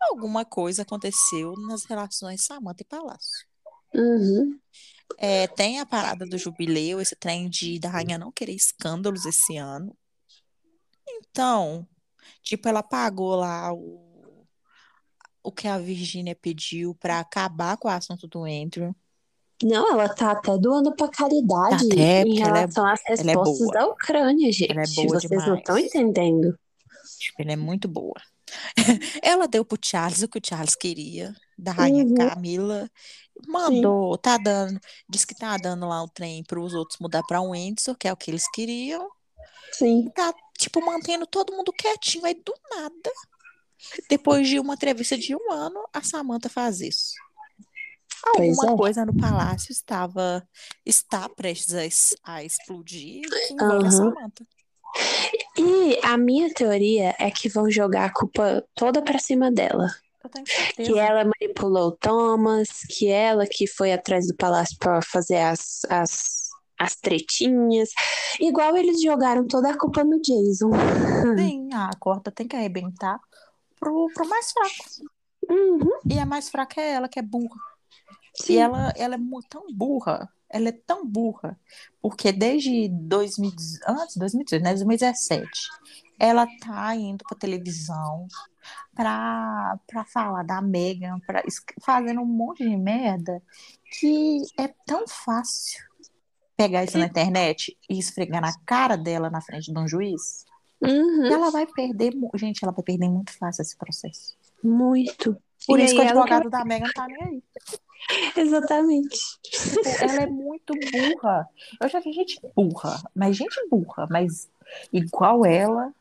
alguma 0.00 0.44
coisa 0.44 0.82
aconteceu 0.82 1.54
nas 1.68 1.84
relações 1.84 2.44
Samantha 2.44 2.82
e 2.82 2.86
Palácio. 2.86 3.46
Uhum. 3.94 4.58
É, 5.18 5.46
tem 5.46 5.78
a 5.80 5.86
parada 5.86 6.26
do 6.26 6.36
jubileu, 6.38 7.00
esse 7.00 7.14
trem 7.14 7.48
de 7.48 7.78
da 7.78 7.88
rainha 7.88 8.18
não 8.18 8.32
querer 8.32 8.54
escândalos 8.54 9.24
esse 9.26 9.56
ano. 9.56 9.96
Então, 11.08 11.86
tipo, 12.42 12.68
ela 12.68 12.82
pagou 12.82 13.36
lá 13.36 13.72
o, 13.72 14.46
o 15.42 15.52
que 15.52 15.68
a 15.68 15.78
Virgínia 15.78 16.34
pediu 16.34 16.94
para 16.94 17.20
acabar 17.20 17.76
com 17.76 17.88
o 17.88 17.90
assunto 17.90 18.26
do 18.26 18.44
Andrew. 18.44 18.94
Não, 19.62 19.92
ela 19.92 20.08
tá 20.12 20.32
até 20.32 20.58
doando 20.58 20.94
pra 20.96 21.08
caridade 21.08 21.88
Tá 21.88 21.94
até, 21.94 22.22
em 22.22 22.40
é- 22.40 22.44
relação 22.44 22.84
às 22.86 23.00
ela 23.06 23.20
é 23.20 23.24
respostas 23.24 23.58
boa. 23.58 23.72
da 23.72 23.86
Ucrânia, 23.86 24.50
gente. 24.52 24.70
Ela 24.72 24.82
é 24.82 24.94
boa 24.94 25.20
Vocês 25.20 25.46
não 25.46 25.56
estão 25.56 25.76
demais. 25.76 25.94
entendendo. 25.94 26.58
Tipo, 27.18 27.42
ela 27.42 27.52
é 27.52 27.56
muito 27.56 27.86
boa. 27.86 28.20
Ela 29.22 29.46
deu 29.46 29.64
pro 29.64 29.78
Charles 29.82 30.22
o 30.22 30.28
que 30.28 30.38
o 30.38 30.42
Charles 30.44 30.74
queria, 30.74 31.34
da 31.58 31.72
rainha 31.72 32.04
Uhum. 32.04 32.14
Camila. 32.14 32.90
Mandou, 33.46 34.16
tá 34.16 34.36
dando, 34.36 34.80
diz 35.08 35.24
que 35.24 35.34
tá 35.34 35.56
dando 35.56 35.86
lá 35.88 36.02
o 36.02 36.08
trem 36.08 36.44
para 36.44 36.60
os 36.60 36.72
outros 36.72 36.98
mudar 37.00 37.22
para 37.24 37.40
um 37.40 37.50
Windsor, 37.50 37.96
que 37.96 38.06
é 38.06 38.12
o 38.12 38.16
que 38.16 38.30
eles 38.30 38.48
queriam. 38.50 39.08
Sim. 39.72 40.08
Tá, 40.14 40.32
tipo, 40.56 40.84
mantendo 40.84 41.26
todo 41.26 41.52
mundo 41.52 41.72
quietinho. 41.72 42.24
Aí, 42.24 42.34
do 42.34 42.54
nada, 42.70 43.10
depois 44.08 44.48
de 44.48 44.60
uma 44.60 44.74
entrevista 44.74 45.18
de 45.18 45.34
um 45.34 45.52
ano, 45.52 45.84
a 45.92 46.02
Samantha 46.02 46.48
faz 46.48 46.80
isso. 46.80 47.12
Alguma 48.24 48.72
é. 48.72 48.76
coisa 48.76 49.04
no 49.04 49.14
palácio 49.14 49.72
estava, 49.72 50.46
está 50.86 51.28
prestes 51.28 52.14
a, 52.22 52.34
a 52.34 52.44
explodir 52.44 53.22
envolve 53.50 53.86
a. 53.86 53.90
Samantha. 53.90 54.46
E 55.58 55.98
a 56.02 56.16
minha 56.16 56.52
teoria 56.52 57.14
é 57.18 57.30
que 57.30 57.48
vão 57.48 57.70
jogar 57.70 58.06
a 58.06 58.12
culpa 58.12 58.64
toda 58.74 59.02
pra 59.02 59.18
cima 59.18 59.50
dela. 59.50 59.88
Que 60.76 60.98
ela 60.98 61.24
manipulou 61.24 61.88
o 61.88 61.92
Thomas, 61.92 62.80
que 62.88 63.08
ela 63.08 63.46
que 63.46 63.66
foi 63.66 63.92
atrás 63.92 64.26
do 64.26 64.34
palácio 64.34 64.76
pra 64.78 65.02
fazer 65.02 65.36
as, 65.36 65.82
as, 65.88 66.48
as 66.78 66.96
tretinhas. 66.96 67.90
Igual 68.40 68.76
eles 68.76 69.02
jogaram 69.02 69.46
toda 69.46 69.70
a 69.70 69.78
culpa 69.78 70.02
no 70.02 70.20
Jason. 70.20 70.70
Sim, 71.36 71.68
a 71.74 71.90
corda 72.00 72.30
tem 72.30 72.48
que 72.48 72.56
arrebentar 72.56 73.20
pro, 73.78 74.08
pro 74.14 74.28
mais 74.28 74.50
fraco. 74.50 75.10
Uhum, 75.48 75.90
E 76.10 76.18
a 76.18 76.24
mais 76.24 76.48
fraca 76.48 76.80
é 76.80 76.92
ela, 76.92 77.08
que 77.08 77.18
é 77.18 77.22
burra. 77.22 77.60
E 78.40 78.44
sim. 78.44 78.56
ela, 78.56 78.92
ela 78.96 79.14
é 79.14 79.18
tão 79.48 79.66
burra, 79.72 80.28
ela 80.54 80.68
é 80.68 80.72
tão 80.72 81.06
burra, 81.06 81.58
porque 82.00 82.32
desde 82.32 82.88
2000, 82.88 83.50
antes 83.88 84.14
de 84.14 84.20
2018, 84.20 84.62
né, 84.62 84.70
2017, 84.70 85.50
ela 86.18 86.46
tá 86.60 86.94
indo 86.94 87.24
pra 87.28 87.36
televisão 87.36 88.26
pra, 88.94 89.78
pra 89.86 90.04
falar 90.04 90.44
da 90.44 90.62
Meghan, 90.62 91.18
pra, 91.26 91.42
fazendo 91.82 92.20
um 92.20 92.26
monte 92.26 92.62
de 92.68 92.76
merda 92.76 93.42
que 93.98 94.38
é 94.58 94.68
tão 94.86 95.06
fácil 95.08 95.82
pegar 96.56 96.84
isso 96.84 96.98
na 96.98 97.06
internet 97.06 97.76
e 97.90 97.98
esfregar 97.98 98.40
na 98.40 98.52
cara 98.64 98.96
dela 98.96 99.28
na 99.28 99.40
frente 99.40 99.72
de 99.72 99.78
um 99.78 99.88
juiz. 99.88 100.44
Uhum, 100.80 101.26
ela 101.26 101.50
vai 101.50 101.66
perder, 101.66 102.12
gente, 102.36 102.62
ela 102.62 102.72
vai 102.72 102.84
perder 102.84 103.08
muito 103.08 103.36
fácil 103.36 103.62
esse 103.62 103.76
processo. 103.76 104.36
muito. 104.62 105.36
Por 105.66 105.80
E 105.80 105.84
isso 105.84 105.94
que 105.94 106.00
o 106.00 106.02
ela 106.02 106.10
advogado 106.10 106.50
da 106.50 106.64
Meghan 106.64 106.90
tá 106.94 107.06
nem 107.06 107.22
aí. 107.22 107.42
Exatamente. 108.36 109.18
Tipo, 109.42 109.88
ela 110.00 110.22
é 110.22 110.26
muito 110.26 110.74
burra. 110.74 111.48
Eu 111.80 111.88
já 111.88 112.00
vi 112.00 112.12
gente 112.12 112.40
burra, 112.54 113.02
mas 113.14 113.36
gente 113.36 113.56
burra, 113.70 114.06
mas 114.10 114.48
igual 114.92 115.44
ela. 115.44 115.92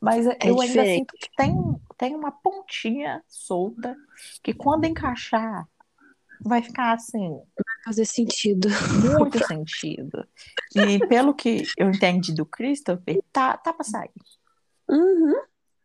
Mas 0.00 0.26
eu 0.26 0.60
ainda 0.60 0.66
diferente. 0.66 0.98
sinto 0.98 1.14
que 1.18 1.36
tem, 1.36 1.80
tem 1.96 2.14
uma 2.14 2.30
pontinha 2.30 3.22
solta 3.26 3.96
que 4.42 4.52
quando 4.52 4.84
encaixar 4.84 5.66
vai 6.40 6.62
ficar 6.62 6.92
assim, 6.92 7.40
Fazer 7.84 8.04
sentido. 8.04 8.68
muito 9.16 9.38
sentido. 9.46 10.26
E 10.74 10.98
pelo 11.06 11.34
que 11.34 11.62
eu 11.78 11.88
entendi 11.88 12.34
do 12.34 12.44
Christopher, 12.44 13.22
tá, 13.32 13.56
tá 13.56 13.72
pra 13.72 13.84
sair. 13.84 14.10
Uhum. 14.88 15.42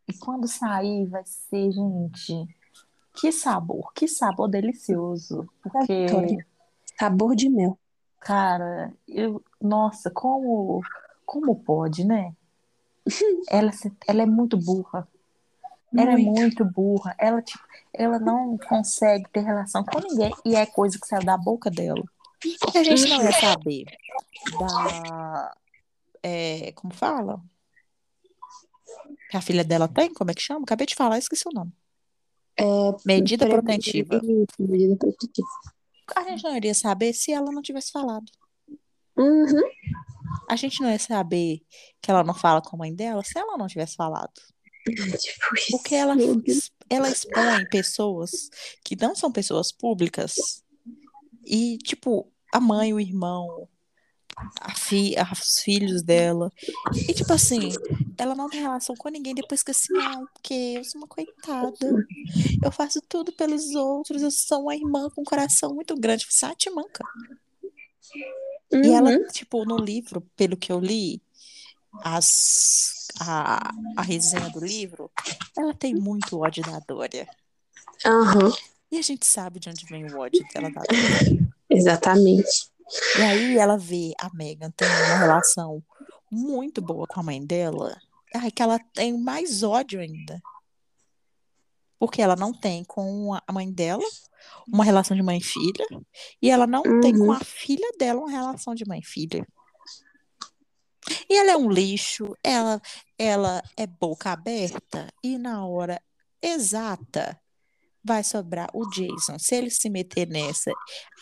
E 0.07 0.13
quando 0.17 0.47
sair, 0.47 1.05
vai 1.07 1.23
ser, 1.25 1.71
gente, 1.71 2.47
que 3.13 3.31
sabor, 3.31 3.91
que 3.93 4.07
sabor 4.07 4.49
delicioso. 4.49 5.47
Porque. 5.61 6.07
Sabor 6.97 7.35
de 7.35 7.49
mel. 7.49 7.77
cara, 8.19 8.93
eu, 9.07 9.41
nossa, 9.61 10.11
como, 10.11 10.81
como 11.25 11.55
pode, 11.55 12.03
né? 12.03 12.33
Ela, 13.49 13.71
ela 14.07 14.21
é 14.21 14.25
muito 14.25 14.57
burra. 14.57 15.07
Ela 15.95 16.13
é 16.13 16.17
Muito. 16.17 16.39
muito 16.39 16.65
burra. 16.65 17.15
Ela, 17.17 17.41
tipo, 17.41 17.63
ela 17.91 18.19
não 18.19 18.57
consegue 18.57 19.27
ter 19.31 19.39
relação 19.39 19.83
com 19.83 19.99
ninguém. 19.99 20.31
E 20.45 20.55
é 20.55 20.65
coisa 20.65 20.99
que 20.99 21.07
saiu 21.07 21.25
da 21.25 21.35
boca 21.35 21.71
dela. 21.71 22.03
E 22.45 22.77
a 22.77 22.83
gente 22.83 23.09
não 23.09 23.23
ia 23.23 23.31
saber 23.31 23.85
da. 24.59 25.55
é, 26.21 26.71
como 26.73 26.93
fala? 26.93 27.41
Que 29.29 29.37
a 29.37 29.41
filha 29.41 29.63
dela 29.63 29.87
tem? 29.87 30.13
Como 30.13 30.29
é 30.29 30.33
que 30.33 30.41
chama? 30.41 30.61
Acabei 30.63 30.85
de 30.85 30.95
falar, 30.95 31.17
esqueci 31.17 31.47
o 31.47 31.53
nome. 31.53 31.73
É, 32.59 32.95
Medida 33.05 33.47
protetiva. 33.47 34.21
Isso, 34.23 34.69
medida 34.71 34.95
protetiva. 34.95 35.47
A 36.15 36.23
gente 36.23 36.43
não 36.43 36.55
iria 36.55 36.73
saber 36.73 37.13
se 37.13 37.31
ela 37.31 37.51
não 37.51 37.61
tivesse 37.61 37.91
falado. 37.91 38.25
Uhum. 39.17 39.61
A 40.49 40.55
gente 40.55 40.81
não 40.81 40.89
ia 40.89 40.99
saber 40.99 41.61
que 42.01 42.09
ela 42.09 42.23
não 42.23 42.33
fala 42.33 42.61
com 42.61 42.75
a 42.75 42.79
mãe 42.79 42.93
dela 42.93 43.23
se 43.23 43.37
ela 43.37 43.57
não 43.57 43.67
tivesse 43.67 43.95
falado. 43.95 44.31
Tipo 44.85 45.55
isso. 45.55 45.71
Porque 45.71 45.95
ela, 45.95 46.15
ela 46.89 47.09
expõe 47.09 47.65
pessoas 47.69 48.49
que 48.83 48.95
não 48.95 49.13
são 49.13 49.31
pessoas 49.31 49.71
públicas 49.71 50.63
e, 51.45 51.77
tipo, 51.79 52.31
a 52.53 52.59
mãe, 52.59 52.93
o 52.93 52.99
irmão, 52.99 53.67
fi, 54.75 55.15
os 55.31 55.59
filhos 55.59 56.01
dela. 56.03 56.51
E, 57.07 57.13
tipo 57.13 57.33
assim, 57.33 57.71
ela 58.17 58.35
não 58.35 58.49
tem 58.49 58.61
relação 58.61 58.95
com 58.95 59.09
ninguém 59.09 59.33
depois 59.35 59.63
que 59.63 59.71
assim, 59.71 59.93
ah, 60.01 60.21
porque 60.33 60.53
eu 60.77 60.83
sou 60.83 61.01
uma 61.01 61.07
coitada. 61.07 62.05
Eu 62.63 62.71
faço 62.71 63.01
tudo 63.01 63.31
pelos 63.33 63.75
outros, 63.75 64.21
eu 64.21 64.31
sou 64.31 64.63
uma 64.63 64.75
irmã 64.75 65.09
com 65.11 65.21
um 65.21 65.25
coração 65.25 65.73
muito 65.75 65.95
grande. 65.95 66.25
Você 66.29 66.45
é 66.45 66.55
te 66.55 66.69
manca. 66.69 67.05
E 68.83 68.91
ela, 68.91 69.11
Uhum. 69.11 69.27
tipo, 69.31 69.65
no 69.65 69.77
livro, 69.77 70.21
pelo 70.35 70.55
que 70.57 70.71
eu 70.71 70.79
li, 70.79 71.21
as, 72.03 73.07
a, 73.19 73.71
a 73.95 74.01
resenha 74.01 74.49
do 74.49 74.59
livro, 74.59 75.11
ela 75.57 75.73
tem 75.73 75.95
muito 75.95 76.39
ódio 76.39 76.63
da 76.63 76.79
Dória. 76.79 77.27
Aham, 78.05 78.51
E 78.91 78.97
a 78.97 79.01
gente 79.01 79.25
sabe 79.25 79.59
de 79.59 79.69
onde 79.69 79.85
vem 79.85 80.05
o 80.05 80.17
ódio 80.17 80.45
dela 80.53 80.69
da 80.69 80.81
Dória. 80.81 81.39
exatamente. 81.69 82.69
E 83.17 83.21
aí 83.21 83.57
ela 83.57 83.77
vê 83.77 84.13
a 84.19 84.29
Megan 84.33 84.71
tendo 84.71 84.91
uma 84.91 85.17
relação 85.19 85.83
muito 86.31 86.81
boa 86.81 87.05
com 87.07 87.19
a 87.19 87.23
mãe 87.23 87.43
dela, 87.45 87.97
ai, 88.35 88.51
que 88.51 88.61
ela 88.61 88.79
tem 88.93 89.17
mais 89.17 89.63
ódio 89.63 89.99
ainda. 89.99 90.41
Porque 91.99 92.21
ela 92.21 92.35
não 92.35 92.53
tem 92.53 92.83
com 92.83 93.33
a 93.33 93.53
mãe 93.53 93.71
dela 93.71 94.03
uma 94.71 94.83
relação 94.85 95.15
de 95.17 95.21
mãe 95.23 95.37
e 95.37 95.43
filha, 95.43 95.85
e 96.41 96.49
ela 96.49 96.65
não 96.65 96.81
tem 97.01 97.13
com 97.17 97.25
Uhum. 97.25 97.31
a 97.31 97.39
filha 97.39 97.91
dela 97.99 98.21
uma 98.21 98.31
relação 98.31 98.73
de 98.73 98.87
mãe 98.87 98.99
e 98.99 99.05
filha. 99.05 99.45
E 101.29 101.35
ela 101.37 101.51
é 101.51 101.57
um 101.57 101.69
lixo, 101.69 102.35
ela, 102.43 102.81
ela 103.17 103.63
é 103.75 103.85
boca 103.85 104.31
aberta, 104.31 105.11
e 105.23 105.37
na 105.37 105.65
hora 105.65 106.01
exata 106.41 107.39
vai 108.03 108.23
sobrar 108.23 108.69
o 108.73 108.87
Jason. 108.89 109.37
Se 109.37 109.55
ele 109.55 109.69
se 109.69 109.89
meter 109.89 110.27
nessa, 110.27 110.71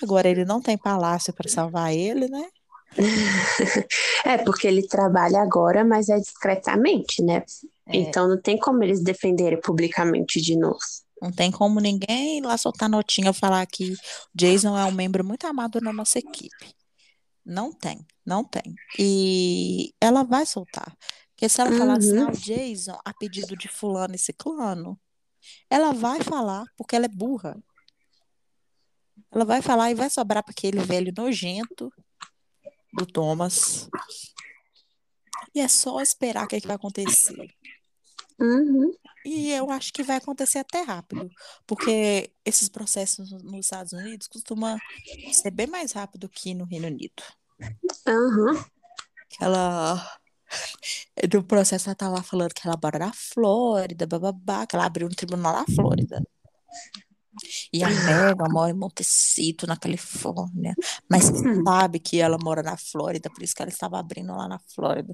agora 0.02 0.30
ele 0.30 0.46
não 0.46 0.62
tem 0.62 0.78
palácio 0.78 1.34
para 1.34 1.50
salvar 1.50 1.94
ele, 1.94 2.28
né? 2.28 2.48
É, 4.26 4.38
porque 4.38 4.68
ele 4.68 4.86
trabalha 4.88 5.42
agora, 5.42 5.84
mas 5.86 6.10
é 6.10 6.18
discretamente, 6.18 7.24
né? 7.24 7.44
É. 7.88 7.98
Então 7.98 8.28
não 8.28 8.42
tem 8.42 8.58
como 8.58 8.84
eles 8.84 9.02
defenderem 9.02 9.60
publicamente 9.62 10.42
de 10.42 10.58
novo. 10.58 10.78
Não 11.22 11.32
tem 11.32 11.50
como 11.52 11.80
ninguém 11.80 12.42
lá 12.42 12.58
soltar 12.58 12.90
notinha 12.90 13.34
falar 13.34 13.66
que 13.66 13.94
Jason 14.36 14.78
é 14.78 14.86
um 14.86 14.92
membro 14.92 15.24
muito 15.24 15.48
amado 15.48 15.80
na 15.82 15.92
nossa 15.94 16.20
equipe. 16.20 16.76
Não 17.46 17.72
tem, 17.72 18.06
não 18.26 18.44
tem. 18.44 18.76
E 19.00 19.94
ela 20.02 20.24
vai 20.24 20.46
soltar. 20.46 20.94
Porque 21.34 21.48
se 21.48 21.62
ela 21.62 21.72
falar 21.72 21.98
assim, 21.98 22.18
Uhum. 22.18 22.28
ah, 22.28 22.32
o 22.32 22.38
Jason, 22.38 23.00
a 23.06 23.14
pedido 23.14 23.56
de 23.56 23.68
fulano 23.68 24.16
e 24.16 24.20
ciclano, 24.20 25.00
ela 25.70 25.92
vai 25.94 26.22
falar, 26.22 26.64
porque 26.78 26.96
ela 26.96 27.06
é 27.06 27.10
burra. 27.10 27.58
Ela 29.32 29.46
vai 29.46 29.62
falar 29.62 29.92
e 29.92 29.96
vai 29.96 30.10
sobrar 30.10 30.44
para 30.44 30.52
aquele 30.52 30.80
velho 30.80 31.12
nojento 31.16 31.92
do 32.94 33.06
Thomas. 33.06 33.90
E 35.54 35.60
é 35.60 35.68
só 35.68 36.02
esperar 36.02 36.46
o 36.46 36.48
que, 36.48 36.56
é 36.56 36.62
que 36.62 36.68
vai 36.68 36.76
acontecer. 36.76 37.36
Uhum. 38.40 38.92
E 39.26 39.52
eu 39.52 39.72
acho 39.72 39.92
que 39.92 40.04
vai 40.04 40.18
acontecer 40.18 40.60
até 40.60 40.82
rápido, 40.82 41.28
porque 41.66 42.32
esses 42.46 42.70
processos 42.70 43.32
no- 43.32 43.40
nos 43.40 43.66
Estados 43.66 43.92
Unidos 43.94 44.28
costumam 44.28 44.78
ser 45.34 45.52
bem 45.52 45.68
mais 45.68 45.92
rápido 45.92 46.30
que 46.30 46.54
no 46.54 46.66
Reino 46.66 46.88
Unido. 46.88 47.24
Aham. 48.08 48.66
Ela 49.42 50.20
do 51.30 51.44
processo 51.44 51.90
ela 51.90 51.96
tá 51.96 52.10
lá 52.10 52.24
falando 52.24 52.54
que 52.54 52.68
ela 52.68 52.78
mora 52.82 53.00
na 53.00 53.14
Flórida, 53.14 54.06
bababá, 54.08 54.66
que 54.68 54.76
ela 54.76 54.86
abriu 54.86 55.08
um 55.08 55.12
tribunal 55.12 55.54
na 55.54 55.66
Flórida. 55.68 56.24
E 57.72 57.84
a 57.84 57.90
Megan 57.90 58.50
mora 58.50 58.72
em 58.72 58.74
Montecito, 58.74 59.68
na 59.68 59.78
Califórnia, 59.78 60.76
mas 61.10 61.26
Hum. 61.26 61.64
sabe 61.66 62.00
que 62.00 62.20
ela 62.20 62.38
mora 62.44 62.64
na 62.64 62.78
Flórida, 62.78 63.30
por 63.30 63.44
isso 63.44 63.54
que 63.56 63.62
ela 63.62 63.70
estava 63.70 64.00
abrindo 64.00 64.36
lá 64.36 64.48
na 64.48 64.60
Flórida. 64.74 65.14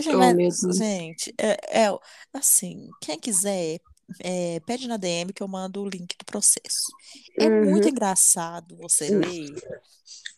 Gente, 0.00 0.16
Oh, 0.16 0.34
Deus. 0.36 0.60
gente, 0.76 1.34
é, 1.38 1.84
é, 1.86 1.98
assim, 2.32 2.88
quem 3.00 3.18
quiser, 3.18 3.80
é, 4.22 4.60
pede 4.60 4.86
na 4.86 4.96
DM 4.96 5.32
que 5.32 5.42
eu 5.42 5.48
mando 5.48 5.82
o 5.82 5.88
link 5.88 6.16
do 6.16 6.24
processo. 6.24 6.92
É 7.38 7.50
muito 7.50 7.86
Uhum. 7.86 7.90
engraçado 7.90 8.76
você 8.76 9.10
ler 9.10 9.54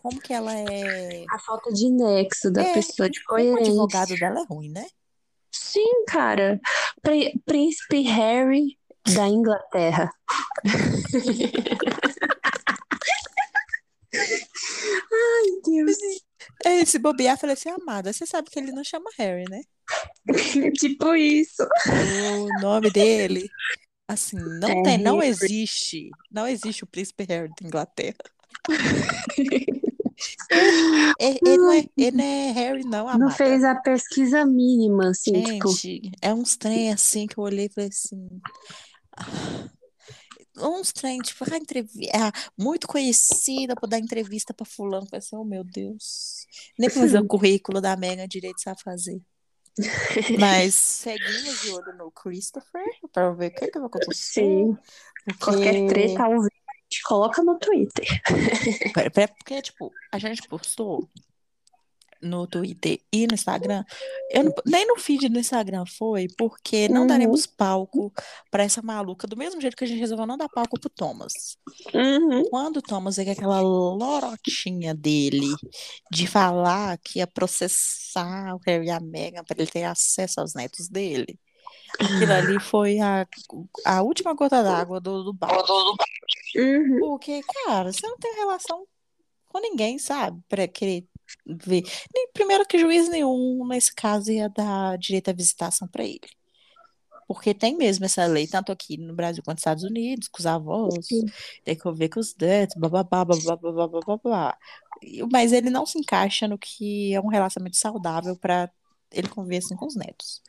como 0.06 0.20
que 0.20 0.32
ela 0.32 0.54
é. 0.54 1.24
A 1.32 1.38
falta 1.40 1.72
de 1.72 1.90
nexo 1.90 2.50
da 2.50 2.62
É, 2.62 2.74
pessoa 2.74 3.10
de 3.10 3.22
como 3.24 3.42
o 3.42 3.56
advogado 3.56 4.08
coerência. 4.08 4.16
dela 4.28 4.40
é 4.40 4.44
ruim, 4.54 4.70
né? 4.70 4.86
Sim, 5.50 6.04
cara. 6.06 6.60
Pri- 7.02 7.40
Príncipe 7.44 8.02
Harry 8.02 8.78
da 9.14 9.26
Inglaterra. 9.28 10.10
Ai, 14.14 15.60
Deus. 15.64 15.96
É, 16.64 16.84
se 16.84 16.98
bobear, 16.98 17.38
falei 17.38 17.54
assim, 17.54 17.68
amada, 17.70 18.12
você 18.12 18.24
sabe 18.26 18.50
que 18.50 18.58
ele 18.58 18.72
não 18.72 18.84
chama 18.84 19.10
Harry, 19.18 19.44
né? 19.50 19.60
Tipo 20.78 21.14
isso. 21.14 21.62
O 21.62 22.60
nome 22.60 22.90
dele, 22.90 23.48
assim, 24.08 24.36
não 24.60 24.70
É 24.70 24.82
tem, 24.82 24.98
não 24.98 25.22
existe, 25.22 26.10
não 26.30 26.46
existe 26.46 26.84
o 26.84 26.86
príncipe 26.86 27.24
Harry 27.28 27.48
da 27.60 27.66
Inglaterra. 27.66 28.16
Ele, 31.19 31.39
ele 31.44 31.57
não 31.59 31.73
é, 31.73 31.85
ele 31.97 32.16
não 32.16 32.24
é 32.24 32.53
Harry, 32.53 32.85
não, 32.85 32.90
Não 32.90 33.09
amada. 33.09 33.31
fez 33.31 33.65
a 33.65 33.74
pesquisa 33.74 34.44
mínima, 34.44 35.11
assim, 35.11 35.43
tipo. 35.43 35.70
Gente, 35.73 36.11
é 36.23 36.32
uns 36.35 36.57
trem 36.57 36.93
assim 36.93 37.27
que 37.27 37.39
eu 37.39 37.44
olhei 37.44 37.66
e 37.66 37.69
falei 37.69 37.89
assim. 37.90 38.28
ah, 39.16 39.69
Uns 40.59 40.93
trem, 40.93 41.19
tipo, 41.20 41.44
a 41.53 41.57
entrevista, 41.57 42.32
muito 42.59 42.86
conhecida 42.89 43.74
por 43.77 43.86
dar 43.89 43.98
entrevista 43.98 44.55
pra 44.55 44.65
fulano. 44.66 45.07
Falei 45.07 45.19
assim, 45.19 45.36
oh 45.36 45.44
meu 45.44 45.62
Deus. 45.65 46.47
Nem 46.78 46.89
pra 46.90 47.01
fazer 47.01 47.19
o 47.19 47.27
currículo 47.27 47.81
da 47.81 47.97
Megan 47.97 48.27
direito 48.27 48.61
sabe 48.62 48.81
fazer. 48.82 49.20
Mas 50.39 50.74
seguimos 50.74 51.61
de 51.61 51.70
olho 51.70 51.97
no 51.98 52.11
Christopher 52.11 52.85
para 53.12 53.32
ver 53.32 53.48
o 53.48 53.55
que, 53.55 53.66
que 53.69 53.78
vai 53.78 53.86
acontecer. 53.89 54.40
Sim. 54.40 54.78
Qualquer 55.40 55.74
Porque, 55.74 55.86
treta 55.86 56.23
ao 56.24 56.32
gente 56.90 57.02
coloca 57.04 57.42
no 57.42 57.58
Twitter. 57.58 58.06
Porque, 59.38 59.62
tipo, 59.62 59.90
a 60.12 60.18
gente 60.18 60.46
postou 60.48 61.08
no 62.22 62.46
Twitter 62.46 62.98
e 63.12 63.26
no 63.26 63.34
Instagram. 63.34 63.84
Eu 64.30 64.44
não- 64.44 64.54
nem 64.64 64.86
no 64.86 64.96
feed 64.96 65.28
do 65.28 65.38
Instagram 65.38 65.84
foi, 65.98 66.26
porque 66.38 66.88
não 66.88 67.02
Uhum. 67.02 67.06
daremos 67.06 67.46
palco 67.46 68.10
para 68.50 68.64
essa 68.64 68.80
maluca, 68.80 69.26
do 69.26 69.36
mesmo 69.36 69.60
jeito 69.60 69.76
que 69.76 69.84
a 69.84 69.86
gente 69.86 70.00
resolveu 70.00 70.26
não 70.26 70.36
dar 70.38 70.48
palco 70.48 70.80
pro 70.80 70.88
Thomas. 70.88 71.32
Uhum. 71.94 72.42
Quando 72.48 72.78
o 72.78 72.82
Thomas 72.82 73.16
veio 73.16 73.26
com 73.26 73.32
aquela 73.32 73.60
lorotinha 73.60 74.94
dele 74.94 75.46
de 76.10 76.26
falar 76.26 76.96
que 76.98 77.18
ia 77.18 77.26
processar 77.26 78.54
o 78.54 78.60
Harry 78.66 78.86
e 78.86 78.90
a 78.90 78.98
Meghan 78.98 79.44
para 79.44 79.60
ele 79.60 79.70
ter 79.70 79.84
acesso 79.84 80.40
aos 80.40 80.54
netos 80.54 80.88
dele, 80.88 81.38
aquilo 82.01 82.32
ali 82.32 82.60
foi 82.60 82.98
a, 82.98 83.26
a 83.84 84.02
última 84.02 84.34
gota 84.34 84.62
d'água 84.62 85.01
do, 85.01 85.24
do 85.24 85.32
balde. 85.32 85.72
Uhum. 86.56 86.98
Porque, 87.01 87.43
cara, 87.64 87.93
você 87.93 88.06
não 88.06 88.16
tem 88.18 88.34
relação 88.34 88.86
com 89.48 89.60
ninguém, 89.60 89.98
sabe? 89.98 90.40
Pra 90.48 90.66
querer 90.68 91.06
ver. 91.47 91.82
Nem, 92.14 92.28
primeiro 92.32 92.66
que 92.66 92.78
juiz 92.78 93.09
nenhum, 93.09 93.66
nesse 93.66 93.94
caso, 93.94 94.30
ia 94.30 94.48
dar 94.48 94.97
direito 94.98 95.30
à 95.30 95.32
visitação 95.32 95.88
pra 95.88 96.05
ele. 96.05 96.20
Porque 97.28 97.52
tem 97.52 97.76
mesmo 97.76 98.05
essa 98.05 98.24
lei, 98.24 98.47
tanto 98.47 98.70
aqui 98.70 98.97
no 98.97 99.12
Brasil 99.12 99.43
quanto 99.43 99.56
nos 99.56 99.60
Estados 99.62 99.82
Unidos, 99.82 100.28
com 100.28 100.38
os 100.38 100.47
avós, 100.47 100.94
Sim. 101.06 101.24
tem 101.64 101.74
que 101.76 101.93
ver 101.93 102.09
com 102.09 102.20
os 102.20 102.34
netos, 102.36 102.76
bababá, 102.78 103.24
bababá, 103.24 103.56
bababá, 103.56 104.01
bababá. 104.01 104.59
E- 105.02 105.24
Mas 105.32 105.52
ele 105.52 105.68
não 105.68 105.84
se 105.84 105.98
encaixa 105.98 106.47
no 106.47 106.56
que 106.56 107.12
é 107.12 107.20
um 107.20 107.26
relacionamento 107.26 107.76
saudável 107.76 108.36
pra 108.36 108.70
ele 109.12 109.28
conviver 109.28 109.58
assim 109.58 109.76
com 109.76 109.86
os 109.86 109.96
netos. 109.96 110.42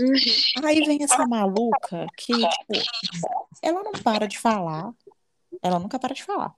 Uhum. 0.00 0.64
Aí 0.66 0.84
vem 0.84 1.02
essa 1.02 1.26
maluca 1.26 2.06
que, 2.16 2.32
tipo, 2.32 2.82
ela 3.62 3.82
não 3.82 3.92
para 3.92 4.26
de 4.26 4.38
falar. 4.38 4.92
Ela 5.62 5.78
nunca 5.78 5.98
para 5.98 6.14
de 6.14 6.22
falar. 6.22 6.54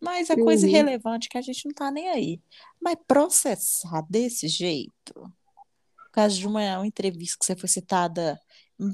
Mas 0.00 0.30
é 0.30 0.36
coisa 0.36 0.64
Uhum. 0.64 0.70
irrelevante 0.72 1.28
que 1.28 1.38
a 1.38 1.42
gente 1.42 1.66
não 1.66 1.74
tá 1.74 1.90
nem 1.90 2.08
aí. 2.08 2.40
Mas 2.80 2.96
processar 3.06 4.02
desse 4.08 4.48
jeito, 4.48 5.12
por 5.14 6.10
causa 6.12 6.34
de 6.34 6.46
uma, 6.46 6.78
uma 6.78 6.86
entrevista 6.86 7.36
que 7.38 7.44
você 7.44 7.56
foi 7.56 7.68
citada 7.68 8.40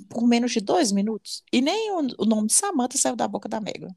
por 0.09 0.27
menos 0.27 0.53
de 0.53 0.61
dois 0.61 0.91
minutos, 0.93 1.43
e 1.53 1.61
nem 1.61 1.91
o, 1.93 1.99
o 2.19 2.25
nome 2.25 2.51
Samantha 2.51 2.97
saiu 2.97 3.15
da 3.15 3.29
boca 3.29 3.49
da 3.49 3.61
Megan. 3.61 3.95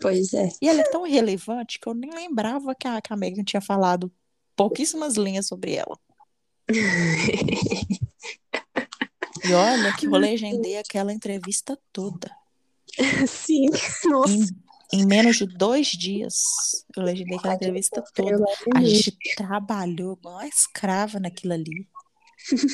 Pois 0.00 0.32
é. 0.32 0.48
E 0.60 0.68
ela 0.68 0.80
é 0.80 0.90
tão 0.90 1.06
irrelevante 1.06 1.80
que 1.80 1.88
eu 1.88 1.94
nem 1.94 2.10
lembrava 2.10 2.74
que 2.74 2.86
a, 2.86 3.00
que 3.00 3.12
a 3.12 3.16
Megan 3.16 3.42
tinha 3.44 3.60
falado 3.60 4.10
pouquíssimas 4.56 5.16
linhas 5.16 5.46
sobre 5.46 5.74
ela. 5.74 5.98
E 9.44 9.52
olha 9.52 9.92
que 9.96 10.06
eu 10.06 10.12
legendei 10.12 10.78
aquela 10.78 11.12
entrevista 11.12 11.76
toda. 11.92 12.30
Sim. 13.26 13.66
Nossa. 14.06 14.32
Em, 14.32 14.46
em 14.92 15.06
menos 15.06 15.36
de 15.36 15.46
dois 15.46 15.88
dias, 15.88 16.34
eu 16.96 17.02
legendei 17.02 17.36
aquela 17.36 17.54
entrevista 17.54 18.04
toda. 18.14 18.44
A 18.74 18.82
gente 18.82 19.16
trabalhou 19.36 20.16
igual 20.16 20.36
uma 20.36 20.46
escrava 20.46 21.18
naquilo 21.18 21.54
ali. 21.54 21.88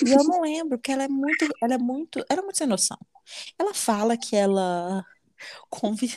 E 0.05 0.11
eu 0.11 0.25
não 0.25 0.43
lembro, 0.43 0.79
porque 0.79 0.93
ela 0.93 1.05
é 1.05 1.09
muito, 1.09 1.49
ela 1.63 1.75
é 1.75 1.79
muito, 1.79 2.25
ela 2.29 2.41
é 2.41 2.43
muito 2.43 2.59
sem 2.59 2.67
noção. 2.67 2.99
Ela 3.59 3.73
fala 3.73 4.17
que 4.17 4.37
ela 4.37 5.05
convi... 5.71 6.15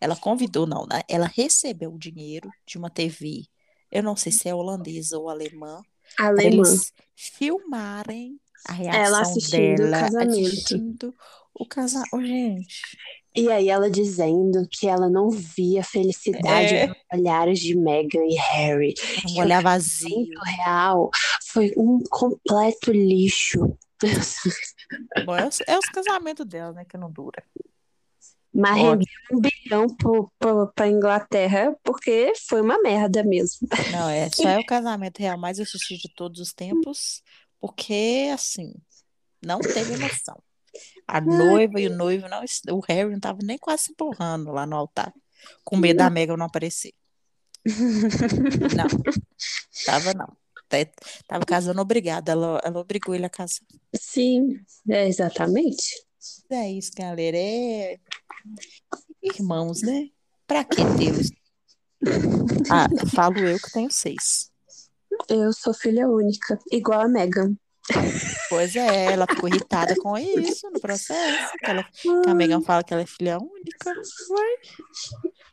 ela 0.00 0.16
convidou, 0.16 0.66
não, 0.66 0.86
né? 0.86 1.02
Ela 1.08 1.26
recebeu 1.26 1.92
o 1.92 1.98
dinheiro 1.98 2.50
de 2.66 2.78
uma 2.78 2.90
TV, 2.90 3.44
eu 3.90 4.02
não 4.02 4.16
sei 4.16 4.32
se 4.32 4.48
é 4.48 4.54
holandesa 4.54 5.18
ou 5.18 5.28
alemã, 5.28 5.82
Alemã. 6.18 6.42
eles 6.68 6.92
filmarem 7.16 8.38
a 8.68 8.74
Ela 8.82 8.92
reação 8.92 9.20
assistindo 9.22 9.80
o 9.80 9.82
dela 9.90 10.00
casamento. 10.00 10.46
assistindo 10.46 11.14
o 11.54 11.66
casamento. 11.66 12.22
Gente, 12.26 12.80
E 13.34 13.50
aí 13.50 13.68
ela 13.68 13.90
dizendo 13.90 14.66
que 14.70 14.86
ela 14.86 15.08
não 15.08 15.30
via 15.30 15.82
felicidade 15.82 16.74
É. 16.74 16.86
nos 16.86 16.96
olhares 17.12 17.58
de 17.60 17.74
Meghan 17.76 18.24
e 18.26 18.36
Harry. 18.36 18.94
Um 19.30 19.40
olhar 19.40 19.60
o 19.60 19.62
vazio. 19.64 20.28
real 20.58 21.10
foi 21.50 21.72
um 21.76 21.98
completo 22.10 22.92
lixo. 22.92 23.76
Bom, 25.24 25.36
é, 25.36 25.46
os, 25.46 25.60
é 25.66 25.78
os 25.78 25.86
casamentos 25.86 26.44
dela, 26.46 26.72
né? 26.72 26.84
Que 26.84 26.96
não 26.98 27.10
dura. 27.10 27.42
Mas 28.54 28.76
rendeu 28.76 29.06
um 29.32 29.40
bilhão 29.40 29.86
pra 30.74 30.88
Inglaterra 30.88 31.74
porque 31.82 32.32
foi 32.48 32.60
uma 32.60 32.80
merda 32.82 33.24
mesmo. 33.24 33.66
Não, 33.90 34.08
é, 34.10 34.28
só 34.30 34.48
é 34.48 34.58
o 34.58 34.64
casamento 34.66 35.18
real 35.18 35.38
mais 35.38 35.58
assistido 35.58 36.00
de 36.00 36.14
todos 36.14 36.40
os 36.40 36.52
tempos, 36.52 37.22
porque, 37.58 38.30
assim, 38.32 38.74
não 39.42 39.58
teve 39.58 39.96
noção. 39.96 40.42
A 41.06 41.20
noiva 41.20 41.80
e 41.80 41.86
o 41.86 41.96
noivo, 41.96 42.28
não, 42.28 42.42
o 42.76 42.80
Harry 42.88 43.10
não 43.10 43.20
tava 43.20 43.38
nem 43.42 43.58
quase 43.58 43.84
se 43.84 43.92
empurrando 43.92 44.50
lá 44.50 44.66
no 44.66 44.76
altar, 44.76 45.12
com 45.64 45.76
medo 45.76 45.98
da 45.98 46.10
Meghan 46.10 46.36
não 46.36 46.46
aparecer. 46.46 46.92
Não, 48.74 48.88
tava 49.86 50.12
não. 50.14 50.36
Tava 51.28 51.44
casando 51.44 51.80
obrigada, 51.80 52.32
ela, 52.32 52.60
ela 52.64 52.80
obrigou 52.80 53.14
ele 53.14 53.26
a 53.26 53.30
casar. 53.30 53.60
Sim, 53.94 54.58
é 54.88 55.06
exatamente. 55.06 56.04
É 56.50 56.70
isso, 56.70 56.92
galera, 56.96 57.36
é 57.36 57.98
irmãos, 59.22 59.82
né? 59.82 60.08
Pra 60.46 60.64
que 60.64 60.76
tê-los? 60.96 61.30
Ah, 62.70 62.88
falo 63.14 63.38
eu 63.38 63.58
que 63.58 63.70
tenho 63.72 63.90
seis. 63.90 64.50
Eu 65.28 65.52
sou 65.52 65.72
filha 65.72 66.08
única, 66.08 66.58
igual 66.70 67.00
a 67.00 67.08
Meghan. 67.08 67.54
Pois 68.48 68.76
é, 68.76 69.12
ela 69.12 69.26
ficou 69.26 69.48
irritada 69.48 69.96
com 69.96 70.16
isso 70.16 70.70
no 70.70 70.80
processo. 70.80 71.52
Que, 71.58 71.66
ela, 71.66 71.84
que 71.84 72.08
a 72.28 72.34
Megan 72.34 72.60
fala 72.60 72.84
que 72.84 72.92
ela 72.92 73.02
é 73.02 73.06
filha 73.06 73.38
única. 73.38 73.92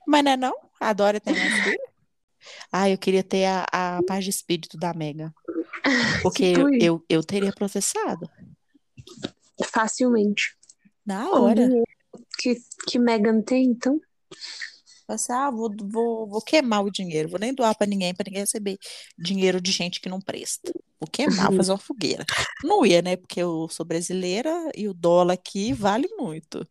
Mas 0.08 0.24
não 0.24 0.32
é 0.32 0.38
não? 0.38 0.56
A 0.80 0.94
Dória 0.94 1.20
tem 1.20 1.36
mais 1.36 1.64
filho? 1.64 1.80
Ah, 2.72 2.90
eu 2.90 2.98
queria 2.98 3.24
ter 3.24 3.46
a, 3.46 3.66
a 3.72 4.04
paz 4.04 4.24
de 4.24 4.30
espírito 4.30 4.78
da 4.78 4.94
Megan. 4.94 5.34
Porque 6.22 6.44
eu, 6.44 6.70
eu, 6.76 7.06
eu 7.10 7.24
teria 7.24 7.52
processado. 7.52 8.30
Facilmente. 9.66 10.59
O 11.15 11.44
hora. 11.44 11.68
dinheiro 11.68 11.90
que, 12.40 12.56
que 12.88 12.98
Meghan 12.98 13.41
tem, 13.41 13.65
então. 13.65 13.99
Você, 15.07 15.31
ah, 15.31 15.49
vou, 15.49 15.72
vou, 15.81 16.27
vou 16.27 16.41
queimar 16.41 16.84
o 16.84 16.91
dinheiro. 16.91 17.30
Vou 17.30 17.40
nem 17.40 17.53
doar 17.53 17.76
pra 17.76 17.88
ninguém, 17.88 18.14
pra 18.14 18.23
ninguém 18.26 18.41
receber 18.41 18.77
dinheiro 19.18 19.60
de 19.60 19.72
gente 19.72 19.99
que 19.99 20.07
não 20.07 20.22
presta. 20.22 20.72
Vou 20.99 21.10
queimar, 21.11 21.52
fazer 21.56 21.72
uma 21.72 21.77
fogueira. 21.77 22.26
Não 22.64 22.86
ia, 22.86 23.02
né? 23.02 23.18
Porque 23.18 23.41
eu 23.41 23.68
sou 23.69 23.86
brasileira 23.86 24.72
e 24.76 24.88
o 24.88 24.94
dólar 24.94 25.34
aqui 25.34 25.73
vale 25.73 26.07
muito. 26.18 26.68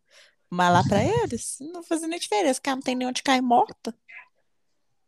Mas 0.48 0.72
lá 0.72 0.82
pra 0.84 1.04
eles, 1.04 1.58
não 1.60 1.82
faz 1.82 2.00
nem 2.02 2.18
diferença, 2.18 2.54
porque 2.54 2.70
ela 2.70 2.76
não 2.76 2.82
tem 2.82 2.94
nem 2.94 3.06
onde 3.08 3.22
cair 3.22 3.42
morta. 3.42 3.94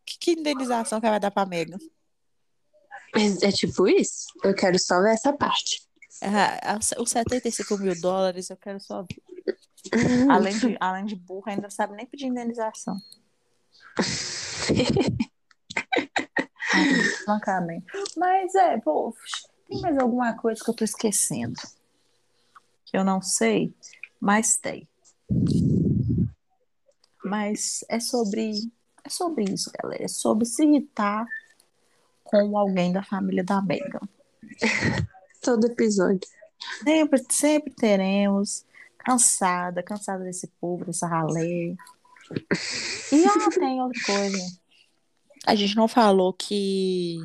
Que, 0.05 0.19
que 0.19 0.33
indenização 0.33 1.01
que 1.01 1.07
ela 1.07 1.15
vai 1.15 1.21
dar 1.21 1.31
pra 1.31 1.47
Megan? 1.47 1.79
É, 3.15 3.49
é 3.49 3.53
tipo 3.53 3.89
isso. 3.89 4.27
Eu 4.45 4.55
quero 4.55 4.79
só 4.79 5.01
ver 5.01 5.15
essa 5.15 5.33
parte. 5.33 5.89
Ah, 6.23 6.79
os 6.99 7.11
75 7.11 7.79
mil 7.79 7.99
dólares 8.01 8.51
eu 8.51 8.57
quero 8.57 8.81
só. 8.81 9.07
Além 10.31 10.59
de, 10.59 10.77
além 10.79 11.07
de 11.07 11.17
burra, 11.17 11.53
ainda 11.53 11.63
não 11.63 11.71
sabe 11.71 11.97
nem 11.97 12.05
pedir 12.05 12.27
indenização. 12.27 12.99
Francamente. 17.25 17.87
Mas 18.17 18.55
é, 18.55 18.79
pô, 18.79 19.15
tem 19.67 19.81
mais 19.81 19.99
alguma 19.99 20.37
coisa 20.37 20.63
que 20.63 20.71
eu 20.71 20.75
tô 20.75 20.85
esquecendo? 20.85 21.59
Que 22.85 22.97
eu 22.97 23.05
não 23.05 23.21
sei, 23.23 23.75
mas 24.21 24.59
tem. 24.59 24.87
Mas 27.25 27.83
é 27.89 27.99
sobre. 27.99 28.71
É 29.03 29.09
sobre 29.09 29.45
isso, 29.45 29.73
galera. 29.83 30.05
É 30.05 30.09
sobre 30.09 30.45
se 30.45 30.63
irritar 30.63 31.27
com 32.25 32.59
alguém 32.59 32.93
da 32.93 33.03
família 33.03 33.43
da 33.43 33.63
Megan. 33.63 34.07
Todo 35.41 35.67
episódio. 35.67 36.29
Sempre, 36.85 37.25
sempre 37.31 37.73
teremos. 37.75 38.65
Cansada, 38.99 39.83
cansada 39.83 40.25
desse 40.25 40.47
povo, 40.61 40.85
dessa 40.85 41.07
ralé. 41.07 41.75
E 43.13 43.25
ah, 43.25 43.51
tem 43.51 43.81
outra 43.81 44.01
coisa. 44.05 44.61
A 45.47 45.55
gente 45.55 45.75
não 45.75 45.89
falou 45.89 46.33
que 46.33 47.17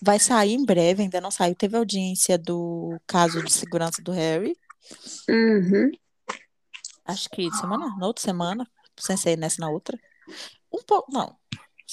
vai 0.00 0.18
sair 0.18 0.54
em 0.54 0.64
breve, 0.64 1.02
ainda 1.02 1.20
não 1.20 1.30
saiu. 1.30 1.54
Teve 1.54 1.76
audiência 1.76 2.38
do 2.38 2.98
caso 3.06 3.42
de 3.42 3.52
segurança 3.52 4.00
do 4.02 4.12
Harry. 4.12 4.56
Uhum. 5.28 5.90
Acho 7.04 7.28
que 7.30 7.50
semana, 7.52 7.96
na 7.98 8.06
outra 8.06 8.22
semana, 8.22 8.70
sem 8.98 9.16
ser 9.16 9.36
nessa 9.36 9.60
na 9.60 9.68
outra. 9.68 9.98
Um 10.72 10.82
pouco, 10.84 11.10
não. 11.12 11.36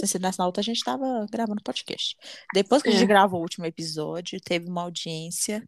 Nessa 0.02 0.20
na 0.38 0.46
outra, 0.46 0.62
a 0.62 0.64
gente 0.64 0.84
tava 0.84 1.26
gravando 1.32 1.62
podcast. 1.64 2.16
Depois 2.54 2.84
que 2.84 2.90
a 2.90 2.92
gente 2.92 3.06
É. 3.06 3.08
gravou 3.08 3.40
o 3.40 3.44
último 3.44 3.66
episódio, 3.66 4.40
teve 4.42 4.68
uma 4.70 4.84
audiência 4.84 5.68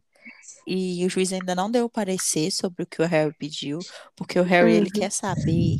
e 0.66 1.04
o 1.06 1.10
juiz 1.10 1.32
ainda 1.32 1.54
não 1.54 1.70
deu 1.70 1.88
parecer 1.90 2.50
sobre 2.52 2.84
o 2.84 2.86
que 2.86 3.02
o 3.02 3.06
Harry 3.06 3.34
pediu, 3.38 3.86
porque 4.16 4.38
o 4.38 4.42
Harry 4.44 4.74
ele 4.74 4.90
Uhum. 4.90 4.92
quer 4.92 5.10
saber 5.12 5.78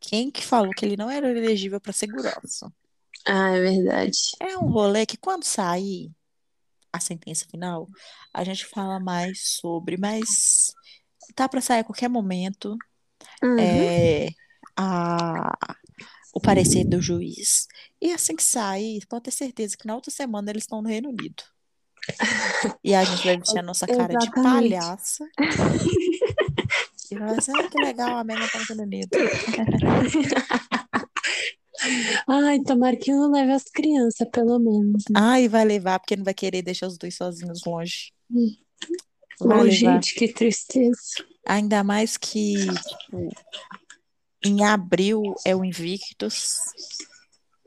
quem 0.00 0.30
que 0.30 0.44
falou 0.44 0.74
que 0.74 0.84
ele 0.84 0.96
não 0.96 1.10
era 1.10 1.30
elegível 1.30 1.80
para 1.80 1.92
segurança. 1.92 2.72
Ah, 3.26 3.50
é 3.56 3.60
verdade. 3.60 4.18
É 4.40 4.56
um 4.58 4.68
rolê 4.70 5.06
que 5.06 5.16
quando 5.16 5.44
sair 5.44 6.10
a 6.92 7.00
sentença 7.00 7.46
final, 7.50 7.88
a 8.34 8.44
gente 8.44 8.66
fala 8.66 9.00
mais 9.00 9.56
sobre, 9.60 9.96
mas 9.98 10.72
tá 11.34 11.48
para 11.48 11.60
sair 11.60 11.80
a 11.80 11.84
qualquer 11.84 12.08
momento 12.08 12.76
Uhum. 13.42 13.58
é, 13.58 14.28
a, 14.76 15.52
o 16.32 16.40
parecer 16.40 16.84
do 16.84 17.00
juiz. 17.00 17.66
E 18.00 18.12
assim 18.12 18.34
que 18.34 18.42
sair, 18.42 19.04
pode 19.06 19.24
ter 19.24 19.30
certeza 19.30 19.76
que 19.76 19.86
na 19.86 19.94
outra 19.94 20.10
semana 20.10 20.50
eles 20.50 20.64
estão 20.64 20.80
no 20.82 20.88
Reino 20.88 21.08
Unido. 21.10 21.42
E 22.82 22.94
a 22.94 23.04
gente 23.04 23.24
vai 23.24 23.36
vestir 23.38 23.58
a 23.58 23.62
nossa 23.62 23.86
cara 23.86 24.08
de 24.18 24.24
Exatamente. 24.26 24.70
palhaça. 24.70 25.24
E 27.10 27.14
vai 27.18 27.36
dizer, 27.36 27.52
ah, 27.54 27.68
que 27.68 27.78
legal, 27.84 28.16
a 28.18 28.24
Megan 28.24 28.48
tá 28.48 28.58
no 28.58 28.64
Reino 28.64 28.82
Unido. 28.82 29.08
Ai, 32.28 32.60
tomara 32.60 32.96
que 32.96 33.12
não 33.12 33.30
leve 33.30 33.52
as 33.52 33.64
crianças, 33.64 34.26
pelo 34.30 34.58
menos. 34.58 35.04
né? 35.10 35.42
E 35.42 35.48
vai 35.48 35.64
levar, 35.64 35.98
porque 35.98 36.16
não 36.16 36.24
vai 36.24 36.34
querer 36.34 36.62
deixar 36.62 36.86
os 36.86 36.96
dois 36.98 37.14
sozinhos 37.16 37.64
longe. 37.66 38.12
Vai 38.30 39.58
Oh, 39.58 39.62
levar. 39.62 39.70
gente, 39.70 40.14
que 40.14 40.28
tristeza. 40.32 41.00
Ainda 41.46 41.82
mais 41.82 42.16
que, 42.16 42.54
tipo, 42.68 43.28
em 44.44 44.64
abril 44.64 45.34
é 45.44 45.54
o 45.54 45.64
Invictus. 45.64 46.56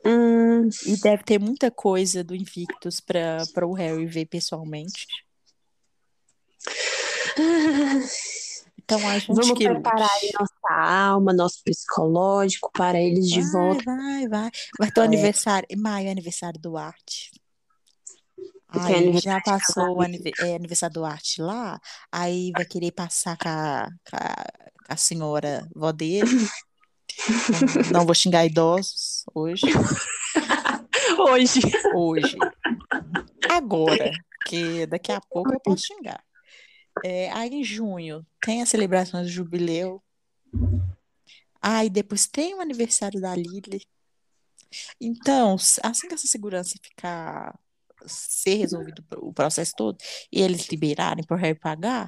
Hum, 0.06 0.70
E 0.86 0.98
deve 0.98 1.24
ter 1.24 1.40
muita 1.40 1.72
coisa 1.72 2.24
do 2.24 2.36
Invictus 2.36 3.00
para 3.00 3.66
o 3.66 3.74
Harry 3.74 4.06
ver 4.06 4.26
pessoalmente. 4.26 5.06
Então 8.78 9.00
a 9.10 9.18
gente 9.18 9.28
Vamos 9.34 9.58
que 9.58 9.68
preparar 9.68 10.10
nossa 10.40 10.74
alma, 10.74 11.34
nosso 11.34 11.64
psicológico 11.64 12.72
para 12.72 13.02
eles 13.02 13.28
de 13.28 13.42
Vai, 13.42 13.52
volta. 13.52 13.84
vai, 13.84 14.28
vai. 14.28 14.52
Vai 14.80 14.92
ter 14.92 15.00
o 15.00 15.04
É. 15.04 15.08
aniversário. 15.08 15.68
Em 15.72 15.76
maio 15.76 16.08
é 16.08 16.12
aniversário 16.12 16.60
do 16.60 16.78
Arte. 16.78 17.32
Aí 18.68 18.94
aniversário 18.96 19.22
já 19.22 19.38
de 19.40 19.44
passou 19.44 19.98
o 19.98 20.04
é, 20.04 20.56
aniversário 20.56 20.94
do 20.94 21.04
Arte 21.06 21.42
lá. 21.42 21.80
Aí 22.12 22.52
vai 22.52 22.66
querer 22.66 22.92
passar 22.92 23.38
com 23.38 23.50
a, 23.50 23.88
com 24.10 24.18
a, 24.18 24.46
a 24.88 24.96
senhora 24.98 25.68
vó 25.76 25.92
dele. 25.92 26.30
Não- 27.92 28.00
Não 28.00 28.06
vou 28.06 28.16
xingar 28.16 28.46
idosos 28.46 29.24
hoje. 29.34 29.66
Hoje. 31.20 31.62
Hoje. 31.94 32.38
Agora. 33.50 34.12
Porque 34.38 34.86
daqui 34.86 35.12
a 35.12 35.20
pouco 35.22 35.54
eu 35.54 35.60
posso 35.60 35.88
xingar. 35.88 36.24
É, 37.04 37.32
aí 37.32 37.50
em 37.54 37.64
junho 37.64 38.26
tem 38.42 38.62
as 38.62 38.70
celebrações 38.70 39.28
do 39.28 39.32
jubileu. 39.34 40.04
Aí 41.62 41.90
depois 41.90 42.28
tem 42.28 42.54
o 42.54 42.62
aniversário 42.62 43.20
da 43.20 43.36
Lily. 43.36 43.82
Então, 45.00 45.56
assim 45.84 46.08
que 46.08 46.14
essa 46.14 46.28
segurança 46.28 46.76
ficar 46.82 47.58
ser 48.06 48.56
resolvido 48.56 49.04
o 49.18 49.34
processo 49.34 49.74
todo 49.76 49.98
e 50.32 50.42
eles 50.42 50.68
liberarem 50.68 51.24
para 51.26 51.36
o 51.38 51.40
Harry 51.40 51.58
pagar, 51.58 52.08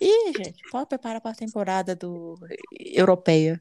e 0.00 0.32
gente, 0.32 0.62
pode 0.70 0.88
preparar 0.88 1.20
para 1.20 1.32
a 1.32 1.34
temporada 1.34 1.94
do 1.94 2.38
europeia. 2.78 3.60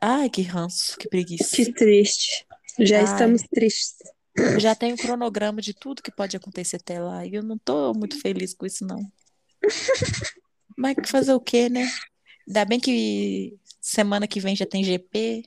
Ai, 0.00 0.28
que 0.28 0.42
ranço, 0.42 0.96
que 0.98 1.08
preguiça. 1.08 1.56
Que 1.56 1.72
triste. 1.72 2.46
Já 2.78 2.98
Ai. 2.98 3.04
estamos 3.04 3.42
tristes. 3.42 3.96
Eu 4.36 4.60
já 4.60 4.74
tenho 4.74 4.94
um 4.94 4.98
cronograma 4.98 5.60
de 5.60 5.74
tudo 5.74 6.02
que 6.02 6.12
pode 6.12 6.36
acontecer 6.36 6.76
até 6.76 7.00
lá 7.00 7.26
e 7.26 7.34
eu 7.34 7.42
não 7.42 7.58
tô 7.58 7.92
muito 7.92 8.20
feliz 8.20 8.54
com 8.54 8.66
isso, 8.66 8.86
não. 8.86 9.00
Mas 10.76 10.94
fazer 11.06 11.34
o 11.34 11.40
quê, 11.40 11.68
né? 11.68 11.90
Ainda 12.46 12.64
bem 12.64 12.78
que 12.78 13.58
semana 13.80 14.28
que 14.28 14.38
vem 14.38 14.54
já 14.54 14.64
tem 14.64 14.84
GP 14.84 15.42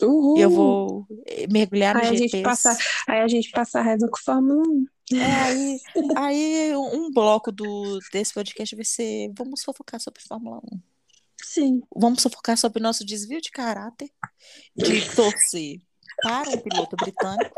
Uhul. 0.00 0.38
eu 0.38 0.50
vou 0.50 1.06
mergulhar 1.50 1.94
no 1.94 2.02
Aí 2.02 2.42
passa, 2.42 2.76
aí 3.08 3.20
a 3.20 3.28
gente 3.28 3.50
passa 3.50 3.80
a 3.80 3.82
raiva 3.82 4.08
com 4.08 4.16
Fórmula 4.18 4.62
1. 4.68 4.86
É, 5.14 5.34
aí, 5.42 5.80
aí 6.16 6.76
um 6.76 7.10
bloco 7.12 7.50
do, 7.52 7.98
desse 8.12 8.32
podcast 8.32 8.74
vai 8.74 8.84
ser 8.84 9.32
Vamos 9.36 9.62
fofocar 9.62 10.00
sobre 10.00 10.22
Fórmula 10.22 10.58
1. 10.72 10.80
Sim. 11.42 11.82
Vamos 11.94 12.22
focar 12.22 12.56
sobre 12.56 12.80
o 12.80 12.82
nosso 12.82 13.04
desvio 13.04 13.40
de 13.40 13.50
caráter 13.50 14.10
de 14.76 15.14
torcer 15.14 15.80
para 16.22 16.50
um 16.50 16.58
piloto 16.58 16.96
britânico, 16.96 17.54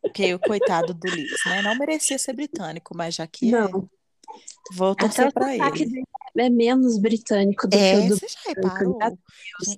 porque 0.00 0.34
o 0.34 0.38
coitado 0.38 0.94
do 0.94 1.08
Lewis, 1.08 1.40
né? 1.46 1.62
Não 1.62 1.76
merecia 1.76 2.18
ser 2.18 2.34
britânico, 2.34 2.96
mas 2.96 3.14
já 3.14 3.26
que 3.26 3.50
Não. 3.50 3.66
é, 3.66 4.74
vou 4.74 4.94
torcer 4.94 5.32
para 5.32 5.54
ele. 5.54 5.70
dele 5.70 6.04
é 6.36 6.48
menos 6.48 6.98
britânico 6.98 7.66
do 7.68 7.76
É, 7.76 7.92
que 7.92 7.98
o 7.98 8.08
do 8.08 8.16
você 8.16 8.28
já 8.28 8.38
reparou? 8.46 8.98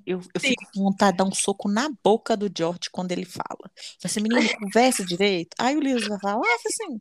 Eu, 0.06 0.20
eu 0.34 0.40
fico 0.40 0.64
com 0.72 0.82
vontade 0.84 1.12
de 1.12 1.18
dar 1.18 1.24
um 1.24 1.34
soco 1.34 1.68
na 1.68 1.90
boca 2.02 2.36
do 2.36 2.50
George 2.56 2.90
quando 2.90 3.12
ele 3.12 3.24
fala. 3.24 3.70
Vai 4.02 4.10
ser, 4.10 4.20
menino, 4.20 4.40
conversa 4.60 5.04
direito. 5.04 5.54
Aí 5.58 5.76
o 5.76 5.80
Lewis 5.80 6.06
vai 6.06 6.18
falar, 6.20 6.42
ah, 6.44 6.56
assim. 6.66 6.98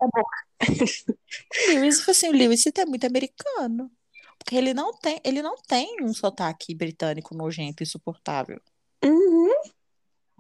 O 1.68 1.80
Lewis 1.80 2.08
assim, 2.08 2.30
o 2.30 2.32
Lewis, 2.32 2.64
você 2.64 2.72
é 2.82 2.86
muito 2.86 3.06
americano. 3.06 3.92
Porque 4.38 4.56
ele 4.56 4.74
não 4.74 4.94
tem, 4.94 5.20
ele 5.24 5.42
não 5.42 5.56
tem 5.56 5.98
um 6.02 6.14
sotaque 6.14 6.74
britânico 6.74 7.36
nojento, 7.36 7.84
insuportável. 7.84 8.60
Uhum. 9.04 9.54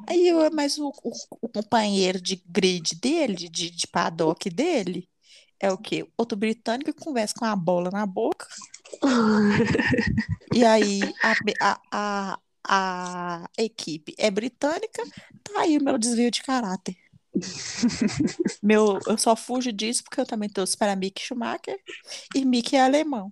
Aí 0.07 0.27
eu, 0.27 0.49
mas 0.51 0.77
o, 0.79 0.89
o, 1.03 1.11
o 1.41 1.49
companheiro 1.49 2.19
de 2.19 2.41
grid 2.47 2.95
dele, 2.99 3.47
de, 3.47 3.69
de 3.69 3.87
paddock 3.87 4.49
dele, 4.49 5.07
é 5.59 5.71
o 5.71 5.77
quê? 5.77 6.07
Outro 6.17 6.35
britânico 6.35 6.91
que 6.91 7.03
conversa 7.03 7.35
com 7.37 7.45
a 7.45 7.55
bola 7.55 7.91
na 7.91 8.05
boca. 8.05 8.47
E 10.53 10.65
aí 10.65 10.99
a, 11.23 11.33
a, 11.61 11.79
a, 11.91 12.37
a 12.67 13.47
equipe 13.57 14.13
é 14.17 14.29
britânica, 14.29 15.01
tá 15.43 15.61
aí 15.61 15.77
o 15.77 15.83
meu 15.83 15.97
desvio 15.97 16.29
de 16.29 16.43
caráter. 16.43 16.97
Meu, 18.61 18.99
eu 19.07 19.17
só 19.17 19.35
fujo 19.35 19.71
disso 19.71 20.03
porque 20.03 20.19
eu 20.19 20.25
também 20.25 20.49
torço 20.49 20.77
para 20.77 20.95
Mick 20.95 21.21
Schumacher 21.21 21.79
e 22.35 22.43
Mick 22.43 22.75
é 22.75 22.81
alemão, 22.81 23.31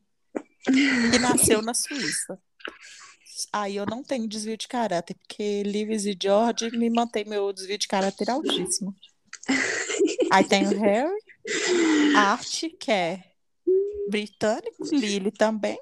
que 0.64 1.20
nasceu 1.20 1.62
na 1.62 1.74
Suíça. 1.74 2.40
Aí 3.52 3.76
eu 3.76 3.86
não 3.86 4.04
tenho 4.04 4.28
desvio 4.28 4.58
de 4.58 4.68
caráter, 4.68 5.16
porque 5.16 5.64
Lewis 5.64 6.06
e 6.06 6.18
George 6.22 6.72
me 6.78 6.90
mantém 6.90 7.26
meu 7.26 7.52
desvio 7.52 7.78
de 7.78 7.88
caráter 7.88 8.30
altíssimo. 8.30 8.96
Aí 10.32 10.44
tem 10.46 10.68
o 10.68 10.80
Harry, 10.80 11.20
Art, 12.16 12.64
que 12.80 12.92
é 12.92 13.29
britânico, 14.10 14.84
Lily 14.92 15.32
também. 15.32 15.78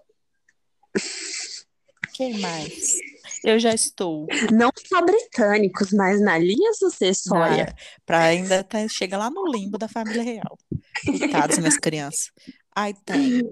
Quem 2.14 2.40
mais? 2.40 2.98
Eu 3.44 3.60
já 3.60 3.74
estou 3.74 4.26
Não 4.52 4.72
só 4.88 5.02
britânicos, 5.06 5.92
mas 5.94 6.20
na 6.20 6.38
linha 6.38 6.74
sucessória. 6.74 7.76
para 8.06 8.20
ainda 8.24 8.64
tá, 8.64 8.88
chega 8.88 9.18
lá 9.18 9.30
no 9.30 9.46
limbo 9.52 9.78
da 9.78 9.88
família 9.88 10.24
real. 10.24 10.58
Coitados, 11.06 11.60
minhas 11.60 11.78
crianças. 11.78 12.32
Aí 12.76 12.94
tem 13.06 13.48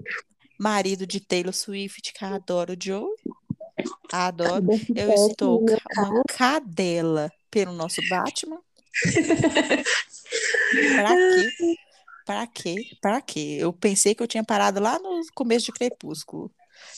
marido 0.58 1.06
de 1.06 1.20
Taylor 1.20 1.52
Swift, 1.52 2.12
que 2.12 2.24
eu 2.24 2.28
adoro 2.28 2.72
o 2.72 2.76
Joe. 2.80 3.08
Adoro. 4.12 4.66
Eu 4.94 5.12
estou 5.12 5.64
uma 5.96 6.22
cadela 6.28 7.30
pelo 7.50 7.72
nosso 7.72 8.00
Batman. 8.08 8.60
Pra 10.94 11.14
quê? 11.14 11.76
Pra 12.26 12.46
quê? 12.46 12.74
Pra 13.00 13.20
quê? 13.22 13.56
Eu 13.60 13.72
pensei 13.72 14.14
que 14.14 14.22
eu 14.22 14.26
tinha 14.26 14.44
parado 14.44 14.80
lá 14.80 14.98
no 14.98 15.20
começo 15.34 15.66
de 15.66 15.72
Crepúsculo. 15.72 16.52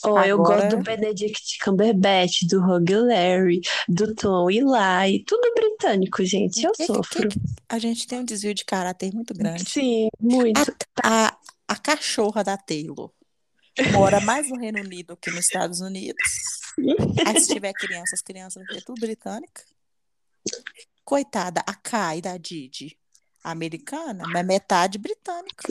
Oh, 0.05 0.19
eu 0.21 0.41
Agora- 0.41 0.63
gosto 0.63 0.77
do 0.79 0.83
Benedict 0.83 1.59
Cumberbatch, 1.63 2.43
do 2.49 2.59
Hugh 2.61 3.07
Larry, 3.07 3.61
do 3.89 4.13
Tom 4.15 4.51
Eli, 4.51 5.23
tudo 5.25 5.53
britânico, 5.55 6.25
gente. 6.25 6.65
Eu 6.65 6.73
Que- 6.73 6.79
que- 6.79 6.87
sofro. 6.87 7.29
que- 7.29 7.39
a 7.69 7.79
gente 7.79 8.07
tem 8.07 8.19
um 8.19 8.25
desvio 8.25 8.53
de 8.55 8.65
caráter 8.65 9.13
muito 9.15 9.33
grande. 9.35 9.69
Sim, 9.71 10.09
muito. 10.19 10.61
A, 11.05 11.37
a 11.69 11.77
cachorra 11.77 12.43
da 12.43 12.57
Taylor 12.57 13.13
mora 13.93 14.19
mais 14.21 14.49
no 14.49 14.59
Reino 14.59 14.81
Unido 14.81 15.17
que 15.17 15.31
nos 15.31 15.45
Estados 15.45 15.81
Unidos. 15.81 16.17
Aí, 17.27 17.41
se 17.41 17.53
tiver 17.53 17.73
criança, 17.75 18.15
as 18.17 18.23
crianças 18.23 18.65
vão 18.67 18.75
ser 18.75 18.85
tudo 18.85 18.99
britânica. 19.01 19.63
Coitada, 21.05 21.63
a 21.67 21.75
Kai 21.75 22.21
da 22.21 22.37
Didi, 22.37 22.98
americana, 23.51 24.25
mas 24.33 24.47
metade 24.47 24.99
britânica. 24.99 25.69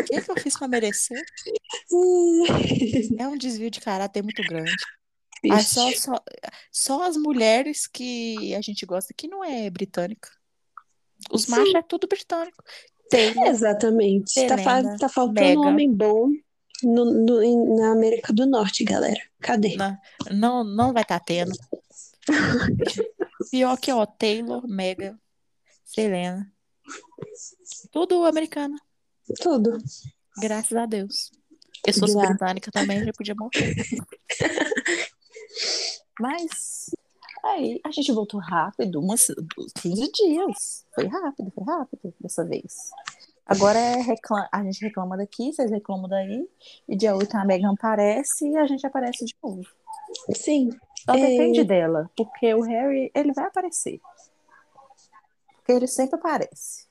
O 0.00 0.04
que, 0.04 0.20
que 0.20 0.30
eu 0.30 0.36
fiz 0.40 0.56
para 0.58 0.68
merecer? 0.68 1.20
É 3.18 3.28
um 3.28 3.36
desvio 3.36 3.70
de 3.70 3.80
caráter 3.80 4.22
muito 4.22 4.42
grande. 4.42 4.72
Aí 5.50 5.62
só, 5.62 5.90
só, 5.92 6.14
só 6.72 7.02
as 7.08 7.16
mulheres 7.16 7.86
que 7.86 8.54
a 8.54 8.60
gente 8.60 8.84
gosta 8.84 9.14
que 9.16 9.28
não 9.28 9.44
é 9.44 9.70
britânica. 9.70 10.28
Os 11.30 11.42
Sim. 11.42 11.52
machos 11.52 11.74
é 11.74 11.82
tudo 11.82 12.08
britânico. 12.08 12.62
Taylor, 13.10 13.46
Exatamente. 13.46 14.46
Tá, 14.46 14.96
tá 14.98 15.08
faltando 15.08 15.40
Megan. 15.40 15.60
um 15.60 15.66
homem 15.66 15.92
bom 15.92 16.28
no, 16.82 17.04
no- 17.24 17.76
na 17.76 17.92
América 17.92 18.32
do 18.32 18.46
Norte, 18.46 18.84
galera. 18.84 19.20
Cadê? 19.40 19.76
Não, 19.76 19.96
não, 20.30 20.64
não 20.64 20.92
vai 20.92 21.02
estar 21.02 21.20
tendo. 21.20 21.52
Pior 23.50 23.78
que, 23.78 23.90
ó, 23.92 24.04
Taylor, 24.04 24.66
Mega, 24.68 25.18
Selena. 25.88 26.52
Tudo 27.90 28.24
americano, 28.24 28.76
Tudo. 29.40 29.78
graças 30.40 30.76
a 30.76 30.86
Deus. 30.86 31.30
Eu 31.86 31.92
sou 31.92 32.20
britânica 32.20 32.70
também, 32.70 33.04
já 33.04 33.12
podia 33.12 33.34
morrer. 33.34 33.74
Mas 36.20 36.90
aí 37.44 37.80
a 37.84 37.90
gente 37.90 38.12
voltou 38.12 38.40
rápido, 38.40 39.00
umas 39.00 39.26
15 39.80 40.10
dias. 40.12 40.84
Foi 40.94 41.06
rápido, 41.06 41.50
foi 41.54 41.64
rápido 41.64 42.14
dessa 42.20 42.44
vez. 42.44 42.74
Agora 43.46 43.78
é 43.78 43.96
recla- 44.02 44.48
a 44.52 44.62
gente 44.62 44.84
reclama 44.84 45.16
daqui, 45.16 45.52
vocês 45.52 45.70
reclamam 45.70 46.08
daí. 46.08 46.46
E 46.88 46.96
dia 46.96 47.14
8 47.16 47.34
a 47.36 47.44
Megan 47.44 47.72
aparece 47.72 48.46
e 48.46 48.56
a 48.56 48.66
gente 48.66 48.86
aparece 48.86 49.24
de 49.24 49.34
novo. 49.42 49.62
Sim. 50.34 50.70
Só 51.04 51.14
É. 51.14 51.20
depende 51.26 51.64
dela, 51.64 52.10
porque 52.16 52.52
o 52.52 52.60
Harry, 52.62 53.10
ele 53.14 53.32
vai 53.32 53.46
aparecer. 53.46 54.00
Porque 55.68 55.80
ele 55.80 55.86
sempre 55.86 56.18
aparece. 56.18 56.86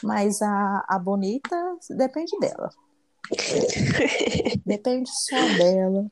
Mas 0.00 0.40
a, 0.40 0.84
a 0.86 0.98
Bonita 1.00 1.76
depende 1.90 2.38
dela. 2.38 2.70
Depende 4.64 5.10
só 5.10 5.36
dela. 5.58 6.06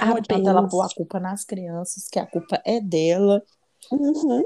Não 0.00 0.16
adianta 0.16 0.50
ela 0.50 0.68
pôr 0.68 0.82
a 0.82 0.88
culpa 0.88 1.20
nas 1.20 1.44
crianças, 1.44 2.08
que 2.08 2.18
a 2.18 2.26
culpa 2.26 2.60
é 2.64 2.80
dela. 2.80 3.40
Uhum. 3.92 4.44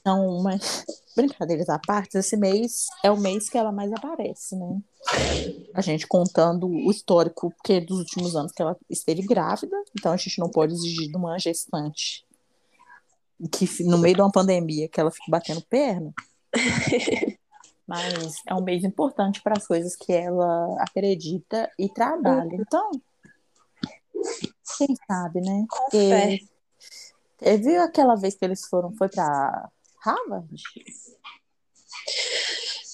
Então, 0.00 0.42
mas 0.42 0.84
brincadeiras 1.16 1.70
à 1.70 1.78
parte, 1.78 2.18
esse 2.18 2.36
mês 2.36 2.88
é 3.02 3.10
o 3.10 3.16
mês 3.16 3.48
que 3.48 3.56
ela 3.56 3.72
mais 3.72 3.90
aparece, 3.90 4.54
né? 4.54 4.82
A 5.72 5.80
gente 5.80 6.06
contando 6.06 6.66
o 6.66 6.90
histórico, 6.90 7.50
porque 7.52 7.80
dos 7.80 8.00
últimos 8.00 8.36
anos 8.36 8.52
que 8.52 8.60
ela 8.60 8.76
esteve 8.90 9.22
grávida, 9.22 9.76
então 9.98 10.12
a 10.12 10.16
gente 10.18 10.38
não 10.38 10.50
pode 10.50 10.74
exigir 10.74 11.10
de 11.10 11.16
uma 11.16 11.38
gestante 11.38 12.26
que 13.50 13.84
no 13.84 13.98
meio 13.98 14.14
de 14.14 14.20
uma 14.20 14.30
pandemia 14.30 14.88
que 14.88 15.00
ela 15.00 15.10
fique 15.10 15.30
batendo 15.30 15.62
perna. 15.62 16.12
Mas 17.86 18.36
é 18.48 18.54
um 18.54 18.62
mês 18.62 18.82
importante 18.82 19.42
para 19.42 19.58
as 19.58 19.66
coisas 19.66 19.94
que 19.94 20.12
ela 20.12 20.74
acredita 20.82 21.70
e 21.78 21.88
trabalha. 21.88 22.54
Então, 22.54 22.90
quem 24.78 24.88
sabe, 25.06 25.40
né? 25.42 25.66
Com 25.68 25.90
fé. 25.90 26.38
Teve 27.36 27.76
aquela 27.76 28.14
vez 28.14 28.34
que 28.34 28.44
eles 28.44 28.64
foram, 28.66 28.90
foi 28.96 29.08
para 29.08 29.68
Harvard? 30.02 30.48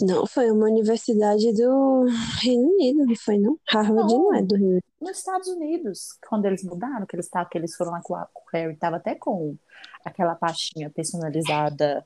Não, 0.01 0.27
foi 0.27 0.51
uma 0.51 0.67
universidade 0.67 1.53
do 1.53 2.07
Reino 2.43 2.73
Unido, 2.73 3.05
não 3.07 3.17
foi, 3.17 3.39
não? 3.39 3.59
Harvard 3.69 4.13
Não. 4.13 4.23
não 4.25 4.35
é 4.35 4.43
do 4.43 4.55
Reino 4.55 4.71
Unido. 4.71 4.85
Nos 5.01 5.19
Estados 5.19 5.49
Unidos, 5.49 6.19
quando 6.29 6.47
eles 6.47 6.65
mudaram, 6.65 7.07
que 7.07 7.15
eles, 7.15 7.29
tavam, 7.29 7.49
que 7.51 7.59
eles 7.59 7.75
foram 7.77 7.93
lá 7.93 8.01
com 8.03 8.15
a- 8.15 8.27
com 8.33 8.41
o 8.41 8.51
Harry, 8.53 8.77
tava 8.77 8.97
até 8.97 9.15
com 9.15 9.57
aquela 10.05 10.35
pastinha 10.35 10.91
personalizada 10.91 12.05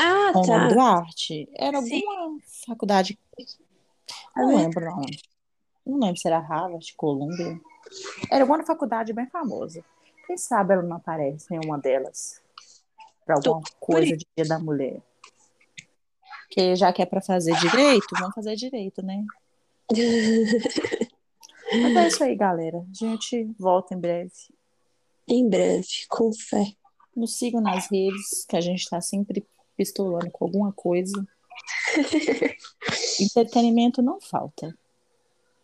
Ah, 0.00 0.32
nome 0.32 0.46
tá. 0.46 0.68
do 0.68 0.80
arte. 0.80 1.48
Era 1.54 1.82
Sim. 1.82 2.02
alguma 2.06 2.38
faculdade, 2.66 3.18
não 4.36 4.56
lembro 4.56 4.84
não. 4.84 5.02
Não 5.84 5.98
lembro 5.98 6.16
se 6.16 6.28
era 6.28 6.38
Harvard, 6.38 6.94
Columbia. 6.96 7.60
Era 8.30 8.44
alguma 8.44 8.64
faculdade 8.64 9.12
bem 9.12 9.26
famosa. 9.26 9.84
Quem 10.26 10.36
sabe 10.36 10.74
ela 10.74 10.82
não 10.82 10.96
aparece 10.96 11.52
em 11.52 11.58
uma 11.64 11.78
delas 11.78 12.40
para 13.26 13.36
alguma 13.36 13.62
coisa 13.80 14.16
de 14.16 14.26
Dia 14.36 14.46
da 14.46 14.58
Mulher. 14.58 15.02
Porque 16.46 16.76
já 16.76 16.92
que 16.92 17.02
é 17.02 17.06
para 17.06 17.20
fazer 17.20 17.56
direito, 17.56 18.06
vamos 18.12 18.34
fazer 18.34 18.54
direito, 18.54 19.02
né? 19.02 19.24
Mas 21.70 21.96
é 21.96 22.08
isso 22.08 22.24
aí, 22.24 22.36
galera. 22.36 22.78
A 22.78 22.94
gente 22.94 23.44
volta 23.58 23.94
em 23.94 23.98
breve. 23.98 24.32
Em 25.26 25.48
breve, 25.48 26.06
com 26.08 26.32
fé. 26.32 26.64
Nos 27.14 27.36
sigam 27.36 27.60
nas 27.60 27.90
redes, 27.90 28.46
que 28.48 28.56
a 28.56 28.60
gente 28.60 28.80
está 28.80 29.00
sempre 29.00 29.46
pistolando 29.78 30.30
com 30.32 30.44
alguma 30.44 30.72
coisa. 30.72 31.26
Entretenimento 33.20 34.02
não 34.02 34.20
falta. 34.20 34.76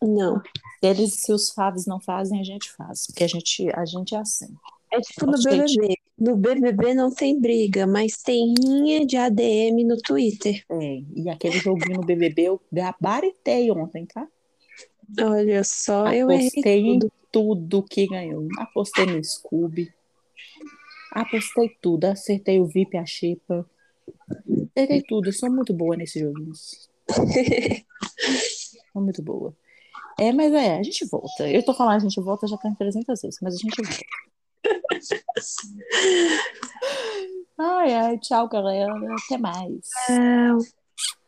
Não. 0.01 0.41
Se 0.79 0.87
eles, 0.87 1.13
se 1.13 1.33
os 1.33 1.51
faves 1.51 1.85
não 1.85 1.99
fazem, 1.99 2.39
a 2.39 2.43
gente 2.43 2.71
faz. 2.71 3.05
Porque 3.07 3.23
a 3.23 3.27
gente, 3.27 3.69
a 3.75 3.85
gente 3.85 4.15
é 4.15 4.19
assim. 4.19 4.55
É 4.91 5.01
tipo 5.01 5.25
no 5.25 5.33
Nossa, 5.33 5.51
gente. 5.51 5.77
BBB. 5.77 5.95
No 6.17 6.37
BBB 6.37 6.93
não 6.93 7.13
tem 7.13 7.39
briga, 7.39 7.85
mas 7.85 8.21
tem 8.21 8.53
rinha 8.57 9.05
de 9.05 9.17
ADM 9.17 9.83
no 9.85 9.97
Twitter. 9.97 10.63
É, 10.69 11.01
e 11.13 11.29
aquele 11.29 11.59
joguinho 11.59 11.97
no 11.97 12.05
BBB 12.05 12.43
eu 12.43 12.61
gabaritei 12.71 13.69
ontem, 13.69 14.05
tá? 14.05 14.25
Olha 15.19 15.63
só, 15.65 16.11
eu 16.13 16.31
errei 16.31 16.47
Apostei 16.47 16.79
em 16.79 16.99
tudo. 16.99 17.11
tudo 17.31 17.83
que 17.83 18.07
ganhou. 18.07 18.47
Apostei 18.57 19.05
no 19.05 19.21
Scooby. 19.21 19.93
Apostei 21.11 21.75
tudo. 21.81 22.05
Acertei 22.05 22.59
o 22.59 22.65
VIP, 22.65 22.97
a 22.97 23.05
Xepa. 23.05 23.69
Acertei 24.75 25.01
tudo. 25.03 25.31
Sou 25.31 25.51
muito 25.51 25.73
boa 25.73 25.95
nesses 25.95 26.21
joguinhos. 26.21 26.89
sou 28.91 29.01
muito 29.01 29.21
boa. 29.21 29.55
É, 30.19 30.31
mas 30.31 30.53
é, 30.53 30.77
a 30.77 30.83
gente 30.83 31.05
volta. 31.05 31.49
Eu 31.49 31.63
tô 31.63 31.73
falando, 31.73 31.97
a 31.97 31.99
gente 31.99 32.19
volta 32.21 32.47
já 32.47 32.57
tem 32.57 32.73
300 32.73 33.21
vezes, 33.21 33.39
mas 33.41 33.55
a 33.55 33.57
gente 33.57 33.81
volta. 33.81 34.05
Ai, 37.57 37.93
ai, 37.93 38.17
tchau, 38.19 38.47
galera. 38.49 38.93
Até 39.25 39.37
mais. 39.37 39.89
Tchau. 40.07 40.57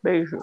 Beijo. 0.02 0.38